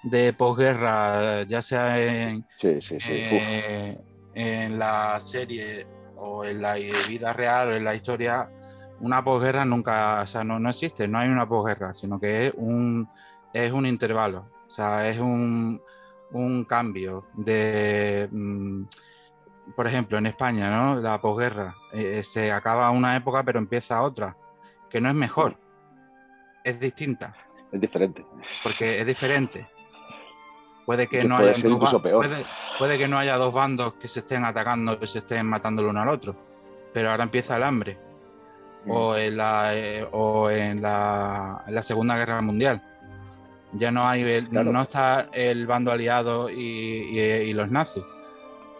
de 0.02 0.32
posguerra, 0.32 1.42
ya 1.44 1.60
sea 1.62 1.98
en, 2.00 2.46
Sí, 2.56 2.80
sí, 2.80 3.00
sí. 3.00 3.12
Uf. 3.12 3.32
eh, 3.32 3.98
en 4.34 4.78
la 4.78 5.18
serie 5.20 5.86
o 6.16 6.44
en 6.44 6.62
la 6.62 6.74
vida 6.74 7.32
real 7.32 7.68
o 7.68 7.76
en 7.76 7.84
la 7.84 7.94
historia, 7.94 8.48
una 9.00 9.22
posguerra 9.22 9.64
nunca, 9.64 10.22
o 10.22 10.26
sea, 10.26 10.42
no, 10.44 10.58
no 10.58 10.70
existe, 10.70 11.06
no 11.08 11.18
hay 11.18 11.28
una 11.28 11.48
posguerra, 11.48 11.94
sino 11.94 12.18
que 12.18 12.48
es 12.48 12.54
un, 12.56 13.08
es 13.52 13.72
un 13.72 13.86
intervalo, 13.86 14.48
o 14.66 14.70
sea, 14.70 15.08
es 15.08 15.18
un, 15.18 15.80
un 16.32 16.64
cambio 16.64 17.26
de, 17.34 18.28
mm, 18.30 18.82
por 19.76 19.86
ejemplo, 19.86 20.18
en 20.18 20.26
España, 20.26 20.70
¿no? 20.70 21.00
La 21.00 21.20
posguerra, 21.20 21.74
eh, 21.92 22.22
se 22.24 22.50
acaba 22.50 22.90
una 22.90 23.16
época 23.16 23.42
pero 23.44 23.58
empieza 23.58 24.02
otra, 24.02 24.36
que 24.90 25.00
no 25.00 25.08
es 25.08 25.14
mejor, 25.14 25.56
es 26.64 26.78
distinta, 26.80 27.34
Es 27.70 27.80
diferente. 27.80 28.24
porque 28.62 29.00
es 29.00 29.06
diferente. 29.06 29.68
Puede 30.88 31.06
que 31.06 31.18
Que 31.20 31.28
no 31.28 31.36
puede 31.36 31.50
haya 31.50 31.60
ser 31.60 31.68
dos 31.68 31.76
incluso 31.76 31.98
ba- 31.98 32.02
peor. 32.02 32.26
Puede, 32.26 32.44
puede 32.78 32.96
que 32.96 33.08
no 33.08 33.18
haya 33.18 33.36
dos 33.36 33.52
bandos 33.52 33.92
que 34.00 34.08
se 34.08 34.20
estén 34.20 34.46
atacando, 34.46 34.98
que 34.98 35.06
se 35.06 35.18
estén 35.18 35.44
matando 35.44 35.82
el 35.82 35.88
uno 35.88 36.00
al 36.00 36.08
otro. 36.08 36.34
Pero 36.94 37.10
ahora 37.10 37.24
empieza 37.24 37.58
el 37.58 37.62
hambre. 37.62 37.98
Mm. 38.86 38.90
O 38.90 39.14
en 39.14 39.36
la, 39.36 39.76
eh, 39.76 40.08
o 40.12 40.48
en 40.50 40.80
la, 40.80 41.62
en 41.66 41.74
la 41.74 41.82
Segunda 41.82 42.16
Guerra 42.16 42.40
Mundial. 42.40 42.80
Ya 43.74 43.90
no 43.90 44.08
hay 44.08 44.22
el- 44.22 44.48
Claro. 44.48 44.72
no 44.72 44.80
está 44.80 45.28
el 45.32 45.66
bando 45.66 45.92
aliado 45.92 46.48
y, 46.48 46.56
y- 46.56 47.20
y 47.20 47.52
los 47.52 47.70
nazis. 47.70 48.02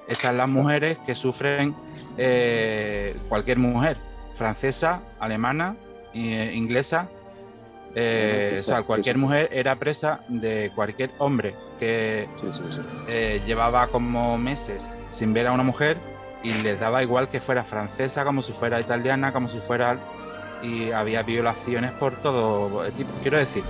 Están 0.07 0.39
las 0.39 0.49
mujeres 0.49 0.97
que 1.05 1.15
sufren 1.15 1.75
eh, 2.17 3.15
cualquier 3.29 3.59
mujer, 3.59 3.99
francesa, 4.33 5.03
alemana, 5.21 5.77
eh, 6.15 6.53
inglesa. 6.55 7.07
eh, 7.95 8.57
o 8.61 8.63
sea, 8.63 8.83
cualquier 8.83 9.19
mujer 9.19 9.51
era 9.53 9.77
presa 9.77 10.21
de 10.29 10.71
cualquier 10.75 11.11
hombre 11.19 11.55
que 11.79 12.29
Sí, 12.41 12.47
sí, 12.53 12.63
sí. 12.71 12.81
eh, 13.07 13.41
llevaba 13.47 13.87
como 13.89 14.37
meses 14.39 14.91
sin 15.09 15.33
ver 15.33 15.47
a 15.47 15.53
una 15.53 15.63
mujer 15.63 15.99
y 16.43 16.53
les 16.63 16.79
daba 16.79 17.03
igual 17.03 17.29
que 17.29 17.41
fuera 17.41 17.65
francesa, 17.65 18.25
como 18.25 18.43
si 18.43 18.53
fuera 18.53 18.81
italiana, 18.81 19.33
como 19.33 19.49
si 19.49 19.59
fuera... 19.61 19.99
Y 20.61 20.91
había 20.91 21.23
violaciones 21.23 21.93
por 21.93 22.15
todo 22.17 22.85
tipo. 22.93 23.11
Quiero 23.23 23.39
decir 23.39 23.63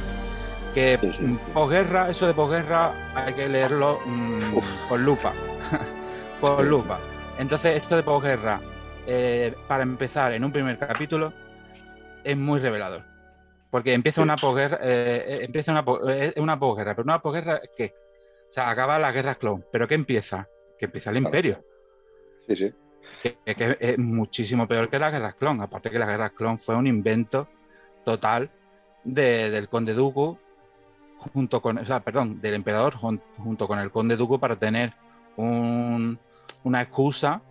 que 0.75 0.99
mm, 1.21 1.53
posguerra, 1.53 2.09
eso 2.09 2.27
de 2.27 2.33
posguerra 2.33 2.95
hay 3.15 3.35
que 3.35 3.47
leerlo 3.49 4.01
mm, 4.07 4.55
Uf. 4.55 4.65
con 4.89 5.05
lupa. 5.05 5.35
con 6.41 6.69
lupa. 6.69 6.99
Entonces 7.39 7.77
esto 7.77 7.95
de 7.97 8.03
posguerra, 8.03 8.61
eh, 9.07 9.55
para 9.67 9.83
empezar 9.83 10.33
en 10.33 10.45
un 10.45 10.53
primer 10.53 10.79
capítulo, 10.79 11.33
es 12.25 12.37
muy 12.37 12.59
revelador. 12.61 13.03
Porque 13.71 13.93
empieza 13.93 14.23
una 14.23 14.35
posguerra, 14.37 14.79
eh, 14.83 15.23
eh, 15.27 15.39
empieza 15.43 15.73
una, 15.73 15.85
eh, 16.15 16.33
una 16.39 16.59
posguerra, 16.59 16.95
pero 16.95 17.05
una 17.05 17.21
posguerra 17.21 17.61
¿qué? 17.77 17.95
O 18.49 18.53
sea, 18.53 18.71
acaba 18.71 18.99
la 18.99 19.13
guerra 19.13 19.35
clon. 19.35 19.65
¿Pero 19.71 19.87
qué 19.87 19.95
empieza? 19.95 20.49
Que 20.79 20.87
empieza 20.87 21.11
el 21.11 21.19
imperio. 21.19 21.63
Sí, 22.47 22.57
sí. 22.57 22.73
Que, 23.23 23.37
que- 23.45 23.55
que 23.55 23.77
es 23.81 23.99
muchísimo 23.99 24.67
peor 24.67 24.89
que 24.89 24.99
la 24.99 25.11
guerra 25.11 25.33
clon. 25.33 25.61
Aparte 25.61 25.91
que 25.91 25.99
la 25.99 26.07
guerra 26.07 26.31
clon 26.31 26.59
fue 26.59 26.75
un 26.77 26.87
invento 26.87 27.47
total 28.05 28.51
de- 29.05 29.51
del 29.51 29.69
conde 29.69 29.93
Dooku 29.93 30.39
junto 31.19 31.61
con, 31.61 31.77
o 31.79 31.85
sea, 31.85 32.01
perdón, 32.01 32.41
del 32.41 32.55
emperador 32.55 32.95
jun- 32.95 33.21
junto 33.37 33.67
con 33.69 33.79
el 33.81 33.91
conde 33.91 34.17
Dooku 34.17 34.39
para 34.41 34.57
tener 34.57 34.95
un- 35.37 36.19
una 36.65 36.81
excusa 36.83 37.43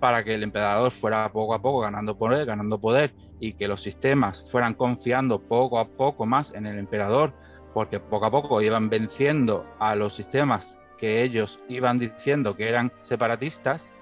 para 0.00 0.24
que 0.24 0.34
el 0.34 0.42
emperador 0.42 0.90
fuera 0.90 1.30
poco 1.32 1.54
a 1.54 1.62
poco 1.62 1.80
ganando 1.80 2.16
poder, 2.16 2.46
ganando 2.46 2.80
poder 2.80 3.14
y 3.40 3.54
que 3.54 3.68
los 3.68 3.82
sistemas 3.82 4.44
fueran 4.50 4.74
confiando 4.74 5.40
poco 5.40 5.78
a 5.78 5.88
poco 5.88 6.26
más 6.26 6.52
en 6.54 6.66
el 6.66 6.78
emperador, 6.78 7.34
porque 7.74 8.00
poco 8.00 8.26
a 8.26 8.30
poco 8.30 8.62
iban 8.62 8.88
venciendo 8.88 9.66
a 9.78 9.94
los 9.94 10.14
sistemas 10.14 10.78
que 10.98 11.22
ellos 11.22 11.60
iban 11.68 11.98
diciendo 11.98 12.56
que 12.56 12.68
eran 12.68 12.92
separatistas, 13.02 13.96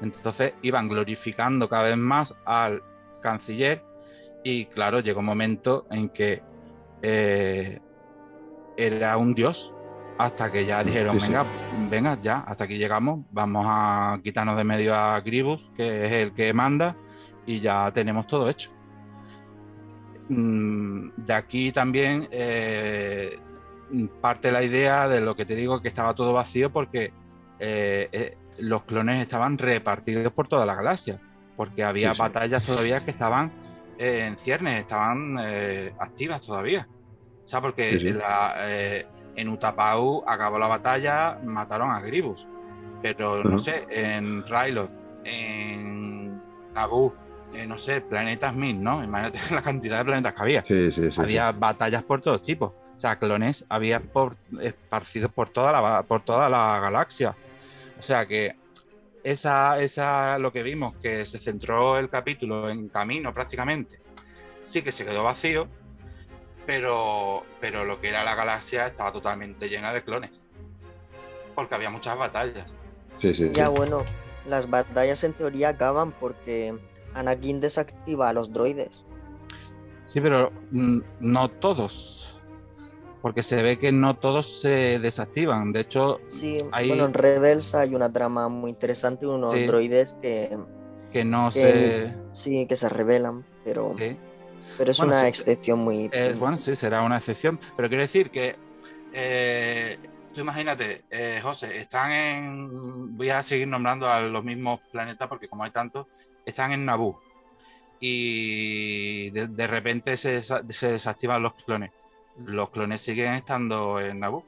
entonces 0.00 0.54
iban 0.62 0.88
glorificando 0.88 1.68
cada 1.68 1.84
vez 1.84 1.96
más 1.96 2.34
al 2.44 2.82
canciller. 3.20 3.84
Y 4.44 4.66
claro, 4.66 5.00
llegó 5.00 5.20
un 5.20 5.26
momento 5.26 5.86
en 5.90 6.08
que 6.08 6.42
eh, 7.02 7.80
era 8.76 9.16
un 9.16 9.34
dios 9.34 9.74
hasta 10.18 10.50
que 10.52 10.66
ya 10.66 10.84
dijeron, 10.84 11.18
Sí, 11.18 11.20
sí. 11.20 11.32
venga, 11.32 11.52
venga, 11.70 12.18
ya, 12.20 12.40
hasta 12.40 12.64
aquí 12.64 12.76
llegamos, 12.78 13.26
vamos 13.30 13.64
a 13.68 14.20
quitarnos 14.22 14.56
de 14.56 14.64
medio 14.64 14.94
a 14.96 15.20
Gribus, 15.20 15.70
que 15.76 16.06
es 16.06 16.12
el 16.12 16.34
que 16.34 16.52
manda, 16.52 17.00
y 17.46 17.60
ya 17.60 17.92
tenemos 17.92 18.26
todo 18.26 18.48
hecho. 18.50 18.72
Mm, 20.28 21.10
De 21.16 21.32
aquí 21.34 21.72
también 21.72 22.28
eh, 22.30 23.38
parte 24.20 24.52
la 24.52 24.62
idea 24.62 25.08
de 25.08 25.20
lo 25.20 25.34
que 25.36 25.46
te 25.46 25.54
digo, 25.54 25.80
que 25.80 25.88
estaba 25.88 26.14
todo 26.14 26.32
vacío 26.32 26.70
porque 26.72 27.14
eh, 27.58 28.08
eh, 28.12 28.38
los 28.58 28.84
clones 28.84 29.20
estaban 29.22 29.56
repartidos 29.58 30.32
por 30.32 30.48
toda 30.48 30.66
la 30.66 30.74
galaxia, 30.74 31.20
porque 31.56 31.84
había 31.84 32.12
Sí, 32.12 32.18
batallas 32.18 32.64
todavía 32.64 33.04
que 33.04 33.10
estaban 33.12 33.52
en 33.96 34.36
ciernes, 34.38 34.80
estaban 34.80 35.38
activas 35.98 36.40
todavía. 36.42 36.88
O 37.44 37.48
sea, 37.48 37.60
porque 37.60 37.98
la, 38.00 38.54
en 39.38 39.48
Utapau 39.48 40.24
acabó 40.26 40.58
la 40.58 40.66
batalla, 40.66 41.38
mataron 41.44 41.92
a 41.92 42.00
Gribus. 42.00 42.46
Pero 43.00 43.44
no 43.44 43.60
sé, 43.60 43.86
en 43.88 44.44
Ryloth, 44.44 44.90
en 45.24 46.42
Naboo, 46.74 47.14
eh, 47.52 47.64
no 47.64 47.78
sé, 47.78 48.00
planetas 48.00 48.52
mil, 48.52 48.82
¿no? 48.82 49.02
Imagínate 49.04 49.38
la 49.54 49.62
cantidad 49.62 49.98
de 49.98 50.04
planetas 50.04 50.34
que 50.34 50.42
había. 50.42 50.64
Sí, 50.64 50.90
sí, 50.90 51.10
sí. 51.12 51.20
había 51.20 51.52
batallas 51.52 52.02
por 52.02 52.20
todos 52.20 52.42
tipos. 52.42 52.72
O 52.96 53.00
sea, 53.00 53.16
clones 53.16 53.64
había 53.68 54.00
por, 54.00 54.36
esparcidos 54.60 55.30
por 55.30 55.50
toda 55.50 55.70
la, 55.70 56.02
por 56.02 56.24
toda 56.24 56.48
la 56.48 56.80
galaxia. 56.80 57.36
O 57.96 58.02
sea 58.02 58.26
que 58.26 58.56
esa, 59.22 59.80
esa, 59.80 60.36
lo 60.40 60.52
que 60.52 60.64
vimos, 60.64 60.96
que 61.00 61.24
se 61.26 61.38
centró 61.38 61.96
el 61.96 62.08
capítulo 62.08 62.68
en 62.68 62.88
camino 62.88 63.32
prácticamente, 63.32 64.00
sí 64.64 64.82
que 64.82 64.90
se 64.90 65.04
quedó 65.04 65.22
vacío, 65.22 65.68
pero, 66.68 67.46
pero 67.62 67.86
lo 67.86 67.98
que 67.98 68.10
era 68.10 68.24
la 68.24 68.34
galaxia 68.34 68.88
estaba 68.88 69.10
totalmente 69.10 69.70
llena 69.70 69.90
de 69.90 70.04
clones. 70.04 70.48
Porque 71.54 71.74
había 71.74 71.88
muchas 71.88 72.18
batallas. 72.18 72.78
Sí, 73.16 73.32
sí. 73.32 73.48
Ya 73.54 73.70
bueno, 73.70 74.04
las 74.46 74.68
batallas 74.68 75.24
en 75.24 75.32
teoría 75.32 75.70
acaban 75.70 76.12
porque 76.12 76.76
Anakin 77.14 77.62
desactiva 77.62 78.28
a 78.28 78.34
los 78.34 78.52
droides. 78.52 79.02
Sí, 80.02 80.20
pero 80.20 80.52
mm, 80.70 80.98
no 81.20 81.48
todos. 81.48 82.38
Porque 83.22 83.42
se 83.42 83.62
ve 83.62 83.78
que 83.78 83.90
no 83.90 84.18
todos 84.18 84.60
se 84.60 84.98
desactivan. 84.98 85.72
De 85.72 85.80
hecho, 85.80 86.20
sí, 86.26 86.58
bueno, 86.70 87.06
en 87.06 87.14
Rebels 87.14 87.74
hay 87.74 87.94
una 87.94 88.12
trama 88.12 88.50
muy 88.50 88.72
interesante, 88.72 89.26
unos 89.26 89.52
droides 89.52 90.18
que. 90.20 90.58
Que 91.12 91.24
no 91.24 91.50
se. 91.50 92.12
Sí, 92.32 92.66
que 92.66 92.76
se 92.76 92.90
revelan, 92.90 93.46
pero. 93.64 93.96
Pero 94.76 94.90
es 94.90 94.98
una 94.98 95.26
excepción 95.26 95.80
muy. 95.80 96.10
bueno, 96.38 96.58
sí, 96.58 96.74
será 96.76 97.02
una 97.02 97.18
excepción. 97.18 97.58
Pero 97.76 97.88
quiero 97.88 98.02
decir 98.02 98.30
que. 98.30 98.56
Eh, 99.12 99.98
tú 100.34 100.40
imagínate, 100.42 101.04
eh, 101.10 101.40
José, 101.42 101.78
están 101.78 102.12
en. 102.12 103.16
Voy 103.16 103.30
a 103.30 103.42
seguir 103.42 103.68
nombrando 103.68 104.08
a 104.08 104.20
los 104.20 104.44
mismos 104.44 104.80
planetas 104.92 105.28
porque, 105.28 105.48
como 105.48 105.64
hay 105.64 105.70
tantos, 105.70 106.06
están 106.44 106.72
en 106.72 106.84
Naboo. 106.84 107.20
Y 108.00 109.30
de, 109.30 109.66
repente 109.66 110.16
se, 110.16 110.40
se 110.42 110.92
desactivan 110.92 111.42
los 111.42 111.54
clones 111.54 111.90
los 112.44 112.70
clones 112.70 113.00
siguen 113.00 113.34
estando 113.34 114.00
en 114.00 114.20
Naboo. 114.20 114.44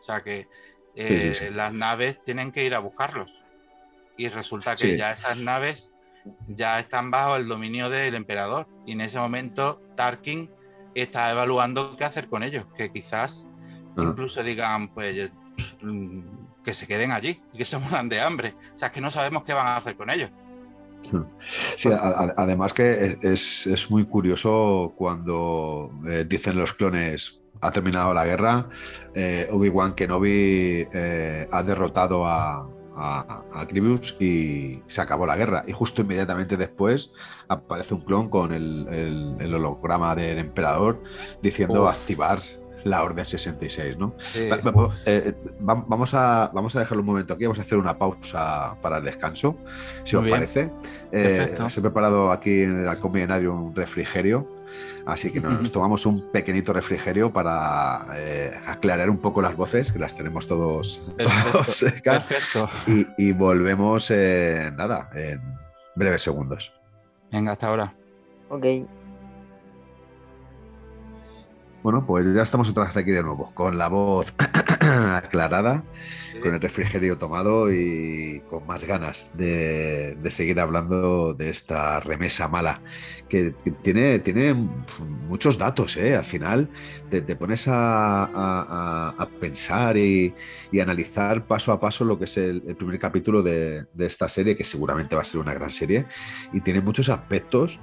O 0.00 0.02
sea 0.02 0.22
que 0.22 0.48
eh, 0.94 1.50
las 1.52 1.72
naves 1.72 2.22
tienen 2.24 2.52
que 2.52 2.64
ir 2.64 2.74
a 2.74 2.78
buscarlos. 2.78 3.40
Y 4.16 4.28
resulta 4.28 4.76
que 4.76 4.96
ya 4.96 5.12
esas 5.12 5.38
naves 5.38 5.93
ya 6.48 6.78
están 6.80 7.10
bajo 7.10 7.36
el 7.36 7.48
dominio 7.48 7.90
del 7.90 8.14
emperador. 8.14 8.66
Y 8.86 8.92
en 8.92 9.00
ese 9.00 9.18
momento 9.18 9.80
Tarkin 9.94 10.50
está 10.94 11.30
evaluando 11.30 11.96
qué 11.96 12.04
hacer 12.04 12.28
con 12.28 12.42
ellos. 12.42 12.66
Que 12.76 12.90
quizás 12.90 13.48
ah. 13.96 14.02
incluso 14.02 14.42
digan, 14.42 14.88
pues 14.88 15.30
mm, 15.82 16.20
que 16.62 16.74
se 16.74 16.86
queden 16.86 17.12
allí 17.12 17.40
y 17.52 17.58
que 17.58 17.64
se 17.64 17.78
mueran 17.78 18.08
de 18.08 18.20
hambre. 18.20 18.54
O 18.74 18.78
sea, 18.78 18.90
que 18.90 19.00
no 19.00 19.10
sabemos 19.10 19.44
qué 19.44 19.52
van 19.52 19.66
a 19.66 19.76
hacer 19.76 19.96
con 19.96 20.10
ellos. 20.10 20.30
Sí, 21.76 21.90
además 21.92 22.72
que 22.72 23.18
es, 23.22 23.90
muy 23.90 24.06
curioso 24.06 24.94
cuando 24.96 25.92
eh, 26.06 26.24
dicen 26.26 26.56
los 26.56 26.72
clones 26.72 27.40
ha 27.60 27.70
terminado 27.70 28.12
la 28.14 28.24
guerra, 28.24 28.68
eh, 29.14 29.48
Obi-Wan 29.50 29.94
Kenobi 29.94 30.86
eh, 30.92 31.48
ha 31.50 31.62
derrotado 31.62 32.26
a, 32.26 32.68
a, 32.96 33.64
Grievous 33.68 34.16
y 34.20 34.82
se 34.86 35.00
acabó 35.00 35.26
la 35.26 35.36
guerra. 35.36 35.64
Y 35.66 35.72
justo 35.72 36.02
inmediatamente 36.02 36.56
después 36.56 37.10
aparece 37.48 37.94
un 37.94 38.00
clon 38.00 38.28
con 38.28 38.52
el, 38.52 39.54
holograma 39.54 40.14
del 40.14 40.38
emperador 40.38 41.02
diciendo 41.42 41.88
activar 41.88 42.40
la 42.84 43.02
Orden 43.02 43.24
66, 43.24 43.96
¿no? 43.96 44.14
Eh, 45.06 45.34
vamos, 45.58 46.14
a, 46.14 46.50
vamos 46.52 46.76
a 46.76 46.80
dejarlo 46.80 47.00
un 47.00 47.06
momento 47.06 47.34
aquí, 47.34 47.44
vamos 47.44 47.58
a 47.58 47.62
hacer 47.62 47.78
una 47.78 47.98
pausa 47.98 48.76
para 48.80 48.98
el 48.98 49.04
descanso, 49.04 49.56
si 50.04 50.16
os 50.16 50.28
parece. 50.28 50.70
Eh, 51.10 51.56
os 51.60 51.76
he 51.76 51.80
preparado 51.80 52.30
aquí 52.30 52.62
en 52.62 52.86
el 52.86 52.98
combinario 52.98 53.54
un 53.54 53.74
refrigerio, 53.74 54.46
así 55.06 55.30
que 55.30 55.40
nos 55.40 55.70
tomamos 55.70 56.06
un 56.06 56.30
pequeñito 56.30 56.72
refrigerio 56.72 57.32
para 57.32 58.06
eh, 58.14 58.52
aclarar 58.66 59.10
un 59.10 59.18
poco 59.18 59.42
las 59.42 59.56
voces, 59.56 59.92
que 59.92 59.98
las 59.98 60.16
tenemos 60.16 60.46
todos, 60.46 61.00
Perfecto. 61.16 62.68
Y, 62.86 63.06
y, 63.18 63.32
volvemos, 63.32 64.10
nada, 64.10 65.10
en 65.14 65.40
breves 65.94 66.22
segundos. 66.22 66.72
Venga, 67.30 67.52
hasta 67.52 67.68
ahora. 67.68 67.94
Ok. 68.48 68.66
Bueno, 71.84 72.06
pues 72.06 72.24
ya 72.34 72.40
estamos 72.40 72.70
otra 72.70 72.84
vez 72.84 72.96
aquí 72.96 73.10
de 73.10 73.22
nuevo, 73.22 73.52
con 73.52 73.76
la 73.76 73.88
voz 73.88 74.32
aclarada, 74.80 75.84
con 76.42 76.54
el 76.54 76.60
refrigerio 76.62 77.18
tomado 77.18 77.70
y 77.70 78.42
con 78.48 78.66
más 78.66 78.84
ganas 78.84 79.30
de, 79.34 80.16
seguir 80.30 80.60
hablando 80.60 81.34
de 81.34 81.50
esta 81.50 82.00
remesa 82.00 82.48
mala, 82.48 82.80
que, 83.28 83.54
tiene, 83.82 84.18
tiene 84.20 84.54
muchos 85.28 85.58
datos, 85.58 85.98
¿eh? 85.98 86.16
Al 86.16 86.24
final 86.24 86.70
te, 87.10 87.20
pones 87.36 87.66
a, 87.68 89.28
pensar 89.38 89.98
y, 89.98 90.32
analizar 90.80 91.46
paso 91.46 91.70
a 91.70 91.78
paso 91.78 92.06
lo 92.06 92.18
que 92.18 92.24
es 92.24 92.38
el, 92.38 92.62
primer 92.76 92.98
capítulo 92.98 93.42
de, 93.42 93.84
de 93.92 94.06
esta 94.06 94.26
serie, 94.30 94.56
que 94.56 94.64
seguramente 94.64 95.16
va 95.16 95.20
a 95.20 95.26
ser 95.26 95.38
una 95.38 95.52
gran 95.52 95.68
serie, 95.68 96.06
y 96.54 96.62
tiene 96.62 96.80
muchos 96.80 97.10
aspectos 97.10 97.78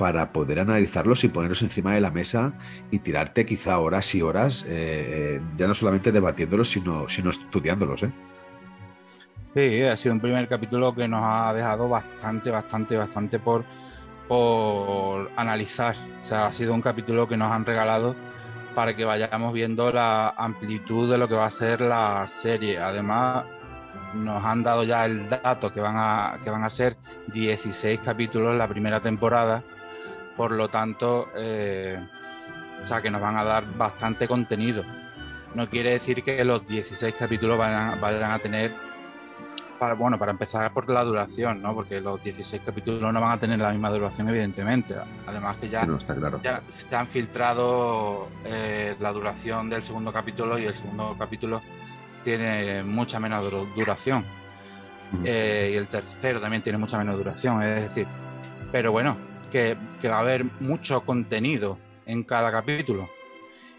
para 0.00 0.32
poder 0.32 0.60
analizarlos 0.60 1.24
y 1.24 1.28
ponerlos 1.28 1.60
encima 1.60 1.92
de 1.92 2.00
la 2.00 2.10
mesa 2.10 2.54
y 2.90 3.00
tirarte 3.00 3.44
quizá 3.44 3.78
horas 3.80 4.14
y 4.14 4.22
horas, 4.22 4.64
eh, 4.66 4.70
eh, 4.70 5.40
ya 5.58 5.68
no 5.68 5.74
solamente 5.74 6.10
debatiéndolos, 6.10 6.70
sino, 6.70 7.06
sino 7.06 7.28
estudiándolos. 7.28 8.04
¿eh? 8.04 8.10
Sí, 9.52 9.82
ha 9.82 9.94
sido 9.98 10.14
un 10.14 10.20
primer 10.20 10.48
capítulo 10.48 10.94
que 10.94 11.06
nos 11.06 11.20
ha 11.22 11.52
dejado 11.52 11.86
bastante, 11.86 12.50
bastante, 12.50 12.96
bastante 12.96 13.38
por, 13.38 13.66
por 14.26 15.30
analizar. 15.36 15.94
O 16.22 16.24
sea, 16.24 16.46
ha 16.46 16.52
sido 16.54 16.72
un 16.72 16.80
capítulo 16.80 17.28
que 17.28 17.36
nos 17.36 17.52
han 17.52 17.66
regalado 17.66 18.16
para 18.74 18.96
que 18.96 19.04
vayamos 19.04 19.52
viendo 19.52 19.92
la 19.92 20.30
amplitud 20.30 21.12
de 21.12 21.18
lo 21.18 21.28
que 21.28 21.34
va 21.34 21.44
a 21.44 21.50
ser 21.50 21.82
la 21.82 22.26
serie. 22.26 22.78
Además, 22.78 23.44
nos 24.14 24.42
han 24.46 24.62
dado 24.62 24.82
ya 24.82 25.04
el 25.04 25.28
dato 25.28 25.70
que 25.74 25.82
van 25.82 25.96
a, 25.98 26.38
que 26.42 26.48
van 26.48 26.64
a 26.64 26.70
ser 26.70 26.96
16 27.34 28.00
capítulos 28.00 28.56
la 28.56 28.66
primera 28.66 29.00
temporada 29.00 29.62
por 30.40 30.52
lo 30.52 30.70
tanto, 30.70 31.28
eh, 31.36 32.02
o 32.80 32.82
sea, 32.86 33.02
que 33.02 33.10
nos 33.10 33.20
van 33.20 33.36
a 33.36 33.44
dar 33.44 33.76
bastante 33.76 34.26
contenido. 34.26 34.82
No 35.54 35.68
quiere 35.68 35.90
decir 35.90 36.24
que 36.24 36.42
los 36.46 36.66
16 36.66 37.14
capítulos 37.14 37.58
vayan, 37.58 38.00
vayan 38.00 38.30
a 38.30 38.38
tener, 38.38 38.72
para, 39.78 39.92
bueno, 39.92 40.18
para 40.18 40.32
empezar 40.32 40.72
por 40.72 40.88
la 40.88 41.04
duración, 41.04 41.60
¿no? 41.60 41.74
Porque 41.74 42.00
los 42.00 42.24
16 42.24 42.62
capítulos 42.64 43.02
no 43.02 43.20
van 43.20 43.32
a 43.32 43.38
tener 43.38 43.58
la 43.58 43.70
misma 43.70 43.90
duración, 43.90 44.30
evidentemente. 44.30 44.94
Además 45.26 45.58
que 45.58 45.68
ya, 45.68 45.82
está 45.82 46.14
claro. 46.14 46.40
ya 46.42 46.62
se 46.70 46.96
han 46.96 47.06
filtrado 47.06 48.28
eh, 48.46 48.96
la 48.98 49.12
duración 49.12 49.68
del 49.68 49.82
segundo 49.82 50.10
capítulo 50.10 50.58
y 50.58 50.64
el 50.64 50.74
segundo 50.74 51.16
capítulo 51.18 51.60
tiene 52.24 52.82
mucha 52.82 53.20
menos 53.20 53.44
duración. 53.76 54.24
Eh, 55.22 55.72
y 55.74 55.76
el 55.76 55.86
tercero 55.88 56.40
también 56.40 56.62
tiene 56.62 56.78
mucha 56.78 56.96
menos 56.96 57.18
duración, 57.18 57.62
es 57.62 57.82
decir, 57.82 58.06
pero 58.72 58.90
bueno, 58.90 59.28
que, 59.50 59.76
va 60.04 60.16
a 60.16 60.20
haber 60.20 60.44
mucho 60.60 61.02
contenido 61.02 61.78
en 62.06 62.22
cada 62.22 62.50
capítulo. 62.50 63.08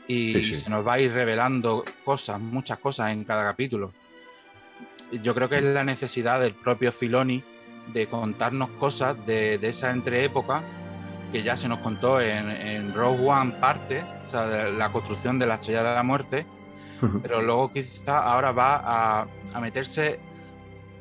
Y 0.07 0.55
se 0.55 0.69
nos 0.69 0.85
va 0.85 0.93
a 0.93 0.99
ir 0.99 1.13
revelando 1.13 1.85
cosas, 2.03 2.39
muchas 2.39 2.79
cosas 2.79 3.11
en 3.11 3.23
cada 3.23 3.43
capítulo. 3.43 3.93
Yo 5.23 5.33
creo 5.33 5.47
que 5.47 5.57
es 5.57 5.63
la 5.63 5.83
necesidad 5.83 6.41
del 6.41 6.53
propio 6.53 6.91
Filoni 6.91 7.43
de 7.93 8.07
contarnos 8.07 8.69
cosas 8.71 9.25
de, 9.25 9.55
esa 9.61 9.91
entreépoca 9.91 10.63
que 11.31 11.43
ya 11.43 11.55
se 11.55 11.69
nos 11.69 11.79
contó 11.79 12.19
en, 12.19 12.49
en 12.49 12.93
Rogue 12.93 13.25
One 13.25 13.53
parte, 13.53 14.03
o 14.25 14.27
sea, 14.27 14.47
de 14.47 14.71
la 14.73 14.91
construcción 14.91 15.39
de 15.39 15.45
la 15.45 15.55
Estrella 15.55 15.83
de 15.83 15.95
la 15.95 16.03
Muerte, 16.03 16.45
pero 17.21 17.41
luego 17.41 17.71
quizá 17.71 18.19
ahora 18.19 18.51
va 18.51 18.75
a, 18.75 19.27
a 19.53 19.61
meterse 19.61 20.19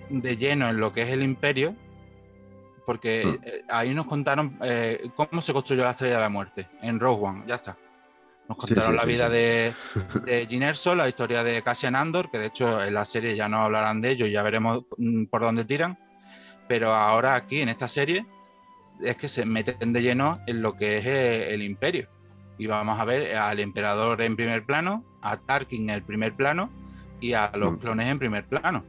de 0.09 0.36
lleno 0.36 0.68
en 0.68 0.78
lo 0.78 0.92
que 0.92 1.02
es 1.02 1.09
el 1.09 1.22
imperio 1.22 1.74
porque 2.91 3.25
mm. 3.25 3.45
eh, 3.45 3.65
ahí 3.69 3.95
nos 3.95 4.05
contaron 4.05 4.59
eh, 4.62 5.11
cómo 5.15 5.41
se 5.41 5.53
construyó 5.53 5.85
la 5.85 5.91
Estrella 5.91 6.17
de 6.17 6.23
la 6.23 6.29
Muerte 6.29 6.67
en 6.83 6.99
Rogue 6.99 7.25
One, 7.25 7.45
ya 7.47 7.55
está. 7.55 7.77
Nos 8.49 8.59
contaron 8.59 8.97
la 8.97 9.05
vida 9.05 9.29
de, 9.29 9.73
de 10.25 10.45
Gin 10.49 10.65
Erso, 10.65 10.97
la 10.97 11.09
historia 11.09 11.45
de 11.45 11.62
Cassian 11.62 11.95
Andor, 11.95 12.33
que 12.33 12.41
de 12.41 12.47
hecho 12.47 12.83
en 12.83 12.93
la 12.93 13.05
serie 13.05 13.37
ya 13.37 13.49
no 13.49 13.62
hablarán 13.62 14.01
de 14.01 14.11
ello 14.11 14.27
y 14.27 14.33
ya 14.33 14.43
veremos 14.43 14.87
mm, 14.99 15.27
por 15.27 15.43
dónde 15.43 15.65
tiran. 15.65 16.01
Pero 16.67 16.93
ahora 16.93 17.37
aquí 17.37 17.61
en 17.61 17.69
esta 17.69 17.87
serie 17.87 18.27
es 19.01 19.15
que 19.15 19.29
se 19.29 19.45
meten 19.45 19.93
de 19.93 20.03
lleno 20.03 20.41
en 20.49 20.61
lo 20.61 20.77
que 20.77 20.99
es 20.99 21.07
eh, 21.07 21.55
el 21.55 21.62
imperio. 21.62 22.09
Y 22.59 22.67
vamos 22.67 22.99
a 22.99 23.05
ver 23.05 23.37
al 23.37 23.61
emperador 23.61 24.21
en 24.21 24.35
primer 24.35 24.67
plano, 24.67 25.05
a 25.23 25.37
Tarkin 25.37 25.91
en 25.91 25.95
el 25.95 26.03
primer 26.03 26.35
plano 26.35 26.71
y 27.21 27.35
a 27.35 27.53
los 27.55 27.75
mm. 27.75 27.77
clones 27.77 28.09
en 28.09 28.19
primer 28.19 28.47
plano. 28.47 28.85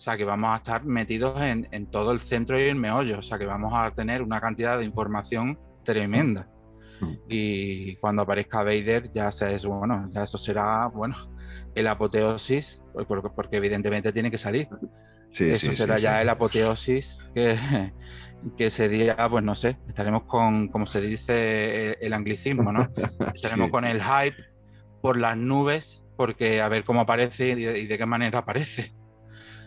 O 0.00 0.02
sea 0.02 0.16
que 0.16 0.24
vamos 0.24 0.50
a 0.50 0.56
estar 0.56 0.82
metidos 0.86 1.38
en, 1.42 1.86
todo 1.90 2.12
el 2.12 2.20
centro 2.20 2.58
y 2.58 2.62
el 2.70 2.74
meollo. 2.74 3.18
O 3.18 3.22
sea 3.22 3.38
que 3.38 3.44
vamos 3.44 3.74
a 3.74 3.90
tener 3.90 4.22
una 4.22 4.40
cantidad 4.40 4.78
de 4.78 4.86
información 4.86 5.58
tremenda. 5.84 6.48
Mm. 7.02 7.14
Y 7.28 7.96
cuando 7.96 8.22
aparezca 8.22 8.62
Vader, 8.62 9.10
ya 9.12 9.30
sea 9.30 9.50
eso, 9.50 9.68
bueno, 9.68 10.08
ya 10.08 10.22
eso 10.22 10.38
será, 10.38 10.86
bueno, 10.86 11.16
el 11.74 11.86
apoteosis, 11.86 12.82
pues, 12.94 13.06
porque, 13.06 13.28
porque 13.28 13.58
evidentemente 13.58 14.10
tiene 14.10 14.30
que 14.30 14.38
salir. 14.38 14.68
Eso 15.38 15.74
será 15.74 15.98
ya 15.98 16.22
el 16.22 16.30
apoteosis 16.30 17.18
que, 17.34 17.58
que 18.56 18.66
ese 18.66 18.88
día, 18.88 19.28
pues 19.28 19.44
no 19.44 19.54
sé, 19.54 19.76
estaremos 19.86 20.22
con, 20.22 20.68
como 20.68 20.86
se 20.86 21.02
dice, 21.02 21.98
el, 22.00 22.14
anglicismo, 22.14 22.72
¿no? 22.72 22.88
Estaremos 23.34 23.68
con 23.68 23.84
el 23.84 24.02
hype 24.02 24.42
por 25.02 25.18
las 25.18 25.36
nubes, 25.36 26.02
porque 26.16 26.62
a 26.62 26.70
ver 26.70 26.84
cómo 26.84 27.02
aparece 27.02 27.50
y 27.50 27.86
de 27.86 27.98
qué 27.98 28.06
manera 28.06 28.38
aparece. 28.38 28.94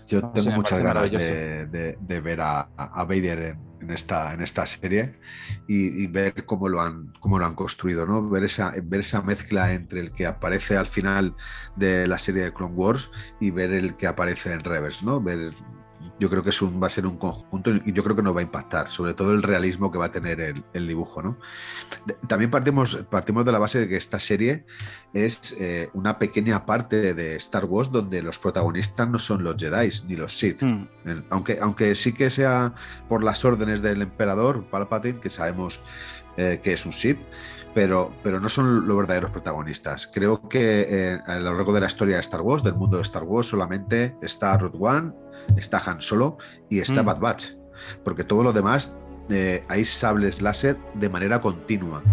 Yo 0.08 0.22
tengo 0.32 0.52
muchas 0.52 0.82
ganas 0.82 1.12
de, 1.12 2.22
ver 2.24 2.42
a, 2.42 2.68
Vader 2.78 3.58
en, 3.82 3.90
esta, 3.90 4.34
en 4.34 4.42
esta 4.42 4.66
serie 4.66 5.20
y, 5.68 6.08
ver 6.08 6.46
cómo 6.46 6.68
lo 6.70 6.82
han, 6.82 7.14
cómo 7.20 7.40
lo 7.40 7.46
han 7.46 7.56
construido, 7.56 8.06
¿no? 8.06 8.30
Ver 8.30 8.44
esa, 8.44 8.74
ver 8.84 9.02
esa 9.02 9.22
mezcla 9.22 9.74
entre 9.74 10.00
el 10.00 10.12
que 10.12 10.26
aparece 10.26 10.78
al 10.78 10.88
final 10.88 11.36
de 11.76 12.08
la 12.08 12.18
serie 12.18 12.44
de 12.44 12.54
Clone 12.54 12.76
Wars 12.76 13.12
y 13.40 13.52
ver 13.52 13.72
el 13.72 13.96
que 13.96 14.08
aparece 14.08 14.54
en 14.54 14.64
Reverse, 14.64 15.06
¿no? 15.06 15.22
Ver 15.22 15.54
yo 16.24 16.30
creo 16.30 16.42
que 16.42 16.52
es 16.52 16.62
un, 16.62 16.82
va 16.82 16.88
a 16.88 16.90
ser 16.90 17.06
un 17.06 17.18
conjunto 17.18 17.70
y 17.86 17.92
yo 17.92 18.02
creo 18.02 18.16
que 18.16 18.22
nos 18.22 18.34
va 18.34 18.40
a 18.40 18.44
impactar, 18.44 18.88
sobre 18.88 19.14
todo 19.14 19.34
el 19.34 19.44
realismo 19.44 19.92
que 19.92 19.98
va 19.98 20.06
a 20.06 20.12
tener 20.12 20.40
el, 20.40 20.88
dibujo. 20.88 21.22
¿no? 21.22 21.38
También 22.30 22.50
partimos, 22.50 22.96
partimos 23.10 23.44
de 23.44 23.52
la 23.52 23.60
base 23.60 23.80
de 23.80 23.90
que 23.90 23.98
esta 23.98 24.22
serie 24.22 24.64
es 25.14 25.54
eh, 25.60 25.90
una 25.94 26.20
pequeña 26.20 26.66
parte 26.66 27.14
de 27.14 27.36
Star 27.36 27.66
Wars 27.66 27.92
donde 27.92 28.22
los 28.22 28.40
protagonistas 28.40 29.10
no 29.10 29.20
son 29.20 29.44
los 29.44 29.58
Jedi 29.58 29.90
ni 30.08 30.16
los 30.16 30.38
Sith. 30.38 30.64
Hmm. 30.64 30.88
Aunque, 31.30 31.60
aunque 31.62 31.94
sí 31.94 32.14
que 32.14 32.30
sea 32.30 32.74
por 33.10 33.22
las 33.22 33.44
órdenes 33.44 33.82
del 33.82 34.02
emperador 34.02 34.64
Palpatine, 34.70 35.20
que 35.20 35.30
sabemos 35.30 35.82
eh, 36.38 36.62
que 36.64 36.72
es 36.72 36.86
un 36.86 36.94
Sith, 36.94 37.20
pero, 37.74 38.14
pero 38.24 38.40
no 38.40 38.48
son 38.48 38.88
los 38.88 38.96
verdaderos 38.96 39.32
protagonistas. 39.32 40.08
Creo 40.08 40.48
que 40.48 40.88
eh, 40.88 41.20
a 41.28 41.36
lo 41.36 41.54
largo 41.54 41.74
de 41.74 41.82
la 41.82 41.88
historia 41.88 42.16
de 42.16 42.22
Star 42.22 42.40
Wars, 42.40 42.64
del 42.64 42.76
mundo 42.76 42.96
de 42.96 43.04
Star 43.04 43.24
Wars, 43.24 43.48
solamente 43.48 44.16
está 44.22 44.58
Rogue 44.58 44.78
One 44.80 45.23
está 45.58 45.82
Han 45.86 46.02
Solo 46.02 46.38
y 46.70 46.80
está 46.80 47.04
mm. 47.04 47.06
Bad 47.06 47.20
Batch, 47.20 47.48
porque 48.04 48.24
todo 48.24 48.44
lo 48.44 48.54
demás 48.54 48.98
eh, 49.30 49.64
hay 49.70 49.86
sables 49.86 50.42
láser 50.42 50.78
de 50.94 51.10
manera 51.10 51.42
continua, 51.42 52.04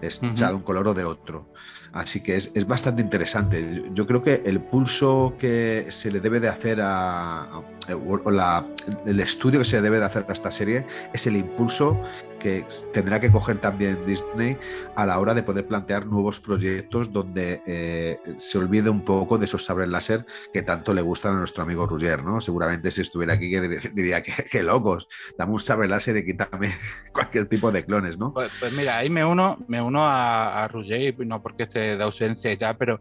es 0.00 0.20
de 0.20 0.54
un 0.54 0.62
color 0.62 0.88
o 0.88 0.94
de 0.94 1.04
otro. 1.04 1.52
Así 1.92 2.20
que 2.20 2.36
es, 2.36 2.66
bastante 2.66 3.02
interesante. 3.02 3.84
Yo 3.94 4.06
creo 4.06 4.22
que 4.22 4.42
el 4.44 4.60
pulso 4.60 5.34
que 5.38 5.86
se 5.88 6.10
le 6.10 6.20
debe 6.20 6.38
de 6.38 6.48
hacer 6.48 6.80
a, 6.82 7.62
o 7.94 8.30
la, 8.30 8.64
el 9.06 9.18
estudio 9.18 9.60
que 9.60 9.64
se 9.64 9.80
debe 9.80 9.98
de 9.98 10.04
hacer 10.04 10.24
a 10.28 10.32
esta 10.32 10.50
serie 10.50 10.86
es 11.12 11.26
el 11.26 11.36
impulso 11.36 12.00
que 12.38 12.64
tendrá 12.92 13.20
que 13.20 13.30
coger 13.30 13.58
también 13.58 13.98
Disney 14.06 14.56
a 14.96 15.04
la 15.04 15.18
hora 15.18 15.34
de 15.34 15.42
poder 15.42 15.66
plantear 15.66 16.06
nuevos 16.06 16.40
proyectos 16.40 17.12
donde 17.12 17.62
eh, 17.66 18.18
se 18.38 18.56
olvide 18.56 18.88
un 18.88 19.04
poco 19.04 19.36
de 19.36 19.44
esos 19.44 19.64
sabres 19.64 19.88
láser 19.88 20.24
que 20.52 20.62
tanto 20.62 20.94
le 20.94 21.02
gustan 21.02 21.34
a 21.34 21.38
nuestro 21.38 21.64
amigo 21.64 21.86
Roger, 21.86 22.24
¿no? 22.24 22.40
Seguramente 22.40 22.90
si 22.90 23.02
estuviera 23.02 23.34
aquí 23.34 23.50
diría 23.92 24.22
que, 24.22 24.62
locos, 24.62 25.06
dame 25.36 25.52
un 25.52 25.60
sabre 25.60 25.86
láser 25.86 26.16
y 26.16 26.24
quítame 26.24 26.72
cualquier 27.12 27.46
tipo 27.46 27.70
de 27.70 27.84
clones, 27.84 28.16
¿no? 28.16 28.32
Pues, 28.32 28.50
pues 28.58 28.72
mira, 28.72 28.96
ahí 28.96 29.10
me 29.10 29.24
uno, 29.24 29.58
me 29.68 29.82
uno 29.82 30.06
a, 30.06 30.64
a 30.64 30.68
Roger, 30.68 31.14
no 31.26 31.42
porque 31.42 31.64
esté 31.64 31.79
de 31.80 32.02
ausencia 32.02 32.52
ya, 32.54 32.74
pero 32.74 33.00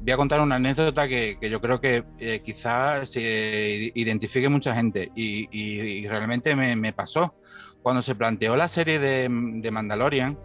voy 0.00 0.12
a 0.12 0.16
contar 0.16 0.40
una 0.40 0.56
anécdota 0.56 1.08
que, 1.08 1.38
yo 1.40 1.60
creo 1.60 1.80
que 1.80 2.04
eh, 2.18 2.40
quizás 2.44 3.10
se 3.10 3.92
identifique 3.94 4.48
mucha 4.48 4.74
gente 4.74 5.10
y, 5.14 6.06
realmente 6.06 6.54
me, 6.54 6.92
pasó. 6.92 7.34
Cuando 7.82 8.02
se 8.02 8.14
planteó 8.14 8.56
la 8.56 8.68
serie 8.68 8.98
de, 8.98 9.28
Mandalorian, 9.28 10.38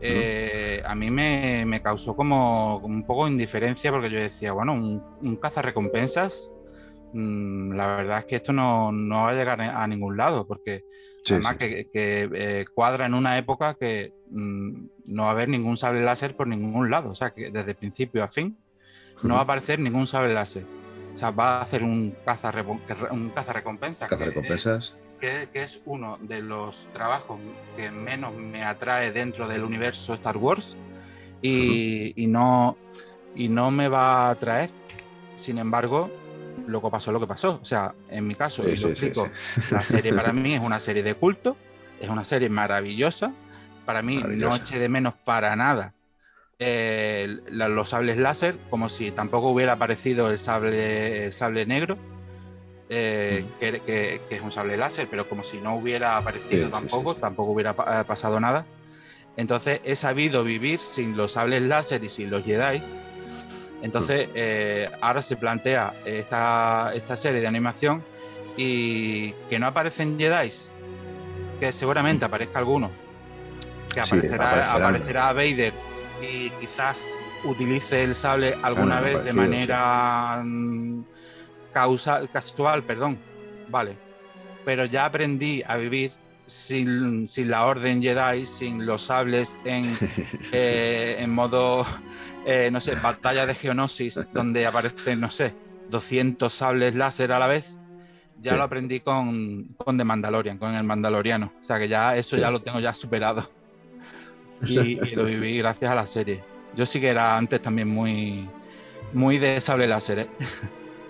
eh, 0.00 0.82
a 0.84 0.94
mí 0.94 1.10
me, 1.10 1.80
causó 1.82 2.16
como, 2.16 2.78
un 2.78 3.04
poco 3.04 3.24
de 3.24 3.32
indiferencia 3.32 3.90
porque 3.90 4.10
yo 4.10 4.18
decía, 4.18 4.52
bueno, 4.52 4.74
un, 4.74 5.02
un 5.22 5.40
recompensas 5.62 6.52
mm, 7.12 7.72
la 7.72 7.86
verdad 7.96 8.18
es 8.20 8.24
que 8.26 8.36
esto 8.36 8.52
no, 8.52 8.92
va 8.92 9.30
a 9.30 9.34
llegar 9.34 9.60
a 9.60 9.86
ningún 9.86 10.16
lado 10.16 10.46
porque 10.46 10.84
además 11.30 11.56
que, 11.56 11.88
eh, 11.94 12.64
cuadra 12.72 13.06
en 13.06 13.14
una 13.14 13.38
época 13.38 13.74
que 13.74 14.12
mm, 14.30 14.86
no 15.06 15.22
va 15.22 15.28
a 15.28 15.32
haber 15.32 15.48
ningún 15.48 15.76
sable 15.76 16.02
láser 16.02 16.36
por 16.36 16.46
ningún 16.46 16.90
lado, 16.90 17.10
o 17.10 17.14
sea 17.14 17.30
que 17.30 17.50
desde 17.50 17.74
principio 17.74 18.22
a 18.24 18.28
fin 18.28 18.56
no 19.22 19.34
va 19.34 19.40
a 19.40 19.42
aparecer 19.44 19.78
ningún 19.78 20.06
sable 20.06 20.34
láser. 20.34 20.64
O 21.14 21.18
sea, 21.18 21.30
va 21.30 21.58
a 21.58 21.62
hacer 21.62 21.82
un 21.82 22.14
caza, 22.24 22.52
un 23.10 23.30
caza 23.30 23.52
recompensa. 23.54 24.06
Caza 24.06 24.26
recompensas. 24.26 24.96
Que, 25.18 25.48
es 25.54 25.80
uno 25.86 26.18
de 26.20 26.42
los 26.42 26.90
trabajos 26.92 27.40
que 27.74 27.90
menos 27.90 28.34
me 28.34 28.62
atrae 28.62 29.12
dentro 29.12 29.48
del 29.48 29.64
universo 29.64 30.12
Star 30.12 30.36
Wars 30.36 30.76
y, 31.40 32.12
no, 32.28 32.76
y 33.34 33.48
no 33.48 33.70
me 33.70 33.88
va 33.88 34.26
a 34.26 34.30
atraer. 34.30 34.68
Sin 35.36 35.56
embargo, 35.56 36.10
luego 36.66 36.90
pasó 36.90 37.12
lo 37.12 37.20
que 37.20 37.26
pasó. 37.26 37.60
O 37.62 37.64
sea, 37.64 37.94
en 38.10 38.26
mi 38.26 38.34
caso, 38.34 38.68
y 38.68 38.76
lo 38.76 38.88
explico, 38.88 39.30
la 39.70 39.82
serie 39.82 40.12
para 40.12 40.32
mí 40.34 40.54
es 40.54 40.60
una 40.60 40.80
serie 40.80 41.02
de 41.02 41.14
culto, 41.14 41.56
es 41.98 42.10
una 42.10 42.24
serie 42.24 42.50
maravillosa. 42.50 43.32
Para 43.86 44.02
mí 44.02 44.18
no 44.18 44.54
eche 44.54 44.78
de 44.78 44.88
menos 44.90 45.14
para 45.14 45.56
nada 45.56 45.94
eh, 46.58 47.40
los 47.50 47.90
sables 47.90 48.16
láser, 48.16 48.56
como 48.70 48.88
si 48.88 49.10
tampoco 49.10 49.50
hubiera 49.50 49.72
aparecido 49.72 50.30
el 50.30 50.38
sable, 50.38 51.26
el 51.26 51.32
sable 51.34 51.66
negro, 51.66 51.98
eh, 52.88 53.44
mm. 53.46 53.58
que, 53.58 54.22
es 54.30 54.40
un 54.40 54.52
sable 54.52 54.76
láser, 54.78 55.06
pero 55.10 55.28
como 55.28 55.42
si 55.42 55.58
no 55.58 55.76
hubiera 55.76 56.16
aparecido 56.16 56.70
tampoco, 56.70 57.14
tampoco 57.14 57.52
hubiera 57.52 57.72
eh, 57.72 58.04
pasado 58.06 58.40
nada. 58.40 58.64
Entonces 59.36 59.80
he 59.84 59.96
sabido 59.96 60.44
vivir 60.44 60.80
sin 60.80 61.16
los 61.16 61.32
sables 61.32 61.62
láser 61.62 62.02
y 62.04 62.08
sin 62.08 62.30
los 62.30 62.42
Jedi. 62.42 62.82
Entonces 63.82 64.28
mm. 64.28 64.94
ahora 65.02 65.20
se 65.20 65.36
plantea 65.36 65.92
esta, 66.06 66.92
esta 66.94 67.18
serie 67.18 67.42
de 67.42 67.46
animación 67.46 68.02
y 68.56 69.32
que 69.50 69.58
no 69.58 69.66
aparecen 69.66 70.18
Jedi, 70.18 70.50
que 71.60 71.70
seguramente 71.70 72.24
mm. 72.24 72.28
aparezca 72.28 72.58
alguno, 72.60 72.90
que 73.96 74.00
aparecerá, 74.02 74.74
aparecerá 74.74 75.32
Vader 75.32 75.72
y 76.20 76.50
quizás 76.50 77.06
utilice 77.44 78.02
el 78.02 78.14
sable 78.14 78.54
alguna 78.62 79.00
vez 79.00 79.24
de 79.24 79.32
manera 79.32 80.42
mm, 80.44 81.04
casual, 81.72 82.82
perdón, 82.82 83.18
vale. 83.68 83.96
Pero 84.64 84.84
ya 84.84 85.06
aprendí 85.06 85.62
a 85.66 85.76
vivir 85.76 86.12
sin, 86.44 87.26
la 87.48 87.64
orden 87.64 88.02
Jedi, 88.02 88.44
sin 88.44 88.84
los 88.84 89.02
sables 89.02 89.56
en, 89.64 89.96
eh, 90.52 91.16
en 91.18 91.30
modo, 91.30 91.86
eh, 92.46 92.68
no 92.70 92.80
sé, 92.80 92.96
batalla 92.96 93.46
de 93.46 93.54
geonosis, 93.54 94.28
donde 94.34 94.66
aparecen, 94.66 95.20
no 95.20 95.30
sé, 95.30 95.54
200 95.88 96.52
sables 96.52 96.94
láser 96.94 97.32
a 97.32 97.38
la 97.38 97.46
vez. 97.46 97.78
Ya 98.38 98.54
lo 98.54 98.64
aprendí 98.64 99.00
con, 99.00 99.74
con 99.78 99.96
The 99.96 100.04
Mandalorian, 100.04 100.58
con 100.58 100.74
el 100.74 100.84
Mandaloriano. 100.84 101.54
O 101.58 101.64
sea 101.64 101.78
que 101.78 101.88
ya 101.88 102.14
eso 102.16 102.36
ya 102.36 102.50
lo 102.50 102.60
tengo 102.60 102.80
ya 102.80 102.92
superado 102.92 103.48
y, 104.62 104.96
lo 105.14 105.24
viví 105.24 105.58
gracias 105.58 105.90
a 105.90 105.94
la 105.94 106.06
serie. 106.06 106.42
Yo 106.74 106.86
sí 106.86 107.00
que 107.00 107.08
era 107.08 107.36
antes 107.36 107.60
también 107.60 107.88
muy, 107.88 108.48
muy 109.12 109.38
de 109.38 109.60
sable 109.60 109.86
láser. 109.86 110.20
¿eh? 110.20 110.26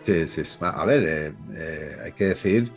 Sí, 0.02 0.28
sí. 0.28 0.58
A 0.60 0.84
ver, 0.84 1.04
eh, 1.04 1.32
eh, 1.54 1.96
hay 2.04 2.12
que 2.12 2.24
decir 2.26 2.72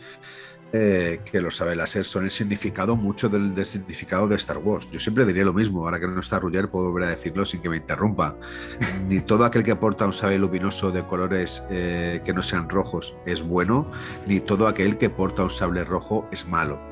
que 0.72 1.40
los 1.40 1.56
sabe 1.56 1.74
láser 1.74 2.04
son 2.04 2.22
el 2.22 2.30
significado 2.30 2.94
mucho 2.94 3.28
del, 3.28 3.66
significado 3.66 4.28
de 4.28 4.36
Star 4.36 4.58
Wars. 4.58 4.88
Yo 4.92 5.00
siempre 5.00 5.26
diría 5.26 5.44
lo 5.44 5.52
mismo, 5.52 5.84
ahora 5.84 5.98
que 5.98 6.06
no 6.06 6.20
está 6.20 6.38
Ruger 6.38 6.68
puedo 6.68 6.92
volver 6.92 7.08
a 7.08 7.10
decirlo 7.10 7.44
sin 7.44 7.60
que 7.60 7.68
me 7.68 7.78
interrumpa. 7.78 8.36
Ni 9.08 9.18
todo 9.18 9.44
aquel 9.44 9.64
que 9.64 9.72
aporta 9.72 10.06
un 10.06 10.12
sable 10.12 10.38
luminoso 10.38 10.92
de 10.92 11.04
colores 11.04 11.64
que 11.68 12.32
no 12.32 12.40
sean 12.40 12.70
rojos 12.70 13.16
es 13.26 13.42
bueno, 13.42 13.90
ni 14.26 14.38
todo 14.38 14.68
aquel 14.68 14.96
que 14.96 15.10
porta 15.10 15.42
un 15.42 15.50
sable 15.50 15.82
rojo 15.82 16.28
es 16.30 16.46
malo 16.46 16.89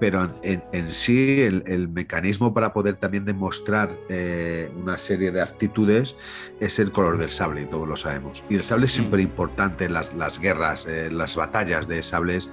pero 0.00 0.30
en, 0.42 0.90
sí 0.90 1.42
el, 1.42 1.88
mecanismo 1.88 2.54
para 2.54 2.72
poder 2.72 2.96
también 2.96 3.26
demostrar 3.26 3.94
eh, 4.08 4.72
una 4.74 4.96
serie 4.96 5.30
de 5.30 5.42
actitudes 5.42 6.16
es 6.58 6.78
el 6.78 6.90
color 6.90 7.18
del 7.18 7.28
sable, 7.28 7.62
y 7.62 7.66
todos 7.66 7.86
lo 7.86 7.96
sabemos. 7.96 8.42
Y 8.48 8.54
el 8.54 8.62
sable 8.62 8.86
es 8.86 8.92
siempre 8.92 9.22
importante 9.22 9.84
en 9.84 9.92
las, 9.92 10.40
guerras, 10.40 10.86
eh, 10.86 11.10
las 11.10 11.36
batallas 11.36 11.86
de 11.86 12.02
sables 12.02 12.50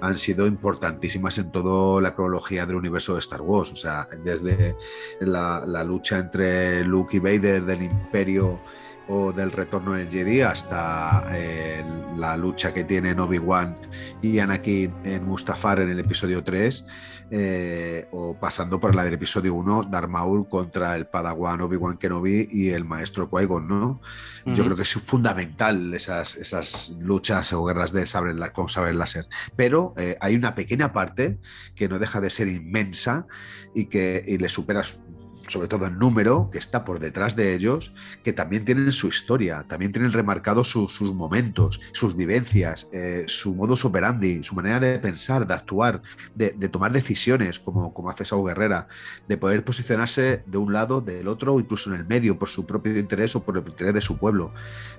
han 0.00 0.16
sido 0.16 0.46
importantísimas 0.46 1.38
en 1.38 1.52
toda 1.52 2.00
la 2.02 2.14
cronología 2.14 2.66
del 2.66 2.76
universo 2.76 3.14
de 3.14 3.20
Star 3.20 3.42
Wars, 3.42 3.72
o 3.72 3.76
sea, 3.76 4.08
desde 4.24 4.76
la, 5.20 5.64
la 5.66 5.84
lucha 5.84 6.18
entre 6.18 6.82
Luke 6.84 7.16
y 7.16 7.20
Vader 7.20 7.64
del 7.64 7.82
Imperio 7.82 8.60
o 9.08 9.32
del 9.32 9.50
retorno 9.52 9.94
del 9.94 10.10
Jedi 10.10 10.42
hasta 10.42 11.24
eh, 11.32 11.84
la 12.16 12.36
lucha 12.36 12.72
que 12.72 12.84
tienen 12.84 13.20
Obi-Wan 13.20 13.76
y 14.22 14.38
Anakin 14.38 14.92
en 15.04 15.24
Mustafar 15.24 15.80
en 15.80 15.90
el 15.90 15.98
episodio 15.98 16.44
3, 16.44 16.86
eh, 17.30 18.08
o 18.12 18.34
pasando 18.38 18.80
por 18.80 18.94
la 18.94 19.04
del 19.04 19.14
episodio 19.14 19.54
1, 19.54 19.84
Darth 19.90 20.08
Maul 20.08 20.48
contra 20.48 20.96
el 20.96 21.06
Padawan 21.06 21.60
Obi-Wan 21.60 21.98
Kenobi 21.98 22.48
y 22.50 22.70
el 22.70 22.84
maestro 22.84 23.30
Qui-Gon, 23.30 23.66
¿no? 23.66 24.00
Yo 24.46 24.64
creo 24.64 24.76
que 24.76 24.82
es 24.82 24.94
fundamental 24.94 25.92
esas, 25.92 26.36
esas 26.36 26.90
luchas 27.00 27.52
o 27.52 27.64
guerras 27.64 27.92
de 27.92 28.06
sabre, 28.06 28.34
con 28.52 28.70
saber 28.70 28.94
láser. 28.94 29.26
Pero 29.56 29.92
eh, 29.98 30.16
hay 30.20 30.36
una 30.36 30.54
pequeña 30.54 30.92
parte 30.92 31.38
que 31.74 31.88
no 31.88 31.98
deja 31.98 32.20
de 32.20 32.30
ser 32.30 32.48
inmensa 32.48 33.26
y 33.74 33.86
que 33.86 34.24
y 34.26 34.38
le 34.38 34.48
superas 34.48 35.00
sobre 35.48 35.68
todo 35.68 35.86
en 35.86 35.98
número, 35.98 36.50
que 36.50 36.58
está 36.58 36.84
por 36.84 37.00
detrás 37.00 37.36
de 37.36 37.54
ellos, 37.54 37.92
que 38.22 38.32
también 38.32 38.64
tienen 38.64 38.92
su 38.92 39.08
historia, 39.08 39.64
también 39.68 39.92
tienen 39.92 40.12
remarcados 40.12 40.68
sus 40.70 41.00
momentos, 41.14 41.80
sus 41.92 42.16
vivencias, 42.16 42.88
eh, 42.92 43.24
su 43.26 43.54
modus 43.54 43.84
operandi, 43.84 44.42
su 44.42 44.54
manera 44.54 44.80
de 44.80 44.98
pensar, 44.98 45.46
de 45.46 45.54
actuar, 45.54 46.02
de, 46.34 46.50
tomar 46.68 46.92
decisiones, 46.92 47.58
como, 47.58 47.94
como 47.94 48.10
hace 48.10 48.24
Sao 48.24 48.44
Guerrera, 48.44 48.88
de 49.26 49.36
poder 49.36 49.64
posicionarse 49.64 50.42
de 50.46 50.58
un 50.58 50.72
lado, 50.72 51.00
del 51.00 51.28
otro, 51.28 51.54
o 51.54 51.60
incluso 51.60 51.92
en 51.92 52.00
el 52.00 52.06
medio, 52.06 52.38
por 52.38 52.48
su 52.48 52.66
propio 52.66 52.96
interés 52.96 53.34
o 53.36 53.42
por 53.42 53.56
el 53.56 53.66
interés 53.66 53.94
de 53.94 54.00
su 54.00 54.18
pueblo. 54.18 54.52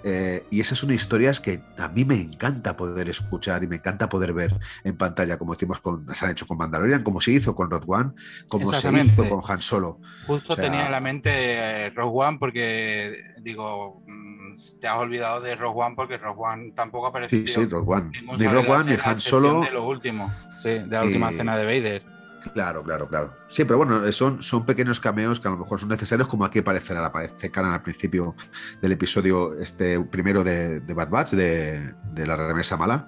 Eh, 0.03 0.45
y 0.49 0.61
esas 0.61 0.79
son 0.79 0.91
historias 0.91 1.39
que 1.39 1.61
a 1.77 1.87
mí 1.89 2.05
me 2.05 2.15
encanta 2.15 2.75
poder 2.75 3.09
escuchar 3.09 3.63
y 3.63 3.67
me 3.67 3.77
encanta 3.77 4.09
poder 4.09 4.33
ver 4.33 4.59
en 4.83 4.97
pantalla, 4.97 5.37
como 5.37 5.53
decimos 5.53 5.79
con, 5.79 6.13
se 6.15 6.25
han 6.25 6.31
hecho 6.31 6.47
con 6.47 6.57
Mandalorian, 6.57 7.03
como 7.03 7.21
se 7.21 7.31
hizo 7.31 7.55
con 7.55 7.69
Rogue 7.69 7.85
One, 7.87 8.11
como 8.47 8.73
se 8.73 8.91
hizo 8.91 9.29
con 9.29 9.41
Han 9.47 9.61
Solo. 9.61 9.99
Justo 10.25 10.38
tenía 10.55 10.85
en 10.85 10.91
la 10.91 10.99
mente 10.99 11.29
eh, 11.33 11.89
Rogue 11.91 12.25
One 12.27 12.37
porque, 12.39 13.23
digo, 13.41 14.03
mm, 14.07 14.55
te 14.79 14.87
has 14.87 14.97
olvidado 14.97 15.41
de 15.41 15.55
Rogue 15.55 15.81
One 15.81 15.95
porque 15.95 16.17
Rogue 16.17 16.41
One 16.41 16.71
tampoco 16.71 17.07
apareció. 17.07 17.39
Sí, 17.39 17.47
sí, 17.47 17.65
Rogue 17.65 17.95
One. 17.95 18.11
Ni 18.37 18.47
Rogue 18.47 18.69
One 18.69 18.91
ni 18.91 18.97
Han 19.03 19.19
Solo. 19.19 19.61
De 19.61 19.71
los 19.71 19.85
últimos, 19.85 20.31
sí, 20.57 20.69
de 20.69 20.87
la 20.87 21.03
última 21.03 21.31
cena 21.31 21.57
de 21.57 21.65
Vader. 21.65 22.18
Claro, 22.53 22.83
claro, 22.83 23.07
claro. 23.07 23.33
Sí, 23.47 23.65
pero 23.65 23.77
bueno, 23.77 24.09
son, 24.11 24.41
son 24.41 24.65
pequeños 24.65 24.99
cameos 24.99 25.39
que 25.39 25.47
a 25.47 25.51
lo 25.51 25.57
mejor 25.57 25.79
son 25.79 25.89
necesarios, 25.89 26.27
como 26.27 26.45
aquí 26.45 26.59
aparecerá, 26.59 27.05
aparece 27.05 27.51
al 27.55 27.81
principio 27.81 28.35
del 28.81 28.93
episodio 28.93 29.59
este 29.59 29.99
primero 29.99 30.43
de, 30.43 30.79
Bad 30.79 31.09
Batch, 31.09 31.31
de, 31.31 31.93
la 32.15 32.35
remesa 32.35 32.77
mala. 32.77 33.07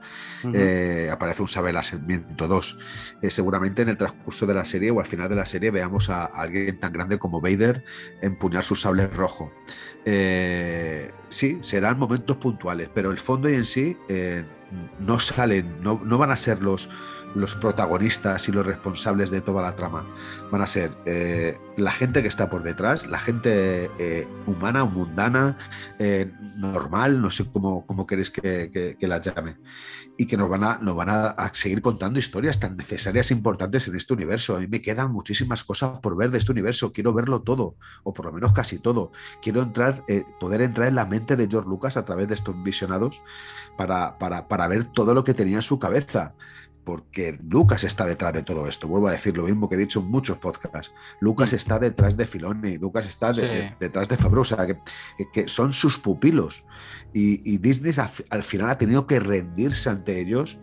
Eh, 0.53 1.10
aparece 1.12 1.41
un 1.41 1.48
saber 1.48 1.78
Ascendimiento 1.78 2.48
2. 2.48 2.78
Eh, 3.22 3.30
seguramente 3.30 3.82
en 3.82 3.90
el 3.90 3.98
transcurso 3.98 4.45
de 4.45 4.53
la 4.53 4.66
serie 4.66 4.91
o 4.91 4.99
al 4.99 5.06
final 5.06 5.30
de 5.30 5.36
la 5.36 5.45
serie 5.45 5.72
veamos 5.72 6.10
a, 6.10 6.26
alguien 6.26 6.80
tan 6.80 6.91
grande 6.91 7.18
como 7.18 7.40
Vader 7.40 7.84
empuñar 8.22 8.64
su 8.64 8.76
sable 8.76 9.08
rojo. 9.08 9.53
Eh, 10.06 11.12
sí, 11.30 11.60
serán 11.62 11.98
momentos 11.98 12.38
puntuales, 12.38 12.90
pero 12.94 13.12
el 13.12 13.18
fondo 13.18 13.49
y 13.49 13.56
en 13.56 13.66
sí 13.66 13.98
no 14.99 15.20
salen, 15.20 15.82
no, 15.82 16.02
no 16.03 16.18
van 16.18 16.32
a 16.32 16.38
ser 16.38 16.62
los 16.62 16.90
los 17.36 17.56
protagonistas 17.56 18.48
y 18.48 18.52
los 18.52 18.66
responsables 18.66 19.32
de 19.32 19.41
toda 19.41 19.62
la 19.62 19.76
trama. 19.76 20.06
Van 20.52 20.62
a 20.62 20.68
ser 20.68 20.95
eh, 21.06 21.58
la 21.78 21.91
gente 21.91 22.22
que 22.22 22.28
está 22.28 22.49
por 22.49 22.64
detrás, 22.64 23.08
la 23.08 23.20
gente 23.20 23.90
eh, 23.98 24.28
humana, 24.45 24.84
mundana, 24.86 25.58
eh, 25.99 26.32
normal, 26.58 27.22
no 27.22 27.30
sé 27.30 27.45
cómo, 27.52 27.86
cómo 27.86 28.06
queréis 28.06 28.32
que, 28.32 28.98
la 29.02 29.22
llame, 29.22 29.58
y 30.18 30.26
que 30.26 30.38
nos 30.38 30.49
van, 30.49 30.64
a, 30.64 30.78
van 30.78 31.10
a, 31.10 31.52
seguir 31.53 31.82
contando 31.82 32.20
historias 32.20 32.60
tan 32.60 32.78
necesarias 32.78 33.32
e 33.32 33.34
importantes 33.34 33.88
en 33.88 33.95
este 33.95 34.14
universo. 34.14 34.56
A 34.56 34.60
mí 34.60 34.68
me 34.68 34.82
quedan 34.82 35.12
muchísimas 35.12 35.64
cosas 35.64 35.99
por 35.99 36.18
ver 36.18 36.32
de 36.32 36.38
este 36.38 36.52
universo, 36.52 36.91
quiero 36.91 37.14
verlo 37.14 37.41
todo, 37.41 37.76
o 38.03 38.14
por 38.14 38.26
lo 38.26 38.32
menos 38.32 38.53
casi 38.53 38.80
todo. 38.80 39.12
Quiero 39.41 39.62
entrar, 39.62 40.03
poder 40.40 40.62
entrar 40.62 40.88
en 40.88 40.95
la 40.95 41.06
mente 41.06 41.36
de 41.36 41.48
George 41.49 41.70
Lucas 41.70 41.98
a 41.98 42.06
través 42.06 42.28
de 42.28 42.36
estos 42.36 42.62
visionados 42.64 43.22
para, 43.78 44.18
para, 44.18 44.48
para 44.48 44.68
ver 44.68 44.86
todo 44.86 45.14
lo 45.14 45.24
que 45.24 45.34
tenía 45.34 45.58
en 45.58 45.62
su 45.62 45.80
cabeza 45.80 46.36
porque 46.84 47.38
Lucas 47.48 47.84
está 47.84 48.06
detrás 48.06 48.34
de 48.34 48.44
todo 48.44 48.68
esto. 48.68 48.88
Vuelvo 48.88 49.08
a 49.08 49.12
decir 49.12 49.38
lo 49.38 49.44
mismo 49.44 49.70
que 49.70 49.76
he 49.76 49.78
dicho 49.78 49.99
en 49.99 50.08
muchos 50.08 50.38
podcasts. 50.38 50.91
Lucas 51.20 51.53
mm. 51.53 51.56
está 51.56 51.80
detrás 51.80 52.18
de 52.18 52.26
Filoni, 52.26 52.78
Lucas 52.78 53.06
está 53.08 53.32
detrás 53.34 54.10
de 54.10 54.18
Fabrosa, 54.18 54.66
que, 54.68 54.78
que, 55.32 55.48
son 55.48 55.74
sus 55.74 55.98
pupilos. 55.98 56.64
Y, 57.14 57.58
Disney 57.58 57.94
al, 58.30 58.44
final 58.44 58.70
ha 58.70 58.78
tenido 58.78 59.06
que 59.06 59.20
rendirse 59.20 59.90
ante 59.90 60.20
ellos 60.20 60.58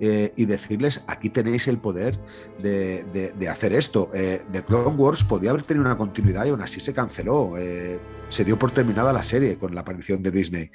eh, 0.00 0.32
y 0.36 0.44
decirles, 0.44 1.04
aquí 1.06 1.30
tenéis 1.30 1.66
el 1.68 1.78
poder 1.78 2.18
de, 2.60 3.48
hacer 3.50 3.72
esto. 3.72 4.10
Eh, 4.14 4.42
The 4.52 4.64
Clone 4.64 4.96
Wars 4.96 5.24
podía 5.24 5.50
haber 5.50 5.62
tenido 5.62 5.86
una 5.86 5.96
continuidad 5.96 6.44
y 6.44 6.50
aún 6.50 6.62
así 6.62 6.80
se 6.80 6.92
canceló. 6.92 7.54
Eh, 7.58 7.98
se 8.28 8.44
dio 8.44 8.58
por 8.58 8.70
terminada 8.70 9.12
la 9.12 9.22
serie 9.22 9.56
con 9.56 9.74
la 9.74 9.82
aparición 9.82 10.22
de 10.22 10.30
Disney 10.30 10.70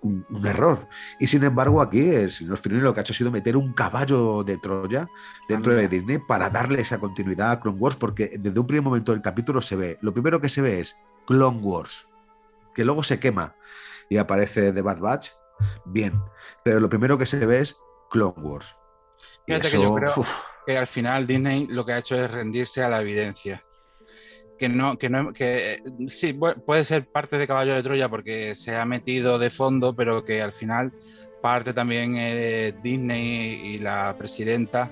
un, 0.00 0.24
error. 0.46 0.88
Y 1.18 1.26
sin 1.26 1.44
embargo, 1.44 1.80
aquí 1.80 2.10
el 2.10 2.30
señor 2.30 2.58
Filoni 2.58 2.82
lo 2.82 2.92
que 2.94 3.00
ha 3.00 3.02
hecho 3.02 3.12
ha 3.12 3.16
sido 3.16 3.30
meter 3.30 3.56
un 3.56 3.72
caballo 3.72 4.42
de 4.44 4.58
Troya 4.58 5.08
dentro 5.48 5.74
de 5.74 5.88
Disney 5.88 6.18
para 6.18 6.50
darle 6.50 6.80
esa 6.80 6.98
continuidad 6.98 7.52
a 7.52 7.60
Clone 7.60 7.78
Wars, 7.78 7.96
porque 7.96 8.36
desde 8.38 8.58
un 8.58 8.66
primer 8.66 8.82
momento 8.82 9.12
del 9.12 9.22
capítulo 9.22 9.60
se 9.60 9.76
ve, 9.76 9.98
lo 10.00 10.12
primero 10.12 10.40
que 10.40 10.48
se 10.48 10.62
ve 10.62 10.80
es 10.80 10.96
Clone 11.26 11.58
Wars, 11.58 12.06
que 12.74 12.84
luego 12.84 13.02
se 13.02 13.20
quema 13.20 13.54
y 14.08 14.16
aparece 14.16 14.72
The 14.72 14.82
Bad 14.82 15.00
Batch, 15.00 15.28
bien, 15.84 16.20
pero 16.64 16.80
lo 16.80 16.88
primero 16.88 17.18
que 17.18 17.26
se 17.26 17.44
ve 17.44 17.60
es 17.60 17.76
Clone 18.10 18.40
Wars. 18.40 18.76
Fíjate 19.46 19.70
que 19.70 19.82
yo 19.82 19.94
creo 19.94 20.14
que 20.66 20.78
al 20.78 20.86
final 20.86 21.26
Disney 21.26 21.66
lo 21.66 21.84
que 21.84 21.92
ha 21.92 21.98
hecho 21.98 22.16
es 22.16 22.30
rendirse 22.30 22.82
a 22.82 22.88
la 22.88 23.00
evidencia 23.00 23.64
que 24.62 24.68
no, 24.68 24.96
que 24.96 25.08
no, 25.08 25.32
que 25.32 25.82
sí, 26.06 26.34
puede 26.34 26.84
ser 26.84 27.04
parte 27.04 27.36
de 27.36 27.48
Caballo 27.48 27.74
de 27.74 27.82
Troya 27.82 28.08
porque 28.08 28.54
se 28.54 28.76
ha 28.76 28.84
metido 28.84 29.40
de 29.40 29.50
fondo, 29.50 29.96
pero 29.96 30.24
que 30.24 30.40
al 30.40 30.52
final 30.52 30.92
parte 31.40 31.74
también 31.74 32.14
de 32.14 32.72
Disney 32.80 33.60
y 33.74 33.78
la 33.80 34.14
presidenta 34.16 34.88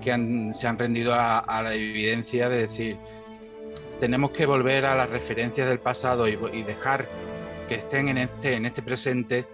que 0.00 0.52
se 0.54 0.68
han 0.68 0.78
rendido 0.78 1.14
a, 1.14 1.62
la 1.64 1.74
evidencia 1.74 2.48
de 2.48 2.68
decir, 2.68 2.96
tenemos 3.98 4.30
que 4.30 4.46
volver 4.46 4.86
a 4.86 4.94
las 4.94 5.10
referencias 5.10 5.68
del 5.68 5.80
pasado 5.80 6.28
y, 6.28 6.36
dejar 6.62 7.08
que 7.66 7.74
estén 7.74 8.08
en 8.08 8.18
este, 8.18 8.54
en 8.54 8.66
este 8.66 8.82
presente 8.82 9.46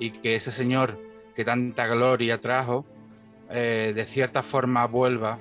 y 0.00 0.10
que 0.10 0.34
ese 0.34 0.50
señor 0.50 0.98
que 1.36 1.44
tanta 1.44 1.86
gloria 1.86 2.40
trajo, 2.40 2.84
eh, 3.50 3.92
de 3.94 4.04
cierta 4.04 4.42
forma 4.42 4.84
vuelva 4.88 5.38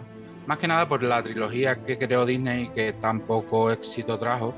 más 0.51 0.59
que 0.59 0.67
nada 0.67 0.85
por 0.85 1.01
la 1.01 1.23
trilogía 1.23 1.77
que 1.77 1.97
creó 1.97 2.25
Disney 2.25 2.67
que 2.75 2.91
tan 2.91 3.21
poco 3.21 3.71
éxito 3.71 4.19
trajo, 4.19 4.53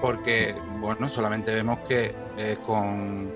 porque, 0.00 0.54
bueno, 0.80 1.06
solamente 1.06 1.52
vemos 1.52 1.80
que 1.80 2.14
eh, 2.38 2.56
con, 2.64 3.30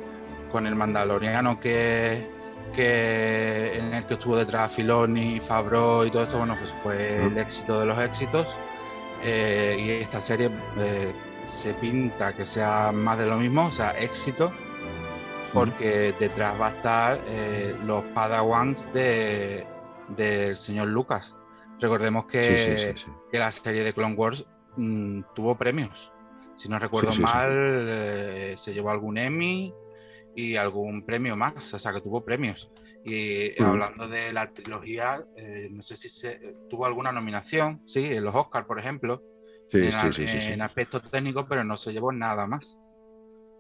el 0.54 0.74
Mandaloriano 0.74 1.60
que, 1.60 2.30
que 2.74 3.76
en 3.76 3.92
el 3.92 4.06
que 4.06 4.14
estuvo 4.14 4.38
detrás 4.38 4.72
Filoni, 4.72 5.38
Favreau 5.38 6.06
y 6.06 6.10
todo 6.10 6.22
esto, 6.22 6.38
bueno, 6.38 6.56
pues 6.58 6.72
fue 6.82 7.26
el 7.26 7.36
éxito 7.36 7.80
de 7.80 7.84
los 7.84 7.98
éxitos. 7.98 8.56
Eh, 9.22 9.76
y 9.78 9.90
esta 10.02 10.22
serie 10.22 10.48
eh, 10.78 11.12
se 11.44 11.74
pinta 11.74 12.32
que 12.32 12.46
sea 12.46 12.90
más 12.90 13.18
de 13.18 13.26
lo 13.26 13.36
mismo, 13.36 13.66
o 13.66 13.72
sea, 13.72 13.90
éxito, 14.00 14.50
porque 15.52 16.14
detrás 16.18 16.58
va 16.58 16.68
a 16.68 16.70
estar 16.70 17.20
los 17.84 18.02
Padawans 18.14 18.90
de, 18.94 19.66
del 20.16 20.56
señor 20.56 20.88
Lucas. 20.88 21.36
Recordemos 21.80 22.26
que, 22.26 22.94
que 23.30 23.38
la 23.38 23.52
serie 23.52 23.84
de 23.84 23.92
Clone 23.92 24.14
Wars 24.14 24.46
mm, 24.76 25.22
tuvo 25.34 25.56
premios. 25.56 26.10
Si 26.56 26.68
no 26.68 26.78
recuerdo 26.78 27.12
mal, 27.20 27.50
eh, 27.52 28.54
se 28.56 28.72
llevó 28.72 28.90
algún 28.90 29.18
Emmy 29.18 29.74
y 30.34 30.56
algún 30.56 31.04
premio 31.04 31.36
más, 31.36 31.74
o 31.74 31.78
sea 31.78 31.92
que 31.92 32.00
tuvo 32.00 32.24
premios. 32.24 32.70
Y 33.04 33.52
mm. 33.58 33.64
hablando 33.64 34.08
de 34.08 34.32
la 34.32 34.52
trilogía, 34.52 35.24
eh, 35.36 35.68
no 35.70 35.82
sé 35.82 35.96
si 35.96 36.08
se, 36.08 36.54
tuvo 36.70 36.86
alguna 36.86 37.12
nominación, 37.12 37.82
sí, 37.86 38.04
en 38.04 38.24
los 38.24 38.34
Oscars, 38.34 38.66
por 38.66 38.78
ejemplo, 38.78 39.22
en, 39.72 39.92
en 40.52 40.62
aspectos 40.62 41.10
técnicos, 41.10 41.46
pero 41.48 41.62
no 41.62 41.76
se 41.76 41.92
llevó 41.92 42.12
nada 42.12 42.46
más. 42.46 42.80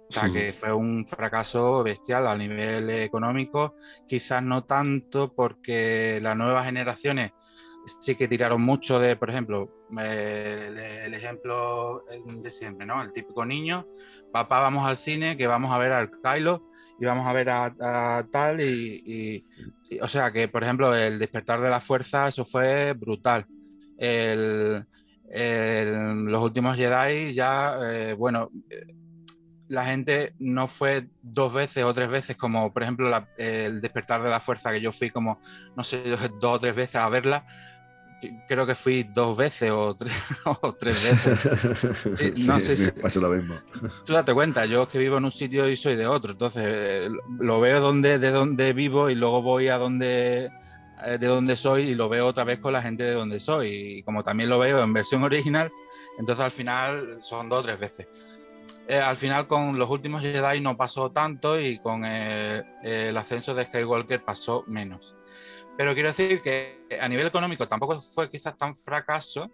O 0.08 0.12
sea 0.12 0.30
que 0.30 0.52
fue 0.52 0.72
un 0.72 1.04
fracaso 1.06 1.82
bestial 1.82 2.28
a 2.28 2.36
nivel 2.36 2.88
económico, 2.90 3.74
quizás 4.06 4.40
no 4.40 4.64
tanto 4.64 5.34
porque 5.34 6.20
las 6.22 6.36
nuevas 6.36 6.64
generaciones 6.64 7.32
sí 7.86 8.16
que 8.16 8.28
tiraron 8.28 8.60
mucho 8.62 8.98
de, 8.98 9.16
por 9.16 9.30
ejemplo, 9.30 9.70
el, 9.98 11.14
ejemplo 11.14 12.04
de 12.26 12.50
siempre, 12.50 12.86
¿no? 12.86 13.02
El 13.02 13.12
típico 13.12 13.46
niño, 13.46 13.86
papá, 14.32 14.60
vamos 14.60 14.86
al 14.86 14.98
cine, 14.98 15.36
que 15.36 15.46
vamos 15.46 15.72
a 15.72 15.78
ver 15.78 15.92
al 15.92 16.10
Kylo 16.10 16.68
y 16.98 17.04
vamos 17.04 17.26
a 17.26 17.32
ver 17.32 17.50
a, 17.50 18.26
tal 18.30 18.60
y, 18.60 19.44
o 20.00 20.08
sea 20.08 20.32
que, 20.32 20.48
por 20.48 20.64
ejemplo, 20.64 20.94
el 20.94 21.18
despertar 21.18 21.60
de 21.60 21.70
la 21.70 21.80
fuerza, 21.80 22.28
eso 22.28 22.44
fue 22.44 22.92
brutal. 22.94 23.46
los 23.98 24.84
últimos 26.42 26.76
Jedi 26.76 27.34
ya, 27.34 27.78
eh, 27.82 28.14
bueno, 28.14 28.50
la 29.68 29.84
gente 29.84 30.34
no 30.38 30.68
fue 30.68 31.08
dos 31.22 31.52
veces 31.52 31.84
o 31.84 31.92
tres 31.92 32.08
veces 32.08 32.36
como, 32.36 32.72
por 32.72 32.82
ejemplo, 32.82 33.26
el 33.36 33.80
despertar 33.80 34.22
de 34.22 34.30
la 34.30 34.40
fuerza, 34.40 34.72
que 34.72 34.80
yo 34.80 34.92
fui 34.92 35.10
como, 35.10 35.40
no 35.76 35.84
sé, 35.84 36.02
dos 36.02 36.20
o 36.42 36.58
tres 36.58 36.74
veces 36.74 36.96
a 36.96 37.08
verla 37.08 37.46
creo 38.46 38.66
que 38.66 38.74
fui 38.74 39.02
dos 39.02 39.36
veces 39.36 39.70
o 39.70 39.94
tres, 39.94 40.12
o 40.44 40.72
tres 40.74 41.02
veces. 41.02 42.46
no 42.46 42.60
sé 42.60 42.76
si, 42.76 42.90
pasa 42.92 43.20
lo 43.20 43.30
mismo. 43.30 43.56
Tú 44.04 44.12
date 44.12 44.32
cuenta, 44.32 44.64
yo 44.66 44.88
que 44.88 44.98
vivo 44.98 45.18
en 45.18 45.24
un 45.24 45.32
sitio 45.32 45.68
y 45.68 45.76
soy 45.76 45.96
de 45.96 46.06
otro, 46.06 46.32
entonces 46.32 46.62
eh, 46.66 47.08
lo 47.38 47.60
veo 47.60 47.80
donde, 47.80 48.18
de 48.18 48.30
donde 48.30 48.72
vivo 48.72 49.10
y 49.10 49.14
luego 49.14 49.42
voy 49.42 49.68
a 49.68 49.78
donde 49.78 50.50
eh, 51.04 51.18
de 51.18 51.26
donde 51.26 51.56
soy 51.56 51.90
y 51.90 51.94
lo 51.94 52.08
veo 52.08 52.26
otra 52.26 52.44
vez 52.44 52.58
con 52.58 52.72
la 52.72 52.82
gente 52.82 53.04
de 53.04 53.12
donde 53.12 53.40
soy. 53.40 53.98
Y 53.98 54.02
como 54.02 54.22
también 54.22 54.50
lo 54.50 54.58
veo 54.58 54.82
en 54.82 54.92
versión 54.92 55.22
original, 55.22 55.70
entonces 56.18 56.44
al 56.44 56.52
final 56.52 57.22
son 57.22 57.48
dos 57.48 57.60
o 57.60 57.62
tres 57.62 57.78
veces. 57.78 58.08
Eh, 58.88 58.98
al 58.98 59.16
final 59.16 59.48
con 59.48 59.78
los 59.78 59.90
últimos 59.90 60.22
Jedi 60.22 60.60
no 60.60 60.76
pasó 60.76 61.10
tanto 61.10 61.60
y 61.60 61.78
con 61.78 62.04
el 62.04 63.16
ascenso 63.16 63.54
de 63.54 63.64
Skywalker 63.64 64.22
pasó 64.22 64.64
menos. 64.68 65.15
Pero 65.76 65.92
quiero 65.92 66.08
decir 66.08 66.40
que 66.40 66.86
a 67.00 67.08
nivel 67.08 67.26
económico 67.26 67.68
tampoco 67.68 68.00
fue 68.00 68.30
quizás 68.30 68.56
tan 68.56 68.74
fracaso, 68.74 69.50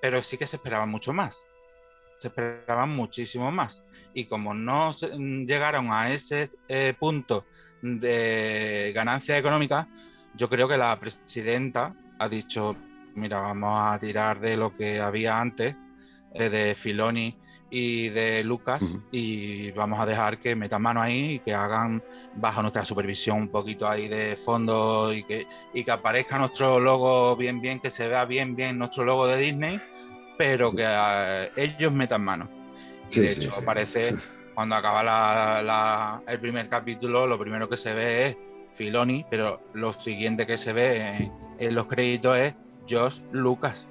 pero 0.00 0.22
sí 0.22 0.38
que 0.38 0.46
se 0.46 0.56
esperaba 0.56 0.86
mucho 0.86 1.12
más. 1.12 1.46
Se 2.16 2.28
esperaban 2.28 2.90
muchísimo 2.90 3.50
más. 3.50 3.84
Y 4.14 4.26
como 4.26 4.54
no 4.54 4.92
llegaron 4.92 5.92
a 5.92 6.12
ese 6.12 6.50
eh, 6.68 6.94
punto 6.98 7.44
de 7.82 8.92
ganancia 8.94 9.36
económica, 9.36 9.88
yo 10.34 10.48
creo 10.48 10.68
que 10.68 10.76
la 10.76 10.98
presidenta 10.98 11.94
ha 12.18 12.28
dicho, 12.28 12.76
mira, 13.14 13.40
vamos 13.40 13.94
a 13.94 13.98
tirar 13.98 14.38
de 14.40 14.56
lo 14.56 14.76
que 14.76 15.00
había 15.00 15.40
antes, 15.40 15.74
eh, 16.34 16.48
de 16.48 16.74
Filoni 16.76 17.36
y 17.76 18.08
de 18.10 18.44
Lucas, 18.44 18.98
y 19.10 19.72
vamos 19.72 19.98
a 19.98 20.06
dejar 20.06 20.38
que 20.38 20.54
metan 20.54 20.80
mano 20.80 21.02
ahí 21.02 21.32
y 21.32 21.38
que 21.40 21.52
hagan 21.52 22.00
bajo 22.36 22.62
nuestra 22.62 22.84
supervisión 22.84 23.38
un 23.38 23.48
poquito 23.48 23.88
ahí 23.88 24.06
de 24.06 24.36
fondo 24.36 25.12
y 25.12 25.24
que, 25.24 25.48
y 25.72 25.82
que 25.82 25.90
aparezca 25.90 26.38
nuestro 26.38 26.78
logo 26.78 27.34
bien, 27.34 27.60
bien, 27.60 27.80
que 27.80 27.90
se 27.90 28.06
vea 28.06 28.26
bien, 28.26 28.54
bien 28.54 28.78
nuestro 28.78 29.04
logo 29.04 29.26
de 29.26 29.38
Disney, 29.38 29.80
pero 30.38 30.70
que 30.70 30.84
eh, 30.86 31.50
ellos 31.56 31.92
metan 31.92 32.22
mano. 32.22 32.48
de 33.12 33.28
hecho, 33.28 33.50
aparece 33.60 34.14
cuando 34.54 34.76
acaba 34.76 36.22
el 36.28 36.38
primer 36.38 36.68
capítulo, 36.68 37.26
lo 37.26 37.40
primero 37.40 37.68
que 37.68 37.76
se 37.76 37.92
ve 37.92 38.26
es 38.28 38.36
Filoni, 38.70 39.26
pero 39.28 39.62
lo 39.72 39.92
siguiente 39.92 40.46
que 40.46 40.58
se 40.58 40.72
ve 40.72 41.28
en 41.58 41.74
los 41.74 41.88
créditos 41.88 42.38
es 42.38 42.54
Josh 42.88 43.20
Lucas. 43.32 43.88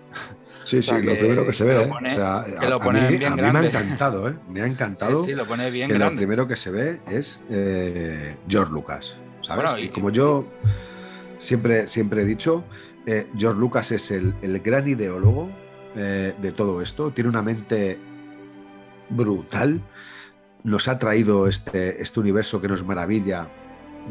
Sí, 0.64 0.82
sí, 0.82 1.02
lo 1.02 1.18
primero 1.18 1.46
que 1.46 1.54
se 1.54 1.66
ve. 1.66 1.78
o 1.78 2.10
sea, 2.10 2.38
a, 2.38 2.44
mí, 2.44 3.18
me 3.18 3.60
ha 3.60 3.66
encantado, 3.66 4.30
¿eh? 4.30 4.36
Me 4.50 4.62
ha 4.62 4.66
encantado. 4.66 5.24
Sí, 5.24 5.34
lo 5.34 5.46
pone 5.46 5.70
bien 5.70 5.90
que 5.90 5.98
lo 5.98 6.16
primero 6.16 6.48
que 6.48 6.56
se 6.56 6.72
ve 6.72 7.02
es 7.10 7.44
eh, 7.50 8.38
George 8.48 8.72
Lucas. 8.72 9.18
¿Sabes? 9.42 9.72
y, 9.78 9.90
como 9.90 10.10
yo 10.10 10.48
siempre, 11.38 11.90
siempre 11.90 12.22
he 12.22 12.26
dicho, 12.26 12.64
eh, 13.06 13.28
George 13.38 13.60
Lucas 13.60 13.92
es 13.92 14.10
el, 14.12 14.34
gran 14.64 14.88
ideólogo 14.88 15.50
eh, 15.96 16.34
de 16.42 16.52
todo 16.54 16.82
esto. 16.82 17.12
Tiene 17.12 17.30
una 17.30 17.42
mente 17.42 18.00
brutal. 19.10 19.82
Nos 20.64 20.88
ha 20.88 20.98
traído 20.98 21.50
este, 21.50 22.02
este 22.02 22.22
universo 22.22 22.62
que 22.62 22.70
nos 22.70 22.86
maravilla 22.86 23.50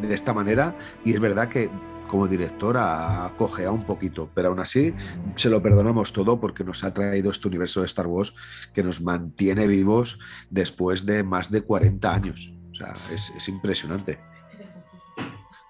de 0.03 0.15
esta 0.15 0.35
manera. 0.35 0.75
Y 1.03 1.15
es 1.15 1.21
verdad 1.21 1.49
que 1.49 1.71
como 2.13 2.29
director 2.29 2.77
ha 2.79 3.33
cojeado 3.39 3.73
un 3.73 3.87
poquito, 3.87 4.29
pero 4.35 4.51
aún 4.51 4.61
así 4.61 4.95
se 5.35 5.49
lo 5.49 5.63
perdonamos 5.63 6.13
todo 6.13 6.39
porque 6.39 6.63
nos 6.63 6.85
ha 6.85 6.93
traído 6.93 7.31
este 7.31 7.49
universo 7.49 7.81
de 7.81 7.87
Star 7.87 8.07
Wars 8.07 8.35
que 8.75 8.83
nos 8.83 9.01
mantiene 9.01 9.67
vivos 9.67 10.19
después 10.51 11.07
de 11.07 11.25
más 11.25 11.51
de 11.51 11.63
40 11.63 12.15
años. 12.15 12.53
O 12.71 12.75
sea, 12.75 12.93
es, 13.11 13.49
impresionante. 13.49 14.21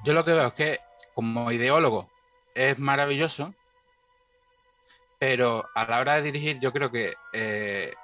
Yo 0.05 0.14
lo 0.14 0.24
que 0.24 0.32
veo 0.32 0.48
es 0.48 0.52
que 0.55 0.81
como 1.14 1.52
ideólogo 1.52 2.10
es 2.56 2.77
maravilloso, 2.77 3.55
pero 5.20 5.69
a 5.77 5.86
la 5.86 6.01
hora 6.01 6.16
de 6.16 6.23
dirigir 6.23 6.59
yo 6.59 6.73
creo 6.73 6.90
que 6.90 7.14
eh, 7.32 7.94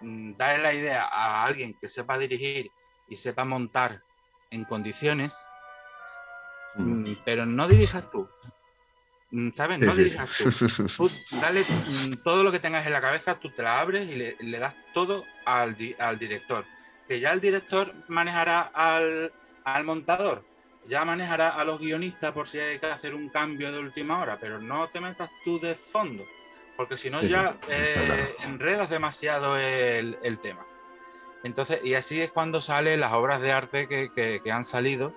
darle 0.00 0.62
la 0.62 0.72
idea 0.72 1.02
a 1.02 1.44
alguien 1.44 1.76
que 1.78 1.90
sepa 1.90 2.16
dirigir 2.16 2.70
y 3.10 3.16
sepa 3.16 3.44
montar 3.44 4.02
en 4.50 4.64
condiciones 4.64 5.36
Mm, 6.76 7.12
pero 7.24 7.46
no 7.46 7.68
dirijas 7.68 8.10
tú. 8.10 8.28
Mm, 9.30 9.50
¿Sabes? 9.52 9.78
no 9.80 9.94
dirijas 9.94 10.30
tú. 10.96 11.10
Dale 11.40 11.62
mm, 11.62 12.22
todo 12.22 12.42
lo 12.42 12.52
que 12.52 12.58
tengas 12.58 12.86
en 12.86 12.92
la 12.92 13.00
cabeza, 13.00 13.38
tú 13.38 13.50
te 13.50 13.62
la 13.62 13.80
abres 13.80 14.08
y 14.08 14.14
le, 14.14 14.58
das 14.58 14.76
todo 14.92 15.24
al, 15.44 15.76
director. 15.76 16.64
Que 17.08 17.20
ya 17.20 17.32
el 17.32 17.40
director 17.40 17.94
manejará 18.08 18.60
al, 18.62 19.84
montador, 19.84 20.44
ya 20.86 21.04
manejará 21.04 21.50
a 21.50 21.64
los 21.64 21.78
guionistas 21.80 22.32
por 22.32 22.48
si 22.48 22.58
hay 22.58 22.78
que 22.78 22.86
hacer 22.86 23.14
un 23.14 23.28
cambio 23.28 23.72
de 23.72 23.78
última 23.78 24.20
hora, 24.20 24.38
pero 24.40 24.60
no 24.60 24.88
te 24.88 25.00
metas 25.00 25.30
tú 25.44 25.60
de 25.60 25.74
fondo, 25.74 26.24
porque 26.76 26.96
si 26.96 27.10
no 27.10 27.22
ya 27.22 27.56
eh, 27.68 28.34
enredas 28.40 28.88
demasiado 28.88 29.58
el, 29.58 30.38
tema. 30.40 30.64
Entonces, 31.42 31.80
y 31.84 31.94
así 31.94 32.22
es 32.22 32.30
cuando 32.30 32.60
salen 32.60 33.00
las 33.00 33.12
obras 33.12 33.40
de 33.40 33.52
arte 33.52 33.86
que 33.86 34.52
han 34.52 34.64
salido 34.64 35.14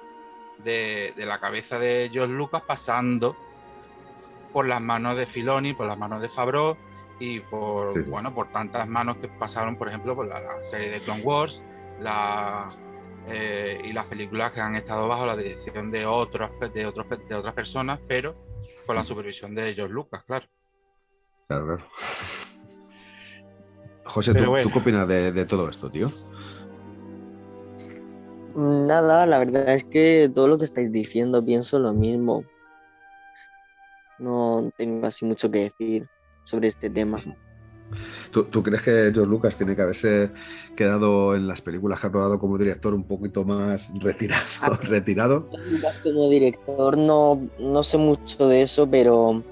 de, 0.63 1.13
la 1.17 1.39
cabeza 1.39 1.79
de 1.79 2.09
George 2.11 2.33
Lucas 2.33 2.63
pasando 2.65 3.35
por 4.53 4.67
las 4.67 4.81
manos 4.81 5.17
de 5.17 5.25
Filoni, 5.25 5.73
por 5.73 5.87
las 5.87 5.97
manos 5.97 6.21
de 6.21 6.29
Favreau 6.29 6.77
y 7.19 7.39
por, 7.39 8.03
bueno, 8.05 8.33
por 8.33 8.51
tantas 8.51 8.87
manos 8.87 9.17
que 9.17 9.27
pasaron, 9.27 9.75
por 9.75 9.87
ejemplo, 9.87 10.15
por 10.15 10.27
la, 10.27 10.63
serie 10.63 10.89
de 10.89 10.99
Clone 10.99 11.21
Wars 11.21 11.61
la, 11.99 12.69
eh, 13.27 13.81
y 13.83 13.91
las 13.91 14.05
películas 14.07 14.51
que 14.51 14.61
han 14.61 14.75
estado 14.75 15.07
bajo 15.07 15.25
la 15.25 15.35
dirección 15.35 15.91
de, 15.91 16.05
otros, 16.05 16.51
de, 16.73 16.85
otros, 16.85 17.07
de 17.27 17.35
otras 17.35 17.53
personas, 17.53 17.99
pero 18.07 18.35
con 18.85 18.95
la 18.95 19.03
supervisión 19.03 19.55
de 19.55 19.73
George 19.73 19.93
Lucas, 19.93 20.23
claro. 20.25 20.47
Claro, 21.47 21.65
claro. 21.65 21.83
José, 24.03 24.33
¿tú, 24.33 24.71
qué 24.71 24.79
opinas 24.79 25.07
de 25.07 25.45
todo 25.45 25.69
esto, 25.69 25.89
tío? 25.91 26.09
Nada, 28.57 29.27
la 29.27 29.37
verdad 29.37 29.69
es 29.69 29.83
que 29.83 30.31
todo 30.33 30.47
lo 30.47 30.57
que 30.57 30.65
estáis 30.65 30.91
diciendo 30.91 31.45
pienso 31.45 31.77
lo 31.77 31.93
mismo. 31.93 32.43
No 34.17 34.71
tengo 34.75 35.05
así 35.05 35.25
mucho 35.25 35.51
que 35.51 35.59
decir 35.59 36.07
sobre 36.43 36.67
este 36.67 36.89
tema. 36.89 37.19
¿Tú, 38.31 38.63
crees 38.63 38.81
que 38.81 39.11
George 39.13 39.29
Lucas 39.29 39.57
tiene 39.57 39.75
que 39.75 39.83
haberse 39.83 40.31
quedado 40.75 41.35
en 41.35 41.47
las 41.47 41.61
películas 41.61 41.99
que 41.99 42.07
ha 42.07 42.11
probado 42.11 42.39
como 42.39 42.57
director 42.57 42.95
un 42.95 43.03
poquito 43.03 43.43
más 43.43 43.91
retirado? 43.99 44.43
Ah, 44.61 44.69
retirado? 44.81 45.51
Lucas 45.69 45.99
como 45.99 46.27
director 46.27 46.97
no, 46.97 47.47
no 47.59 47.83
sé 47.83 47.99
mucho 47.99 48.47
de 48.47 48.63
eso, 48.63 48.89
pero, 48.89 49.43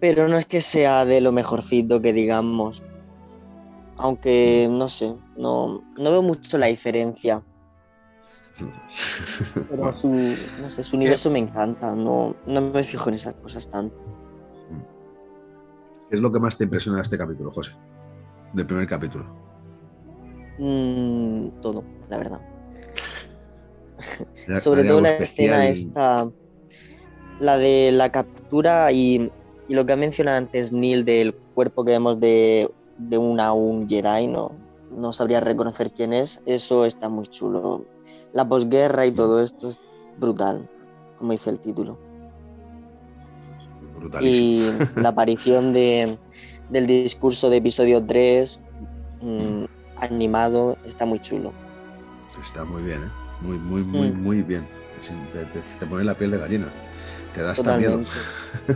pero 0.00 0.28
no 0.28 0.36
es 0.36 0.44
que 0.44 0.60
sea 0.60 1.06
de 1.06 1.22
lo 1.22 1.32
mejorcito 1.32 2.02
que 2.02 2.12
digamos 2.12 2.82
aunque 4.02 4.66
no 4.68 4.88
sé, 4.88 5.14
no, 5.36 5.80
veo 5.96 6.22
mucho 6.22 6.58
la 6.58 6.66
diferencia. 6.66 7.40
Pero 9.70 9.92
su, 9.92 10.08
no 10.08 10.68
sé, 10.68 10.82
su 10.82 10.96
universo 10.96 11.30
me 11.30 11.38
encanta, 11.38 11.94
no, 11.94 12.34
me 12.46 12.82
fijo 12.82 13.08
en 13.10 13.14
esas 13.14 13.34
cosas 13.34 13.70
tanto. 13.70 13.96
¿Qué 16.10 16.16
es 16.16 16.20
lo 16.20 16.32
que 16.32 16.40
más 16.40 16.58
te 16.58 16.64
impresiona 16.64 16.98
de 16.98 17.02
este 17.02 17.16
capítulo, 17.16 17.52
José? 17.52 17.72
Del 18.52 18.66
primer 18.66 18.88
capítulo. 18.88 19.24
Mm, 20.58 21.60
todo, 21.60 21.84
la 22.10 22.18
verdad. 22.18 22.40
Sobre 24.58 24.82
todo 24.82 25.00
la 25.00 25.10
escena 25.10 25.68
esta, 25.68 26.28
la 27.38 27.56
de 27.56 27.92
la 27.92 28.10
captura 28.10 28.90
y, 28.90 29.30
y, 29.68 29.74
lo 29.74 29.86
que 29.86 29.92
ha 29.92 29.96
mencionado 29.96 30.38
antes 30.38 30.72
Neil 30.72 31.04
del 31.04 31.34
cuerpo 31.54 31.84
que 31.84 31.92
vemos 31.92 32.18
de 32.18 32.68
de 33.08 33.18
una 33.18 33.52
un 33.52 33.88
Jedi, 33.88 34.26
no, 34.26 34.52
no 34.96 35.12
sabría 35.12 35.40
reconocer 35.40 35.92
quién 35.92 36.12
es, 36.12 36.40
eso 36.46 36.84
está 36.84 37.08
muy 37.08 37.26
chulo. 37.26 37.84
La 38.32 38.48
posguerra 38.48 39.06
y 39.06 39.12
todo 39.12 39.42
esto 39.42 39.68
es 39.68 39.80
brutal, 40.18 40.68
como 41.18 41.32
dice 41.32 41.50
el 41.50 41.60
título. 41.60 41.98
Y 44.20 44.70
la 44.96 45.08
aparición 45.10 45.72
de, 45.72 46.18
del 46.70 46.86
discurso 46.86 47.50
de 47.50 47.58
episodio 47.58 48.04
3 48.04 48.60
mm, 49.20 49.64
animado 49.96 50.76
está 50.84 51.06
muy 51.06 51.20
chulo. 51.20 51.52
Está 52.42 52.64
muy 52.64 52.82
bien, 52.82 53.02
¿eh? 53.02 53.10
Muy, 53.40 53.58
muy, 53.58 53.82
muy, 53.82 54.10
mm. 54.10 54.22
muy 54.22 54.42
bien. 54.42 54.66
Te, 55.78 55.86
pone 55.86 56.04
la 56.04 56.14
piel 56.14 56.30
de 56.30 56.38
gallina. 56.38 56.68
Te 57.34 57.42
da 57.42 57.52
hasta 57.52 57.76
miedo. 57.76 58.02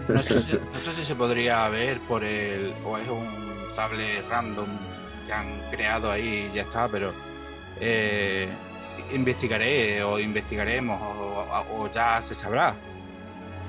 No 0.09 0.23
sé, 0.23 0.59
no 0.73 0.79
sé, 0.79 0.93
si 0.93 1.05
se 1.05 1.15
podría 1.15 1.69
ver 1.69 2.01
por 2.09 2.25
el. 2.25 2.73
o 2.85 2.97
es 2.97 3.09
un 3.09 3.56
sable 3.77 4.23
random 4.31 4.67
que 5.27 5.33
han 5.33 5.47
creado 5.71 6.11
ahí 6.11 6.51
ya 6.55 6.63
está, 6.63 6.89
pero 6.89 7.13
eh, 7.79 8.49
investigaré 9.13 10.03
o 10.03 10.19
investigaremos 10.19 10.99
o, 10.99 11.89
ya 11.95 12.23
se 12.23 12.35
sabrá. 12.35 12.75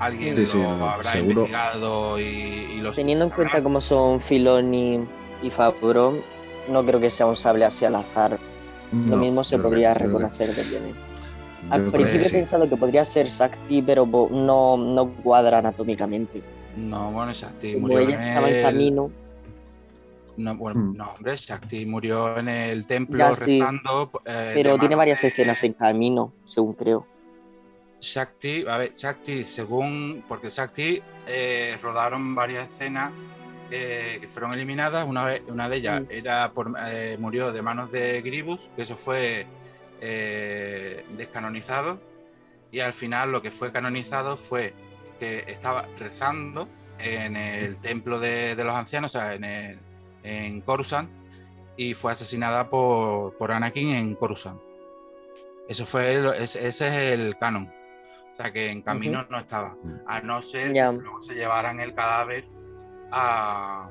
Alguien 0.00 0.36
lo 0.36 0.88
habrá 0.88 1.18
investigado 1.18 2.18
y, 2.18 2.22
y 2.22 2.90
Teniendo 2.94 3.24
en 3.24 3.30
cuenta 3.30 3.62
cómo 3.62 3.80
son 3.80 4.20
Filoni 4.20 5.00
y 5.42 5.50
Fabro, 5.50 6.14
no 6.70 6.84
creo 6.84 7.00
que 7.00 7.10
sea 7.10 7.26
un 7.26 7.36
sable 7.36 7.64
así 7.64 7.84
al 7.84 7.96
azar. 7.96 8.38
lo 8.92 9.16
mismo 9.16 9.44
se 9.44 9.58
podría 9.58 9.92
reconocer 9.92 10.54
de 10.54 10.62
bien. 10.62 10.94
Al 11.70 11.90
principio 11.90 12.28
he 12.28 12.32
pensado 12.32 12.68
que 12.68 12.76
podría 12.76 13.04
ser 13.04 13.30
Sakti, 13.30 13.82
pero 13.82 14.06
no, 14.06 14.76
no 14.78 15.08
cuadra 15.22 15.58
anatómicamente. 15.58 16.42
No, 16.76 17.10
bueno, 17.10 17.34
Sakti 17.34 17.76
murió 17.76 17.98
ella 17.98 18.22
estaba 18.22 18.48
en 18.48 18.62
camino. 18.62 19.10
No, 20.38 20.54
bueno, 20.54 20.80
hmm. 20.80 20.96
no, 20.96 21.10
hombre, 21.10 21.36
Shakti 21.36 21.84
murió 21.84 22.38
en 22.38 22.48
el 22.48 22.86
templo 22.86 23.28
rezando. 23.28 24.10
Eh, 24.24 24.52
pero 24.54 24.78
tiene 24.78 24.94
varias 24.94 25.22
escenas 25.24 25.64
en 25.64 25.72
camino, 25.72 26.32
según 26.44 26.74
creo. 26.74 27.04
Shakti, 28.00 28.64
a 28.68 28.76
ver, 28.76 28.92
Shakti, 28.92 29.42
según. 29.42 30.24
Porque 30.28 30.48
Shakti 30.48 31.02
eh, 31.26 31.76
rodaron 31.82 32.36
varias 32.36 32.72
escenas 32.72 33.12
eh, 33.72 34.18
que 34.20 34.28
fueron 34.28 34.52
eliminadas. 34.52 35.08
Una, 35.08 35.24
vez, 35.24 35.42
una 35.48 35.68
de 35.68 35.76
ellas 35.76 36.02
hmm. 36.02 36.06
era 36.10 36.52
por, 36.52 36.72
murió 37.18 37.50
de 37.50 37.60
manos 37.60 37.90
de 37.90 38.22
Gribus, 38.22 38.70
que 38.76 38.82
eso 38.82 38.96
fue 38.96 39.44
descanonizado. 40.00 41.98
Y 42.70 42.78
al 42.78 42.92
final 42.92 43.32
lo 43.32 43.42
que 43.42 43.50
fue 43.50 43.72
canonizado 43.72 44.36
fue 44.36 44.72
que 45.18 45.42
estaba 45.48 45.86
rezando 45.98 46.68
en 47.00 47.34
el 47.34 47.76
templo 47.78 48.20
de, 48.20 48.54
de 48.54 48.62
los 48.62 48.76
ancianos, 48.76 49.16
o 49.16 49.18
sea, 49.18 49.34
en, 49.34 49.42
el, 49.42 49.78
en 50.28 50.60
Coruscant, 50.60 51.08
y 51.76 51.94
fue 51.94 52.12
asesinada 52.12 52.68
por, 52.68 53.36
por 53.38 53.52
Anakin 53.52 53.88
en 53.94 54.14
Coruscant. 54.14 54.60
Eso 55.68 55.86
fue, 55.86 56.14
el- 56.14 56.26
ese, 56.34 56.66
ese 56.66 56.86
es 56.88 56.94
el 57.12 57.36
canon. 57.38 57.70
O 58.32 58.36
sea, 58.36 58.52
que 58.52 58.70
en 58.70 58.82
camino 58.82 59.24
no 59.30 59.38
estaba. 59.40 59.76
A 60.06 60.20
no 60.20 60.40
ser 60.42 60.72
que 60.72 60.80
luego 61.02 61.20
se 61.20 61.34
llevaran 61.34 61.80
el 61.80 61.92
cadáver 61.94 62.44
a, 63.10 63.88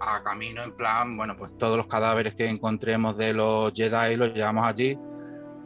a 0.00 0.22
camino, 0.22 0.62
en 0.64 0.72
plan, 0.72 1.16
bueno, 1.16 1.36
pues 1.36 1.56
todos 1.58 1.76
los 1.76 1.86
cadáveres 1.86 2.34
que 2.34 2.46
encontremos 2.48 3.16
de 3.16 3.32
los 3.32 3.72
Jedi 3.74 4.16
los 4.16 4.34
llevamos 4.34 4.66
allí. 4.66 4.98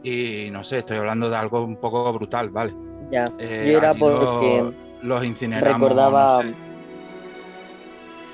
Y 0.03 0.49
no 0.51 0.63
sé, 0.63 0.79
estoy 0.79 0.97
hablando 0.97 1.29
de 1.29 1.35
algo 1.37 1.63
un 1.63 1.77
poco 1.77 2.11
brutal, 2.13 2.49
¿vale? 2.49 2.73
Ya, 3.09 3.25
Eh, 3.39 3.69
yo 3.71 3.77
era 3.77 3.93
porque 3.93 4.61
los, 4.63 4.73
los 5.03 5.25
incineramos. 5.25 5.81
recordaba, 5.89 6.43
no 6.43 6.49
sé. 6.51 6.55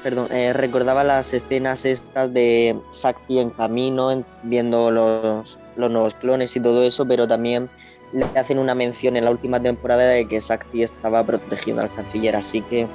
Perdón, 0.03 0.27
eh, 0.31 0.53
recordaba 0.53 1.03
las 1.03 1.33
escenas 1.33 1.85
estas 1.85 2.33
de 2.33 2.79
Sakti 2.91 3.39
en 3.39 3.49
camino, 3.51 4.11
en- 4.11 4.25
viendo 4.43 4.91
los, 4.91 5.57
los 5.75 5.91
nuevos 5.91 6.15
clones 6.15 6.55
y 6.55 6.59
todo 6.59 6.83
eso, 6.83 7.05
pero 7.07 7.27
también 7.27 7.69
le 8.13 8.25
hacen 8.35 8.57
una 8.59 8.73
mención 8.75 9.17
en 9.17 9.25
la 9.25 9.31
última 9.31 9.59
temporada 9.61 10.03
de 10.03 10.27
que 10.27 10.41
Sakti 10.41 10.83
estaba 10.83 11.23
protegiendo 11.25 11.81
al 11.83 11.93
canciller, 11.93 12.35
así 12.35 12.61
que 12.63 12.87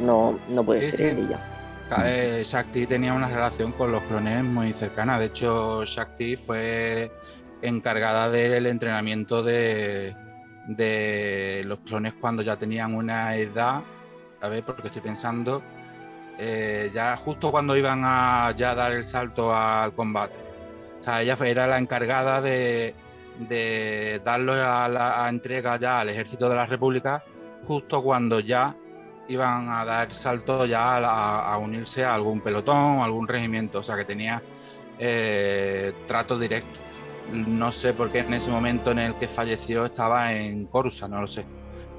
no, 0.00 0.38
no 0.48 0.64
puede 0.64 0.82
Sí, 0.82 0.96
ser 0.96 1.14
sí. 1.14 1.24
ella. 1.26 1.40
Eh, 2.04 2.42
Shakti 2.44 2.86
tenía 2.86 3.14
una 3.14 3.28
relación 3.28 3.72
con 3.72 3.90
los 3.90 4.02
clones 4.02 4.44
muy 4.44 4.74
cercana. 4.74 5.18
De 5.18 5.26
hecho, 5.26 5.84
Shakti 5.86 6.36
fue 6.36 7.10
encargada 7.62 8.28
del 8.28 8.66
entrenamiento 8.66 9.42
de, 9.42 10.14
de 10.66 11.62
los 11.64 11.78
clones 11.80 12.12
cuando 12.20 12.42
ya 12.42 12.56
tenían 12.56 12.94
una 12.94 13.36
edad. 13.36 13.80
A 14.42 14.48
ver, 14.48 14.64
porque 14.64 14.88
estoy 14.88 15.00
pensando, 15.00 15.62
eh, 16.38 16.90
ya 16.94 17.16
justo 17.16 17.50
cuando 17.50 17.76
iban 17.76 18.02
a 18.04 18.54
ya 18.56 18.74
dar 18.74 18.92
el 18.92 19.04
salto 19.04 19.54
al 19.54 19.92
combate. 19.92 20.38
O 21.00 21.02
sea, 21.02 21.22
ella 21.22 21.36
era 21.44 21.66
la 21.66 21.78
encargada 21.78 22.40
de, 22.40 22.94
de 23.38 24.20
darlo 24.24 24.52
a 24.52 24.88
la 24.88 25.28
entrega 25.28 25.76
ya 25.78 26.00
al 26.00 26.08
ejército 26.08 26.48
de 26.48 26.56
la 26.56 26.66
República, 26.66 27.24
justo 27.66 28.02
cuando 28.02 28.40
ya 28.40 28.74
iban 29.28 29.68
a 29.68 29.84
dar 29.84 30.14
salto 30.14 30.64
ya 30.66 30.96
a, 30.96 31.56
unirse 31.58 32.04
a 32.04 32.14
algún 32.14 32.40
pelotón, 32.40 33.00
a 33.00 33.04
algún 33.04 33.28
regimiento, 33.28 33.80
o 33.80 33.82
sea 33.82 33.96
que 33.96 34.04
tenía 34.04 34.42
eh, 34.98 35.92
trato 36.06 36.38
directo. 36.38 36.80
No 37.32 37.70
sé 37.72 37.92
por 37.92 38.10
qué 38.10 38.20
en 38.20 38.34
ese 38.34 38.50
momento 38.50 38.90
en 38.90 39.00
el 39.00 39.14
que 39.16 39.28
falleció 39.28 39.84
estaba 39.84 40.32
en 40.32 40.66
Coruscant, 40.66 41.12
no 41.12 41.20
lo 41.20 41.26
sé. 41.26 41.44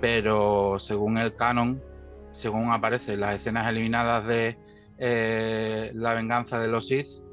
Pero 0.02 0.78
según 0.80 1.20
el 1.20 1.36
canon, 1.36 1.82
según 2.32 2.72
aparecen 2.72 3.20
las 3.20 3.36
escenas 3.36 3.68
eliminadas 3.68 4.26
de 4.28 4.58
eh, 4.98 5.92
La 5.96 6.14
venganza 6.14 6.60
de 6.60 6.68
los 6.68 6.88
Sith, 6.88 7.24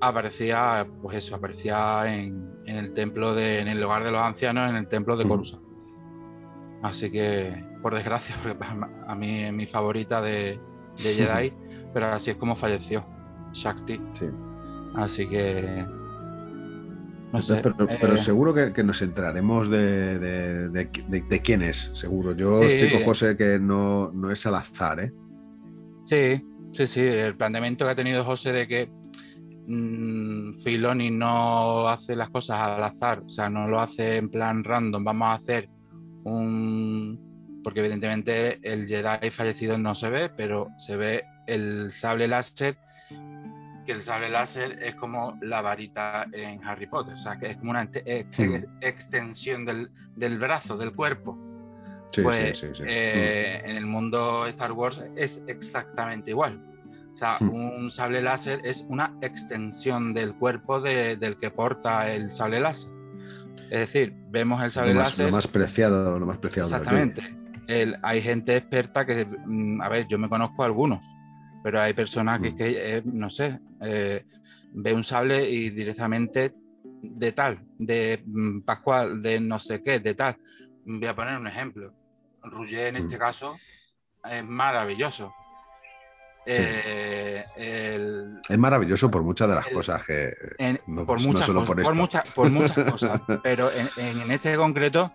aparecía, 0.00 0.86
pues 1.02 1.18
eso, 1.18 1.34
aparecía 1.34 2.04
en, 2.06 2.50
en 2.66 2.76
el 2.76 2.92
templo 2.92 3.34
de, 3.34 3.60
en 3.60 3.68
el 3.68 3.80
lugar 3.80 4.04
de 4.04 4.10
los 4.10 4.20
ancianos, 4.20 4.68
en 4.68 4.76
el 4.76 4.88
templo 4.88 5.16
de 5.16 5.26
Coruscant. 5.26 5.62
Así 6.82 7.10
que, 7.10 7.64
por 7.82 7.94
desgracia, 7.94 8.36
porque 8.42 8.56
a 9.06 9.14
mí 9.14 9.44
es 9.44 9.52
mi 9.52 9.66
favorita 9.66 10.20
de, 10.20 10.60
de 11.02 11.14
Jedi, 11.14 11.52
pero 11.92 12.06
así 12.06 12.30
es 12.30 12.36
como 12.36 12.54
falleció 12.54 13.06
Shakti. 13.52 14.00
Así 14.94 15.28
que. 15.28 15.86
No 17.32 17.42
sé. 17.42 17.56
pero, 17.62 17.76
pero 17.76 18.14
eh, 18.14 18.18
seguro 18.18 18.54
que, 18.54 18.72
que 18.72 18.84
nos 18.84 19.02
enteraremos 19.02 19.68
de, 19.68 20.18
de- 20.18 20.68
de- 20.68 20.90
de- 21.08 21.22
de 21.22 21.42
quién 21.42 21.62
es, 21.62 21.90
seguro. 21.94 22.32
Yo 22.36 22.52
Sí. 22.60 22.66
estoy 22.66 22.92
con 22.92 23.02
José 23.04 23.36
que 23.36 23.58
no, 23.58 24.12
no 24.12 24.30
es 24.30 24.46
al 24.46 24.54
azar, 24.54 25.00
¿eh? 25.00 25.12
Sí, 26.04 26.40
sí, 26.72 26.86
sí. 26.86 27.00
El 27.00 27.36
planteamiento 27.36 27.84
que 27.84 27.90
ha 27.90 27.94
tenido 27.96 28.22
José 28.24 28.52
de 28.52 28.68
que 28.68 28.88
mm, 29.66 30.52
Filoni 30.62 31.10
no 31.10 31.88
hace 31.88 32.14
las 32.14 32.30
cosas 32.30 32.60
al 32.60 32.84
azar, 32.84 33.22
o 33.24 33.28
sea, 33.28 33.48
no 33.50 33.66
lo 33.66 33.80
hace 33.80 34.16
en 34.18 34.28
plan 34.28 34.62
random. 34.62 35.02
Vamos 35.02 35.26
a 35.28 35.34
hacer 35.34 35.68
un. 36.24 37.60
Porque 37.64 37.80
evidentemente 37.80 38.58
el 38.62 38.86
Jedi 38.86 39.30
fallecido 39.30 39.78
no 39.78 39.94
se 39.94 40.10
ve, 40.10 40.28
pero 40.28 40.68
se 40.78 40.96
ve 40.96 41.24
el 41.46 41.90
sable 41.92 42.28
láser. 42.28 42.76
Que 43.86 43.92
el 43.92 44.02
sable 44.02 44.30
láser 44.30 44.78
es 44.82 44.94
como 44.94 45.36
la 45.42 45.60
varita 45.60 46.26
en 46.32 46.64
Harry 46.64 46.86
Potter, 46.86 47.14
o 47.14 47.18
sea, 47.18 47.38
que 47.38 47.50
es 47.50 47.56
como 47.58 47.70
una 47.72 47.82
ex- 47.82 48.38
Mm. 48.38 48.64
extensión 48.80 49.64
del, 49.64 49.90
del 50.16 50.38
brazo, 50.38 50.76
del 50.76 50.92
cuerpo. 50.92 51.38
Sí, 52.12 52.22
Pues, 52.22 52.58
sí, 52.58 52.66
sí, 52.68 52.72
sí. 52.76 52.82
eh, 52.86 53.60
en 53.64 53.76
el 53.76 53.86
mundo 53.86 54.46
Star 54.46 54.72
Wars 54.72 55.02
es 55.16 55.42
exactamente 55.48 56.30
igual. 56.30 56.64
O 57.12 57.16
sea, 57.16 57.36
Hmm. 57.40 57.50
un 57.50 57.90
sable 57.90 58.22
láser 58.22 58.60
es 58.64 58.84
una 58.88 59.16
extensión 59.20 60.14
del 60.14 60.34
cuerpo 60.34 60.80
de- 60.80 61.16
del 61.16 61.36
que 61.36 61.50
porta 61.50 62.10
el 62.12 62.30
sable 62.30 62.60
láser. 62.60 62.90
Es 63.70 63.80
decir, 63.80 64.14
vemos 64.30 64.62
el 64.62 64.70
sable 64.70 64.94
Lo 64.94 65.00
más, 65.00 65.10
láser. 65.10 65.26
lo 65.26 65.32
más 65.32 65.46
preciado, 65.46 66.18
lo 66.18 66.26
más 66.26 66.38
preciado. 66.38 66.68
Exactamente. 66.68 67.22
El- 67.66 67.96
hay 68.02 68.20
gente 68.22 68.56
experta 68.56 69.04
que, 69.06 69.26
mm, 69.26 69.80
a 69.82 69.88
ver, 69.88 70.06
yo 70.08 70.18
me 70.18 70.28
conozco 70.28 70.62
a 70.62 70.66
algunos, 70.66 71.04
pero 71.62 71.80
hay 71.80 71.94
personas 71.94 72.40
que, 72.40 72.52
eh, 72.58 73.02
no 73.04 73.30
sé, 73.30 73.58
eh, 73.84 74.24
ve 74.72 74.92
un 74.92 75.04
sable 75.04 75.48
y 75.48 75.70
directamente 75.70 76.52
de 77.02 77.32
tal, 77.32 77.60
de 77.78 78.22
mm, 78.26 78.60
Pascual, 78.62 79.20
de 79.22 79.38
no 79.40 79.58
sé 79.60 79.82
qué, 79.82 80.00
de 80.00 80.14
tal. 80.14 80.36
Voy 80.84 81.06
a 81.06 81.14
poner 81.14 81.38
un 81.38 81.46
ejemplo. 81.46 81.92
Rouget 82.42 82.88
en 82.88 82.96
este 82.96 83.18
caso 83.18 83.58
es 84.30 84.44
maravilloso. 84.44 85.32
Eh, 86.46 87.42
el- 87.56 88.40
Es 88.48 88.58
maravilloso 88.58 89.10
por 89.10 89.22
muchas 89.22 89.48
de 89.48 89.54
las 89.54 89.68
cosas 89.68 90.04
que. 90.04 90.30
en- 90.58 90.80
no, 90.86 91.06
por, 91.06 91.18
no 91.20 91.28
muchas 91.28 91.46
solo 91.46 91.60
cosas, 91.60 91.86
por 91.86 91.96
por, 91.96 92.34
por 92.34 92.50
muchas 92.50 92.84
cosas. 92.92 93.20
Pero 93.42 93.70
en, 93.72 93.88
en- 93.96 94.20
en 94.20 94.30
este 94.30 94.54
concreto, 94.56 95.10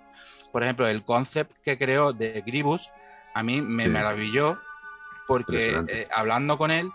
por 0.51 0.63
ejemplo, 0.63 0.87
el 0.87 1.03
concept 1.05 1.51
que 1.63 1.77
creó 1.77 2.13
de 2.13 2.41
Gribus, 2.45 2.89
a 3.35 3.43
mí 3.43 3.61
me 3.61 3.83
Sí. 3.85 3.89
maravilló 3.89 4.57
porque 5.27 5.75
eh, 5.87 6.07
hablando 6.11 6.57
con 6.57 6.71
él, 6.71 6.89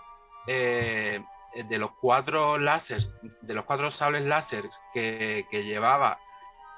eh, 0.47 1.23
de 1.63 1.77
los 1.77 1.91
cuatro 1.99 2.57
láser, 2.57 3.01
de 3.41 3.53
los 3.53 3.65
cuatro 3.65 3.91
sables 3.91 4.25
láser 4.25 4.63
que, 4.93 5.45
que 5.49 5.63
llevaba 5.63 6.19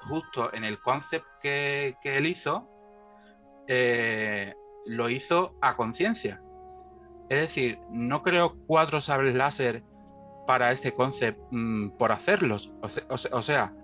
justo 0.08 0.52
en 0.54 0.64
el 0.64 0.80
concept 0.80 1.26
que, 1.42 1.96
que 2.02 2.16
él 2.18 2.26
hizo, 2.26 2.68
eh, 3.66 4.54
lo 4.86 5.10
hizo 5.10 5.56
a 5.60 5.76
conciencia. 5.76 6.40
Es 7.28 7.40
decir, 7.40 7.78
no 7.90 8.22
creó 8.22 8.56
cuatro 8.66 9.00
sables 9.00 9.34
láser 9.34 9.82
para 10.46 10.72
este 10.72 10.94
concept 10.94 11.38
mm, 11.50 11.90
por 11.98 12.12
hacerlos. 12.12 12.72
O 13.08 13.42
sea, 13.42 13.74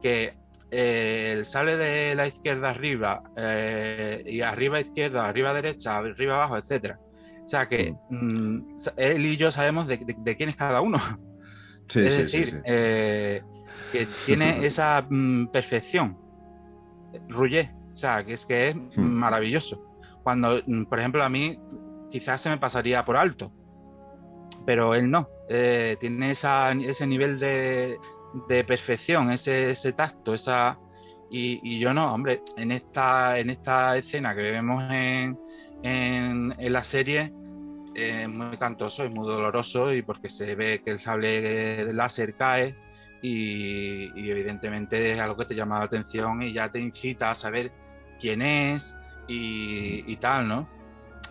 que 0.00 0.38
eh, 0.70 1.34
el 1.36 1.44
sable 1.44 1.76
de 1.76 2.14
la 2.14 2.26
izquierda 2.26 2.70
arriba 2.70 3.22
eh, 3.36 4.22
y 4.26 4.40
arriba 4.40 4.80
izquierda, 4.80 5.28
arriba 5.28 5.52
derecha, 5.52 5.96
arriba 5.96 6.36
abajo, 6.36 6.56
etcétera. 6.56 6.98
O 7.46 7.48
sea 7.48 7.68
que 7.68 7.94
mm, 8.10 8.76
sa- 8.78 8.94
él 8.96 9.24
y 9.24 9.36
yo 9.38 9.52
sabemos 9.52 9.86
de, 9.86 9.98
de- 9.98 10.16
de 10.18 10.36
quién 10.36 10.48
es 10.50 10.56
cada 10.56 10.80
uno. 10.82 10.98
Sí, 11.88 12.00
es 12.00 12.14
sí, 12.14 12.22
decir, 12.22 12.48
sí. 12.48 12.56
eh, 12.64 13.42
que 13.92 14.06
tiene 14.24 14.66
esa 14.66 15.06
mm, 15.08 15.46
perfección. 15.52 16.18
Rouget, 17.28 17.70
o 17.94 17.96
sea, 17.96 18.24
que 18.24 18.32
es 18.34 18.44
que 18.44 18.70
es 18.70 18.74
Hmm. 18.74 19.02
maravilloso. 19.02 19.80
Cuando, 20.24 20.60
mm, 20.66 20.84
por 20.86 20.98
ejemplo, 20.98 21.22
a 21.22 21.28
mí 21.28 21.56
quizás 22.10 22.40
se 22.40 22.50
me 22.50 22.58
pasaría 22.58 23.04
por 23.04 23.16
alto, 23.16 23.52
pero 24.64 24.94
él 24.94 25.10
no. 25.10 25.28
Eh, 25.48 25.96
tiene 26.00 26.32
esa- 26.32 26.72
ese 26.72 27.06
nivel 27.06 27.38
de, 27.38 27.98
de 28.48 28.64
perfección, 28.64 29.30
ese, 29.32 29.70
ese 29.70 29.92
tacto, 29.92 30.34
esa. 30.34 30.78
Y, 31.30 31.60
y 31.62 31.78
yo 31.78 31.92
no, 31.94 32.12
hombre, 32.14 32.42
en 32.56 32.72
esta, 32.72 33.38
en 33.38 33.50
esta 33.50 33.96
escena 33.96 34.34
que 34.34 34.42
vemos 34.42 34.82
en, 34.92 35.38
en, 35.82 36.54
en 36.58 36.72
la 36.72 36.84
serie 36.84 37.32
es 37.96 38.28
muy 38.28 38.56
cantoso 38.58 39.04
y 39.04 39.08
muy 39.08 39.26
doloroso 39.26 39.92
y 39.92 40.02
porque 40.02 40.28
se 40.28 40.54
ve 40.54 40.82
que 40.84 40.90
el 40.90 40.98
sable 40.98 41.40
de 41.84 41.92
láser 41.94 42.34
cae 42.34 42.76
y, 43.22 44.30
evidentemente 44.30 45.12
es 45.12 45.18
algo 45.18 45.36
que 45.36 45.46
te 45.46 45.54
llama 45.54 45.78
la 45.78 45.86
atención 45.86 46.42
y 46.42 46.52
ya 46.52 46.68
te 46.68 46.78
incita 46.78 47.30
a 47.30 47.34
saber 47.34 47.72
quién 48.20 48.42
es 48.42 48.94
y, 49.28 50.16
tal, 50.16 50.46
¿no? 50.46 50.68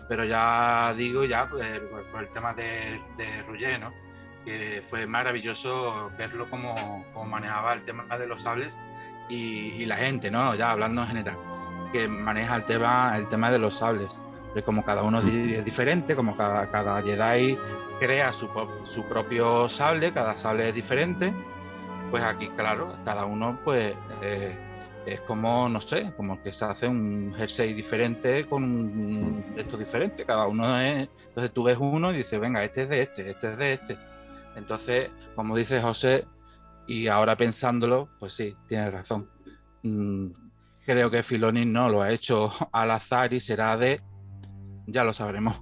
Pero 0.08 0.24
ya 0.24 0.92
digo, 0.96 1.24
ya 1.24 1.48
pues, 1.48 1.80
por, 2.12 2.24
el 2.24 2.30
tema 2.30 2.52
de, 2.52 3.00
de 3.16 3.42
Rouget, 3.46 3.80
¿no? 3.80 3.92
Que 4.44 4.82
fue 4.82 5.06
maravilloso 5.06 6.10
verlo 6.18 6.48
como, 6.50 6.74
como 7.12 7.26
manejaba 7.26 7.72
el 7.72 7.82
tema 7.82 8.18
de 8.18 8.26
los 8.26 8.42
sables 8.42 8.82
y, 9.28 9.72
y 9.78 9.86
la 9.86 9.96
gente, 9.96 10.30
¿no? 10.30 10.54
Ya 10.54 10.70
hablando 10.70 11.02
en 11.02 11.08
general, 11.08 11.36
que 11.92 12.06
maneja 12.08 12.56
el 12.56 12.64
tema, 12.64 13.16
el 13.16 13.28
tema 13.28 13.50
de 13.50 13.58
los 13.58 13.76
sables. 13.78 14.22
Como 14.64 14.84
cada 14.84 15.02
uno 15.02 15.20
es 15.20 15.64
diferente, 15.64 16.16
como 16.16 16.36
cada, 16.36 16.70
cada 16.70 17.02
Jedi 17.02 17.58
crea 18.00 18.32
su, 18.32 18.48
su 18.84 19.04
propio 19.04 19.68
sable, 19.68 20.12
cada 20.12 20.36
sable 20.36 20.68
es 20.68 20.74
diferente, 20.74 21.32
pues 22.10 22.22
aquí, 22.22 22.48
claro, 22.50 22.96
cada 23.04 23.24
uno 23.24 23.58
pues 23.64 23.94
eh, 24.22 24.56
es 25.06 25.20
como, 25.20 25.68
no 25.68 25.80
sé, 25.80 26.12
como 26.16 26.42
que 26.42 26.52
se 26.52 26.64
hace 26.64 26.88
un 26.88 27.32
jersey 27.36 27.72
diferente 27.72 28.46
con 28.46 28.64
un 28.64 29.54
esto 29.56 29.76
diferente. 29.76 30.24
Cada 30.24 30.46
uno 30.46 30.80
es. 30.80 31.08
Entonces 31.28 31.52
tú 31.52 31.62
ves 31.62 31.78
uno 31.80 32.12
y 32.12 32.18
dices, 32.18 32.40
venga, 32.40 32.64
este 32.64 32.82
es 32.82 32.88
de 32.88 33.02
este, 33.02 33.30
este 33.30 33.52
es 33.52 33.58
de 33.58 33.72
este. 33.72 33.98
Entonces, 34.56 35.10
como 35.34 35.56
dice 35.56 35.80
José, 35.80 36.26
y 36.86 37.06
ahora 37.06 37.36
pensándolo, 37.36 38.08
pues 38.18 38.32
sí, 38.32 38.56
tienes 38.66 38.92
razón. 38.92 39.28
Mm, 39.82 40.28
creo 40.84 41.10
que 41.10 41.22
Filoni 41.22 41.64
no 41.64 41.88
lo 41.88 42.02
ha 42.02 42.10
hecho 42.10 42.50
al 42.72 42.90
azar 42.90 43.32
y 43.32 43.40
será 43.40 43.76
de. 43.76 44.00
Ya 44.86 45.04
lo 45.04 45.12
sabremos. 45.12 45.60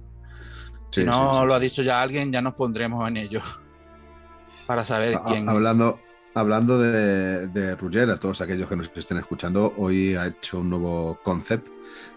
Si 0.89 1.03
no 1.03 1.33
sí, 1.33 1.39
sí. 1.39 1.45
lo 1.45 1.53
ha 1.53 1.59
dicho 1.59 1.81
ya 1.81 2.01
alguien, 2.01 2.31
ya 2.31 2.41
nos 2.41 2.53
pondremos 2.53 3.07
en 3.07 3.17
ello. 3.17 3.41
Para 4.67 4.83
saber 4.83 5.19
quién 5.27 5.47
hablando, 5.47 5.99
hablando 6.33 6.79
de, 6.79 7.47
de 7.47 7.71
a 7.71 8.15
todos 8.17 8.41
aquellos 8.41 8.67
que 8.67 8.75
nos 8.75 8.89
estén 8.95 9.17
escuchando, 9.17 9.73
hoy 9.77 10.15
ha 10.15 10.27
hecho 10.27 10.59
un 10.59 10.69
nuevo 10.69 11.19
concept 11.23 11.69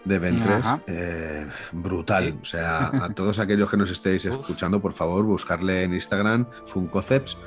de 0.03 0.19
Ventres 0.19 0.65
eh, 0.87 1.47
brutal. 1.71 2.37
O 2.41 2.45
sea, 2.45 2.87
a 2.87 3.09
todos 3.15 3.39
aquellos 3.39 3.69
que 3.69 3.77
nos 3.77 3.89
estéis 3.91 4.25
escuchando, 4.25 4.81
por 4.81 4.93
favor, 4.93 5.23
buscarle 5.23 5.83
en 5.83 5.93
Instagram 5.93 6.45
Funconcepts, 6.65 7.37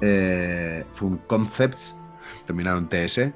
eh, 0.00 0.84
Funconcepts, 0.92 1.96
terminaron 2.46 2.88
TS, 2.88 3.32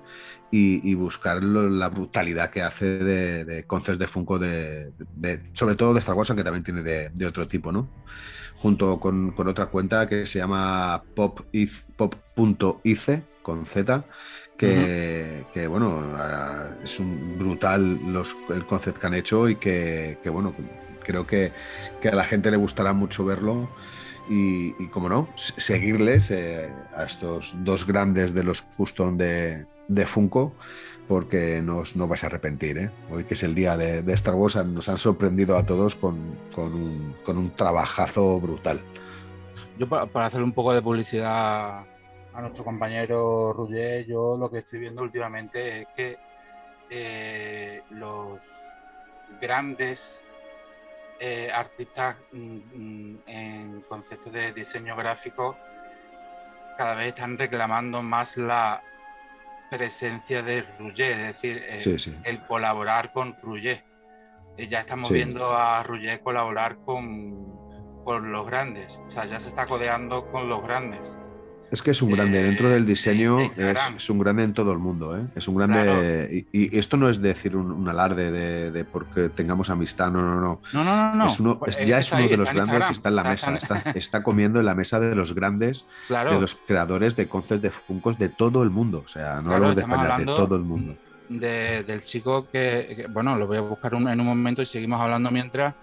y, 0.51 0.89
y 0.91 0.95
buscar 0.95 1.43
lo- 1.43 1.69
la 1.69 1.89
brutalidad 1.89 2.51
que 2.51 2.62
hace 2.62 2.87
de, 2.87 3.45
de 3.45 3.66
concepts 3.66 3.99
de 3.99 4.07
Funko, 4.09 4.39
de, 4.39 4.93
de- 4.99 5.51
sobre 5.55 5.77
todo 5.77 5.93
de 5.95 6.01
Star 6.01 6.15
Wars, 6.16 6.31
aunque 6.31 6.45
también 6.45 6.65
tiene 6.65 6.83
de, 6.83 7.11
de 7.11 7.27
otro 7.27 7.49
tipo, 7.49 7.73
¿no? 7.73 7.93
Junto 8.57 8.99
con, 9.01 9.33
con 9.33 9.49
otra 9.49 9.66
cuenta 9.66 10.09
que 10.09 10.27
se 10.27 10.39
llama 10.39 11.03
pop.ice, 11.15 11.85
pop.ice, 11.97 13.23
con 13.43 13.66
Z, 13.66 14.07
que, 14.57 15.47
que, 15.53 15.66
bueno, 15.69 16.03
es 16.83 16.99
un 17.01 17.39
brutal 17.39 18.01
los, 18.12 18.37
el 18.51 18.66
concept 18.66 18.99
que 18.99 19.07
han 19.07 19.15
hecho 19.15 19.49
y 19.49 19.57
que, 19.57 20.19
que, 20.23 20.31
bueno, 20.31 20.55
creo 21.03 21.27
que, 21.27 21.53
que 22.01 22.09
a 22.09 22.15
la 22.15 22.25
gente 22.25 22.51
le 22.51 22.57
gustará 22.57 22.93
mucho 22.93 23.25
verlo 23.25 23.70
y, 24.29 24.75
y 24.83 24.89
como 24.91 25.09
no, 25.09 25.33
seguirles 25.37 26.31
eh, 26.31 26.70
a 26.95 27.05
estos 27.05 27.53
dos 27.65 27.87
grandes 27.87 28.35
de 28.35 28.45
los 28.45 28.62
custom 28.62 29.16
de, 29.16 29.66
de 29.89 30.06
Funko, 30.06 30.52
porque 31.09 31.60
no 31.62 31.82
no 31.94 32.06
vais 32.06 32.23
a 32.23 32.28
arrepentir. 32.28 32.78
¿eh? 32.78 32.90
Hoy 33.10 33.24
que 33.24 33.35
es 33.35 33.43
el 33.43 33.55
día 33.55 33.77
de, 33.77 34.02
de 34.02 34.12
Star 34.15 34.35
nos 34.36 34.89
han 34.89 34.98
sorprendido 34.98 35.56
a 35.56 35.65
todos 35.65 35.97
con, 35.97 36.39
con 36.55 36.74
un, 36.74 37.16
con 37.24 37.39
un 37.39 37.51
trabajazo 37.51 38.39
brutal. 38.39 38.81
Yo 39.78 39.89
pa- 39.89 40.06
para, 40.06 40.27
hacer 40.27 40.43
un 40.43 40.52
poco 40.52 40.73
de 40.74 40.82
publicidad 40.82 41.85
a 42.35 42.40
nuestro 42.40 42.62
compañero 42.65 43.52
Rugger, 43.52 44.06
yo 44.06 44.36
lo 44.36 44.51
que 44.51 44.59
estoy 44.59 44.81
viendo 44.81 45.02
últimamente 45.02 45.82
es 45.82 45.89
que 45.97 46.19
eh, 46.90 47.82
los 47.90 48.43
grandes 49.40 50.24
eh, 51.20 51.51
artistas 51.52 52.16
mm, 52.32 52.39
mm, 52.74 53.19
en 53.27 53.81
conceptos 53.89 54.32
de 54.32 54.52
diseño 54.52 54.94
gráfico 54.97 55.56
cada 56.77 56.94
vez 56.94 57.09
están 57.09 57.36
reclamando 57.36 58.02
más 58.02 58.36
la 58.36 58.81
presencia 59.70 60.43
de 60.43 60.62
Rugger, 60.78 61.12
es 61.20 61.27
decir, 61.28 61.62
eh, 61.69 61.81
Sí, 61.81 61.99
sí. 61.99 62.16
el 62.24 62.40
colaborar 62.47 63.12
con 63.12 63.36
Rugger. 63.43 63.85
Eh, 64.57 64.66
ya 64.66 64.81
estamos 64.81 65.09
Sí. 65.09 65.15
viendo 65.15 65.57
a 65.57 65.82
Rugger 65.82 66.20
colaborar 66.20 66.78
con, 66.85 67.47
con 68.05 68.32
los 68.32 68.47
grandes, 68.47 69.01
o 69.07 69.11
sea, 69.11 69.27
ya 69.27 69.39
se 69.40 69.49
está 69.49 69.66
codeando 69.66 70.31
con 70.31 70.49
los 70.49 70.62
grandes. 70.62 71.19
Es 71.70 71.82
que 71.82 71.90
es 71.90 72.01
un 72.01 72.11
grande 72.12 72.40
Eh, 72.40 72.45
dentro 72.45 72.70
del 72.70 72.86
de- 72.86 72.93
diseño, 72.93 73.36
de 73.55 73.73
es, 73.73 73.93
es 73.97 74.09
un 74.11 74.19
grande 74.19 74.43
en 74.43 74.55
todo 74.55 74.73
el 74.73 74.78
mundo, 74.78 75.19
¿eh? 75.19 75.27
Es 75.36 75.49
un 75.49 75.57
grande. 75.57 76.47
Y, 76.53 76.59
y 76.66 76.78
esto 76.78 76.97
no 76.97 77.11
es 77.11 77.20
decir 77.20 77.57
un, 77.57 77.70
un 77.70 77.86
alarde 77.89 78.31
de, 78.32 78.70
de 78.70 78.85
porque 78.86 79.28
tengamos 79.28 79.69
amistad, 79.69 80.11
no, 80.11 80.23
no, 80.23 80.40
no. 80.40 80.61
No, 80.73 80.82
no, 80.85 80.97
no, 81.11 81.15
no. 81.15 81.27
Es 81.27 81.39
uno- 81.40 81.59
Pues, 81.59 81.77
es- 81.77 81.85
eh, 81.85 81.86
ya 81.86 81.99
es 81.99 82.11
uno 82.11 82.23
ahí, 82.23 82.28
de 82.28 82.36
los 82.39 82.51
grandes 82.53 82.86
y 82.86 82.89
Instagram. 82.89 82.93
está 82.93 83.09
en 83.11 83.16
la 83.16 83.24
mesa, 83.24 83.55
está 83.82 83.90
está, 83.99 84.23
comiendo 84.23 84.61
en 84.61 84.65
la 84.66 84.74
mesa 84.74 84.99
de 84.99 85.15
los 85.15 85.35
grandes, 85.35 85.86
Claro. 86.07 86.31
de 86.32 86.40
los 86.40 86.55
creadores 86.55 87.16
de 87.16 87.28
concepts 87.28 87.61
de 87.61 87.70
Funkos 87.70 88.16
de 88.19 88.31
todo 88.31 88.62
el 88.62 88.70
mundo. 88.70 89.03
O 89.05 89.09
sea, 89.09 89.36
no 89.36 89.43
Claro, 89.51 89.55
hablamos 89.57 89.77
de 89.77 89.82
España, 89.82 90.19
de 90.19 90.24
todo 90.24 90.57
el 90.57 90.62
mundo. 90.62 90.97
de- 91.28 91.82
del 91.85 92.03
chico 92.03 92.49
que, 92.51 92.95
que, 92.97 93.07
bueno, 93.09 93.36
lo 93.36 93.47
voy 93.47 93.59
a 93.59 93.61
buscar 93.61 93.95
un- 93.95 94.09
en 94.09 94.19
un 94.19 94.27
momento 94.27 94.62
y 94.62 94.66
seguimos 94.66 94.99
hablando 95.03 95.31
mientras, 95.31 95.74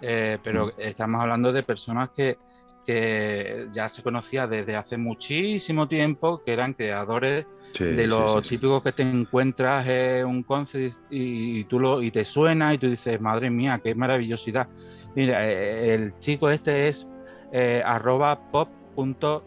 eh, 0.00 0.38
pero 0.42 0.68
Mm. 0.68 0.70
estamos 0.78 1.20
hablando 1.20 1.52
de 1.52 1.62
personas 1.62 2.08
que, 2.16 2.38
que 2.86 3.68
ya 3.72 3.88
se 3.88 4.02
conocía 4.02 4.46
desde 4.46 4.76
hace 4.76 4.96
muchísimo 4.96 5.88
tiempo, 5.88 6.40
que 6.44 6.52
eran 6.52 6.74
creadores 6.74 7.46
Sí, 7.74 7.84
de 7.84 8.06
los 8.06 8.32
sí, 8.32 8.38
sí. 8.42 8.48
típicos 8.50 8.84
que 8.84 8.92
te 8.92 9.02
encuentras 9.02 9.86
en 9.88 10.26
un 10.26 10.44
concept 10.44 10.96
y, 11.10 11.58
y 11.60 11.64
tú 11.64 11.80
lo, 11.80 12.02
y 12.02 12.12
te 12.12 12.24
suena 12.24 12.72
y 12.72 12.78
tú 12.78 12.88
dices, 12.88 13.20
madre 13.20 13.50
mía, 13.50 13.80
qué 13.82 13.96
maravillosidad. 13.96 14.68
Mira, 15.16 15.44
eh, 15.48 15.92
el 15.94 16.16
chico 16.20 16.50
este 16.50 16.86
es 16.88 17.08
eh, 17.52 17.82
arroba 17.84 18.50
pop.ize. 18.52 19.42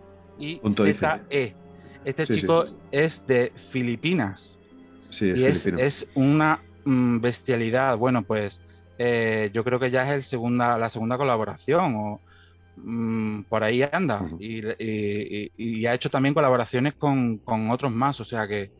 Este 2.03 2.27
chico 2.27 2.65
es 2.91 3.25
de 3.27 3.51
Filipinas 3.55 4.59
Sí, 5.09 5.29
es 5.31 5.37
y 5.39 5.45
es, 5.45 5.65
es 5.67 6.07
una 6.15 6.61
mm, 6.85 7.19
bestialidad. 7.21 7.97
Bueno, 7.97 8.23
pues 8.23 8.59
eh, 8.97 9.49
yo 9.53 9.63
creo 9.63 9.79
que 9.79 9.89
ya 9.91 10.03
es 10.03 10.09
el 10.09 10.23
segunda, 10.23 10.77
la 10.77 10.89
segunda 10.89 11.17
colaboración 11.17 11.95
o 11.95 12.21
mm, 12.77 13.43
por 13.49 13.63
ahí 13.63 13.83
anda. 13.91 14.31
Y, 14.37 14.65
y- 14.67 14.73
y- 15.57 15.81
y 15.81 15.85
ha 15.87 15.93
hecho 15.95 16.09
también 16.09 16.33
colaboraciones 16.35 16.95
con, 16.97 17.39
con 17.39 17.71
otros 17.71 17.91
más. 17.93 18.19
O 18.21 18.25
sea 18.25 18.47
que 18.47 18.71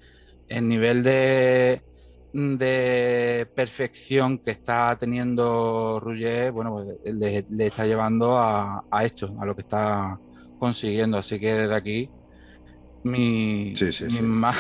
el 0.48 0.68
nivel 0.68 1.04
de, 1.04 1.84
de 2.32 3.48
perfección 3.56 4.40
que 4.40 4.52
está 4.52 4.98
teniendo 5.00 6.00
Rugger, 6.02 6.52
bueno, 6.52 6.74
pues 6.74 6.88
le, 7.16 7.46
le 7.50 7.68
está 7.68 7.86
llevando 7.86 8.38
a, 8.38 8.84
a 8.90 9.06
esto, 9.06 9.36
a 9.42 9.46
lo 9.46 9.56
que 9.56 9.62
está 9.62 10.20
consiguiendo. 10.58 11.18
Así 11.18 11.40
que 11.40 11.54
desde 11.54 11.76
aquí 11.76 12.14
mi, 13.04 13.80
Sí, 13.80 13.92
sí, 13.92 14.10
mi, 14.10 14.22
sí. 14.22 14.24
ma- 14.24 14.54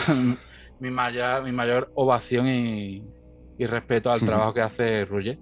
mi 0.80 0.91
mayor, 0.91 1.43
mi 1.43 1.51
mayor 1.51 1.89
ovación 1.93 2.47
y, 2.47 3.14
y 3.57 3.65
respeto 3.65 4.11
al 4.11 4.23
trabajo 4.23 4.53
que 4.53 4.61
hace 4.61 5.05
Rugger, 5.05 5.39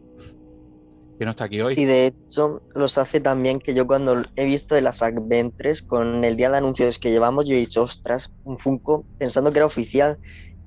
que 1.18 1.26
no 1.26 1.32
está 1.32 1.46
aquí 1.46 1.62
hoy. 1.62 1.76
Sí, 1.76 1.86
de 1.86 2.08
hecho, 2.08 2.62
los 2.74 2.98
hace 2.98 3.20
también 3.20 3.60
que 3.60 3.74
yo 3.74 3.88
cuando 3.88 4.22
he 4.36 4.46
visto 4.46 4.76
de 4.76 4.82
las 4.82 5.02
Adventures 5.02 5.82
con 5.82 6.24
el 6.26 6.36
día 6.36 6.50
de 6.50 6.58
anuncios 6.58 7.00
que 7.00 7.12
llevamos, 7.12 7.48
yo 7.48 7.56
he 7.56 7.60
dicho, 7.60 7.84
ostras, 7.84 8.32
un 8.44 8.60
Funko, 8.60 9.06
pensando 9.18 9.52
que 9.52 9.60
era 9.60 9.66
oficial, 9.66 10.18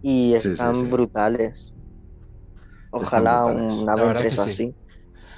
y 0.02 0.34
Sí, 0.34 0.48
sí, 0.48 0.52
están 0.52 0.76
sí. 0.76 0.84
brutales. 0.84 1.72
Ojalá 2.90 3.44
brutales. 3.44 4.08
una 4.08 4.22
que 4.22 4.30
sí. 4.30 4.40
así. 4.40 4.74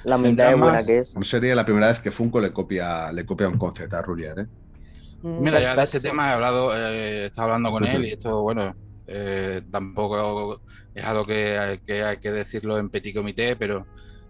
La 0.03 0.17
mitad 0.17 0.49
de 0.49 0.55
buena 0.55 0.83
que 0.83 0.99
es. 0.99 1.15
No 1.15 1.23
sería 1.23 1.53
la 1.55 1.65
primera 1.65 1.87
vez 1.87 1.99
que 1.99 2.11
Funko 2.11 2.39
le 2.39 2.51
copia, 2.51 3.11
le 3.11 3.25
copia 3.25 3.47
un 3.47 3.57
concept 3.57 3.93
a 3.93 4.01
Ruggier, 4.01 4.39
¿eh? 4.39 4.47
Mira, 5.23 5.59
ya 5.59 5.75
de 5.75 5.83
ese 5.83 5.99
tema 5.99 6.29
he 6.29 6.33
hablado, 6.33 6.75
eh, 6.75 7.23
he 7.23 7.25
estado 7.27 7.47
hablando 7.47 7.69
con 7.69 7.85
él 7.85 8.05
y 8.05 8.13
esto, 8.13 8.41
bueno, 8.41 8.73
eh, 9.05 9.61
tampoco 9.69 10.59
es 10.95 11.03
algo 11.05 11.25
que 11.25 11.57
hay, 11.59 11.79
que 11.79 12.03
hay 12.03 12.17
que 12.17 12.31
decirlo 12.31 12.79
en 12.79 12.89
petit 12.89 13.15
comité, 13.15 13.55
pero 13.55 13.85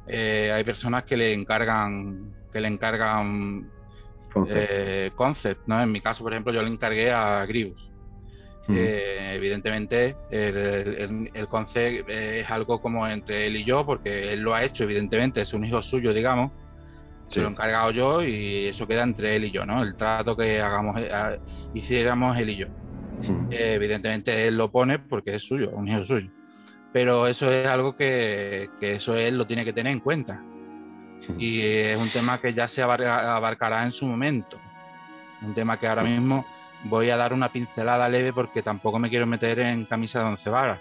eh, 0.07 0.51
hay 0.53 0.63
personas 0.63 1.03
que 1.03 1.15
le 1.17 1.33
encargan, 1.33 2.33
que 2.51 2.59
le 2.61 2.67
encargan 2.67 3.69
Concept. 4.33 4.71
eh, 4.71 5.11
concept, 5.15 5.61
¿no? 5.67 5.81
En 5.81 5.91
mi 5.91 6.01
caso, 6.01 6.23
por 6.23 6.33
ejemplo, 6.33 6.53
yo 6.53 6.61
le 6.63 6.69
encargué 6.69 7.11
a 7.11 7.45
Gribus. 7.45 7.91
Ujú. 8.63 8.73
Eh, 8.77 9.33
evidentemente, 9.35 10.15
el, 10.29 10.57
el- 10.57 11.31
el 11.33 11.47
concept 11.47 12.09
es 12.09 12.49
algo 12.49 12.79
como 12.81 13.07
entre 13.07 13.47
él 13.47 13.57
y 13.57 13.63
yo, 13.65 13.85
porque 13.85 14.33
él 14.33 14.41
lo 14.41 14.53
ha 14.53 14.63
hecho, 14.63 14.83
evidentemente, 14.83 15.41
es 15.41 15.53
un 15.53 15.65
hijo 15.65 15.81
suyo, 15.81 16.13
digamos. 16.13 16.51
Sí. 17.27 17.35
Se 17.35 17.41
lo 17.41 17.47
he 17.47 17.51
encargado 17.51 17.91
yo 17.91 18.23
y 18.23 18.65
eso 18.67 18.85
queda 18.87 19.03
entre 19.03 19.35
él 19.37 19.45
y 19.45 19.51
yo, 19.51 19.65
¿no? 19.65 19.81
El 19.83 19.95
trato 19.95 20.35
que 20.35 20.59
hagamos, 20.61 20.99
hiciéramos 21.73 22.37
él 22.37 22.49
y 22.51 22.55
yo. 22.57 22.67
Evidentemente 23.49 24.47
él 24.47 24.57
lo 24.57 24.71
pone 24.71 24.99
porque 24.99 25.35
es 25.35 25.43
suyo, 25.43 25.69
un 25.71 25.87
hijo 25.87 26.03
suyo. 26.03 26.29
Pero 26.93 27.27
eso 27.27 27.51
es 27.51 27.67
algo 27.67 27.95
que, 27.95 28.69
que 28.79 28.93
eso 28.93 29.15
él 29.15 29.37
lo 29.37 29.47
tiene 29.47 29.63
que 29.63 29.73
tener 29.73 29.93
en 29.93 29.99
cuenta. 29.99 30.41
Y 31.37 31.61
es 31.61 31.99
un 31.99 32.09
tema 32.09 32.39
que 32.41 32.53
ya 32.53 32.67
se 32.67 32.81
abarca- 32.81 33.35
abarcará 33.35 33.83
en 33.83 33.91
su 33.91 34.07
momento. 34.07 34.59
Un 35.41 35.53
tema 35.53 35.79
que 35.79 35.87
ahora 35.87 36.03
mismo 36.03 36.45
voy 36.83 37.09
a 37.09 37.17
dar 37.17 37.33
una 37.33 37.49
pincelada 37.51 38.09
leve 38.09 38.33
porque 38.33 38.61
tampoco 38.61 38.99
me 38.99 39.09
quiero 39.09 39.25
meter 39.25 39.59
en 39.59 39.85
camisa 39.85 40.19
de 40.19 40.25
once 40.25 40.49
varas. 40.49 40.79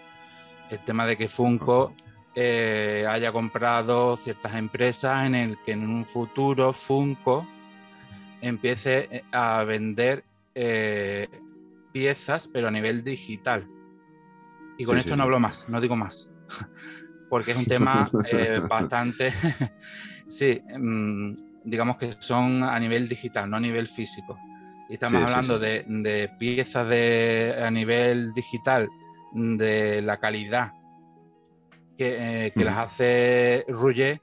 El 0.71 0.79
tema 0.81 1.07
de 1.07 1.17
que 1.17 1.29
Funko 1.29 1.95
eh, 2.35 3.05
haya 3.09 3.33
comprado 3.33 4.17
ciertas 4.17 4.55
empresas 4.55 5.27
en 5.27 5.35
el 5.35 5.59
que 5.65 5.73
en 5.73 5.89
un 5.89 6.05
futuro 6.05 6.73
Funko 6.73 7.47
empiece 8.41 9.09
eh, 9.11 9.25
a 9.33 9.63
vender 9.65 10.25
eh, 10.55 11.29
piezas, 11.93 12.49
pero 12.49 12.69
a 12.69 12.71
nivel 12.71 13.05
digital. 13.05 13.67
Y 14.81 14.85
con 14.87 14.97
Sí, 14.97 15.03
esto 15.03 15.15
sí, 15.15 15.17
no 15.17 15.25
hablo 15.25 15.39
más, 15.39 15.69
no 15.69 15.79
digo 15.79 15.95
más, 15.95 16.33
porque 17.29 17.51
es 17.51 17.59
un 17.59 17.67
tema 17.67 18.11
eh, 18.23 18.63
bastante, 18.67 19.31
sí, 20.27 20.59
mm, 20.79 21.35
digamos 21.65 21.99
que 21.99 22.17
son 22.21 22.63
a 22.65 22.79
nivel 22.81 23.07
digital, 23.07 23.51
no 23.51 23.59
a 23.59 23.61
nivel 23.61 23.89
físico. 23.89 24.39
Y 24.89 24.95
estamos 24.95 25.19
Sí, 25.19 25.27
hablando. 25.27 25.59
De, 25.59 25.85
de 25.87 26.31
piezas 26.39 26.89
de, 26.89 27.57
a 27.63 27.71
nivel 27.71 28.33
digital 28.33 28.89
de 29.35 30.01
la 30.03 30.19
calidad 30.19 30.73
que, 31.97 32.47
eh, 32.47 32.55
que 32.57 32.65
las 32.65 32.79
hace 32.79 33.65
Rouget 33.69 34.23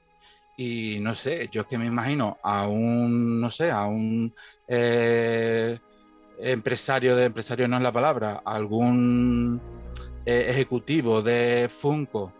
y 0.56 0.98
no 1.00 1.14
sé, 1.14 1.48
yo 1.52 1.62
es 1.62 1.66
que 1.68 1.78
me 1.78 1.86
imagino 1.86 2.38
a 2.42 2.66
un, 2.66 3.40
no 3.40 3.50
sé, 3.50 3.70
a 3.70 3.86
un 3.86 4.34
eh, 4.66 5.78
empresario, 6.38 7.16
de 7.16 7.26
empresario 7.26 7.68
no 7.68 7.76
es 7.76 7.82
la 7.82 7.92
palabra, 7.92 8.42
algún 8.44 9.62
eh, 10.24 10.46
ejecutivo 10.48 11.22
de 11.22 11.68
Funko 11.70 12.32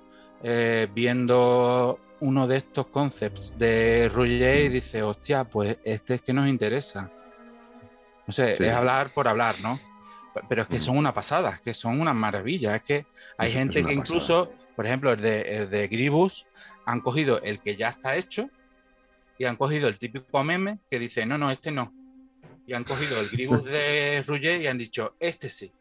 eh, 0.43 0.89
viendo 0.93 1.99
uno 2.21 2.47
de 2.47 2.59
estos 2.59 2.87
concepts 2.89 3.57
de 3.59 4.11
Rouget 4.13 4.67
y 4.67 4.69
dice, 4.69 5.03
hostia, 5.03 5.45
pues 5.45 5.77
este 5.85 6.15
es 6.17 6.23
que 6.23 6.33
nos 6.33 6.49
interesa. 6.49 7.11
No 8.27 8.33
sé, 8.33 8.57
Sí. 8.57 8.65
es 8.65 8.73
hablar 8.73 9.13
por 9.15 9.27
hablar, 9.29 9.55
¿no? 9.63 9.81
Pero 10.49 10.63
es 10.63 10.69
que 10.69 10.79
Mm. 10.79 10.81
son 10.83 10.99
una 10.99 11.15
pasada, 11.15 11.51
es 11.57 11.61
que 11.63 11.75
son 11.75 12.01
una 12.01 12.13
maravilla. 12.13 12.77
Es 12.77 12.83
que 12.83 13.07
hay 13.37 13.49
Es- 13.49 13.55
gente 13.55 13.81
es 13.81 13.87
que 13.87 13.95
pasada. 13.97 14.01
incluso, 14.01 14.53
por 14.77 14.87
ejemplo, 14.87 15.13
el 15.13 15.21
de, 15.21 15.41
el 15.57 15.71
de 15.71 15.89
Gribus, 15.89 16.47
han 16.87 17.01
cogido 17.01 17.41
el 17.43 17.61
que 17.61 17.77
ya 17.77 17.89
está 17.89 18.17
hecho 18.17 18.49
y 19.39 19.45
han 19.45 19.57
cogido 19.57 19.89
el 19.89 19.99
típico 19.99 20.43
meme 20.45 20.79
que 20.91 20.99
dice, 20.99 21.25
no, 21.27 21.39
no, 21.39 21.51
este 21.51 21.71
no. 21.73 21.93
Y 22.67 22.75
han 22.75 22.85
cogido 22.85 23.19
el 23.21 23.29
Gribus 23.29 23.65
de 23.65 24.23
Rouget 24.27 24.61
y 24.61 24.67
han 24.67 24.79
dicho, 24.79 25.15
este 25.19 25.49
sí. 25.49 25.73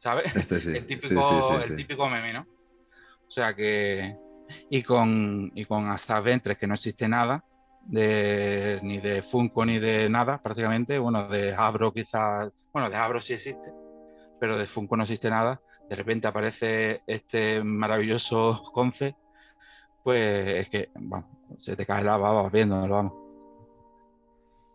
¿Sabes? 0.00 0.34
Este 0.34 0.60
sí. 0.60 0.70
el 0.76 0.86
típico, 0.86 1.22
sí, 1.22 1.34
sí, 1.46 1.72
el 1.72 1.76
típico 1.76 2.08
meme, 2.08 2.32
¿no? 2.32 2.40
O 2.40 3.30
sea 3.30 3.54
que. 3.54 4.16
Y 4.68 4.82
con, 4.82 5.52
y 5.54 5.64
con 5.64 5.86
Asaf 5.88 6.24
Ventres, 6.24 6.58
que 6.58 6.66
no 6.66 6.74
existe 6.74 7.06
nada, 7.06 7.44
de, 7.82 8.80
ni 8.82 8.98
de 8.98 9.22
Funko 9.22 9.64
ni 9.64 9.78
de 9.78 10.08
nada, 10.10 10.42
prácticamente. 10.42 10.98
Bueno, 10.98 11.28
de 11.28 11.54
Habro 11.54 11.92
quizás. 11.92 12.50
Bueno, 12.72 12.90
de 12.90 12.96
Habro 12.96 13.20
sí 13.20 13.34
existe, 13.34 13.72
pero 14.40 14.58
de 14.58 14.66
Funko 14.66 14.96
no 14.96 15.04
existe 15.04 15.30
nada. 15.30 15.60
De 15.88 15.94
repente 15.94 16.26
aparece 16.26 17.02
este 17.06 17.62
maravilloso 17.62 18.62
concept, 18.72 19.18
pues 20.02 20.60
es 20.60 20.68
que, 20.68 20.90
bueno, 20.94 21.28
se 21.58 21.76
te 21.76 21.84
cae 21.86 22.02
la 22.02 22.16
baba 22.16 22.48
viéndolo, 22.48 22.94
vamos. 22.94 23.12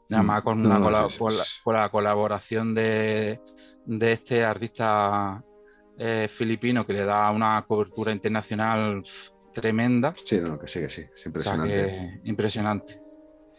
Nada 0.07 0.23
Mm, 0.23 0.26
más 0.26 0.43
con, 0.43 0.65
una 0.65 0.77
no, 0.77 0.91
la, 0.91 1.07
con 1.64 1.73
la 1.73 1.89
colaboración 1.89 2.76
de, 2.76 3.41
de 3.86 4.12
este 4.14 4.44
artista 4.44 5.44
eh, 5.98 6.28
filipino 6.30 6.86
que 6.86 6.94
le 6.94 7.06
da 7.06 7.32
una 7.32 7.64
cobertura 7.68 8.12
internacional 8.12 9.03
tremenda. 9.53 10.14
Sí, 10.24 10.40
no, 10.41 10.60
que 10.60 10.68
sí, 10.68 10.80
que 10.82 10.90
sí. 10.90 11.02
Es 11.02 11.10
O 11.12 11.18
sea 11.18 11.28
impresionante. 11.30 11.74
que 12.22 12.30
impresionante. 12.30 13.02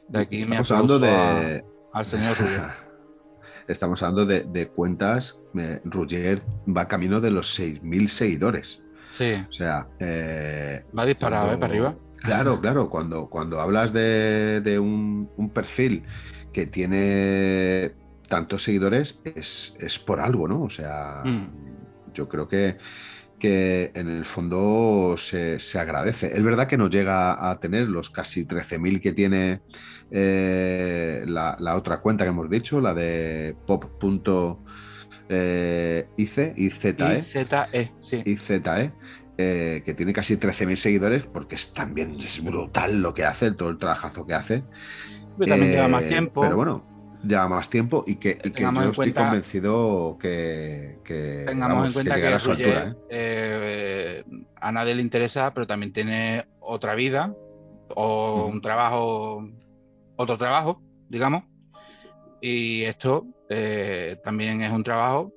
De 0.08 0.18
aquí 0.20 0.36
me 0.36 0.42
Estamos 0.60 0.70
hablando 0.70 0.98
de. 0.98 1.64
al 1.92 2.04
señor 2.06 2.36
Rubio. 2.38 2.62
Estamos 3.68 4.02
hablando 4.02 4.26
de, 4.26 4.44
de 4.44 4.68
cuentas. 4.68 5.42
eh, 5.58 5.80
Roger 5.84 6.42
va 6.68 6.86
camino 6.86 7.20
de 7.20 7.30
los 7.32 7.58
6.000 7.58 8.06
seguidores. 8.08 8.82
Sí, 9.10 9.32
O 9.48 9.52
sea, 9.52 9.88
eh, 9.98 10.84
va 10.96 11.06
disparado, 11.06 11.52
¿eh? 11.52 11.56
Para 11.58 11.72
arriba. 11.72 11.96
Claro, 12.22 12.60
claro. 12.60 12.90
Cuando, 12.90 13.28
cuando 13.28 13.60
hablas 13.60 13.92
de, 13.92 14.60
de 14.60 14.78
un, 14.78 15.30
un 15.36 15.50
perfil 15.50 16.04
que 16.52 16.66
tiene 16.66 17.94
tantos 18.28 18.64
seguidores, 18.64 19.20
es, 19.24 19.76
es 19.80 19.98
por 19.98 20.20
algo, 20.20 20.48
¿no? 20.48 20.62
O 20.62 20.70
sea, 20.70 21.22
Mm. 21.24 21.48
yo 22.14 22.28
creo 22.28 22.48
que, 22.48 22.78
que 23.38 23.92
en 23.94 24.08
el 24.08 24.24
fondo 24.24 25.16
se, 25.18 25.60
se 25.60 25.78
agradece. 25.78 26.28
Es 26.36 26.42
verdad 26.42 26.66
que 26.68 26.78
no 26.78 26.88
llega 26.88 27.50
a 27.50 27.58
tener 27.60 27.88
los 27.88 28.10
casi 28.10 28.46
13.000 28.46 29.00
que 29.00 29.12
tiene 29.12 29.62
eh, 30.10 31.24
la, 31.26 31.56
la 31.60 31.76
otra 31.76 32.00
cuenta 32.00 32.24
que 32.24 32.30
hemos 32.30 32.48
dicho, 32.50 32.80
la 32.80 32.94
de 32.94 33.56
pop.ic, 33.66 34.58
IZE, 36.16 36.54
Y 36.56 36.70
ZE, 36.70 37.92
sí. 38.00 38.22
IZE, 38.24 38.62
eh, 39.38 39.82
que 39.84 39.94
tiene 39.94 40.12
casi 40.12 40.36
13.000 40.36 40.76
seguidores, 40.76 41.24
porque 41.24 41.56
es 41.56 41.74
también 41.74 42.16
es 42.18 42.42
brutal 42.42 43.02
lo 43.02 43.12
que 43.12 43.24
hace, 43.24 43.50
todo 43.52 43.68
el 43.68 43.78
trabajazo 43.78 44.26
que 44.26 44.34
hace. 44.34 44.64
Pero 45.36 45.50
también 45.50 45.72
lleva 45.72 45.88
más 45.88 46.04
Eh, 46.04 46.08
tiempo. 46.08 46.40
Pero 46.40 46.56
bueno, 46.56 46.95
lleva 47.26 47.48
más 47.48 47.68
tiempo 47.70 48.04
y 48.06 48.16
que, 48.16 48.38
y 48.44 48.50
que 48.52 48.62
yo 48.62 48.68
estoy 48.70 48.92
cuenta- 48.94 49.22
convencido 49.24 50.16
que, 50.20 50.98
que, 51.04 51.44
Tengamos 51.46 51.76
vamos, 51.76 51.86
en 51.88 51.92
cuenta 51.94 52.14
que, 52.14 52.18
llegará 52.20 52.36
a 52.36 52.40
su 52.40 52.50
altura. 52.52 52.88
¿eh? 52.90 52.94
eh, 53.10 54.24
a 54.56 54.72
nadie 54.72 54.94
le 54.94 55.02
interesa, 55.02 55.52
pero 55.54 55.66
también 55.66 55.92
tiene 55.92 56.46
otra 56.60 56.94
vida 56.94 57.32
o 57.94 58.46
un 58.46 58.60
trabajo, 58.60 59.48
otro 60.16 60.36
trabajo, 60.38 60.82
digamos. 61.08 61.44
Y 62.40 62.82
esto 62.82 63.26
eh, 63.48 64.16
también 64.22 64.62
es 64.62 64.72
un 64.72 64.82
trabajo, 64.84 65.32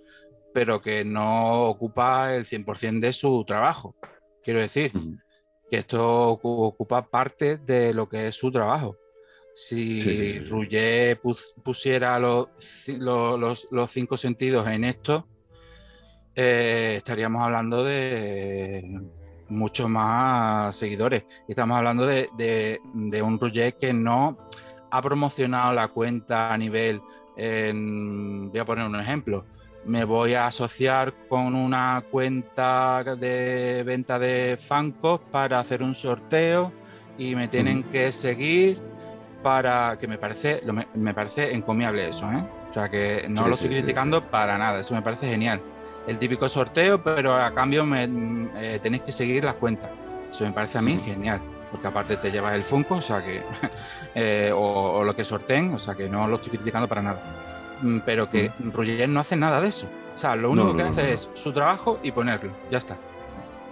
pero 0.53 0.81
que 0.81 1.05
no 1.05 1.63
ocupa 1.65 2.33
el 2.35 2.45
100% 2.45 2.99
de 2.99 3.13
su 3.13 3.43
trabajo. 3.45 3.95
Quiero 4.43 4.59
decir, 4.59 4.91
que 5.69 5.77
esto 5.77 6.31
ocu- 6.39 6.67
ocupa 6.67 7.07
parte 7.07 7.57
de 7.57 7.93
lo 7.93 8.09
que 8.09 8.27
es 8.29 8.35
su 8.35 8.51
trabajo. 8.51 8.95
Si 9.53 10.01
Sí, 10.01 10.17
sí, 10.17 10.31
sí. 10.33 10.39
Rouget 10.49 11.19
pus- 11.21 11.53
pusiera 11.63 12.17
los, 12.19 12.47
ci- 12.59 12.97
lo- 12.97 13.37
los- 13.37 13.67
los 13.71 13.91
cinco 13.91 14.15
sentidos 14.17 14.67
en 14.67 14.83
esto, 14.85 15.27
eh, 16.35 16.95
estaríamos 16.97 17.41
hablando 17.41 17.83
de 17.83 19.01
muchos 19.49 19.89
más 19.89 20.75
seguidores. 20.75 21.23
Y 21.47 21.51
estamos 21.51 21.77
hablando 21.77 22.05
de, 22.05 22.29
de- 22.37 22.79
de 22.93 23.21
un 23.21 23.39
Rouget 23.39 23.77
que 23.77 23.93
no 23.93 24.37
ha 24.91 25.01
promocionado 25.01 25.73
la 25.73 25.87
cuenta 25.89 26.53
a 26.53 26.57
nivel, 26.57 27.01
en- 27.35 28.49
voy 28.49 28.59
a 28.59 28.65
poner 28.65 28.85
un 28.85 28.99
ejemplo, 28.99 29.45
me 29.85 30.03
voy 30.03 30.33
a 30.33 30.47
asociar 30.47 31.13
con 31.27 31.55
una 31.55 32.03
cuenta 32.11 33.03
de 33.03 33.83
venta 33.85 34.19
de 34.19 34.57
Funkos 34.61 35.21
para 35.31 35.59
hacer 35.59 35.81
un 35.83 35.95
sorteo 35.95 36.71
y 37.17 37.35
me 37.35 37.47
tienen 37.47 37.83
que 37.83 38.11
seguir 38.11 38.79
para 39.41 39.97
que 39.99 40.07
me 40.07 40.17
parece 40.17 40.61
lo 40.63 40.73
me, 40.73 40.87
me 40.93 41.13
parece 41.13 41.53
encomiable 41.53 42.09
eso, 42.09 42.31
¿eh? 42.31 42.47
O 42.69 42.73
sea 42.73 42.89
que 42.89 43.27
no 43.29 43.45
Sí, 43.45 43.49
lo 43.49 43.55
estoy 43.55 43.69
sí, 43.69 43.75
criticando 43.75 44.29
para 44.29 44.57
nada, 44.57 44.81
eso 44.81 44.93
me 44.95 45.01
parece 45.01 45.27
genial. 45.29 45.63
El 46.05 46.19
típico 46.19 46.49
sorteo, 46.49 47.03
pero 47.03 47.35
a 47.35 47.53
cambio 47.53 47.85
me, 47.85 48.07
mm, 48.07 48.51
eh, 48.55 48.79
tenéis 48.81 49.03
que 49.03 49.11
seguir 49.11 49.43
las 49.45 49.55
cuentas. 49.55 49.91
Eso 50.31 50.45
me 50.45 50.53
parece 50.53 50.77
a 50.79 50.81
mí 50.81 50.99
genial, 50.99 51.43
porque 51.69 51.87
aparte 51.87 52.17
te 52.17 52.31
llevas 52.31 52.53
el 52.55 52.63
Funko, 52.65 52.97
o 52.97 53.01
sea 53.01 53.23
que 53.23 53.43
eh, 54.15 54.51
o, 54.53 54.59
o 54.99 55.03
lo 55.03 55.15
que 55.15 55.25
sorteen, 55.25 55.73
o 55.73 55.79
sea 55.79 55.95
que 55.95 56.09
no 56.09 56.27
lo 56.27 56.37
estoy 56.37 56.51
criticando 56.51 56.87
para 56.87 57.01
nada. 57.01 57.23
Mm, 57.81 57.99
Pero 58.05 58.29
que 58.29 58.55
Roger 58.59 59.09
no 59.09 59.19
hace 59.21 59.35
nada 59.37 59.61
de 59.61 59.69
eso. 59.69 59.93
O 60.15 60.17
sea, 60.19 60.35
lo 60.35 60.51
único 60.51 60.73
no, 60.73 60.75
que 60.75 60.83
hace 60.83 61.03
no. 61.03 61.09
es 61.13 61.29
su 61.33 61.53
trabajo 61.53 61.99
y 62.03 62.11
ponerlo, 62.11 62.59
ya 62.69 62.77
está. 62.79 62.99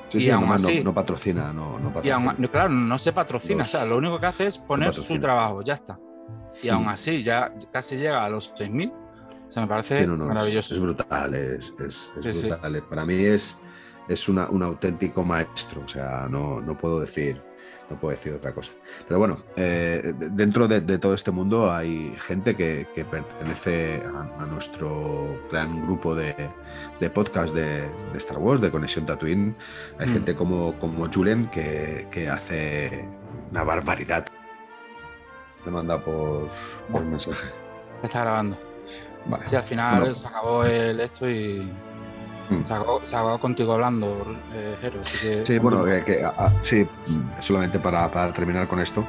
Sí, 0.10 0.18
y 0.20 0.22
sí, 0.22 0.30
aún 0.30 0.44
además 0.44 0.62
no, 0.64 0.68
así- 0.70 0.84
no 0.84 0.94
patrocina, 0.94 1.54
no, 1.54 1.80
no 1.80 1.92
patrocina. 1.94 2.50
claro, 2.50 2.70
no 2.70 2.98
se 2.98 3.12
patrocina, 3.12 3.60
Los- 3.60 3.68
o 3.68 3.72
sea, 3.78 3.86
lo 3.86 3.98
único 3.98 4.20
que 4.20 4.26
hace 4.26 4.48
es 4.48 4.58
poner 4.58 4.94
su 4.94 5.20
trabajo, 5.20 5.62
ya 5.64 5.74
está. 5.74 6.00
Y 6.56 6.62
Sí. 6.64 6.70
aún 6.70 6.88
así, 6.88 7.22
ya 7.24 7.54
casi 7.72 7.98
llega 7.98 8.24
a 8.26 8.30
los 8.30 8.54
6.000. 8.56 8.92
O 9.48 9.52
sea, 9.52 9.62
me 9.64 9.68
parece 9.68 10.02
es- 10.02 10.08
maravilloso. 10.08 10.74
Es, 10.74 10.80
brutal, 10.80 11.34
es, 11.36 11.74
es- 11.80 12.12
brutal. 12.16 12.84
Para 12.90 13.06
mí 13.06 13.16
es, 13.26 13.60
es 14.08 14.28
una- 14.30 14.50
un 14.50 14.64
auténtico 14.64 15.24
maestro, 15.24 15.82
o 15.86 15.88
sea, 15.88 16.28
no, 16.30 16.60
no 16.62 16.78
puedo 16.78 17.00
decir. 17.00 17.42
No 17.90 17.96
puedo 17.98 18.12
decir 18.12 18.34
otra 18.34 18.52
cosa. 18.54 18.72
Pero 19.08 19.18
bueno, 19.18 19.38
eh, 19.56 20.14
de- 20.18 20.30
dentro 20.30 20.68
de, 20.68 20.82
de 20.82 20.98
todo 21.00 21.14
este 21.14 21.32
mundo 21.32 21.72
hay 21.72 22.14
gente 22.18 22.56
que, 22.56 22.88
que 22.94 23.06
pertenece 23.06 24.04
a, 24.06 24.44
a 24.44 24.46
nuestro 24.46 25.42
gran 25.50 25.84
grupo 25.86 26.14
de, 26.14 26.36
de 27.00 27.10
podcast 27.10 27.54
de, 27.54 27.82
de 27.84 28.18
Star 28.18 28.40
Wars, 28.40 28.60
de 28.60 28.72
Conexión 28.72 29.06
Tatooine. 29.06 29.56
Hay 30.00 30.08
Mm. 30.10 30.14
gente 30.14 30.36
como, 30.36 30.74
como 30.80 31.08
Julen 31.10 31.48
que, 31.48 32.08
que 32.12 32.28
hace 32.30 33.08
una 33.52 33.64
barbaridad. 33.64 34.26
Me 35.66 35.72
manda 35.72 35.98
por, 36.04 36.50
por 36.92 37.04
mensaje. 37.06 37.48
Está 38.04 38.22
grabando. 38.22 38.58
Vale. 39.28 39.48
Sí, 39.48 39.56
al 39.56 39.64
final 39.64 40.00
Bueno. 40.00 40.16
se 40.16 40.28
acabó 40.28 40.64
el 40.66 41.00
esto 41.00 41.30
y. 41.30 41.72
se 42.66 42.74
acabó, 42.74 43.02
se 43.06 43.16
acabó 43.16 43.40
contigo 43.40 43.74
hablando, 43.74 44.26
eh, 44.54 44.76
Jero. 44.82 45.02
así 45.02 45.18
que- 45.20 45.46
Sí, 45.46 45.60
bueno, 45.60 45.84
que, 45.84 46.04
que, 46.04 46.24
ah, 46.24 46.52
sí, 46.62 46.88
mm, 47.08 47.40
solamente 47.40 47.80
para, 47.80 48.10
para 48.10 48.34
terminar 48.34 48.68
con 48.68 48.80
esto, 48.80 49.04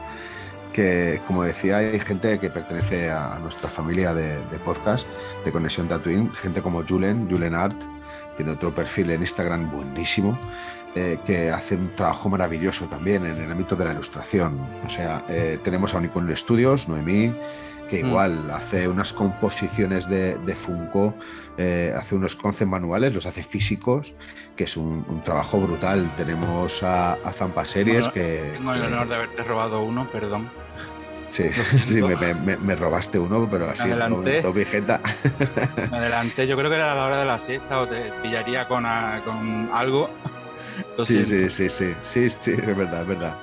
que 0.72 1.20
como 1.26 1.42
decía, 1.44 1.78
hay 1.78 1.98
gente 2.00 2.38
que 2.38 2.50
pertenece 2.50 3.10
a 3.10 3.38
nuestra 3.40 3.68
familia 3.68 4.14
de, 4.14 4.36
de 4.36 4.58
podcast 4.64 5.06
de 5.44 5.50
Conexión 5.50 5.88
Tatooine, 5.88 6.30
gente 6.34 6.62
como 6.62 6.82
Julen, 6.86 7.28
Julen 7.28 7.54
Art, 7.54 7.80
tiene 8.36 8.52
otro 8.52 8.70
perfil 8.72 9.10
en 9.10 9.20
Instagram 9.22 9.70
buenísimo, 9.70 10.38
eh, 10.94 11.18
que 11.26 11.50
hace 11.50 11.74
un 11.74 11.92
trabajo 11.94 12.28
maravilloso 12.28 12.86
también 12.86 13.26
en 13.26 13.36
el 13.36 13.50
ámbito 13.50 13.74
de 13.76 13.84
la 13.86 13.92
ilustración. 13.92 14.58
O 14.86 14.90
sea, 14.90 15.24
eh, 15.28 15.58
tenemos 15.64 15.94
a 15.94 15.98
Unicorn 15.98 16.34
Studios, 16.36 16.88
Noemí, 16.88 17.32
que 17.88 18.02
Mm. 18.04 18.06
igual 18.08 18.50
hace 18.50 18.86
unas 18.88 19.12
composiciones 19.12 20.08
de, 20.08 20.36
de 20.38 20.54
Funko, 20.54 21.14
eh, 21.56 21.92
hace 21.96 22.14
unos 22.14 22.36
concept 22.36 22.70
manuales, 22.70 23.14
los 23.14 23.26
hace 23.26 23.42
físicos, 23.42 24.14
que 24.56 24.64
es 24.64 24.76
un, 24.76 25.04
un 25.08 25.24
trabajo 25.24 25.58
brutal. 25.60 26.10
Tenemos 26.16 26.82
a, 26.82 27.14
a 27.14 27.32
Zampa 27.32 27.64
Series, 27.64 28.10
Bueno, 28.10 28.12
que, 28.12 28.50
Tengo 28.54 28.74
el 28.74 28.82
honor 28.84 29.08
de 29.08 29.14
haberte 29.16 29.42
robado 29.42 29.82
uno, 29.82 30.06
perdón. 30.12 30.48
Sí, 31.30 31.44
sí 31.80 32.00
me, 32.00 32.16
me- 32.34 32.56
me 32.56 32.76
robaste 32.76 33.18
uno, 33.18 33.48
pero 33.50 33.68
así, 33.70 33.82
en 33.82 33.92
adelanté. 33.92 34.16
momento 34.16 34.52
Vegeta. 34.52 35.00
Me 35.90 35.96
adelanté, 35.98 36.46
yo 36.46 36.56
creo 36.56 36.70
que 36.70 36.76
era 36.76 36.94
la 36.94 37.04
hora 37.04 37.18
de 37.18 37.24
la 37.26 37.38
siesta 37.38 37.80
o 37.80 37.86
te 37.86 38.12
pillaría 38.22 38.66
con, 38.68 38.86
a- 38.86 39.20
con 39.24 39.70
algo. 39.74 40.08
Lo 40.96 41.04
Sí, 41.04 41.24
sí, 41.24 41.50
sí, 41.50 41.68
sí, 41.68 41.94
sí, 42.02 42.30
sí, 42.30 42.52
es 42.52 42.76
verdad, 42.76 43.02
es 43.02 43.08
verdad. 43.08 43.34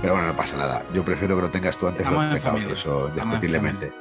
Pero 0.00 0.14
bueno, 0.14 0.28
no 0.28 0.36
pasa 0.36 0.56
nada. 0.56 0.82
Yo 0.94 1.04
prefiero 1.04 1.36
que 1.36 1.42
lo 1.42 1.50
tengas 1.50 1.76
tú 1.78 1.86
antes 1.86 2.06
que 2.06 2.12
lo 2.12 2.22
en 2.22 2.42
tenga 2.42 2.54
otro, 2.54 2.74
eso 2.74 3.08
indiscutiblemente. 3.08 3.92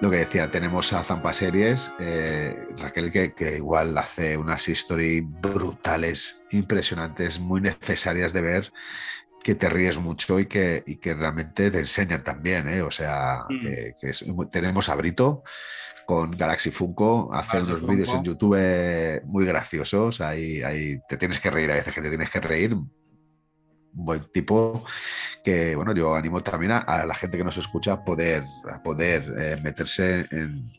Lo 0.00 0.10
que 0.10 0.18
decía, 0.18 0.50
tenemos 0.50 0.92
a 0.92 1.04
Zampa 1.04 1.32
Series, 1.32 1.94
eh, 1.98 2.66
Raquel, 2.78 3.10
que, 3.10 3.32
que 3.32 3.56
igual 3.56 3.96
hace 3.96 4.36
unas 4.36 4.68
stories 4.68 5.22
brutales, 5.24 6.42
impresionantes, 6.50 7.38
muy 7.38 7.60
necesarias 7.60 8.32
de 8.32 8.42
ver, 8.42 8.72
que 9.42 9.54
te 9.54 9.68
ríes 9.68 9.98
mucho 9.98 10.40
y 10.40 10.46
que, 10.46 10.82
y 10.86 10.96
que 10.96 11.14
realmente 11.14 11.70
te 11.70 11.78
enseñan 11.78 12.24
también, 12.24 12.68
¿eh? 12.68 12.82
O 12.82 12.90
sea, 12.90 13.44
Mm. 13.48 13.60
que, 13.60 13.92
que 14.00 14.10
es- 14.10 14.24
tenemos 14.50 14.88
a 14.88 14.94
Brito 14.96 15.42
con 16.06 16.32
Galaxy 16.32 16.70
Funko, 16.70 17.30
hace 17.32 17.52
Galaxy 17.58 17.70
unos 17.72 17.86
vídeos 17.88 18.08
en. 18.14 18.24
YouTube 18.24 19.22
muy 19.26 19.46
graciosos, 19.46 20.20
ahí, 20.20 20.62
ahí 20.62 20.98
te 21.08 21.16
tienes 21.16 21.40
que 21.40 21.50
reír, 21.50 21.70
a 21.70 21.74
veces 21.74 21.94
que 21.94 22.02
te 22.02 22.08
tienes 22.08 22.30
que 22.30 22.40
reír, 22.40 22.76
buen 23.94 24.24
tipo 24.32 24.84
que 25.42 25.74
bueno 25.76 25.94
yo 25.94 26.14
animo 26.14 26.42
también 26.42 26.72
a, 26.72 27.04
la 27.06 27.14
gente 27.14 27.38
que 27.38 27.44
nos 27.44 27.56
escucha 27.56 27.92
a 27.92 28.04
poder 28.04 28.44
a 28.70 28.82
poder 28.82 29.34
eh, 29.38 29.56
meterse 29.62 30.26
en, 30.30 30.72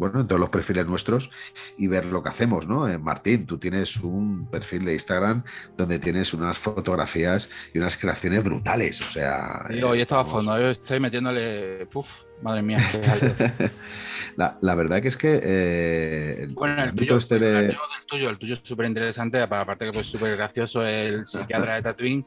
bueno 0.00 0.20
en 0.20 0.26
todos 0.26 0.40
los 0.40 0.48
perfiles 0.48 0.86
nuestros 0.86 1.30
y 1.76 1.86
ver 1.86 2.06
lo 2.06 2.22
que 2.22 2.30
hacemos 2.30 2.66
no 2.66 2.88
Eh, 2.88 2.98
Martín 2.98 3.46
tú 3.46 3.58
tienes 3.58 3.96
un 3.98 4.48
perfil 4.50 4.84
de 4.86 4.94
Instagram 4.94 5.44
donde 5.76 5.98
tienes 5.98 6.34
unas 6.34 6.58
fotografías 6.58 7.50
y 7.72 7.78
unas 7.78 7.96
creaciones 7.96 8.42
brutales 8.42 9.00
o 9.00 9.04
sea 9.04 9.64
Sí, 9.68 9.78
eh, 9.78 9.84
hoy 9.84 10.00
estaba 10.00 10.22
a 10.22 10.24
fondo, 10.24 10.52
hoy 10.52 10.72
estoy 10.72 10.98
metiéndole. 11.00 11.86
Puf, 11.86 12.22
madre 12.42 12.62
mía. 12.62 12.78
qué 12.90 13.70
la, 14.36 14.58
la 14.60 14.74
verdad 14.74 15.02
que 15.02 15.08
es 15.08 15.16
que 15.16 15.40
eh, 15.42 16.48
Bueno, 16.52 16.82
el 16.82 16.88
ámbito 16.90 17.04
tuyo, 17.06 17.18
este 17.18 17.36
el 17.36 17.66
de 17.68 17.76
tuyo, 18.06 18.30
el 18.30 18.38
tuyo 18.38 18.54
es 18.54 18.60
súper 18.62 18.86
interesante, 18.86 19.40
aparte 19.40 19.84
que 19.86 19.92
pues 19.92 20.06
súper 20.06 20.36
gracioso, 20.36 20.84
el 20.86 21.26
psiquiatra 21.26 21.74
de 21.76 21.82
Tatooine, 21.82 22.26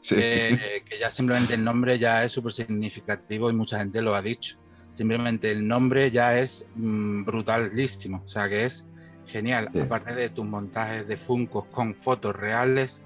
Sí. 0.00 0.16
que, 0.16 0.82
que 0.84 0.98
ya 0.98 1.10
simplemente 1.10 1.54
el 1.54 1.64
nombre 1.64 1.98
ya 1.98 2.24
es 2.24 2.32
súper 2.32 2.52
significativo 2.52 3.48
y 3.48 3.54
mucha 3.54 3.78
gente 3.78 4.02
lo 4.02 4.14
ha 4.14 4.20
dicho. 4.20 4.58
Simplemente 4.94 5.50
el 5.50 5.66
nombre 5.66 6.10
ya 6.10 6.38
es 6.38 6.64
mm, 6.76 7.24
brutalísimo, 7.24 8.22
o 8.24 8.28
sea 8.28 8.48
que 8.48 8.64
es 8.64 8.86
genial. 9.26 9.68
Sí. 9.72 9.80
Aparte 9.80 10.14
de 10.14 10.28
tus 10.30 10.44
montajes 10.46 11.06
de 11.06 11.16
Funkos 11.16 11.66
con 11.66 11.94
fotos 11.94 12.34
reales, 12.34 13.02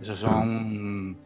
eso 0.00 0.16
son 0.16 1.16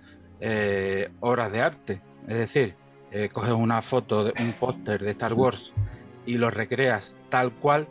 eh, 0.40 1.10
obras 1.20 1.52
de 1.52 1.60
arte. 1.60 2.02
Es 2.26 2.34
decir, 2.36 2.74
eh, 3.12 3.28
coges 3.32 3.52
una 3.52 3.82
foto, 3.82 4.24
de 4.24 4.32
un 4.42 4.52
póster 4.52 5.02
de 5.02 5.10
Star 5.12 5.32
Wars 5.34 5.72
y 6.26 6.36
lo 6.38 6.50
recreas 6.50 7.16
tal 7.28 7.52
cual. 7.52 7.86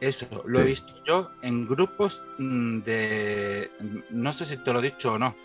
Eso 0.00 0.26
lo 0.46 0.58
he 0.58 0.64
visto 0.64 0.92
yo 1.06 1.30
en 1.42 1.68
grupos 1.68 2.20
mm, 2.38 2.78
de. 2.80 3.70
No 4.10 4.32
sé 4.32 4.46
si 4.46 4.56
te 4.56 4.72
lo 4.72 4.80
he 4.80 4.82
dicho 4.82 5.12
o 5.12 5.18
no, 5.18 5.36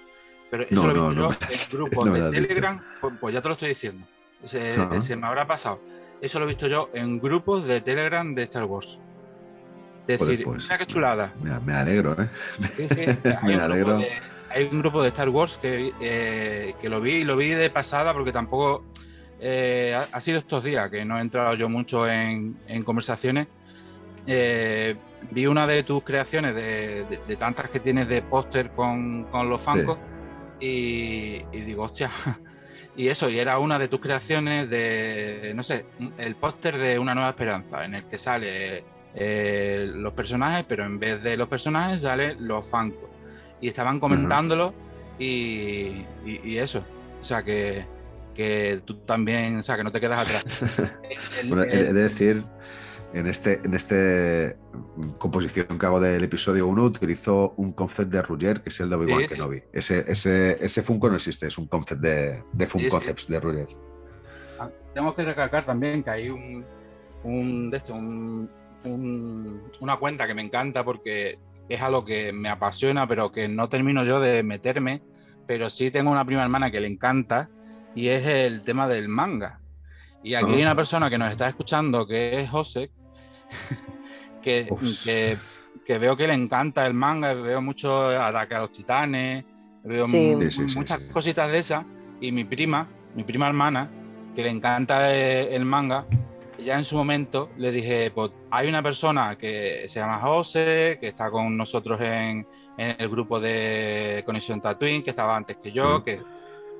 pero 0.50 0.64
eso 0.64 0.74
No, 0.74 0.82
lo 0.88 0.90
he 0.90 0.94
visto 0.94 1.14
no 1.14 1.32
yo 1.32 1.38
me- 1.48 1.54
en 1.54 1.62
grupos 1.72 2.14
de. 2.14 2.32
Telegram. 2.32 2.84
Pues, 3.00 3.14
pues 3.22 3.34
ya 3.36 3.42
te 3.44 3.48
lo 3.50 3.54
estoy 3.54 3.70
diciendo. 3.70 4.08
Se 4.44 5.16
me 5.16 5.28
habrá 5.28 5.46
pasado. 5.46 5.80
Eso 6.22 6.40
lo 6.40 6.46
he 6.46 6.48
visto 6.50 6.68
yo 6.68 6.90
en 6.94 7.20
grupos 7.20 7.66
de 7.68 7.82
Telegram 7.82 8.34
de 8.34 8.44
Star 8.44 8.66
Wars. 8.66 8.98
Es 10.08 10.20
decir, 10.20 10.46
pues, 10.46 10.64
mira 10.64 10.78
qué 10.78 10.86
chulada. 10.86 11.34
me, 11.42 11.60
me 11.60 11.74
alegro 11.74 12.16
¿eh? 12.22 12.30
Sí, 12.78 12.88
sí, 12.90 13.06
Me 13.44 13.56
alegro. 13.56 13.98
de, 13.98 14.10
hay 14.50 14.64
un 14.72 14.80
grupo 14.80 15.02
de 15.04 15.10
Star 15.10 15.30
Wars 15.30 15.58
que, 15.62 15.94
eh, 16.00 16.74
que 16.82 16.90
lo 16.90 17.02
vi 17.02 17.16
y 17.18 17.24
lo 17.26 17.36
vi 17.36 17.50
de 17.50 17.70
pasada 17.70 18.14
porque 18.14 18.32
tampoco 18.32 18.86
eh, 19.40 19.94
ha, 19.96 20.08
ha 20.16 20.22
sido 20.22 20.40
estos 20.40 20.64
días 20.64 20.90
que 20.90 21.04
no 21.06 21.18
he 21.18 21.22
entrado 21.22 21.54
yo 21.56 21.68
mucho 21.70 22.08
en, 22.08 22.58
en 22.68 22.84
conversaciones. 22.84 23.48
Eh, 24.26 24.96
vi 25.32 25.46
una 25.46 25.68
de 25.68 25.84
tus 25.84 26.04
creaciones 26.04 26.56
de, 26.56 27.04
de- 27.06 27.20
de 27.28 27.36
tantas 27.36 27.70
que 27.70 27.80
tienes 27.80 28.08
de 28.08 28.22
póster 28.22 28.72
con, 28.72 29.26
con 29.26 29.50
los 29.50 29.62
Funkos 29.62 29.98
y, 30.60 31.42
y 31.52 31.62
digo, 31.62 31.84
hostia. 31.84 32.10
Y 32.98 33.08
eso, 33.10 33.30
y 33.30 33.38
era 33.40 33.60
una 33.60 33.78
de 33.80 33.88
tus 33.88 34.00
creaciones 34.02 34.70
de, 34.70 35.54
no 35.56 35.62
sé, 35.64 35.86
el 36.18 36.36
póster 36.36 36.78
de 36.78 36.98
Una 36.98 37.14
Nueva 37.14 37.30
Esperanza, 37.30 37.86
en 37.86 37.94
el 37.96 38.04
que 38.06 38.18
sale 38.18 38.84
eh, 39.14 39.90
los 39.96 40.14
personajes, 40.14 40.66
pero 40.68 40.84
en 40.84 40.98
vez 41.00 41.22
de 41.22 41.38
los 41.38 41.48
personajes 41.48 42.02
salen 42.02 42.48
los 42.48 42.68
Funkos. 42.68 43.10
Y 43.62 43.68
estaban 43.68 44.00
comentándolo 44.00 44.74
y, 45.20 46.04
y- 46.26 46.42
y 46.44 46.58
eso. 46.58 46.84
O 47.22 47.24
sea, 47.24 47.44
que, 47.44 47.86
que 48.36 48.82
tú 48.86 48.96
también, 48.98 49.58
o 49.58 49.64
sea, 49.64 49.78
que 49.78 49.84
no 49.84 49.92
te 49.92 50.00
quedas 50.00 50.20
atrás. 50.28 50.46
El- 51.42 51.50
Bueno, 51.50 51.64
el- 51.64 51.70
he 51.72 51.80
he 51.90 51.94
de 51.94 52.02
decir, 52.04 52.44
en 53.14 53.26
este, 53.28 53.62
en 53.64 53.74
este 53.74 54.58
mm, 54.98 55.10
composición 55.18 55.80
que 55.80 55.86
hago 55.86 56.00
del 56.00 56.24
episodio 56.24 56.68
1, 56.68 56.84
utilizo 56.84 57.54
un 57.58 57.72
concept 57.74 58.12
de 58.12 58.22
Ruger, 58.22 58.62
que 58.62 58.70
es 58.70 58.80
el 58.80 58.90
de 58.90 58.96
Obi-Wan 58.96 59.20
Sí, 59.22 59.28
sí. 59.30 59.36
Kenobi. 59.36 59.64
Ese, 59.72 60.06
ese, 60.12 60.64
ese 60.64 60.82
Funko 60.84 61.10
no 61.10 61.16
existe, 61.16 61.48
es 61.48 61.58
un 61.58 61.68
concept 61.68 62.02
de, 62.02 62.44
de 62.52 62.68
Fun 62.68 62.82
Sí. 62.82 62.90
Concepts 62.90 63.28
de 63.28 63.40
Ruger. 63.40 63.68
Ah, 64.60 64.70
Tengo 64.94 65.16
que 65.16 65.24
recalcar 65.24 65.66
también 65.66 66.04
que 66.04 66.10
hay 66.10 66.30
un, 66.30 66.66
un, 67.24 67.70
de 67.70 67.78
esto, 67.78 67.94
un- 67.96 68.50
un- 68.84 69.62
una 69.80 69.98
cuenta 69.98 70.28
que 70.28 70.34
me 70.36 70.42
encanta 70.42 70.84
porque 70.84 71.40
es 71.70 71.82
algo 71.82 72.06
que 72.06 72.32
me 72.34 72.50
apasiona, 72.50 73.08
pero 73.08 73.32
que 73.32 73.48
no 73.48 73.68
termino 73.70 74.04
yo 74.06 74.20
de 74.20 74.44
meterme, 74.44 75.02
pero 75.48 75.70
sí 75.70 75.92
tengo 75.92 76.12
una 76.12 76.26
prima 76.26 76.44
hermana 76.44 76.72
que 76.72 76.80
le 76.82 76.88
encanta 76.88 77.50
y 77.96 78.10
es 78.10 78.26
el 78.28 78.62
tema 78.64 78.88
del 78.88 79.08
manga. 79.10 79.60
Y 80.24 80.34
aquí 80.36 80.52
hay 80.54 80.62
Ah. 80.62 80.66
una 80.66 80.76
persona 80.76 81.10
que 81.10 81.18
nos 81.18 81.32
está 81.32 81.48
escuchando 81.48 82.06
que 82.06 82.42
es 82.42 82.50
José, 82.50 82.92
que, 84.42 84.70
que, 85.04 85.38
que 85.86 85.98
veo 85.98 86.16
que 86.18 86.28
le 86.28 86.34
encanta 86.34 86.86
el 86.86 86.94
manga, 86.94 87.34
veo 87.34 87.62
mucho 87.62 88.08
Ataque 88.10 88.56
a 88.56 88.60
los 88.60 88.72
Titanes, 88.72 89.46
veo 89.84 90.06
Sí. 90.08 90.18
mu- 90.36 90.42
Sí, 90.52 90.68
sí, 90.68 90.76
muchas 90.78 91.00
sí. 91.00 91.06
cositas 91.12 91.52
de 91.52 91.60
esas. 91.60 91.86
Y 92.20 92.32
mi 92.32 92.44
prima, 92.46 92.88
mi 93.16 93.24
prima 93.24 93.48
hermana, 93.48 93.88
que 94.36 94.44
le 94.44 94.50
encanta 94.50 95.14
eh, 95.16 95.56
el 95.56 95.66
manga, 95.66 96.06
ya 96.58 96.76
en 96.78 96.84
su 96.84 96.96
momento 96.96 97.50
le 97.58 97.72
dije, 97.72 98.10
pues 98.12 98.32
hay 98.50 98.68
una 98.68 98.82
persona 98.82 99.38
que 99.38 99.86
se 99.88 100.00
llama 100.00 100.20
José, 100.20 100.98
que 101.00 101.10
está 101.10 101.30
con 101.30 101.56
nosotros 101.56 102.00
en, 102.02 102.48
en 102.78 102.96
el 103.00 103.10
grupo 103.10 103.40
de 103.40 104.24
Conexión 104.26 104.60
Tatooine, 104.62 105.04
que 105.04 105.12
estaba 105.12 105.36
antes 105.36 105.58
que 105.58 105.72
yo, 105.72 106.00
Mm. 106.00 106.04
que, 106.04 106.22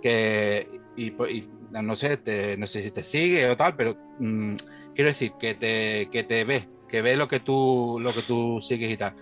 que 0.02 0.82
y, 0.96 1.12
pues, 1.12 1.32
y 1.32 1.50
no 1.72 1.96
sé, 1.96 2.18
te- 2.18 2.58
no 2.58 2.66
sé 2.66 2.82
si 2.82 2.90
te 2.92 3.04
sigue 3.04 3.48
o 3.50 3.56
tal, 3.56 3.76
pero 3.76 3.96
mm, 4.20 4.56
quiero 4.98 5.12
decir 5.12 5.34
que 5.40 5.54
te, 5.54 6.10
que 6.12 6.24
te 6.24 6.44
ve, 6.44 6.68
que 6.90 7.04
ve 7.04 7.16
lo 7.16 7.28
que 7.28 7.40
tú, 7.40 8.00
lo 8.02 8.12
que 8.12 8.24
tú 8.24 8.60
sigues 8.62 8.92
y 8.92 8.98
tal. 8.98 9.14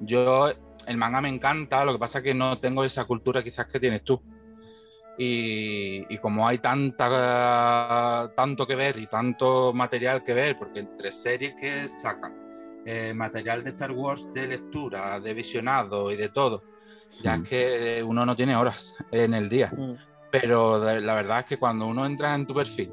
Yo, 0.00 0.50
el 0.88 0.96
manga 0.96 1.20
me 1.20 1.28
encanta, 1.28 1.84
lo 1.84 1.92
que 1.92 2.00
pasa 2.00 2.18
es 2.18 2.24
que 2.24 2.34
no 2.34 2.58
tengo 2.58 2.82
esa 2.82 3.04
cultura 3.04 3.44
quizás 3.44 3.66
que 3.66 3.78
tienes 3.78 4.02
tú. 4.02 4.20
Y, 5.16 6.04
y 6.12 6.18
como 6.18 6.48
hay 6.48 6.58
tanta, 6.58 8.32
tanto 8.34 8.66
que 8.66 8.74
ver 8.74 8.98
y 8.98 9.06
tanto 9.06 9.72
material 9.72 10.24
que 10.24 10.34
ver, 10.34 10.58
porque 10.58 10.80
entre 10.80 11.12
series 11.12 11.54
que 11.60 11.86
sacan, 11.86 12.34
eh, 12.84 13.12
material 13.14 13.62
de 13.62 13.70
Star 13.70 13.92
Wars 13.92 14.28
de 14.34 14.48
lectura, 14.48 15.20
de 15.20 15.32
visionado 15.32 16.10
y 16.10 16.16
de 16.16 16.28
todo, 16.30 16.64
ya 17.22 17.36
Mm. 17.36 17.42
es 17.42 17.48
que 17.48 18.02
uno 18.02 18.26
no 18.26 18.34
tiene 18.34 18.56
horas 18.56 18.94
en 19.12 19.34
el 19.34 19.48
día. 19.48 19.70
Mm. 19.76 19.92
Pero 20.32 20.78
la 21.00 21.14
verdad 21.14 21.40
es 21.40 21.44
que 21.44 21.56
cuando 21.58 21.86
uno 21.86 22.04
entra 22.04 22.34
en 22.34 22.46
tu 22.46 22.54
perfil 22.54 22.92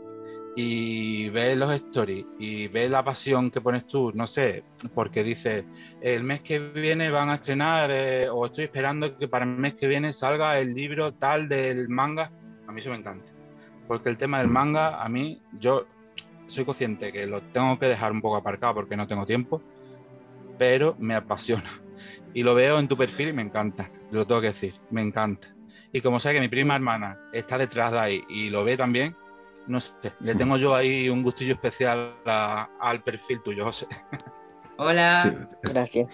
y 0.60 1.30
ves 1.30 1.56
los 1.56 1.72
stories 1.72 2.26
y 2.40 2.68
ves 2.68 2.90
la 2.90 3.04
pasión 3.04 3.52
que 3.52 3.62
pones 3.62 3.86
tú, 3.86 4.12
no 4.16 4.26
sé, 4.26 4.64
porque 4.96 5.24
dices, 5.24 5.66
el 6.02 6.24
mes 6.24 6.42
que 6.42 6.58
viene 6.58 7.12
van 7.12 7.30
a 7.30 7.36
estrenar 7.36 7.92
eh, 7.94 8.28
o 8.28 8.48
estoy 8.48 8.64
esperando 8.64 9.16
que 9.20 9.28
para 9.28 9.46
el 9.46 9.52
mes 9.52 9.76
que 9.76 9.88
viene 9.88 10.14
salga 10.14 10.58
el 10.58 10.74
libro 10.74 11.14
tal 11.14 11.48
del 11.48 11.90
manga, 11.90 12.32
a 12.68 12.72
mí 12.72 12.80
eso 12.80 12.90
me 12.90 12.96
encanta. 12.96 13.32
Porque 13.88 14.10
el 14.10 14.18
tema 14.18 14.40
del 14.40 14.48
manga, 14.48 15.00
a 15.00 15.08
mí, 15.08 15.40
yo 15.60 15.86
soy 16.48 16.66
consciente 16.66 17.12
que 17.12 17.28
lo 17.28 17.44
tengo 17.44 17.78
que 17.78 17.86
dejar 17.86 18.12
un 18.12 18.24
poco 18.24 18.38
aparcado 18.38 18.74
porque 18.74 18.98
no 18.98 19.06
tengo 19.06 19.28
tiempo, 19.28 19.62
pero 20.58 20.96
me 20.98 21.14
apasiona. 21.14 21.70
Y 22.34 22.42
lo 22.42 22.56
veo 22.56 22.80
en 22.80 22.88
tu 22.88 22.98
perfil 22.98 23.30
y 23.30 23.34
me 23.34 23.44
encanta, 23.44 23.92
lo 24.10 24.26
tengo 24.26 24.42
que 24.42 24.48
decir, 24.48 24.74
me 24.90 25.04
encanta. 25.04 25.50
Y 25.94 26.02
como 26.02 26.20
sé 26.20 26.34
que 26.34 26.40
mi 26.40 26.48
prima 26.48 26.76
hermana 26.76 27.30
está 27.32 27.60
detrás 27.60 27.92
de 27.92 28.00
ahí 28.00 28.24
y 28.28 28.50
lo 28.50 28.64
ve 28.64 28.76
también, 28.76 29.16
no 29.68 29.80
sé, 29.80 29.94
le 30.22 30.36
tengo 30.36 30.58
yo 30.58 30.76
ahí 30.76 31.10
un 31.10 31.24
gustillo 31.24 31.54
especial 31.54 32.16
a- 32.26 32.70
al 32.80 33.04
perfil 33.04 33.42
tuyo, 33.44 33.66
José. 33.66 33.88
Hola. 34.80 35.22
Sí. 35.24 35.58
Gracias. 35.74 36.08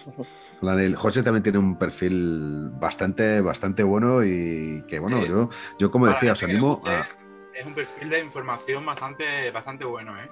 Hola, 0.62 0.74
Neil. 0.76 0.96
José 0.96 1.22
también 1.22 1.42
tiene 1.42 1.58
un 1.58 1.76
perfil 1.78 2.70
bastante, 2.70 3.40
bastante 3.42 3.82
bueno 3.82 4.24
y 4.24 4.82
que, 4.88 4.98
bueno, 4.98 5.20
Sí. 5.22 5.28
yo, 5.28 5.50
yo 5.78 5.90
como 5.90 6.06
decía, 6.06 6.32
os 6.32 6.42
animo 6.42 6.82
a... 6.86 7.06
Es 7.54 7.66
un 7.66 7.74
perfil 7.74 8.08
de 8.08 8.20
información 8.20 8.84
bastante, 8.86 9.50
bastante 9.50 9.84
bueno, 9.84 10.18
¿eh? 10.18 10.30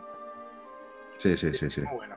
Sí, 1.19 1.37
sí, 1.37 1.53
sí, 1.55 1.71
sí. 1.71 1.83
Muy 1.83 1.95
bueno. 1.97 2.17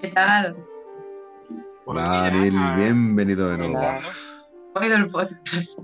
¿Qué 0.00 0.08
tal? 0.08 0.54
Pues 0.56 1.60
Hola, 1.86 2.30
Neil, 2.30 2.54
ah, 2.58 2.74
bienvenido 2.76 3.48
de 3.50 3.58
nuevo. 3.58 3.78
Hola. 3.78 4.00
el 4.96 5.06
podcast. 5.08 5.80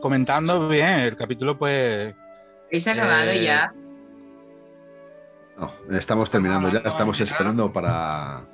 Comentando 0.00 0.68
bien, 0.68 1.00
el 1.00 1.16
capítulo 1.16 1.58
pues... 1.58 2.14
¿Es 2.70 2.86
acabado 2.86 3.30
Eh, 3.30 3.44
ya? 3.44 3.72
No, 5.56 5.72
estamos 5.96 6.30
terminando 6.30 6.68
ya, 6.68 6.80
estamos 6.88 7.20
esperando 7.20 7.72
para, 7.72 8.44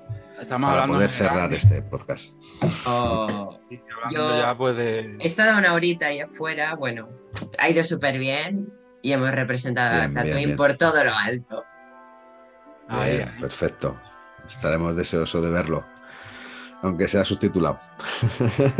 Estamos 0.40 0.72
para 0.72 0.86
poder 0.86 1.10
cerrar 1.10 1.52
este 1.52 1.82
podcast. 1.82 2.30
Oh, 2.86 3.58
Yo- 4.10 4.38
ya 4.40 4.56
pues 4.56 4.76
de... 4.76 5.16
He 5.20 5.26
estado 5.26 5.58
una 5.58 5.74
horita 5.74 6.06
ahí 6.06 6.20
afuera, 6.20 6.74
bueno, 6.76 7.08
ha 7.58 7.68
ido 7.68 7.84
súper 7.84 8.18
bien 8.18 8.72
y 9.02 9.12
hemos 9.12 9.30
representado 9.32 9.96
Bien, 9.98 10.10
a 10.16 10.22
Tatooine 10.22 10.44
bien. 10.46 10.56
por 10.56 10.74
todo 10.78 11.04
lo 11.04 11.14
alto. 11.14 11.64
Ahí. 12.88 13.24
perfecto. 13.40 13.98
Estaremos 14.48 14.94
deseosos 14.96 15.42
de 15.44 15.50
verlo. 15.50 15.84
Aunque 16.84 17.08
sea 17.08 17.24
subtitulado. 17.24 17.80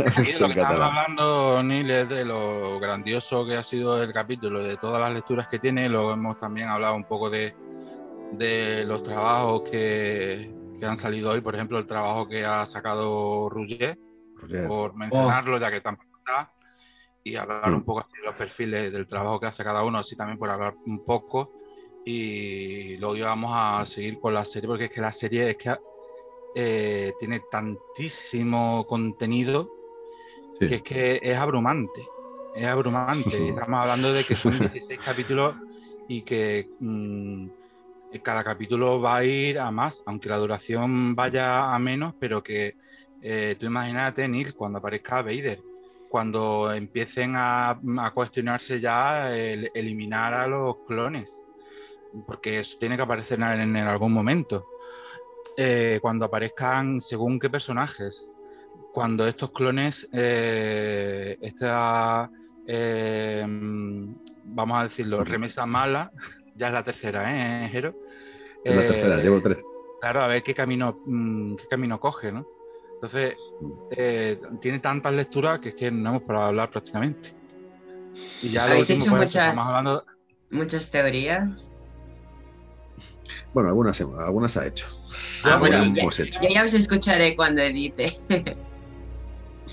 Aquí 0.05 0.33
de 0.33 0.39
lo 0.39 0.47
que 0.53 0.61
estamos 0.61 0.79
hablando, 0.79 1.63
Neil, 1.63 1.89
es 1.89 2.07
de 2.07 2.23
lo 2.23 2.79
grandioso 2.79 3.43
que 3.47 3.57
ha 3.57 3.63
sido 3.63 4.01
el 4.03 4.13
capítulo, 4.13 4.61
de 4.61 4.77
todas 4.77 5.01
las 5.01 5.11
lecturas 5.11 5.47
que 5.47 5.57
tiene. 5.57 5.89
Luego 5.89 6.11
hemos 6.11 6.37
también 6.37 6.69
hablado 6.69 6.93
un 6.93 7.05
poco 7.05 7.31
de, 7.31 7.55
de 8.33 8.85
los 8.85 9.01
trabajos 9.01 9.63
que, 9.71 10.53
que 10.79 10.85
han 10.85 10.97
salido 10.97 11.31
hoy. 11.31 11.41
Por 11.41 11.55
ejemplo, 11.55 11.79
el 11.79 11.87
trabajo 11.87 12.27
que 12.27 12.45
ha 12.45 12.63
sacado 12.67 13.49
Rouget, 13.49 13.97
por 14.67 14.93
mencionarlo, 14.93 15.57
ya 15.57 15.71
que 15.71 15.81
tampoco 15.81 16.19
está. 16.19 16.53
Y 17.23 17.37
hablar 17.37 17.73
un 17.73 17.83
poco 17.83 18.01
así 18.01 18.11
de 18.19 18.27
los 18.27 18.35
perfiles 18.35 18.91
del 18.93 19.07
trabajo 19.07 19.39
que 19.39 19.47
hace 19.47 19.63
cada 19.63 19.83
uno, 19.83 19.97
así 19.97 20.15
también 20.15 20.37
por 20.37 20.51
hablar 20.51 20.75
un 20.85 21.03
poco. 21.03 21.53
Y 22.05 22.97
luego 22.97 23.15
ya 23.15 23.29
vamos 23.29 23.51
a 23.51 23.83
seguir 23.87 24.19
con 24.19 24.31
la 24.31 24.45
serie, 24.45 24.67
porque 24.67 24.85
es 24.85 24.91
que 24.91 25.01
la 25.01 25.11
serie 25.11 25.49
es 25.49 25.55
que 25.55 25.75
eh, 26.55 27.13
tiene 27.19 27.41
tantísimo 27.51 28.85
contenido 28.87 29.69
sí. 30.59 30.67
que 30.67 30.75
es 30.75 30.81
que 30.81 31.19
es 31.21 31.37
abrumante. 31.37 32.07
Es 32.55 32.65
abrumante. 32.65 33.49
Estamos 33.49 33.81
hablando 33.81 34.13
de 34.13 34.23
que 34.23 34.35
son 34.35 34.57
16 34.59 34.99
capítulos 35.03 35.55
y 36.07 36.21
que 36.21 36.69
mm, 36.79 37.47
cada 38.23 38.43
capítulo 38.43 39.01
va 39.01 39.17
a 39.17 39.23
ir 39.25 39.59
a 39.59 39.69
más, 39.71 40.01
aunque 40.05 40.29
la 40.29 40.37
duración 40.37 41.15
vaya 41.15 41.73
a 41.73 41.79
menos, 41.79 42.15
pero 42.19 42.41
que 42.41 42.77
eh, 43.21 43.55
tú 43.59 43.65
imagínate, 43.65 44.27
Neil, 44.27 44.53
cuando 44.55 44.79
aparezca 44.79 45.21
Vader, 45.21 45.61
cuando 46.09 46.71
empiecen 46.71 47.35
a, 47.35 47.71
a 47.71 48.11
cuestionarse 48.13 48.79
ya 48.79 49.35
el 49.35 49.69
eliminar 49.73 50.33
a 50.33 50.47
los 50.47 50.77
clones, 50.87 51.45
porque 52.25 52.59
eso 52.59 52.77
tiene 52.79 52.95
que 52.95 53.01
aparecer 53.01 53.41
en, 53.41 53.75
en 53.75 53.87
algún 53.87 54.13
momento. 54.13 54.65
Eh, 55.57 55.99
cuando 56.01 56.25
aparezcan 56.25 56.99
según 56.99 57.39
qué 57.39 57.49
personajes, 57.49 58.33
cuando 58.91 59.27
estos 59.27 59.51
clones, 59.51 60.07
eh, 60.11 61.37
esta, 61.41 62.29
eh, 62.65 63.45
vamos 64.43 64.79
a 64.79 64.83
decirlo, 64.83 65.23
remesa 65.23 65.65
mala, 65.65 66.11
ya 66.55 66.67
es 66.67 66.73
la 66.73 66.83
tercera, 66.83 67.65
¿eh, 67.65 67.69
Jero? 67.69 67.93
Es 68.63 68.75
la 68.75 68.81
Eh, 68.81 68.85
tercera, 68.87 69.17
llevo 69.17 69.41
tres. 69.41 69.57
Claro, 70.01 70.21
a 70.23 70.27
ver 70.27 70.43
qué 70.43 70.53
camino, 70.53 70.99
mm, 71.05 71.55
qué 71.55 71.67
camino 71.67 71.99
coge, 71.99 72.31
¿no? 72.31 72.45
Entonces, 72.95 73.35
eh, 73.91 74.39
tiene 74.61 74.79
tantas 74.79 75.13
lecturas 75.13 75.59
que 75.59 75.69
es 75.69 75.75
que 75.75 75.91
no 75.91 76.09
hemos 76.09 76.23
parado 76.23 76.45
de 76.45 76.49
hablar 76.49 76.69
prácticamente. 76.71 77.33
Y 78.41 78.49
ya 78.49 78.65
lo 78.65 78.71
¿Habéis 78.73 78.89
hecho 78.89 79.15
muchas- 79.15 79.57
hablando- 79.57 80.05
Muchas 80.51 80.91
teorías. 80.91 81.74
Bueno, 83.53 83.69
algunas, 83.69 83.99
hemos- 84.01 84.19
algunas 84.19 84.55
ha 84.57 84.65
hecho. 84.67 84.87
Ah, 85.43 85.57
bueno, 85.57 85.77
ya, 85.93 86.03
hecho. 86.03 86.41
yo 86.41 86.49
ya 86.49 86.63
os 86.63 86.73
escucharé 86.73 87.35
cuando 87.35 87.61
edite. 87.61 88.15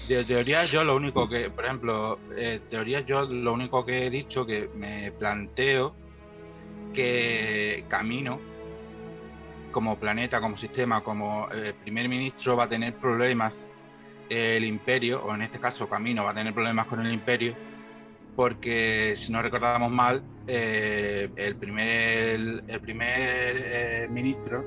De 0.09 0.25
teoría, 0.25 0.65
yo 0.65 0.83
lo 0.85 0.97
único 0.97 1.29
que, 1.29 1.49
por 1.51 1.65
ejemplo, 1.65 2.19
eh, 2.37 2.61
teoría, 2.69 3.01
yo 3.01 3.25
lo 3.25 3.53
único 3.53 3.85
que 3.85 4.07
he 4.07 4.11
dicho 4.11 4.45
que 4.45 4.69
me 4.75 5.13
planteo 5.13 5.95
que 6.93 7.85
Camino, 7.89 8.41
como 9.71 9.97
planeta, 9.99 10.41
como 10.41 10.57
sistema, 10.57 11.03
como 11.03 11.49
eh, 11.53 11.73
primer 11.83 12.09
ministro, 12.09 12.57
va 12.57 12.65
a 12.65 12.69
tener 12.69 12.95
problemas 12.95 13.73
eh, 14.29 14.57
el 14.57 14.65
imperio, 14.65 15.23
o 15.25 15.35
en 15.35 15.43
este 15.43 15.61
caso 15.61 15.89
Camino 15.89 16.25
va 16.25 16.33
a 16.33 16.35
tener 16.35 16.53
problemas 16.53 16.87
con 16.87 17.05
el 17.05 17.13
imperio, 17.13 17.55
porque 18.35 19.15
si 19.17 19.31
no 19.33 19.41
recordamos 19.41 19.91
mal, 19.91 20.23
eh, 20.47 21.31
el 21.37 21.57
primer, 21.57 22.65
el 22.67 22.81
primer 22.81 23.09
eh, 23.57 24.09
ministro 24.11 24.65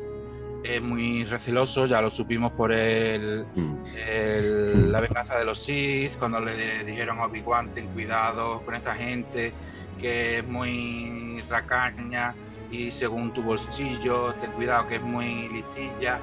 es 0.63 0.81
muy 0.81 1.25
receloso, 1.25 1.85
ya 1.85 2.01
lo 2.01 2.09
supimos 2.09 2.51
por 2.53 2.71
el, 2.71 3.45
Mm. 3.55 3.75
el- 4.07 4.91
la 4.91 4.99
venganza 5.01 5.37
de 5.37 5.45
los 5.45 5.63
Sith, 5.63 6.17
cuando 6.17 6.39
le 6.39 6.83
dijeron 6.83 7.19
a 7.19 7.25
Obi-Wan, 7.25 7.71
ten 7.73 7.87
cuidado 7.87 8.61
con 8.65 8.73
esta 8.73 8.95
gente 8.95 9.53
que 9.99 10.39
es 10.39 10.47
muy 10.47 11.43
racaña 11.49 12.33
y 12.71 12.89
según 12.91 13.31
tu 13.33 13.43
bolsillo, 13.43 14.33
ten 14.41 14.51
cuidado 14.53 14.87
que 14.87 14.95
es 14.95 15.01
muy 15.01 15.47
listilla. 15.49 16.19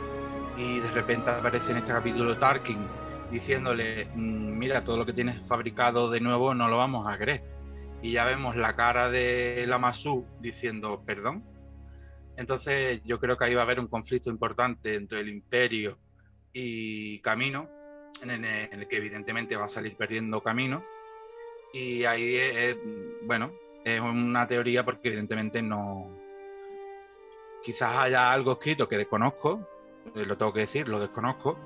Y 0.57 0.81
de 0.81 0.91
repente 0.91 1.31
aparece 1.31 1.71
en 1.71 1.79
este 1.79 1.93
capítulo 1.93 2.37
Tarkin 2.37 2.79
diciéndole, 3.31 4.09
"Mm, 4.15 4.59
mira, 4.59 4.85
todo 4.85 4.97
lo 4.99 5.07
que 5.07 5.13
tienes 5.15 5.43
fabricado 5.47 6.11
de 6.11 6.21
nuevo 6.21 6.53
no 6.55 6.69
lo 6.69 6.77
vamos 6.79 7.07
a 7.07 7.17
querer. 7.17 7.43
Y 8.03 8.11
ya 8.11 8.25
vemos 8.25 8.57
la 8.57 8.75
cara 8.75 9.11
de 9.11 9.65
Lamassu 9.69 10.27
diciendo, 10.41 11.05
perdón. 11.07 11.45
Entonces 12.37 13.01
yo 13.05 13.21
creo 13.21 13.39
que 13.39 13.45
ahí 13.45 13.55
va 13.55 13.61
a 13.61 13.65
haber 13.65 13.79
un 13.79 13.87
conflicto 13.87 14.29
importante 14.29 14.97
entre 14.97 15.21
el 15.21 15.29
imperio 15.29 15.99
y 16.53 17.21
Camino, 17.21 17.71
en 18.21 18.45
el, 18.45 18.89
que 18.89 18.97
evidentemente 18.97 19.55
va 19.55 19.67
a 19.67 19.69
salir 19.69 19.97
perdiendo 19.97 20.43
Camino. 20.43 20.85
Y 21.73 22.05
ahí, 22.05 22.35
es, 22.35 22.57
es, 22.57 22.77
bueno, 23.23 23.53
es 23.85 24.01
una 24.01 24.49
teoría 24.49 24.85
porque 24.85 25.09
evidentemente 25.09 25.63
no... 25.63 26.11
Quizás 27.63 27.97
haya 27.99 28.33
algo 28.33 28.53
escrito 28.53 28.89
que 28.89 28.99
desconozco, 28.99 29.69
eh, 30.17 30.27
lo 30.27 30.37
tengo 30.37 30.53
que 30.53 30.61
decir, 30.61 30.89
lo 30.89 30.99
desconozco, 30.99 31.57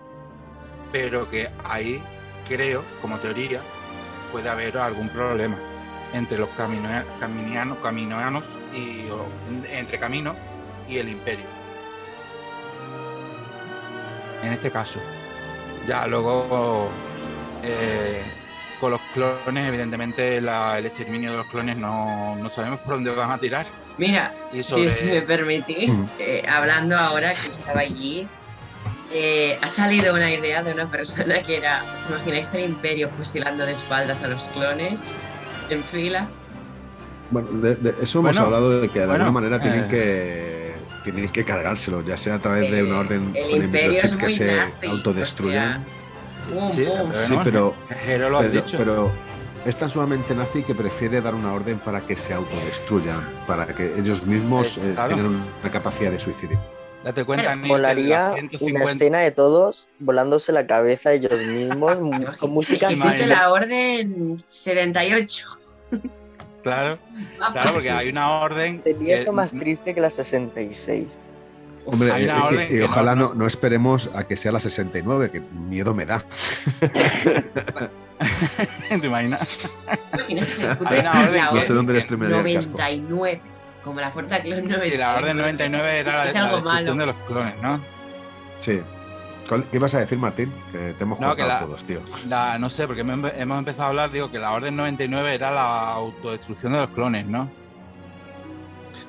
pero 0.93 1.31
que 1.31 1.49
ahí 1.65 2.03
creo, 2.47 2.85
como 3.01 3.19
teoría, 3.19 3.63
puede 4.31 4.51
haber 4.51 4.77
algún 4.77 5.09
problema 5.09 5.57
entre 6.13 6.39
los 6.39 6.49
caminianos, 7.21 7.79
caminoanos 7.83 8.45
y 8.75 9.09
o, 9.11 9.27
entre 9.71 9.99
Camino 9.99 10.35
y 10.89 10.99
el 10.99 11.09
Imperio. 11.09 11.45
En 14.43 14.53
este 14.53 14.71
caso. 14.71 15.01
Ya 15.89 16.07
luego 16.07 16.89
eh, 17.63 18.23
con 18.81 18.91
los 18.93 19.01
clones, 19.15 19.69
evidentemente 19.69 20.41
la- 20.41 20.79
el 20.79 20.87
exterminio 20.87 21.31
de 21.33 21.37
los 21.39 21.47
clones 21.47 21.77
no, 21.77 22.37
no 22.37 22.51
sabemos 22.51 22.81
por 22.81 22.95
dónde 22.95 23.11
van 23.13 23.31
a 23.33 23.39
tirar. 23.39 23.67
Mira, 23.99 24.35
Y 24.53 24.63
si, 24.63 24.71
sobre- 24.71 24.91
si 24.91 25.05
me 25.07 25.23
permitís, 25.23 25.91
eh, 26.19 26.43
hablando 26.49 26.97
ahora 26.99 27.35
que 27.35 27.49
estaba 27.49 27.81
allí, 27.81 28.29
eh, 29.13 29.59
ha 29.63 29.69
salido 29.69 30.15
una 30.15 30.31
idea 30.31 30.63
de 30.63 30.73
una 30.73 30.87
persona 30.91 31.41
que 31.43 31.57
era, 31.57 31.83
¿os 31.97 32.07
imagináis 32.11 32.53
el 32.55 32.65
imperio 32.65 33.09
fusilando 33.09 33.65
de 33.65 33.73
espaldas 33.73 34.23
a 34.23 34.29
los 34.29 34.49
clones 34.49 35.15
en 35.71 35.83
fila? 35.83 36.29
Bueno, 37.31 37.49
de, 37.61 37.75
de 37.75 37.95
eso 38.03 38.21
hemos 38.21 38.37
hablado 38.39 38.81
de 38.81 38.89
que 38.89 39.01
de 39.01 39.07
bueno, 39.07 39.25
alguna 39.25 39.41
manera 39.41 39.61
tienen 39.61 39.85
eh. 39.85 39.89
que 39.91 41.11
tienen 41.11 41.29
que 41.29 41.45
cargárselo, 41.45 42.03
ya 42.05 42.17
sea 42.17 42.35
a 42.37 42.39
través 42.39 42.71
de 42.71 42.79
Eh, 42.81 42.83
una 42.85 42.99
orden 43.01 43.33
el 43.35 43.51
con 43.51 43.65
imperio 43.65 44.01
es 44.03 44.13
que 44.15 44.23
muy 44.25 44.33
se 44.33 44.57
nazi, 44.57 44.87
autodestruyan. 44.87 45.85
o 46.57 46.69
sea, 46.71 46.95
pum, 47.03 47.13
Sí, 47.13 47.37
pero 47.45 47.75
Sí, 47.89 47.97
pero, 48.07 48.31
lo 48.31 48.39
ha 48.39 48.41
pero, 48.43 48.53
dicho. 48.53 48.77
pero 48.79 49.11
es 49.65 49.77
tan 49.77 49.89
sumamente 49.89 50.35
nazi 50.35 50.63
que 50.63 50.75
prefiere 50.75 51.21
dar 51.21 51.35
una 51.35 51.53
orden 51.53 51.79
para 51.81 52.01
que 52.01 52.15
se 52.17 52.33
autodestruyan, 52.33 53.21
para 53.47 53.67
que 53.67 53.95
ellos 53.99 54.25
mismos 54.27 54.79
eh, 54.79 54.93
Claro. 54.95 55.17
tengan 55.17 55.27
una 55.63 55.73
capacidad 55.73 56.11
de 56.13 56.19
suicidio. 56.21 56.59
Date 57.07 57.25
cuenta, 57.25 57.51
Bueno, 57.51 57.67
Molaría 57.69 58.31
una 58.31 58.35
150 58.49 58.93
escena 58.93 59.19
de 59.21 59.31
todos 59.31 59.87
volándose 60.01 60.51
la 60.51 60.67
cabeza 60.67 61.13
ellos 61.13 61.41
mismos 61.41 61.97
con 62.41 62.51
música 62.51 62.89
así. 62.89 63.25
la 63.27 63.53
orden 63.53 64.37
78. 64.49 65.47
Claro, 66.65 66.99
Ah, 67.41 67.51
claro, 67.53 67.71
porque 67.75 67.87
Sí. 67.87 67.93
hay 67.93 68.09
una 68.09 68.41
orden. 68.41 68.81
Sería 68.83 69.15
eso 69.15 69.33
más 69.33 69.53
triste 69.53 69.95
que 69.95 70.01
la 70.01 70.11
66. 70.11 71.07
Hombre, 71.85 72.11
Hay 72.11 72.25
eh, 72.25 72.31
una 72.31 72.39
eh, 72.39 72.43
orden 72.43 72.67
y 72.67 72.69
que 72.71 72.83
ojalá 72.83 73.15
no, 73.15 73.29
no- 73.29 73.35
no 73.35 73.47
esperemos 73.47 74.11
a 74.13 74.27
que 74.27 74.37
sea 74.37 74.51
la 74.51 74.59
69, 74.59 75.31
que 75.31 75.39
miedo 75.41 75.95
me 75.95 76.07
da. 76.07 76.25
¿Te 78.89 79.07
imaginas? 79.07 79.41
Hay 80.87 80.99
una 81.01 81.13
orden 81.23 81.45
No 81.55 81.63
sé 81.63 81.73
dónde 81.73 81.91
que- 81.91 81.95
le 81.95 81.99
estremería 82.01 82.37
el 82.39 82.55
casco. 82.57 82.73
99, 82.73 83.41
como 83.87 84.01
la 84.01 84.11
fuerza 84.11 84.41
clon 84.41 84.59
99. 84.69 84.91
Sí, 84.91 84.97
la 84.99 85.15
orden 85.17 85.37
99 85.39 85.99
era 86.01 86.17
la, 86.19 86.25
Es 86.25 86.35
la 86.35 86.45
algo 86.49 86.61
malo. 86.61 86.95
de 86.95 87.07
los 87.07 87.17
clones, 87.27 87.55
¿no? 87.63 87.81
Sí. 88.61 88.81
¿Cuál- 89.49 89.65
¿Qué 89.71 89.77
ibas 89.77 89.95
a 89.95 90.01
decir, 90.01 90.19
Martín? 90.19 90.53
Que 90.73 90.93
te 90.95 91.05
hemos 91.05 91.21
No, 91.21 91.33
la- 91.35 91.59
todos, 91.61 91.85
tío. 91.85 92.01
La, 92.29 92.59
no 92.59 92.69
sé, 92.69 92.87
porque 92.89 93.03
hemos 93.03 93.59
empezado 93.59 93.85
a 93.85 93.87
hablar, 93.89 94.11
digo, 94.11 94.31
que 94.31 94.41
la 94.41 94.51
orden 94.53 94.75
99 94.77 95.35
era 95.37 95.53
la 95.53 95.93
autodestrucción 95.93 96.73
de 96.73 96.79
los 96.81 96.91
clones, 96.91 97.27
¿no? 97.27 97.49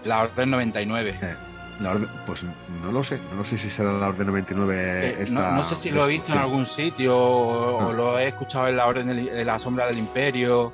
La 0.03 0.21
orden 0.23 0.51
99. 0.51 1.19
Eh, 1.21 1.35
La 1.79 1.91
orden, 1.91 2.07
pues 2.25 2.43
no 2.43 2.91
lo 2.91 3.03
sé, 3.03 3.19
no 3.31 3.37
lo 3.37 3.45
sé 3.45 3.57
si 3.57 3.69
será 3.69 3.91
la 3.93 4.07
orden 4.07 4.27
99 4.27 4.75
Eh, 5.09 5.17
esta 5.21 5.49
no, 5.51 5.57
no 5.57 5.63
sé 5.63 5.75
si 5.75 5.89
lo 5.91 6.05
he 6.05 6.07
visto 6.09 6.31
en 6.33 6.37
algún 6.39 6.65
sitio 6.65 7.15
o, 7.17 7.77
o 7.85 7.89
Ah. 7.89 7.93
lo 7.93 8.17
he 8.19 8.27
escuchado 8.27 8.67
en 8.67 8.77
la 8.77 8.85
orden 8.87 9.07
del- 9.07 9.27
en 9.29 9.45
la 9.45 9.59
sombra 9.59 9.85
del 9.87 9.97
imperio 9.99 10.71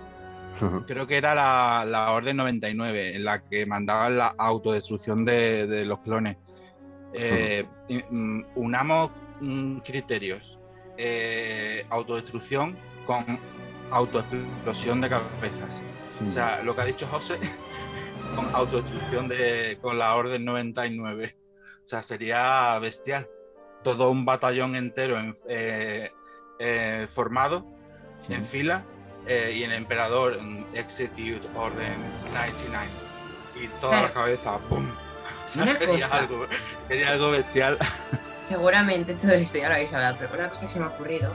creo 0.87 1.07
que 1.07 1.17
era 1.17 1.35
la, 1.35 1.85
la, 1.85 2.11
Orden 2.11 2.37
99, 2.37 3.15
en 3.15 3.23
la 3.23 3.43
que 3.43 3.65
mandaban 3.65 4.17
la 4.17 4.35
autodestrucción 4.37 5.25
de, 5.25 5.67
de 5.67 5.85
los 5.85 5.99
clones. 5.99 6.37
Eh, 7.13 7.65
mm, 8.09 8.41
unamos 8.55 9.11
mm, 9.39 9.77
criterios. 9.79 10.59
Eh, 10.97 11.85
autodestrucción 11.89 12.75
con 13.05 13.39
autoexplosión 13.91 15.01
de 15.01 15.09
cabezas. 15.09 15.83
O 16.25 16.31
sea, 16.31 16.61
lo 16.63 16.75
que 16.75 16.81
ha 16.81 16.85
dicho 16.85 17.07
José, 17.07 17.37
con 18.35 18.53
autodestrucción 18.53 19.27
de, 19.27 19.77
con 19.81 19.97
la 19.97 20.15
Orden 20.15 20.45
99. 20.45 21.35
O 21.83 21.87
sea, 21.87 22.01
sería 22.01 22.77
bestial. 22.79 23.27
Todo 23.83 24.09
un 24.09 24.23
batallón 24.23 24.75
entero 24.75 25.19
en, 25.19 25.33
eh, 25.49 27.07
formado 27.09 27.65
en 28.29 28.45
fila 28.45 28.85
y 29.27 29.63
el 29.63 29.71
emperador 29.71 30.39
Execute 30.73 31.47
Orden 31.55 31.95
99. 32.33 32.87
Y 33.55 33.67
toda 33.79 34.03
la 34.03 34.13
cabeza, 34.13 34.57
¡pum! 34.69 34.89
sería, 35.45 36.07
algo, 36.07 36.47
sería 36.87 37.09
algo 37.11 37.31
bestial. 37.31 37.77
Seguramente 38.47 39.13
todo 39.13 39.31
esto 39.31 39.57
ya 39.57 39.69
lo 39.69 39.75
habéis 39.75 39.93
hablado, 39.93 40.17
pero 40.19 40.33
una 40.33 40.49
cosa 40.49 40.65
que 40.65 40.71
se 40.71 40.79
me 40.79 40.85
ha 40.85 40.89
ocurrido 40.89 41.33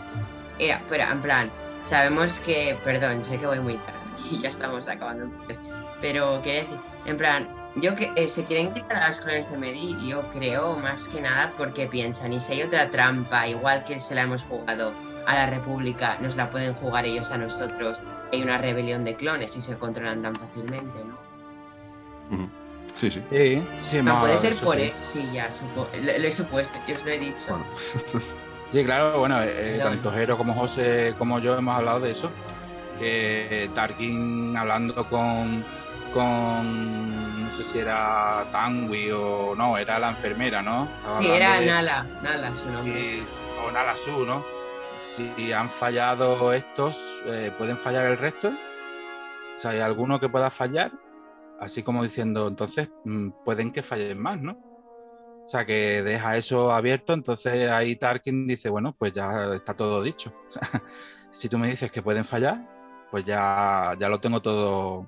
era, 0.59 0.83
pero 0.89 1.05
en 1.05 1.23
plan, 1.23 1.51
sabemos 1.83 2.39
que, 2.39 2.77
perdón, 2.85 3.25
sé 3.25 3.39
que 3.39 3.47
voy 3.47 3.61
muy 3.61 3.77
tarde 3.77 3.99
y 4.31 4.43
ya 4.43 4.49
estamos 4.49 4.89
acabando, 4.89 5.31
pero 6.01 6.43
quería 6.43 6.63
decir, 6.63 6.79
en 7.07 7.17
plan, 7.17 7.49
yo 7.77 7.95
que 7.95 8.13
eh, 8.17 8.29
se 8.29 8.45
quieren 8.45 8.75
quitar 8.75 8.99
las 8.99 9.21
clones 9.21 9.51
de 9.51 9.59
Medi, 9.59 9.97
yo 10.09 10.29
creo 10.31 10.77
más 10.77 11.09
que 11.09 11.21
nada 11.21 11.53
porque 11.57 11.87
piensan, 11.87 12.33
y 12.33 12.41
si 12.41 12.55
hay 12.55 12.63
otra 12.63 12.91
trampa, 12.91 13.47
igual 13.47 13.85
que 13.85 14.01
se 14.01 14.15
la 14.15 14.23
hemos 14.23 14.43
jugado 14.43 14.93
a 15.29 15.35
la 15.35 15.47
República, 15.47 16.17
nos 16.23 16.37
la 16.37 16.49
pueden 16.49 16.73
jugar 16.73 17.05
ellos 17.05 17.31
a 17.33 17.37
nosotros, 17.37 18.03
hay 18.33 18.43
una 18.43 18.57
rebelión 18.57 19.05
de 19.05 19.15
clones 19.15 19.55
y 19.59 19.61
se 19.61 19.77
controlan 19.77 20.23
tan 20.23 20.35
fácilmente, 20.35 21.05
¿no? 21.05 22.49
Sí, 22.97 23.11
sí. 23.11 23.23
Sí, 23.91 24.03
no, 24.03 24.21
puede 24.21 24.39
ser 24.39 24.55
por, 24.57 24.77
sí. 24.77 24.91
sí, 25.03 25.31
ya, 25.35 25.51
lo, 25.77 26.27
he 26.27 26.33
supuesto, 26.33 26.79
yo 26.89 26.95
os 26.95 27.05
lo 27.05 27.11
he 27.11 27.19
dicho. 27.19 27.63
sí, 28.73 28.83
claro, 28.87 29.19
bueno, 29.19 29.43
eh, 29.43 29.77
eh, 29.77 29.81
tanto 29.83 30.11
Jero 30.11 30.39
como 30.39 30.55
José 30.55 31.15
como 31.19 31.41
yo 31.41 31.59
hemos 31.59 31.77
hablado 31.77 32.01
de 32.01 32.13
eso. 32.13 32.31
Que 32.99 33.71
Tarkin 33.75 34.57
hablando 34.57 35.09
con, 35.09 35.63
con 36.15 37.45
no 37.45 37.55
sé 37.55 37.65
si 37.65 37.79
era 37.81 38.47
Tanwi 38.51 39.11
o 39.11 39.55
no, 39.55 39.77
era 39.77 39.99
la 39.99 40.09
enfermera, 40.09 40.63
¿no? 40.63 40.89
sí, 41.21 41.29
era 41.29 41.61
Nala, 41.61 42.07
Nala 42.23 42.57
su 42.57 42.71
nombre. 42.71 43.23
o 43.65 43.71
Nala 43.71 43.95
Su, 43.95 44.25
¿no? 44.25 44.58
Si 44.99 45.53
han 45.53 45.71
fallado 45.71 46.53
estos, 46.53 46.97
eh, 47.27 47.51
¿pueden 47.57 47.77
fallar 47.77 48.07
el 48.07 48.19
resto? 48.19 48.49
O 48.49 49.59
sea, 49.59 49.71
¿hay 49.71 49.81
alguno 49.81 50.21
que 50.21 50.29
pueda 50.29 50.51
fallar? 50.51 50.93
así 51.59 51.83
como 51.83 52.03
diciendo, 52.03 52.47
entonces 52.49 52.89
mm, 53.05 53.31
pueden 53.45 53.73
que 53.73 53.83
fallen 53.83 54.19
más, 54.19 54.41
¿no? 54.41 54.53
O 55.45 55.49
sea, 55.49 55.65
que 55.65 56.03
deja 56.03 56.37
eso 56.37 56.73
abierto, 56.73 57.15
entonces 57.15 57.71
ahí 57.71 57.97
Tarkin 57.97 58.47
dice, 58.47 58.69
bueno, 58.69 58.95
pues 58.97 59.15
ya 59.15 59.55
está 59.55 59.75
todo 59.75 60.03
dicho. 60.03 60.33
si 61.31 61.49
tú 61.49 61.59
me 61.59 61.69
dices 61.69 61.91
que 61.91 62.03
pueden 62.03 62.25
fallar, 62.25 62.59
pues 63.11 63.25
ya, 63.25 63.97
ya 63.99 64.09
lo 64.09 64.21
tengo 64.21 64.43
todo, 64.43 65.07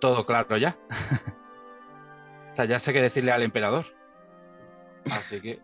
todo 0.00 0.26
claro 0.26 0.56
ya. 0.56 0.76
o 2.50 2.54
sea, 2.54 2.64
ya 2.64 2.80
sé 2.80 2.92
qué 2.92 3.00
decirle 3.00 3.32
al 3.32 3.42
emperador. 3.42 3.86
Así 5.10 5.40
que... 5.40 5.60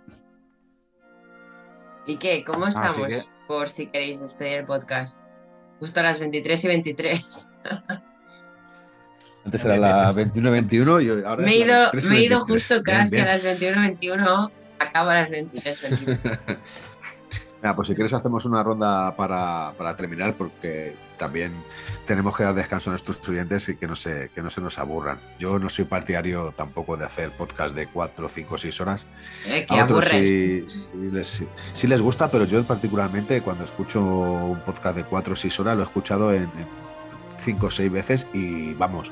¿Y 2.06 2.16
qué? 2.16 2.44
¿Cómo 2.44 2.66
estamos? 2.66 3.30
Por 3.46 3.68
si 3.68 3.86
queréis 3.86 4.20
despedir 4.20 4.58
el 4.58 4.66
podcast. 4.66 5.22
Justo 5.80 6.00
a 6.00 6.04
las 6.04 6.18
23 6.18 6.64
y 6.64 6.68
23. 6.68 7.48
Antes 9.44 9.64
era 9.64 9.76
la 9.76 10.12
21-21 10.12 11.04
y 11.04 11.24
ahora 11.24 11.44
me 11.44 11.52
he 11.52 11.58
ido, 11.58 11.90
me 11.92 12.16
he 12.16 12.24
ido 12.24 12.40
justo 12.40 12.82
casi 12.82 13.18
a 13.20 13.26
las 13.26 13.44
21-21, 13.44 14.50
acabo 14.80 15.10
a 15.10 15.14
las 15.14 15.28
23-21. 15.30 16.58
pues 17.76 17.88
si 17.88 17.94
quieres 17.94 18.12
hacemos 18.12 18.44
una 18.44 18.64
ronda 18.64 19.14
para, 19.14 19.72
para, 19.78 19.94
terminar 19.94 20.34
porque 20.34 20.96
también 21.16 21.52
tenemos 22.06 22.36
que 22.36 22.44
dar 22.44 22.54
descanso 22.54 22.90
a 22.90 22.92
nuestros 22.92 23.16
estudiantes 23.16 23.68
y 23.68 23.76
que 23.76 23.86
no, 23.86 23.96
se, 23.96 24.30
que 24.34 24.42
no 24.42 24.50
se 24.50 24.60
nos 24.60 24.78
aburran. 24.78 25.20
Yo 25.38 25.58
no 25.58 25.68
soy 25.68 25.84
partidario 25.84 26.54
tampoco 26.56 26.96
de 26.96 27.04
hacer 27.04 27.30
podcast 27.32 27.74
de 27.74 27.86
4, 27.86 28.28
5, 28.28 28.58
6 28.58 28.80
horas. 28.80 29.06
Eh, 29.46 29.66
que 29.68 29.78
aburre. 29.78 30.08
Sí, 30.08 31.46
sí, 31.72 31.86
les, 31.86 32.02
gusta, 32.02 32.30
pero 32.30 32.44
yo 32.44 32.62
particularmente 32.64 33.40
cuando 33.42 33.64
escucho 33.64 34.02
un 34.02 34.60
podcast 34.60 34.96
de 34.96 35.04
4 35.04 35.32
o 35.32 35.36
6 35.36 35.60
horas 35.60 35.76
lo 35.76 35.82
he 35.82 35.86
escuchado 35.86 36.32
en 36.32 36.50
cinco 37.38 37.66
o 37.66 37.70
seis 37.70 37.90
veces 37.90 38.26
y 38.32 38.74
vamos, 38.74 39.10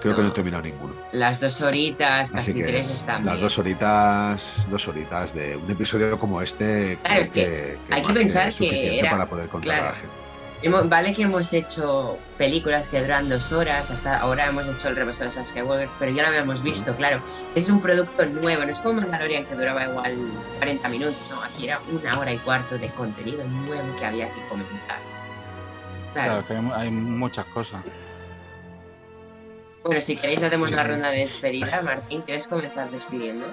creo 0.00 0.14
que 0.14 0.22
no 0.22 0.28
he 0.28 0.32
terminado 0.32 0.62
ninguno. 0.62 0.94
Las 1.12 1.40
dos 1.40 1.60
horitas, 1.62 2.32
casi 2.32 2.62
tres 2.62 2.90
están 2.90 3.24
Las 3.24 3.40
dos 3.40 3.58
horitas, 3.58 4.66
dos 4.70 4.86
horitas 4.88 5.34
de 5.34 5.56
un 5.56 5.70
episodio 5.70 6.18
como 6.18 6.42
este. 6.42 6.98
Claro, 7.02 7.20
es 7.20 7.30
que, 7.30 7.78
hay 7.90 8.02
que 8.02 8.12
pensar 8.12 8.52
que, 8.52 8.98
era 8.98 9.10
para 9.10 9.26
poder 9.26 9.48
contar 9.48 9.80
a 9.80 9.84
la 9.90 9.92
gente. 9.92 10.27
Vale 10.64 11.14
que 11.14 11.22
hemos 11.22 11.52
hecho 11.52 12.18
películas 12.36 12.88
que 12.88 13.00
duran 13.00 13.28
dos 13.28 13.52
horas, 13.52 13.92
hasta 13.92 14.18
ahora 14.18 14.46
hemos 14.46 14.66
hecho 14.66 14.88
el 14.88 14.96
repaso 14.96 15.24
de 15.24 15.30
Skywalker, 15.30 15.88
pero 16.00 16.10
ya 16.10 16.22
lo 16.22 16.28
habíamos 16.28 16.62
visto, 16.62 16.96
claro. 16.96 17.22
Es 17.54 17.68
un 17.68 17.80
producto 17.80 18.26
nuevo, 18.26 18.64
no 18.64 18.72
es 18.72 18.80
como 18.80 19.00
Mandalorian 19.00 19.46
que 19.46 19.54
duraba 19.54 19.84
igual 19.84 20.16
40 20.58 20.88
minutos, 20.88 21.16
no, 21.30 21.42
aquí 21.42 21.66
era 21.66 21.80
una 21.92 22.18
hora 22.18 22.32
y 22.32 22.38
cuarto 22.38 22.76
de 22.76 22.88
contenido 22.88 23.44
nuevo 23.44 23.96
que 23.98 24.04
había 24.04 24.26
que 24.34 24.40
comentar. 24.48 24.98
Claro, 26.12 26.44
que 26.46 26.54
hay, 26.74 26.90
muchas 26.90 27.46
cosas. 27.46 27.84
Bueno, 29.84 30.00
si 30.00 30.16
queréis 30.16 30.42
hacemos 30.42 30.72
la 30.72 30.82
ronda 30.82 31.10
de 31.10 31.20
despedida. 31.20 31.82
Martín, 31.82 32.22
¿quieres 32.22 32.48
comenzar 32.48 32.90
despidiendo? 32.90 33.46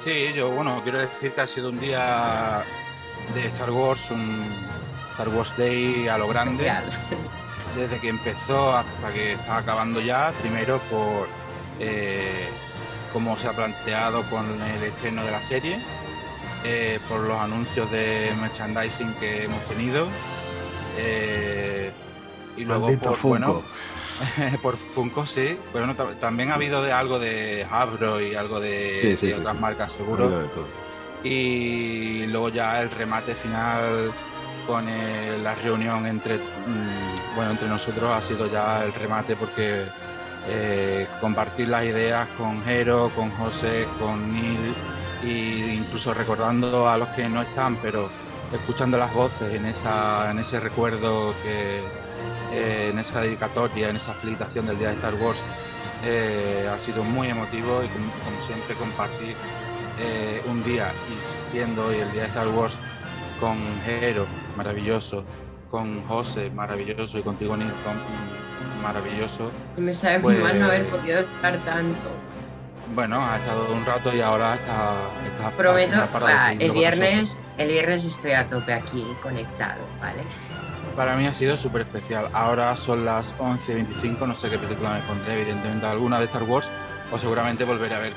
Sí, 0.00 0.32
yo 0.34 0.50
bueno, 0.50 0.82
quiero 0.82 0.98
decir 0.98 1.32
que 1.32 1.40
ha 1.40 1.46
sido 1.46 1.70
un 1.70 1.80
día 1.80 2.62
de 3.34 3.46
Star 3.46 3.70
Wars, 3.70 4.10
un 4.10 4.46
Star 5.16 5.30
Wars 5.30 5.56
Day 5.56 6.08
a 6.08 6.18
lo 6.18 6.28
grande. 6.28 6.70
Desde 7.74 7.98
que 7.98 8.10
empezó 8.10 8.76
hasta 8.76 9.10
que 9.12 9.32
está 9.32 9.56
acabando 9.56 9.98
ya, 10.02 10.30
primero 10.42 10.78
por 10.90 11.26
eh, 11.80 12.48
cómo 13.14 13.38
se 13.38 13.48
ha 13.48 13.54
planteado 13.54 14.28
con 14.28 14.44
el 14.60 14.82
estreno 14.82 15.24
de 15.24 15.30
la 15.30 15.40
serie, 15.40 15.78
eh, 16.64 17.00
por 17.08 17.20
los 17.20 17.40
anuncios 17.40 17.90
de 17.90 18.30
merchandising 18.42 19.14
que 19.14 19.44
hemos 19.44 19.64
tenido, 19.64 20.06
eh, 20.98 21.92
y 22.58 22.64
luego 22.64 22.88
por, 22.98 23.18
bueno, 23.22 23.62
por 24.62 24.76
Funko 24.76 25.24
sí, 25.24 25.58
pero 25.72 25.94
también 26.20 26.50
ha 26.50 26.56
habido 26.56 26.82
de 26.82 26.92
algo 26.92 27.18
de 27.18 27.66
Hasbro 27.70 28.20
y 28.20 28.34
algo 28.34 28.60
de, 28.60 29.34
otras 29.38 29.58
marcas 29.58 29.92
seguro. 29.92 30.46
Y 31.24 32.26
luego 32.26 32.50
ya 32.50 32.82
el 32.82 32.90
remate 32.90 33.34
final 33.34 34.12
con 34.66 34.86
la 35.42 35.54
reunión 35.54 36.06
entre 36.06 36.36
mm, 36.36 37.34
bueno 37.36 37.52
entre 37.52 37.68
nosotros 37.68 38.10
ha 38.10 38.22
sido 38.22 38.50
ya 38.50 38.84
el 38.84 38.92
remate 38.92 39.36
porque 39.36 39.84
eh, 40.48 41.08
compartir 41.20 41.68
las 41.68 41.84
ideas 41.84 42.28
con 42.38 42.62
Jero, 42.62 43.10
con 43.16 43.30
José, 43.30 43.86
con 43.98 44.32
Neil 44.32 44.74
e 45.24 45.74
incluso 45.74 46.14
recordando 46.14 46.88
a 46.88 46.96
los 46.96 47.08
que 47.10 47.28
no 47.28 47.42
están, 47.42 47.76
pero 47.76 48.08
escuchando 48.52 48.96
las 48.96 49.12
voces 49.12 49.52
en, 49.52 49.66
esa, 49.66 50.30
en 50.30 50.38
ese 50.38 50.60
recuerdo, 50.60 51.34
que, 51.42 51.80
eh, 52.52 52.90
en 52.90 52.98
esa 53.00 53.20
dedicatoria, 53.20 53.90
en 53.90 53.96
esa 53.96 54.14
felicitación 54.14 54.66
del 54.68 54.78
Día 54.78 54.90
de 54.90 54.94
Star 54.94 55.14
Wars, 55.14 55.38
eh, 56.04 56.70
ha 56.72 56.78
sido 56.78 57.02
muy 57.02 57.28
emotivo 57.28 57.82
y 57.82 57.88
como, 57.88 58.42
siempre 58.46 58.76
compartir 58.76 59.34
un 60.46 60.62
día 60.62 60.92
y 61.08 61.50
siendo 61.50 61.86
hoy 61.86 61.96
el 61.96 62.12
Día 62.12 62.22
de 62.22 62.28
Star 62.28 62.48
Wars 62.48 62.74
con 63.40 63.58
Jero, 63.84 64.26
maravilloso, 64.56 65.24
con 65.70 66.04
José, 66.06 66.50
maravilloso, 66.50 67.18
y 67.18 67.22
contigo, 67.22 67.56
Nick, 67.56 67.68
maravilloso. 68.82 69.50
Me 69.76 69.92
sabe 69.92 70.18
muy 70.20 70.36
mal 70.36 70.58
no 70.58 70.66
haber 70.66 70.84
pues 70.86 71.00
podido 71.00 71.20
estar 71.20 71.56
tanto 71.58 72.10
bueno, 72.94 73.24
ha 73.24 73.36
estado 73.36 73.72
un 73.74 73.84
rato 73.84 74.14
y 74.14 74.20
ahora 74.20 74.54
está. 74.54 74.94
está 75.26 75.50
Prometo, 75.56 75.96
el 76.58 76.72
viernes, 76.72 77.54
el 77.58 77.68
viernes 77.68 78.04
estoy 78.04 78.32
a 78.32 78.46
tope 78.46 78.72
aquí 78.72 79.04
conectado, 79.22 79.80
¿vale? 80.00 80.22
Para 80.94 81.16
mí 81.16 81.26
ha 81.26 81.34
sido 81.34 81.56
súper 81.56 81.82
especial. 81.82 82.28
Ahora 82.32 82.76
son 82.76 83.04
las 83.04 83.36
11.25, 83.38 84.26
no 84.26 84.34
sé 84.34 84.48
qué 84.48 84.58
película 84.58 84.94
me 84.94 85.00
pondré, 85.00 85.34
evidentemente 85.34 85.84
alguna 85.84 86.18
de 86.18 86.26
Star 86.26 86.44
Wars, 86.44 86.70
o 87.10 87.18
seguramente 87.18 87.64
volveré 87.64 87.94
a 87.94 87.98
ver. 87.98 88.12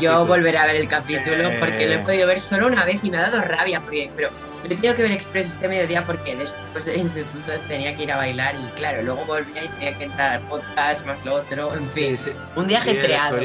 Yo 0.00 0.26
volveré 0.26 0.58
a 0.58 0.66
ver 0.66 0.76
el 0.76 0.88
capítulo 0.88 1.50
porque 1.58 1.86
lo 1.86 1.94
he 1.94 1.98
podido 1.98 2.26
ver 2.26 2.40
solo 2.40 2.66
una 2.66 2.84
vez 2.84 3.02
y 3.04 3.10
me 3.10 3.18
ha 3.18 3.22
dado 3.22 3.40
rabia, 3.40 3.80
porque, 3.80 4.10
pero 4.14 4.30
he 4.64 4.68
tenido 4.68 4.94
que 4.94 5.02
ver 5.02 5.12
Express 5.12 5.48
este 5.48 5.68
mediodía 5.68 6.04
porque 6.04 6.36
después 6.36 6.84
del 6.84 7.00
instituto 7.00 7.52
tenía 7.68 7.96
que 7.96 8.04
ir 8.04 8.12
a 8.12 8.16
bailar 8.16 8.54
y 8.54 8.70
claro, 8.78 9.02
luego 9.02 9.24
volvía 9.24 9.64
y 9.64 9.68
tenía 9.68 9.98
que 9.98 10.04
entrar 10.04 10.32
al 10.32 10.40
podcast 10.42 11.06
más 11.06 11.24
lo 11.24 11.34
otro, 11.34 11.74
en 11.74 11.88
fin, 11.90 12.16
un 12.56 12.66
día 12.66 12.80
creado 12.80 13.38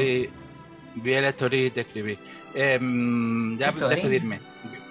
Vi 0.94 1.14
el 1.14 1.24
story 1.26 1.66
y 1.66 1.70
te 1.70 1.82
escribí. 1.82 2.18
Em, 2.54 3.56
ya 3.58 3.70
despedirme. 3.70 4.40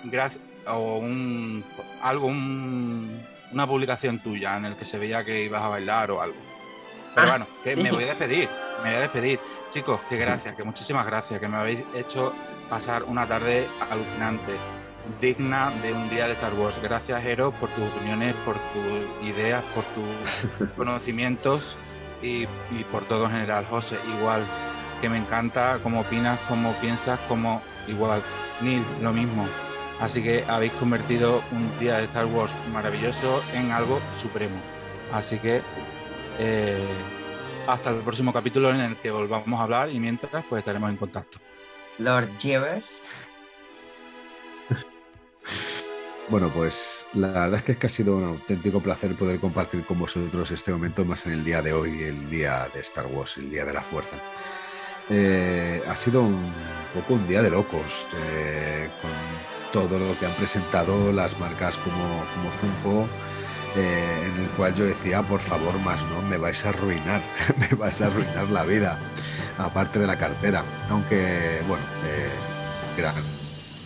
Gracias. 0.06 0.42
O 0.68 0.98
un. 0.98 1.64
Algo, 2.02 2.28
un. 2.28 3.22
una 3.52 3.68
publicación 3.68 4.20
tuya 4.20 4.58
en 4.58 4.66
el 4.66 4.76
que 4.76 4.86
se 4.86 4.98
veía 4.98 5.24
que 5.24 5.44
ibas 5.44 5.62
a 5.62 5.68
bailar 5.68 6.12
o 6.12 6.22
algo. 6.22 6.38
Pero 7.16 7.28
Ah. 7.28 7.30
bueno, 7.32 7.48
que 7.64 7.76
me 7.76 7.92
voy 7.92 8.04
a 8.04 8.08
despedir, 8.08 8.48
me 8.84 8.90
voy 8.90 8.98
a 8.98 9.02
despedir. 9.02 9.40
Chicos, 9.72 10.00
que 10.10 10.18
gracias, 10.18 10.56
que 10.56 10.64
muchísimas 10.64 11.06
gracias, 11.06 11.40
que 11.40 11.48
me 11.48 11.58
habéis 11.58 11.82
hecho 11.94 12.34
pasar 12.70 13.04
una 13.04 13.28
tarde 13.28 13.68
alucinante, 13.92 14.54
digna 15.22 15.72
de 15.84 15.94
un 15.94 16.10
día 16.10 16.26
de 16.26 16.34
Star 16.34 16.56
Wars. 16.56 16.76
Gracias, 16.82 17.24
Ero, 17.24 17.52
por 17.52 17.70
tus 17.70 17.84
opiniones, 17.84 18.34
por 18.46 18.56
tus 18.56 19.28
ideas, 19.30 19.64
por 19.76 19.84
tus 19.84 20.70
conocimientos 20.76 21.78
y, 22.24 22.48
y 22.72 22.84
por 22.92 23.04
todo 23.04 23.26
en 23.26 23.32
general. 23.32 23.66
José, 23.70 23.98
igual, 24.18 24.44
que 25.02 25.10
me 25.10 25.18
encanta 25.18 25.78
cómo 25.84 26.02
opinas, 26.02 26.40
cómo 26.48 26.74
piensas, 26.82 27.20
cómo 27.28 27.62
igual. 27.88 28.24
Neil, 28.62 28.84
lo 29.02 29.14
mismo. 29.14 29.46
Así 30.00 30.24
que 30.24 30.46
habéis 30.48 30.74
convertido 30.74 31.44
un 31.52 31.80
día 31.80 31.98
de 31.98 32.06
Star 32.06 32.26
Wars 32.26 32.52
maravilloso 32.74 33.44
en 33.54 33.72
algo 33.72 34.00
supremo. 34.14 34.56
Así 35.14 35.38
que 35.38 35.62
eh, 36.40 36.88
hasta 37.72 37.92
el 37.92 37.98
próximo 37.98 38.34
capítulo 38.34 38.72
en 38.72 38.82
el 38.82 38.96
que 38.96 39.12
volvamos 39.12 39.60
a 39.60 39.64
hablar 39.64 39.90
y 39.92 40.00
mientras 40.00 40.44
pues 40.46 40.60
estaremos 40.60 40.90
en 40.90 40.98
contacto. 40.98 41.40
Lord 41.98 42.30
Jeevers. 42.40 43.12
Bueno, 46.30 46.50
pues 46.50 47.08
la 47.16 47.30
verdad 47.30 47.56
es 47.56 47.64
que, 47.64 47.72
es 47.72 47.78
que 47.80 47.88
ha 47.88 47.90
sido 47.90 48.16
un 48.16 48.24
auténtico 48.24 48.80
placer 48.82 49.16
poder 49.16 49.40
compartir 49.40 49.84
con 49.84 49.98
vosotros 49.98 50.52
este 50.52 50.72
momento 50.72 51.04
más 51.04 51.26
en 51.26 51.32
el 51.32 51.44
día 51.44 51.64
de 51.64 51.74
hoy, 51.74 52.04
el 52.04 52.30
día 52.30 52.68
de 52.72 52.82
Star 52.82 53.08
Wars, 53.08 53.38
el 53.38 53.50
día 53.50 53.66
de 53.66 53.74
la 53.74 53.82
fuerza. 53.82 54.16
Eh, 55.10 55.82
ha 55.90 55.96
sido 55.96 56.22
un 56.22 56.54
poco 56.94 57.16
un 57.16 57.28
día 57.28 57.42
de 57.42 57.50
locos, 57.50 58.06
eh, 58.16 58.90
con 59.02 59.10
todo 59.74 59.98
lo 59.98 60.20
que 60.20 60.28
han 60.28 60.34
presentado 60.34 61.12
las 61.12 61.40
marcas 61.40 61.78
como, 61.78 62.24
como 62.36 62.52
Funko, 62.52 63.08
eh, 63.76 64.32
en 64.34 64.42
el 64.44 64.50
cual 64.52 64.76
yo 64.76 64.86
decía, 64.86 65.22
por 65.22 65.42
favor, 65.42 65.78
más 65.82 66.02
no, 66.04 66.22
me 66.24 66.38
vais 66.38 66.66
a 66.66 66.70
arruinar, 66.70 67.22
me 67.58 67.68
vais 67.76 68.02
a 68.02 68.08
arruinar 68.08 68.50
la 68.50 68.64
vida, 68.64 68.98
aparte 69.58 70.00
de 70.00 70.08
la 70.08 70.18
cartera. 70.18 70.64
Aunque, 70.90 71.62
bueno, 71.68 71.84
eh, 72.06 72.30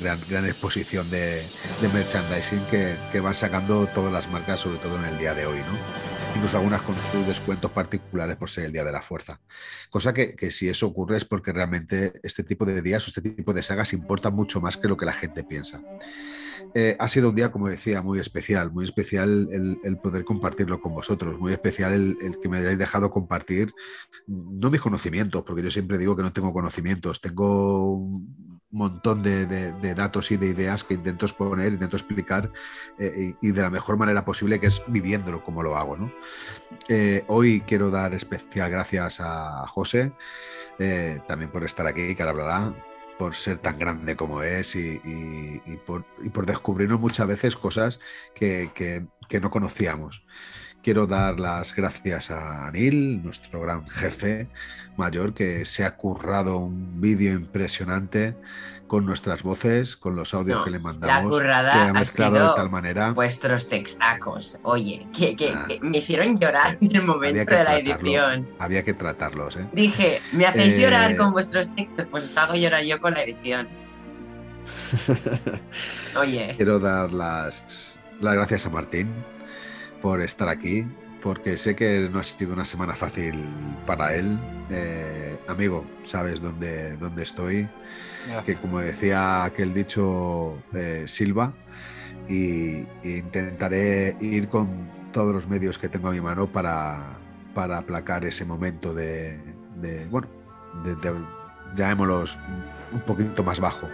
gran, 0.02 0.20
gran, 0.30 0.46
exposición 0.46 1.10
de, 1.10 1.44
merchandising 1.94 2.66
que, 2.66 2.96
que 3.12 3.20
van 3.20 3.34
sacando 3.34 3.88
todas 3.88 4.12
las 4.12 4.30
marcas, 4.30 4.60
sobre 4.60 4.78
todo 4.78 4.98
en 4.98 5.06
el 5.06 5.18
día 5.18 5.34
de 5.34 5.46
hoy, 5.46 5.60
¿no? 5.60 6.14
incluso 6.36 6.58
algunas 6.58 6.82
con 6.82 6.96
sus 7.12 7.28
descuentos 7.28 7.72
particulares 7.72 8.36
por 8.38 8.50
ser 8.50 8.66
el 8.66 8.72
Día 8.72 8.84
de 8.84 8.92
la 8.92 9.02
Fuerza. 9.02 9.40
Cosa 9.90 10.14
que, 10.14 10.36
que, 10.36 10.52
si 10.52 10.68
eso 10.68 10.88
ocurre 10.88 11.18
es 11.18 11.26
porque 11.26 11.52
realmente 11.52 12.20
este 12.24 12.44
tipo 12.44 12.66
de 12.66 12.82
días 12.82 13.06
o 13.06 13.10
este 13.10 13.22
tipo 13.22 13.54
de 13.54 13.62
sagas 13.62 13.94
importan 13.94 14.34
mucho 14.34 14.60
más 14.60 14.78
que 14.78 14.88
lo 14.88 14.98
que 14.98 15.06
la 15.06 15.14
gente 15.14 15.44
piensa. 15.44 15.82
Eh, 16.74 16.96
ha 17.00 17.08
sido 17.08 17.30
un 17.30 17.36
día, 17.36 17.52
como 17.52 17.68
decía, 17.68 18.02
muy 18.02 18.20
especial, 18.20 18.72
muy 18.72 18.84
especial 18.84 19.50
el, 19.52 19.98
poder 19.98 20.26
compartirlo 20.26 20.80
con 20.80 20.94
vosotros, 20.94 21.40
muy 21.40 21.52
especial 21.52 21.94
el, 21.94 22.40
que 22.42 22.50
me 22.50 22.58
hayáis 22.58 22.78
dejado 22.78 23.10
compartir, 23.10 23.74
no 24.28 24.70
mis 24.70 24.82
conocimientos, 24.82 25.44
porque 25.44 25.64
yo 25.64 25.72
siempre 25.72 25.98
digo 25.98 26.16
que 26.16 26.24
no 26.24 26.34
tengo 26.34 26.52
conocimientos, 26.52 27.22
tengo 27.22 27.94
un 27.94 28.68
montón 28.72 29.22
de, 29.22 29.94
datos 29.96 30.32
y 30.32 30.38
de 30.38 30.48
ideas 30.48 30.84
que 30.84 30.96
intento 30.96 31.26
exponer, 31.26 31.74
intento 31.74 31.96
explicar 31.96 32.52
eh, 32.98 33.36
y, 33.40 33.52
de 33.52 33.62
la 33.62 33.70
mejor 33.70 33.98
manera 33.98 34.26
posible, 34.26 34.60
que 34.60 34.68
es 34.68 34.82
viviéndolo 34.88 35.44
como 35.44 35.62
lo 35.62 35.78
hago. 35.78 36.12
Eh, 36.88 37.24
hoy 37.28 37.62
quiero 37.62 37.92
dar 37.92 38.14
especial 38.14 38.72
gracias 38.72 39.20
a 39.20 39.68
José, 39.68 40.12
también 41.28 41.52
por 41.52 41.64
estar 41.64 41.86
aquí, 41.86 42.16
que 42.16 42.24
ahora 42.24 42.32
hablará, 42.32 42.93
por 43.24 43.36
ser 43.36 43.58
tan 43.60 43.80
grande 43.80 44.18
como 44.18 44.44
es 44.44 44.76
y, 44.76 45.00
por, 45.86 46.04
y 46.22 46.28
por, 46.28 46.46
descubrirnos 46.46 47.00
muchas 47.00 47.26
veces 47.26 47.56
cosas 47.56 48.02
que, 48.36 49.08
no 49.42 49.50
conocíamos. 49.50 50.26
Quiero 50.82 51.08
dar 51.08 51.40
las 51.40 51.74
gracias 51.74 52.32
a 52.32 52.68
Anil, 52.68 53.24
nuestro 53.24 53.62
gran 53.62 53.88
jefe 53.88 54.50
mayor, 54.98 55.34
que 55.34 55.64
se 55.64 55.86
ha 55.86 55.96
currado 55.96 56.58
un 56.58 57.00
vídeo 57.00 57.32
impresionante 57.32 58.36
con 58.94 59.08
nuestras 59.08 59.42
voces, 59.42 59.98
con 59.98 60.16
los 60.16 60.36
audios 60.36 60.60
No, 60.60 60.64
que 60.66 60.70
le 60.70 60.78
mandamos. 60.78 61.24
La 61.24 61.28
currada 61.28 61.72
que 61.72 61.78
ha 61.80 61.90
ha 61.90 61.94
mezclado 61.94 62.36
sido 62.36 62.50
de 62.50 62.56
tal 62.58 62.70
manera. 62.70 63.12
vuestros 63.12 63.68
textacos. 63.68 64.60
Oye, 64.62 65.08
que, 65.18 65.36
que- 65.36 65.50
Ah. 65.56 65.66
que 65.68 65.80
me 65.82 65.98
hicieron 65.98 66.38
llorar 66.40 66.78
en 66.80 66.96
el 66.96 67.02
momento 67.02 67.56
de 67.56 67.64
la 67.64 67.78
edición. 67.80 68.48
Había 68.60 68.84
que 68.84 68.94
tratarlos, 68.94 69.56
¿eh? 69.56 69.66
Dije, 69.74 70.22
¿me 70.32 70.46
hacéis 70.46 70.78
Eh, 70.78 70.82
llorar 70.84 71.18
con 71.18 71.32
vuestros 71.32 71.74
textos? 71.74 72.06
Pues 72.12 72.26
os 72.30 72.38
hago 72.38 72.54
llorar 72.54 72.84
yo 72.84 73.02
con 73.02 73.16
la 73.16 73.24
edición. 73.24 73.68
Oye, 76.20 76.54
Quiero 76.56 76.78
dar 76.80 77.12
las, 77.12 78.00
las 78.22 78.36
gracias 78.36 78.68
a 78.68 78.70
Martín 78.70 79.10
por 80.04 80.22
estar 80.22 80.50
aquí, 80.50 80.86
porque 81.24 81.58
sé 81.58 81.76
que 81.76 82.10
no 82.12 82.20
ha 82.20 82.24
sido 82.24 82.54
una 82.54 82.66
semana 82.66 82.96
fácil 82.96 83.34
para 83.88 84.14
él. 84.14 84.38
Eh, 84.70 85.36
amigo, 85.48 85.84
sabes 86.04 86.40
dónde, 86.42 86.96
dónde 86.98 87.24
estoy, 87.24 87.68
que 88.46 88.56
como 88.56 88.80
decía 88.80 89.44
aquel 89.44 89.74
dicho 89.74 90.58
eh, 90.74 91.04
Silva, 91.08 91.54
y, 92.30 92.86
y 93.04 93.18
intentaré 93.18 94.16
ir 94.22 94.48
con 94.48 94.90
todos 95.12 95.34
los 95.34 95.48
medios 95.48 95.78
que 95.78 95.90
tengo 95.90 96.08
a 96.08 96.12
mi 96.12 96.22
mano 96.22 96.48
para, 96.48 97.18
para 97.54 97.78
aplacar 97.80 98.26
ese 98.26 98.46
momento 98.46 98.94
de, 98.94 99.40
de, 99.76 100.06
bueno, 100.08 100.28
de, 100.84 100.96
de- 100.96 101.12
un 102.94 103.02
poquito 103.06 103.44
más 103.44 103.60
bajo 103.60 103.90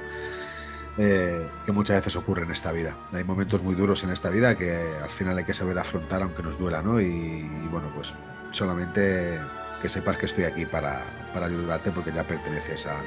eh, 0.98 1.48
que 1.66 1.72
muchas 1.72 1.98
veces 1.98 2.16
ocurre 2.16 2.44
en 2.44 2.52
esta 2.52 2.72
vida. 2.72 2.96
Hay 3.14 3.24
momentos 3.24 3.64
muy 3.64 3.76
duros 3.76 4.04
en 4.04 4.10
esta 4.12 4.30
vida 4.30 4.58
que 4.58 4.76
al 5.02 5.10
final 5.10 5.38
hay 5.38 5.46
que 5.46 5.54
saber 5.54 5.80
afrontar 5.80 6.22
aunque 6.22 6.44
nos 6.44 6.58
duela, 6.60 6.82
¿no? 6.82 7.00
Y, 7.00 7.06
y 7.06 7.68
bueno, 7.72 7.90
pues 7.96 8.16
solamente 8.52 9.40
que 9.82 9.90
sepas 9.90 10.18
que 10.18 10.26
estoy 10.26 10.44
aquí 10.44 10.66
para, 10.66 11.02
para 11.34 11.46
ayudarte 11.48 11.92
porque 11.92 12.12
ya 12.12 12.24
perteneces 12.24 12.86
a, 12.86 13.00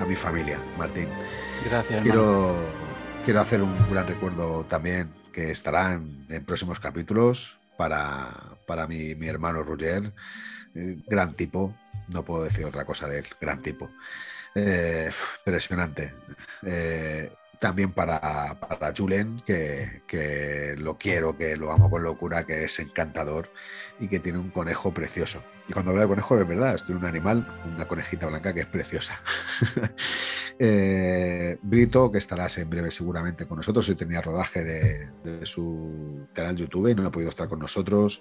a 0.00 0.04
mi 0.04 0.16
familia, 0.16 0.58
Martín. 0.76 1.08
Gracias. 1.64 2.02
Quiero, 2.02 2.54
quiero 3.24 3.40
hacer 3.40 3.62
un 3.62 3.74
gran 3.90 4.06
recuerdo 4.06 4.64
también 4.64 5.10
que 5.32 5.50
estará 5.50 5.92
en, 5.92 6.26
en 6.28 6.44
próximos 6.44 6.80
capítulos 6.80 7.58
para, 7.76 8.30
para 8.66 8.86
mi, 8.86 9.14
mi 9.14 9.28
hermano 9.28 9.62
Roger, 9.62 10.12
eh, 10.74 10.96
gran 11.06 11.34
tipo, 11.34 11.74
no 12.12 12.24
puedo 12.24 12.44
decir 12.44 12.64
otra 12.64 12.84
cosa 12.84 13.06
de 13.06 13.20
él, 13.20 13.26
gran 13.40 13.62
tipo. 13.62 13.90
Eh, 14.54 15.10
impresionante. 15.46 16.12
Eh, 16.62 17.30
también 17.60 17.92
para, 17.92 18.58
para 18.60 18.92
Julen, 18.96 19.40
que, 19.44 20.02
que 20.06 20.74
lo 20.78 20.96
quiero, 20.96 21.36
que 21.36 21.56
lo 21.56 21.72
amo 21.72 21.90
con 21.90 22.02
locura, 22.02 22.44
que 22.44 22.64
es 22.64 22.78
encantador 22.78 23.50
y 24.00 24.08
que 24.08 24.20
tiene 24.20 24.38
un 24.38 24.50
conejo 24.50 24.92
precioso. 24.92 25.42
Y 25.68 25.72
cuando 25.72 25.90
hablo 25.90 26.02
de 26.02 26.08
conejo, 26.08 26.38
es 26.38 26.48
verdad, 26.48 26.74
estoy 26.74 26.94
un 26.94 27.04
animal, 27.04 27.46
una 27.66 27.86
conejita 27.86 28.26
blanca 28.26 28.54
que 28.54 28.60
es 28.60 28.66
preciosa. 28.66 29.20
Eh, 30.60 31.56
Brito, 31.62 32.10
que 32.10 32.18
estarás 32.18 32.58
en 32.58 32.68
breve 32.68 32.90
seguramente 32.90 33.46
con 33.46 33.58
nosotros, 33.58 33.88
hoy 33.88 33.94
tenía 33.94 34.20
rodaje 34.20 34.64
de, 34.64 35.08
de 35.22 35.46
su 35.46 36.26
canal 36.32 36.56
YouTube 36.56 36.88
y 36.88 36.96
no 36.96 37.06
ha 37.06 37.12
podido 37.12 37.30
estar 37.30 37.48
con 37.48 37.60
nosotros. 37.60 38.20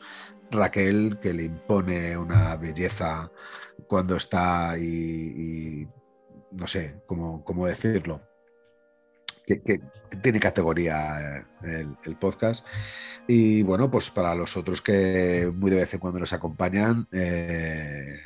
Raquel, 0.52 1.18
que 1.20 1.34
le 1.34 1.46
impone 1.46 2.16
una 2.16 2.56
belleza 2.58 3.32
cuando 3.88 4.18
está 4.18 4.78
y, 4.78 4.84
y 4.84 5.88
no 6.52 6.68
sé 6.68 7.02
cómo, 7.08 7.44
cómo 7.44 7.66
decirlo, 7.66 8.22
que, 9.48 9.82
tiene 10.22 10.40
categoría 10.40 11.38
eh, 11.38 11.46
el, 11.64 11.98
el 12.04 12.16
podcast. 12.18 12.66
Y 13.28 13.64
bueno, 13.64 13.90
pues 13.90 14.10
para 14.10 14.36
los 14.36 14.58
otros 14.58 14.82
que 14.82 15.52
muy 15.54 15.72
de 15.72 15.78
vez 15.78 15.94
en 15.94 16.00
cuando 16.00 16.20
nos 16.20 16.34
acompañan, 16.34 17.08
eh, 17.12 18.20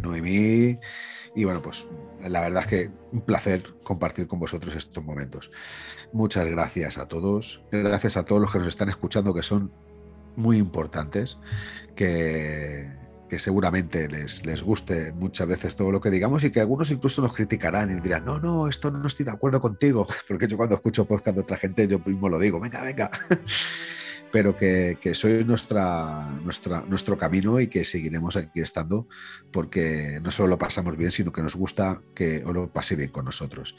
Noemí, 0.00 0.78
y 1.34 1.44
bueno, 1.44 1.60
pues 1.60 1.86
la 2.20 2.40
verdad 2.40 2.62
es 2.62 2.68
que 2.68 2.90
un 3.12 3.22
placer 3.22 3.64
compartir 3.82 4.28
con 4.28 4.38
vosotros 4.38 4.74
estos 4.76 5.04
momentos. 5.04 5.50
Muchas 6.12 6.46
gracias 6.46 6.98
a 6.98 7.08
todos, 7.08 7.64
gracias 7.72 8.16
a 8.16 8.24
todos 8.24 8.40
los 8.40 8.52
que 8.52 8.60
nos 8.60 8.68
están 8.68 8.88
escuchando, 8.88 9.34
que 9.34 9.42
son 9.42 9.72
muy 10.36 10.58
importantes, 10.58 11.38
que, 11.96 12.88
que 13.28 13.38
seguramente 13.38 14.08
les, 14.08 14.44
les 14.44 14.62
guste 14.62 15.12
muchas 15.12 15.46
veces 15.48 15.76
todo 15.76 15.90
lo 15.90 16.00
que 16.00 16.10
digamos 16.10 16.44
y 16.44 16.50
que 16.50 16.60
algunos 16.60 16.90
incluso 16.90 17.22
nos 17.22 17.34
criticarán 17.34 17.96
y 17.96 18.00
dirán, 18.00 18.24
no, 18.24 18.38
no, 18.38 18.68
esto 18.68 18.90
no 18.90 19.06
estoy 19.06 19.24
de 19.24 19.32
acuerdo 19.32 19.60
contigo, 19.60 20.06
porque 20.28 20.46
yo 20.46 20.56
cuando 20.56 20.76
escucho 20.76 21.04
podcast 21.04 21.36
de 21.36 21.42
otra 21.42 21.56
gente 21.56 21.88
yo 21.88 21.98
mismo 21.98 22.28
lo 22.28 22.38
digo, 22.38 22.60
venga, 22.60 22.82
venga. 22.82 23.10
Pero 24.32 24.56
que, 24.56 24.98
que 25.00 25.14
soy 25.14 25.44
nuestra, 25.44 26.28
nuestra, 26.42 26.80
nuestro 26.80 27.16
camino 27.16 27.60
y 27.60 27.68
que 27.68 27.84
seguiremos 27.84 28.36
aquí 28.36 28.60
estando 28.60 29.06
porque 29.52 30.18
no 30.24 30.32
solo 30.32 30.48
lo 30.48 30.58
pasamos 30.58 30.96
bien, 30.96 31.12
sino 31.12 31.30
que 31.30 31.40
nos 31.40 31.54
gusta 31.54 32.02
que 32.16 32.40
lo 32.40 32.68
pase 32.68 32.96
bien 32.96 33.10
con 33.10 33.26
nosotros. 33.26 33.76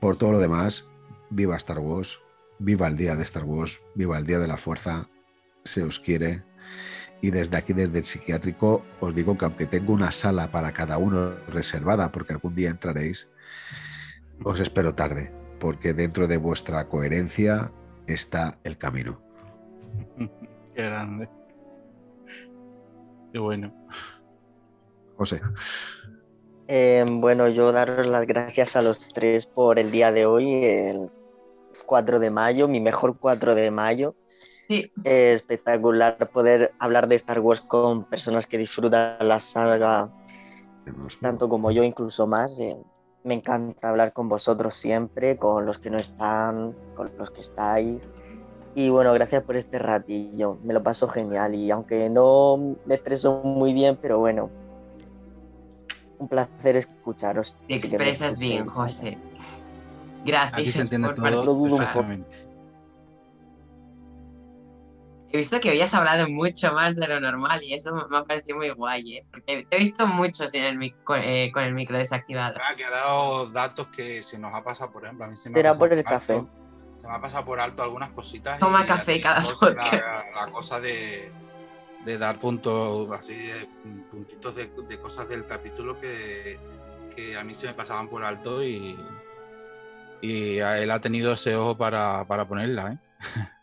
Por 0.00 0.16
todo 0.16 0.32
lo 0.32 0.38
demás, 0.38 0.86
viva 1.28 1.56
Star 1.56 1.78
Wars, 1.78 2.20
viva 2.58 2.88
el 2.88 2.96
día 2.96 3.16
de 3.16 3.22
Star 3.22 3.44
Wars, 3.44 3.80
viva 3.94 4.18
el 4.18 4.26
día 4.26 4.38
de 4.38 4.48
la 4.48 4.56
fuerza, 4.56 5.08
se 5.64 5.82
os 5.82 5.98
quiere. 6.00 6.42
Y 7.22 7.30
desde 7.30 7.56
aquí, 7.56 7.72
desde 7.72 7.98
el 7.98 8.04
psiquiátrico, 8.04 8.84
os 9.00 9.14
digo 9.14 9.38
que 9.38 9.44
aunque 9.44 9.66
tengo 9.66 9.92
una 9.92 10.10
sala 10.10 10.50
para 10.50 10.72
cada 10.72 10.98
uno 10.98 11.34
reservada, 11.48 12.10
porque 12.10 12.32
algún 12.32 12.54
día 12.54 12.68
entraréis, 12.68 13.28
os 14.44 14.58
espero 14.58 14.94
tarde, 14.94 15.32
porque 15.60 15.94
dentro 15.94 16.26
de 16.26 16.36
vuestra 16.36 16.88
coherencia 16.88 17.70
está 18.08 18.58
el 18.64 18.76
camino. 18.76 19.22
Qué 20.74 20.84
grande. 20.84 21.28
Qué 23.32 23.38
bueno. 23.38 23.72
José. 25.16 25.40
Eh, 26.66 27.04
bueno, 27.08 27.48
yo 27.48 27.70
daros 27.70 28.06
las 28.06 28.26
gracias 28.26 28.74
a 28.74 28.82
los 28.82 29.06
tres 29.14 29.46
por 29.46 29.78
el 29.78 29.90
día 29.90 30.10
de 30.10 30.26
hoy, 30.26 30.64
el 30.64 31.10
4 31.86 32.18
de 32.18 32.30
mayo, 32.30 32.66
mi 32.66 32.80
mejor 32.80 33.16
4 33.18 33.54
de 33.54 33.70
mayo. 33.70 34.16
Sí. 34.72 34.92
Eh, 35.04 35.32
espectacular 35.34 36.16
poder 36.30 36.72
hablar 36.78 37.08
de 37.08 37.16
Star 37.16 37.40
Wars 37.40 37.60
con 37.60 38.04
personas 38.04 38.46
que 38.46 38.58
disfrutan 38.58 39.16
la 39.20 39.38
saga 39.38 40.10
tanto 41.20 41.48
como 41.48 41.70
yo, 41.70 41.82
incluso 41.82 42.26
más. 42.26 42.58
Eh, 42.58 42.76
me 43.24 43.34
encanta 43.34 43.88
hablar 43.88 44.12
con 44.12 44.28
vosotros 44.28 44.74
siempre, 44.74 45.36
con 45.36 45.64
los 45.66 45.78
que 45.78 45.90
no 45.90 45.98
están, 45.98 46.74
con 46.96 47.10
los 47.18 47.30
que 47.30 47.40
estáis. 47.40 48.10
Y 48.74 48.88
bueno, 48.88 49.12
gracias 49.12 49.42
por 49.44 49.56
este 49.56 49.78
ratillo, 49.78 50.58
me 50.64 50.72
lo 50.72 50.82
paso 50.82 51.06
genial 51.06 51.54
y 51.54 51.70
aunque 51.70 52.08
no 52.08 52.76
me 52.86 52.94
expreso 52.94 53.42
muy 53.44 53.74
bien, 53.74 53.98
pero 54.00 54.18
bueno, 54.18 54.50
un 56.18 56.26
placer 56.26 56.76
escucharos. 56.76 57.54
Te 57.68 57.74
expresas 57.74 58.38
bien. 58.38 58.66
José. 58.66 59.18
Gracias. 60.24 60.60
Aquí 60.60 60.72
se 60.72 60.82
entiende 60.82 61.08
por 61.08 61.16
todo 61.16 61.44
Lo 61.44 61.54
dudo 61.54 61.76
un 61.76 61.86
poco. 61.92 62.06
He 65.32 65.38
visto 65.38 65.58
que 65.60 65.70
habías 65.70 65.94
hablado 65.94 66.28
mucho 66.28 66.72
más 66.74 66.94
de 66.94 67.08
lo 67.08 67.18
normal 67.18 67.62
y 67.62 67.72
eso 67.72 68.06
me 68.10 68.18
ha 68.18 68.24
parecido 68.24 68.58
muy 68.58 68.68
guay, 68.70 69.16
¿eh? 69.16 69.26
Porque 69.30 69.64
te 69.68 69.76
he 69.76 69.78
visto 69.78 70.06
mucho 70.06 70.46
sin 70.46 70.62
el 70.62 70.76
mic- 70.76 71.02
con, 71.04 71.20
eh, 71.22 71.50
con 71.54 71.62
el 71.62 71.72
micro 71.72 71.96
desactivado. 71.96 72.58
Ah, 72.62 72.74
que 72.76 72.84
ha 72.84 72.90
dado 72.90 73.46
datos 73.46 73.86
que 73.88 74.22
se 74.22 74.38
nos 74.38 74.52
ha 74.54 74.62
pasado, 74.62 74.92
por 74.92 75.04
ejemplo, 75.04 75.24
a 75.24 75.28
mí 75.28 75.36
se 75.36 75.48
me 75.48 75.56
Será 75.56 75.70
ha 75.70 75.72
pasado 75.72 75.78
por 75.88 75.92
el 75.94 75.98
alto- 76.00 76.10
café. 76.10 76.44
Se 76.96 77.06
me 77.08 77.14
ha 77.14 77.20
pasado 77.20 77.44
por 77.46 77.60
alto 77.60 77.82
algunas 77.82 78.10
cositas. 78.10 78.58
Toma 78.60 78.82
y 78.82 78.86
café 78.86 79.20
cada 79.22 79.42
cosa- 79.42 79.70
la, 79.70 79.82
podcast. 79.82 80.34
la 80.34 80.46
cosa 80.52 80.80
de, 80.80 81.32
de 82.04 82.18
dar 82.18 82.38
puntos, 82.38 83.08
así, 83.18 83.34
de, 83.34 83.66
puntitos 84.10 84.54
de, 84.54 84.70
de 84.86 84.98
cosas 85.00 85.26
del 85.30 85.46
capítulo 85.46 85.98
que, 85.98 86.58
que 87.16 87.36
a 87.38 87.42
mí 87.42 87.54
se 87.54 87.68
me 87.68 87.72
pasaban 87.72 88.06
por 88.08 88.22
alto 88.22 88.62
y, 88.62 88.98
y 90.20 90.60
a 90.60 90.78
él 90.78 90.90
ha 90.90 91.00
tenido 91.00 91.32
ese 91.32 91.56
ojo 91.56 91.74
para, 91.76 92.24
para 92.26 92.46
ponerla, 92.46 92.92
¿eh? 92.92 92.98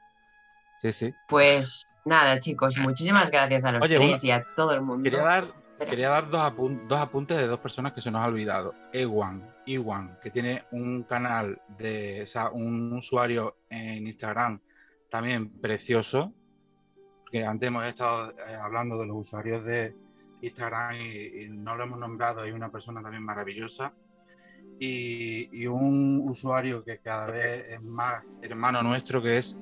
sí, 0.79 0.91
sí. 0.91 1.13
Pues 1.27 1.85
nada, 2.05 2.39
chicos, 2.39 2.77
muchísimas 2.79 3.29
gracias 3.29 3.65
a 3.65 3.73
los 3.73 3.83
Oye, 3.83 3.97
tres 3.97 4.23
y 4.23 4.31
a 4.31 4.43
todo 4.55 4.73
el 4.73 4.81
mundo. 4.81 5.03
Quería 5.03 5.23
dar, 5.23 5.53
quería 5.77 6.09
dar 6.09 6.29
dos, 6.29 6.41
apun- 6.41 6.87
dos 6.87 6.99
apuntes 6.99 7.37
de 7.37 7.47
dos 7.47 7.59
personas 7.59 7.93
que 7.93 8.01
se 8.01 8.09
nos 8.09 8.21
ha 8.21 8.27
olvidado. 8.27 8.73
Ewan, 8.93 9.53
Ewan, 9.67 10.17
que 10.21 10.31
tiene 10.31 10.63
un 10.71 11.03
canal 11.03 11.61
de, 11.77 12.23
o 12.23 12.27
sea, 12.27 12.49
un 12.49 12.93
usuario 12.93 13.57
en 13.69 14.07
Instagram 14.07 14.59
también 15.09 15.49
precioso. 15.61 16.33
Que 17.31 17.45
antes 17.45 17.67
hemos 17.67 17.85
estado 17.85 18.31
eh, 18.31 18.55
hablando 18.59 18.97
de 18.97 19.05
los 19.05 19.17
usuarios 19.17 19.63
de 19.63 19.95
Instagram 20.41 20.95
y, 20.95 21.43
y 21.43 21.49
no 21.49 21.75
lo 21.75 21.83
hemos 21.83 21.99
nombrado, 21.99 22.41
hay 22.41 22.51
una 22.51 22.71
persona 22.71 23.03
también 23.03 23.23
maravillosa. 23.23 23.93
Y, 24.79 25.49
y 25.51 25.67
un 25.67 26.23
usuario 26.27 26.83
que 26.83 26.99
cada 26.99 27.27
vez 27.27 27.65
es 27.69 27.81
más 27.81 28.31
hermano 28.41 28.81
nuestro, 28.81 29.21
que 29.21 29.37
es 29.37 29.59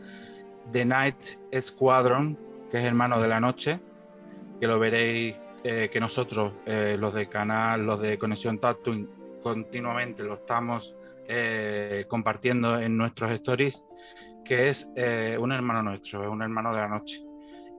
The 0.72 0.86
Night 0.86 1.16
Squadron, 1.60 2.38
que 2.72 2.80
es 2.80 2.84
hermano 2.86 3.22
de 3.22 3.28
la 3.28 3.40
noche, 3.40 3.80
que 4.60 4.68
lo 4.68 4.80
veréis 4.80 5.36
eh, 5.64 5.90
que 5.92 6.00
nosotros, 6.00 6.54
eh, 6.66 6.96
los 7.00 7.14
de 7.14 7.28
canal, 7.28 7.86
los 7.86 8.02
de 8.02 8.18
Conexión 8.18 8.60
Tatooine, 8.60 9.08
continuamente 9.44 10.24
lo 10.24 10.36
estamos 10.36 10.96
eh, 11.28 12.06
compartiendo 12.08 12.80
en 12.80 12.98
nuestros 12.98 13.32
stories, 13.32 13.86
que 14.46 14.70
es 14.70 14.90
eh, 14.96 15.38
un 15.40 15.52
hermano 15.52 15.84
nuestro, 15.84 16.24
es 16.24 16.30
un 16.30 16.42
hermano 16.42 16.74
de 16.74 16.80
la 16.80 16.88
noche. 16.88 17.24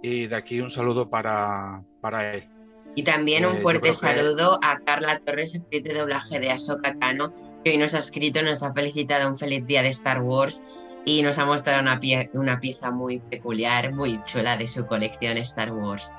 Y 0.03 0.27
de 0.27 0.37
aquí 0.37 0.61
un 0.61 0.71
saludo 0.71 1.09
para, 1.09 1.83
para 2.01 2.35
él. 2.35 2.49
Y 2.95 3.03
también 3.03 3.45
Eh, 3.45 3.47
un 3.49 3.57
yo 3.57 3.61
fuerte 3.63 3.81
creo 3.91 3.93
que- 3.93 3.99
saludo 3.99 4.61
a 4.63 4.79
Carla 4.81 5.21
Torres, 5.21 5.55
actriz 5.57 5.83
de 5.85 5.95
doblaje 5.95 6.41
de 6.41 6.51
Ahsoka 6.51 6.95
Tano, 6.99 7.33
que 7.65 7.71
hoy 7.71 7.79
nos 7.79 7.95
ha 7.95 7.99
escrito, 7.99 8.43
nos 8.43 8.63
ha 8.63 8.73
felicitado 8.73 9.29
un 9.29 9.39
feliz 9.39 9.67
día 9.67 9.83
de 9.83 9.89
Star 9.89 10.21
Wars 10.23 10.63
y 11.09 11.23
nos 11.23 11.39
ha 11.39 11.47
mostrado 11.47 11.81
una, 11.81 11.99
pie- 12.01 12.31
una 12.35 12.61
pieza 12.61 12.91
muy 12.91 13.19
peculiar, 13.21 13.93
muy 13.95 14.23
chula 14.25 14.57
de 14.57 14.67
su 14.67 14.87
colección 14.87 15.39
Star 15.39 15.73
Wars. 15.73 16.13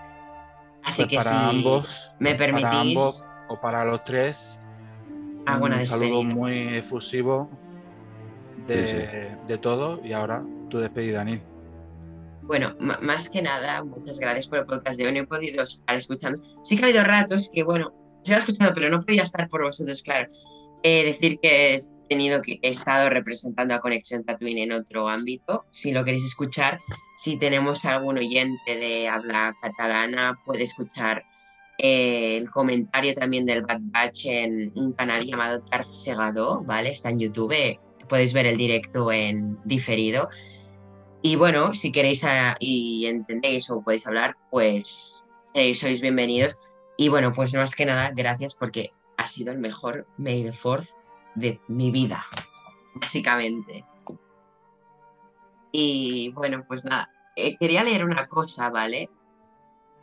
Así 0.83 1.03
Pues 1.03 1.09
que 1.09 1.17
para 1.17 1.29
si 1.29 1.35
ambos, 1.57 2.11
me 2.19 2.33
para 2.33 2.37
permitís, 2.37 2.97
ambos 2.97 3.25
o 3.49 3.59
para 3.59 3.85
los 3.85 4.03
tres, 4.03 4.59
hago 5.45 5.65
una 5.65 5.77
un 5.77 5.85
saludo 5.85 6.07
despedida. 6.19 6.35
muy 6.35 6.75
efusivo 6.77 7.49
de, 8.65 8.87
Sí, 8.87 9.37
de 9.47 9.57
todo. 9.57 10.01
Y 10.03 10.13
ahora 10.13 10.43
tu 10.69 10.79
despedida, 10.79 11.19
Daniel. 11.19 11.41
Bueno, 12.41 12.73
más 12.79 13.29
que 13.29 13.41
nada, 13.43 13.83
muchas 13.83 14.19
gracias 14.19 14.47
por 14.47 14.59
el 14.59 14.65
podcast 14.65 14.97
de 14.99 15.05
hoy. 15.05 15.13
No 15.13 15.19
he 15.19 15.27
podido 15.27 15.61
estar 15.61 15.95
escuchando. 15.95 16.41
Sí 16.63 16.75
que 16.77 16.83
ha 16.85 16.87
habido 16.87 17.03
ratos 17.03 17.51
que, 17.53 17.61
bueno, 17.63 17.93
se 18.23 18.33
ha 18.33 18.37
escuchado, 18.39 18.73
pero 18.73 18.89
no 18.89 19.01
podía 19.01 19.21
estar 19.21 19.47
por 19.49 19.63
vosotros, 19.63 20.01
claro. 20.01 20.27
Eh, 20.81 21.03
decir 21.05 21.39
que 21.39 21.75
he 21.75 21.79
tenido 22.10 22.41
que 22.41 22.60
he 22.61 22.69
estado 22.69 23.10
representando 23.10 23.73
a 23.73 23.80
Conexión 23.80 24.26
Tatooine 24.26 24.64
en 24.64 24.73
otro 24.73 25.07
ámbito. 25.07 25.65
Si 25.72 25.91
lo 25.94 26.03
queréis 26.03 26.26
escuchar, 26.26 26.80
si 27.18 27.38
tenemos 27.38 27.86
algún 27.86 28.18
oyente 28.18 28.76
de 28.76 29.07
habla 29.07 29.56
catalana, 29.61 30.38
puede 30.44 30.64
escuchar 30.64 31.23
eh, 31.77 32.36
el 32.36 32.49
comentario 32.49 33.14
también 33.14 33.45
del 33.45 33.61
Bad 33.61 33.80
Batch 33.84 34.26
en 34.26 34.73
un 34.76 34.91
canal 34.91 35.26
llamado 35.26 35.61
Tarf 35.61 35.88
Segado, 35.88 36.61
¿vale? 36.65 36.90
Está 36.90 37.10
en 37.10 37.19
YouTube. 37.19 37.80
Podéis 38.10 38.34
ver 38.34 38.48
el 38.48 38.57
directo 38.57 39.11
en 39.11 39.57
diferido. 39.64 40.30
Y 41.22 41.36
bueno, 41.36 41.73
si 41.73 41.91
queréis 41.91 42.23
ah, 42.23 42.57
y 42.60 43.06
entendéis 43.06 43.69
o 43.69 43.81
podéis 43.81 44.07
hablar, 44.07 44.36
pues 44.49 45.23
eh, 45.53 45.73
sois 45.73 46.02
bienvenidos. 46.02 46.57
Y 46.98 47.10
bueno, 47.10 47.31
pues 47.31 47.53
más 47.53 47.76
que 47.76 47.86
nada, 47.86 48.11
gracias 48.15 48.56
porque 48.56 48.91
ha 49.18 49.27
sido 49.27 49.52
el 49.52 49.60
mejor 49.60 50.07
May 50.18 50.44
the 50.44 50.53
Fourth 50.53 50.98
de 51.35 51.60
mi 51.68 51.91
vida, 51.91 52.26
básicamente. 52.95 53.85
Y 55.72 56.31
bueno, 56.34 56.65
pues 56.68 56.85
nada, 56.85 57.11
eh, 57.35 57.56
quería 57.57 57.84
leer 57.84 58.03
una 58.03 58.27
cosa, 58.27 58.69
¿vale? 58.69 59.10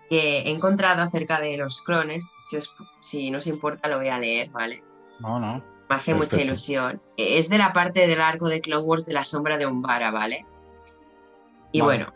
Que 0.09 0.43
he 0.43 0.51
encontrado 0.51 1.03
acerca 1.03 1.41
de 1.41 1.57
los 1.57 1.83
clones. 1.83 2.29
Si, 2.45 2.57
os, 2.57 2.75
si 3.01 3.31
no 3.31 3.39
os 3.39 3.47
importa, 3.47 3.89
lo 3.89 3.97
voy 3.97 4.09
a 4.09 4.19
leer, 4.19 4.51
¿vale? 4.51 4.83
No, 5.21 5.41
no. 5.41 5.63
Me 5.89 5.97
hace 5.97 6.15
mucha 6.15 6.41
ilusión. 6.41 7.01
Es 7.17 7.49
de 7.49 7.59
la 7.59 7.73
parte 7.73 8.07
del 8.07 8.21
arco 8.21 8.49
de 8.49 8.61
Clone 8.61 8.85
Wars 8.85 9.07
de 9.07 9.13
la 9.13 9.25
sombra 9.25 9.57
de 9.59 9.67
Umbara, 9.67 10.11
¿vale? 10.11 10.47
Y 11.73 11.81
Vale. 11.81 12.05
bueno, 12.05 12.15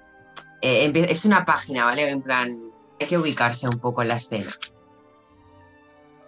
eh, 0.63 0.93
es 1.09 1.25
una 1.25 1.45
página, 1.45 1.85
¿vale? 1.85 2.09
En 2.09 2.23
plan, 2.23 2.61
hay 3.01 3.07
que 3.07 3.19
ubicarse 3.19 3.69
un 3.69 3.79
poco 3.79 4.03
en 4.03 4.09
la 4.09 4.17
escena. 4.17 4.51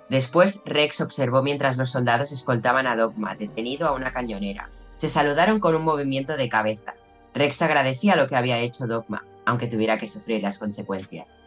Después, 0.09 0.63
Rex 0.67 1.01
observó 1.01 1.43
mientras 1.43 1.77
los 1.77 1.91
soldados 1.91 2.33
escoltaban 2.33 2.87
a 2.87 2.97
Dogma, 2.97 3.35
detenido 3.35 3.89
a 3.89 3.93
una 3.93 4.13
cañonera. 4.13 4.69
Se 4.95 5.09
saludaron 5.09 5.59
con 5.59 5.75
un 5.75 5.83
movimiento 5.83 6.37
de 6.37 6.49
cabeza. 6.49 6.93
Rex 7.35 7.63
agradecía 7.63 8.17
lo 8.17 8.29
que 8.29 8.37
había 8.37 8.59
hecho 8.59 8.87
Dogma, 8.87 9.25
aunque 9.47 9.67
tuviera 9.67 9.99
que 9.99 10.07
sufrir 10.07 10.43
las 10.43 10.59
consecuencias. 10.59 11.41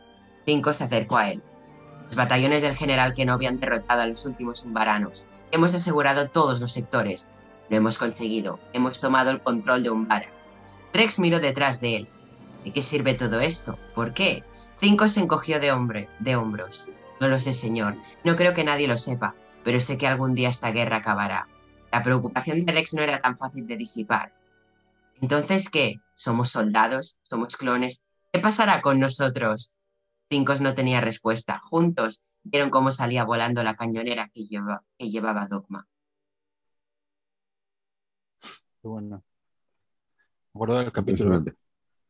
Cinco 0.45 0.73
se 0.73 0.83
acercó 0.83 1.17
a 1.17 1.29
él. 1.29 1.43
Los 2.07 2.15
batallones 2.15 2.61
del 2.61 2.75
general 2.75 3.13
Kenobi 3.13 3.45
han 3.45 3.59
derrotado 3.59 4.01
a 4.01 4.07
los 4.07 4.25
últimos 4.25 4.63
umbaranos. 4.63 5.27
Hemos 5.51 5.73
asegurado 5.73 6.29
todos 6.29 6.59
los 6.59 6.71
sectores. 6.71 7.31
Lo 7.69 7.77
hemos 7.77 7.97
conseguido. 7.97 8.59
Hemos 8.73 8.99
tomado 8.99 9.31
el 9.31 9.41
control 9.41 9.83
de 9.83 9.89
Umbara. 9.89 10.29
Rex 10.93 11.19
miró 11.19 11.39
detrás 11.39 11.81
de 11.81 11.97
él. 11.97 12.07
¿De 12.63 12.71
qué 12.71 12.81
sirve 12.81 13.13
todo 13.13 13.39
esto? 13.39 13.77
¿Por 13.93 14.13
qué? 14.13 14.43
Cinco 14.75 15.07
se 15.07 15.21
encogió 15.21 15.59
de, 15.59 15.71
hombre, 15.71 16.09
de 16.19 16.35
hombros. 16.35 16.89
No 17.19 17.27
lo 17.27 17.39
sé, 17.39 17.53
señor. 17.53 17.95
No 18.23 18.35
creo 18.35 18.53
que 18.53 18.63
nadie 18.63 18.87
lo 18.87 18.97
sepa, 18.97 19.35
pero 19.63 19.79
sé 19.79 19.97
que 19.97 20.07
algún 20.07 20.35
día 20.35 20.49
esta 20.49 20.71
guerra 20.71 20.97
acabará. 20.97 21.47
La 21.91 22.01
preocupación 22.03 22.65
de 22.65 22.73
Rex 22.73 22.93
no 22.93 23.01
era 23.01 23.21
tan 23.21 23.37
fácil 23.37 23.65
de 23.67 23.77
disipar. 23.77 24.33
Entonces, 25.21 25.69
¿qué? 25.69 26.01
¿Somos 26.13 26.49
soldados? 26.49 27.17
¿Somos 27.23 27.55
clones? 27.55 28.05
¿Qué 28.33 28.39
pasará 28.39 28.81
con 28.81 28.99
nosotros? 28.99 29.73
Cinco 30.29 30.53
no 30.59 30.73
tenía 30.75 30.99
respuesta. 30.99 31.59
Juntos 31.59 32.23
vieron 32.43 32.69
cómo 32.69 32.91
salía 32.91 33.23
volando 33.23 33.63
la 33.63 33.75
cañonera 33.75 34.29
que, 34.33 34.45
lleva- 34.47 34.83
que 34.97 35.09
llevaba 35.09 35.47
Dogma. 35.47 35.87
Qué 38.81 38.87
bueno. 38.87 39.23
Me 40.53 40.57
acuerdo 40.59 40.79
del 40.79 40.91
capítulo. 40.91 41.43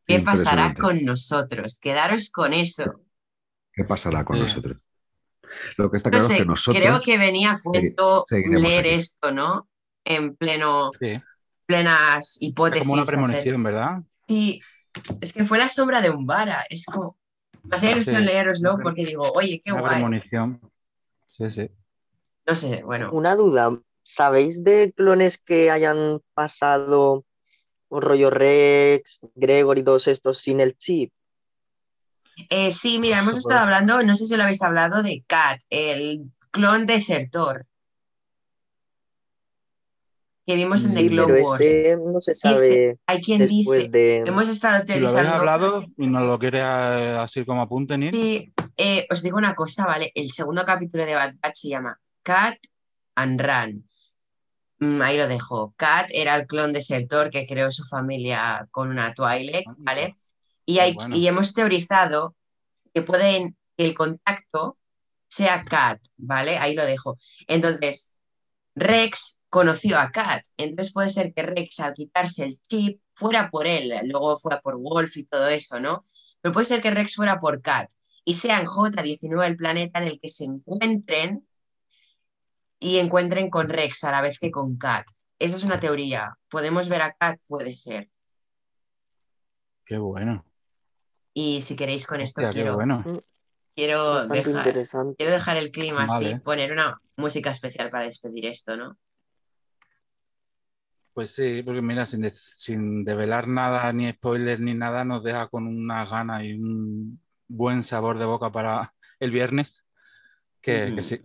¿Qué 0.06 0.20
pasará 0.20 0.74
con 0.74 1.04
nosotros? 1.04 1.78
Quedaros 1.80 2.30
con 2.30 2.52
eso. 2.52 3.00
¿Qué 3.72 3.84
pasará 3.84 4.24
con 4.24 4.36
Sí. 4.36 4.42
nosotros? 4.42 4.78
Lo 5.76 5.90
que 5.90 5.96
está 5.96 6.10
No 6.10 6.18
claro 6.18 6.24
es 6.24 6.32
sé, 6.32 6.38
que 6.38 6.44
nosotros. 6.46 6.82
creo 6.82 7.00
que 7.00 7.18
venía 7.18 7.52
a 7.52 7.60
cuento 7.62 8.24
leer 8.30 8.80
aquí. 8.86 8.88
esto, 8.94 9.30
¿no? 9.32 9.68
En 10.04 10.36
pleno, 10.36 10.90
Sí. 11.00 11.20
plenas 11.66 12.36
Es 12.36 12.42
hipótesis. 12.42 12.82
como 12.82 12.94
una 12.94 13.02
hacer- 13.02 13.14
premonición, 13.14 13.62
¿verdad? 13.62 13.90
Sí, 14.28 14.60
es 15.20 15.32
que 15.32 15.44
fue 15.44 15.58
la 15.58 15.68
sombra 15.68 16.00
de 16.00 16.10
Umbara. 16.10 16.64
Es 16.70 16.84
como. 16.86 17.16
Me 17.64 17.76
hacía 17.76 17.92
ilusión 17.92 18.20
Sí, 18.20 18.24
leeroslo 18.26 18.78
porque 18.80 19.04
digo, 19.04 19.24
oye, 19.34 19.60
qué 19.64 19.72
Una 19.72 19.80
guay. 19.80 19.94
premonición. 19.94 20.60
Sí, 21.26 21.50
sí. 21.50 21.68
No 22.46 22.54
sé, 22.54 22.82
bueno. 22.84 23.10
Una 23.12 23.34
duda, 23.34 23.76
¿sabéis 24.04 24.62
de 24.62 24.92
clones 24.96 25.36
que 25.38 25.70
hayan 25.72 26.20
pasado 26.34 27.24
un 27.88 28.02
rollo 28.02 28.30
Rex, 28.30 29.18
Gregor 29.34 29.78
y 29.78 29.82
todos 29.84 30.06
estos 30.06 30.38
sin 30.38 30.60
el 30.60 30.76
chip. 30.76 31.12
Eh, 32.50 32.70
sí, 32.70 32.98
mira, 32.98 33.18
hemos 33.18 33.36
estado 33.36 33.60
hablando, 33.60 34.02
no 34.02 34.14
sé 34.14 34.26
si 34.26 34.36
lo 34.36 34.42
habéis 34.42 34.62
hablado, 34.62 35.02
de 35.02 35.24
Cat, 35.26 35.60
el 35.70 36.22
clon 36.50 36.86
desertor. 36.86 37.66
Que 40.46 40.54
vimos 40.54 40.84
en 40.84 40.94
The 40.94 41.00
Sí, 41.00 41.08
Clone 41.08 41.32
pero 41.32 41.44
Wars. 41.48 41.60
ese 41.60 41.96
no 41.96 42.20
se 42.20 42.34
sabe 42.36 42.98
hay 43.06 43.20
quien 43.20 43.46
dice, 43.46 43.88
de... 43.88 44.18
hemos 44.18 44.48
estado 44.48 44.84
Si 44.86 45.00
lo 45.00 45.08
habéis 45.08 45.24
teorizando. 45.26 45.40
hablado 45.40 45.84
y 45.96 46.06
nos 46.06 46.22
lo 46.22 46.38
quiere 46.38 46.60
eh, 46.60 47.16
así 47.18 47.44
como 47.44 47.62
apunte, 47.62 47.98
Neil. 47.98 48.12
Sí, 48.12 48.52
eh, 48.76 49.06
os 49.10 49.22
digo 49.22 49.38
una 49.38 49.56
cosa, 49.56 49.86
¿vale? 49.86 50.12
El 50.14 50.30
segundo 50.30 50.64
capítulo 50.64 51.04
de 51.04 51.16
Bad 51.16 51.34
Batch 51.42 51.56
se 51.56 51.68
llama 51.70 51.98
Cat 52.22 52.58
and 53.16 53.40
Run. 53.40 53.88
Mm, 54.78 55.02
ahí 55.02 55.16
lo 55.16 55.26
dejo. 55.26 55.74
Cat 55.76 56.10
era 56.12 56.36
el 56.36 56.46
clon 56.46 56.72
desertor 56.72 57.28
que 57.30 57.44
creó 57.44 57.72
su 57.72 57.82
familia 57.84 58.68
con 58.70 58.88
una 58.90 59.12
Twi'lek, 59.14 59.64
¿vale? 59.78 60.14
Y, 60.66 60.80
hay, 60.80 60.94
bueno. 60.94 61.16
y 61.16 61.26
hemos 61.26 61.54
teorizado 61.54 62.34
que 62.92 63.02
pueden 63.02 63.56
que 63.76 63.86
el 63.86 63.94
contacto 63.94 64.76
sea 65.28 65.62
Cat, 65.62 66.00
¿vale? 66.16 66.58
Ahí 66.58 66.74
lo 66.74 66.84
dejo. 66.84 67.18
Entonces, 67.46 68.14
Rex 68.74 69.40
conoció 69.48 69.98
a 69.98 70.10
Cat, 70.10 70.44
entonces 70.56 70.92
puede 70.92 71.08
ser 71.08 71.32
que 71.32 71.42
Rex 71.42 71.80
al 71.80 71.94
quitarse 71.94 72.44
el 72.44 72.60
chip 72.60 73.00
fuera 73.14 73.50
por 73.50 73.66
él, 73.66 73.92
luego 74.04 74.38
fue 74.38 74.60
por 74.60 74.78
Wolf 74.78 75.16
y 75.16 75.24
todo 75.24 75.48
eso, 75.48 75.80
¿no? 75.80 76.04
Pero 76.40 76.52
puede 76.52 76.66
ser 76.66 76.80
que 76.82 76.90
Rex 76.90 77.14
fuera 77.14 77.40
por 77.40 77.62
Cat 77.62 77.90
y 78.24 78.34
sea 78.34 78.60
en 78.60 78.66
J19 78.66 79.46
el 79.46 79.56
planeta 79.56 80.00
en 80.00 80.08
el 80.08 80.20
que 80.20 80.28
se 80.28 80.44
encuentren 80.44 81.46
y 82.78 82.98
encuentren 82.98 83.50
con 83.50 83.68
Rex 83.68 84.04
a 84.04 84.10
la 84.10 84.20
vez 84.20 84.38
que 84.38 84.50
con 84.50 84.76
Cat. 84.76 85.06
Esa 85.38 85.56
es 85.56 85.64
una 85.64 85.80
teoría. 85.80 86.36
¿Podemos 86.48 86.88
ver 86.88 87.02
a 87.02 87.12
Cat? 87.14 87.38
Puede 87.46 87.74
ser. 87.74 88.08
Qué 89.84 89.98
bueno. 89.98 90.45
Y 91.38 91.60
si 91.60 91.76
queréis 91.76 92.06
con 92.06 92.22
esto 92.22 92.40
Hostia, 92.40 92.50
quiero, 92.62 92.76
bueno. 92.76 93.04
quiero, 93.74 94.26
dejar, 94.26 94.74
quiero 95.18 95.32
dejar 95.32 95.58
el 95.58 95.70
clima 95.70 96.04
así, 96.04 96.34
poner 96.36 96.72
una 96.72 96.98
música 97.16 97.50
especial 97.50 97.90
para 97.90 98.06
despedir 98.06 98.46
esto, 98.46 98.74
¿no? 98.74 98.96
Pues 101.12 101.34
sí, 101.34 101.62
porque 101.62 101.82
mira, 101.82 102.06
sin, 102.06 102.22
de- 102.22 102.32
sin 102.32 103.04
develar 103.04 103.48
nada, 103.48 103.92
ni 103.92 104.10
spoiler, 104.12 104.60
ni 104.60 104.72
nada, 104.72 105.04
nos 105.04 105.22
deja 105.22 105.48
con 105.48 105.66
unas 105.66 106.08
ganas 106.08 106.42
y 106.42 106.54
un 106.54 107.20
buen 107.48 107.82
sabor 107.82 108.18
de 108.18 108.24
boca 108.24 108.50
para 108.50 108.94
el 109.20 109.30
viernes. 109.30 109.86
Que, 110.62 110.94
que 110.94 111.02
sí. 111.02 111.20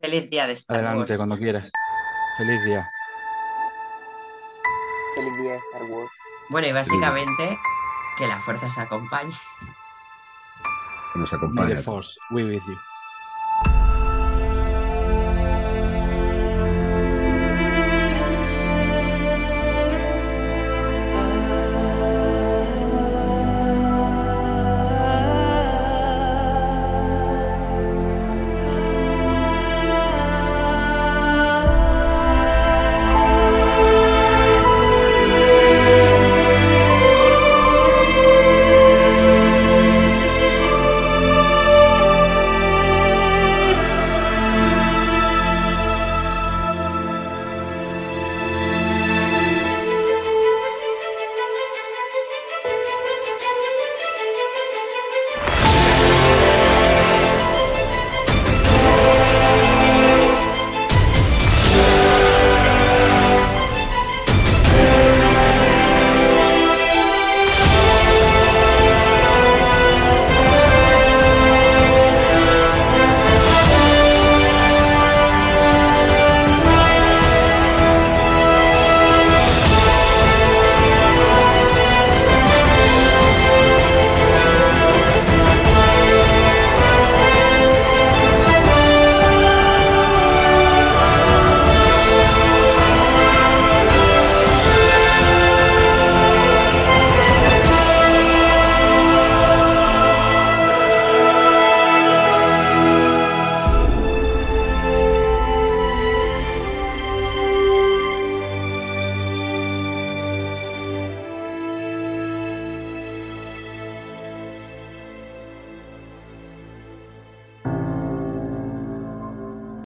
Feliz 0.00 0.30
día 0.30 0.46
de 0.46 0.52
Star 0.52 0.76
Adelante, 0.76 1.00
Wars. 1.14 1.16
cuando 1.16 1.36
quieras. 1.38 1.72
Feliz 2.38 2.64
día. 2.64 2.88
Feliz 5.16 5.36
día 5.38 5.56
Star 5.56 5.82
Wars. 5.90 6.12
Bueno, 6.50 6.68
y 6.68 6.72
básicamente 6.72 7.58
que 8.16 8.26
la 8.26 8.38
fuerza 8.40 8.66
os 8.66 8.78
acompañe. 8.78 9.32
Que 11.12 11.18
nos 11.18 11.30
the 11.30 11.82
force 11.82 12.18
be 12.30 12.44
with 12.44 12.62
you. 12.66 12.91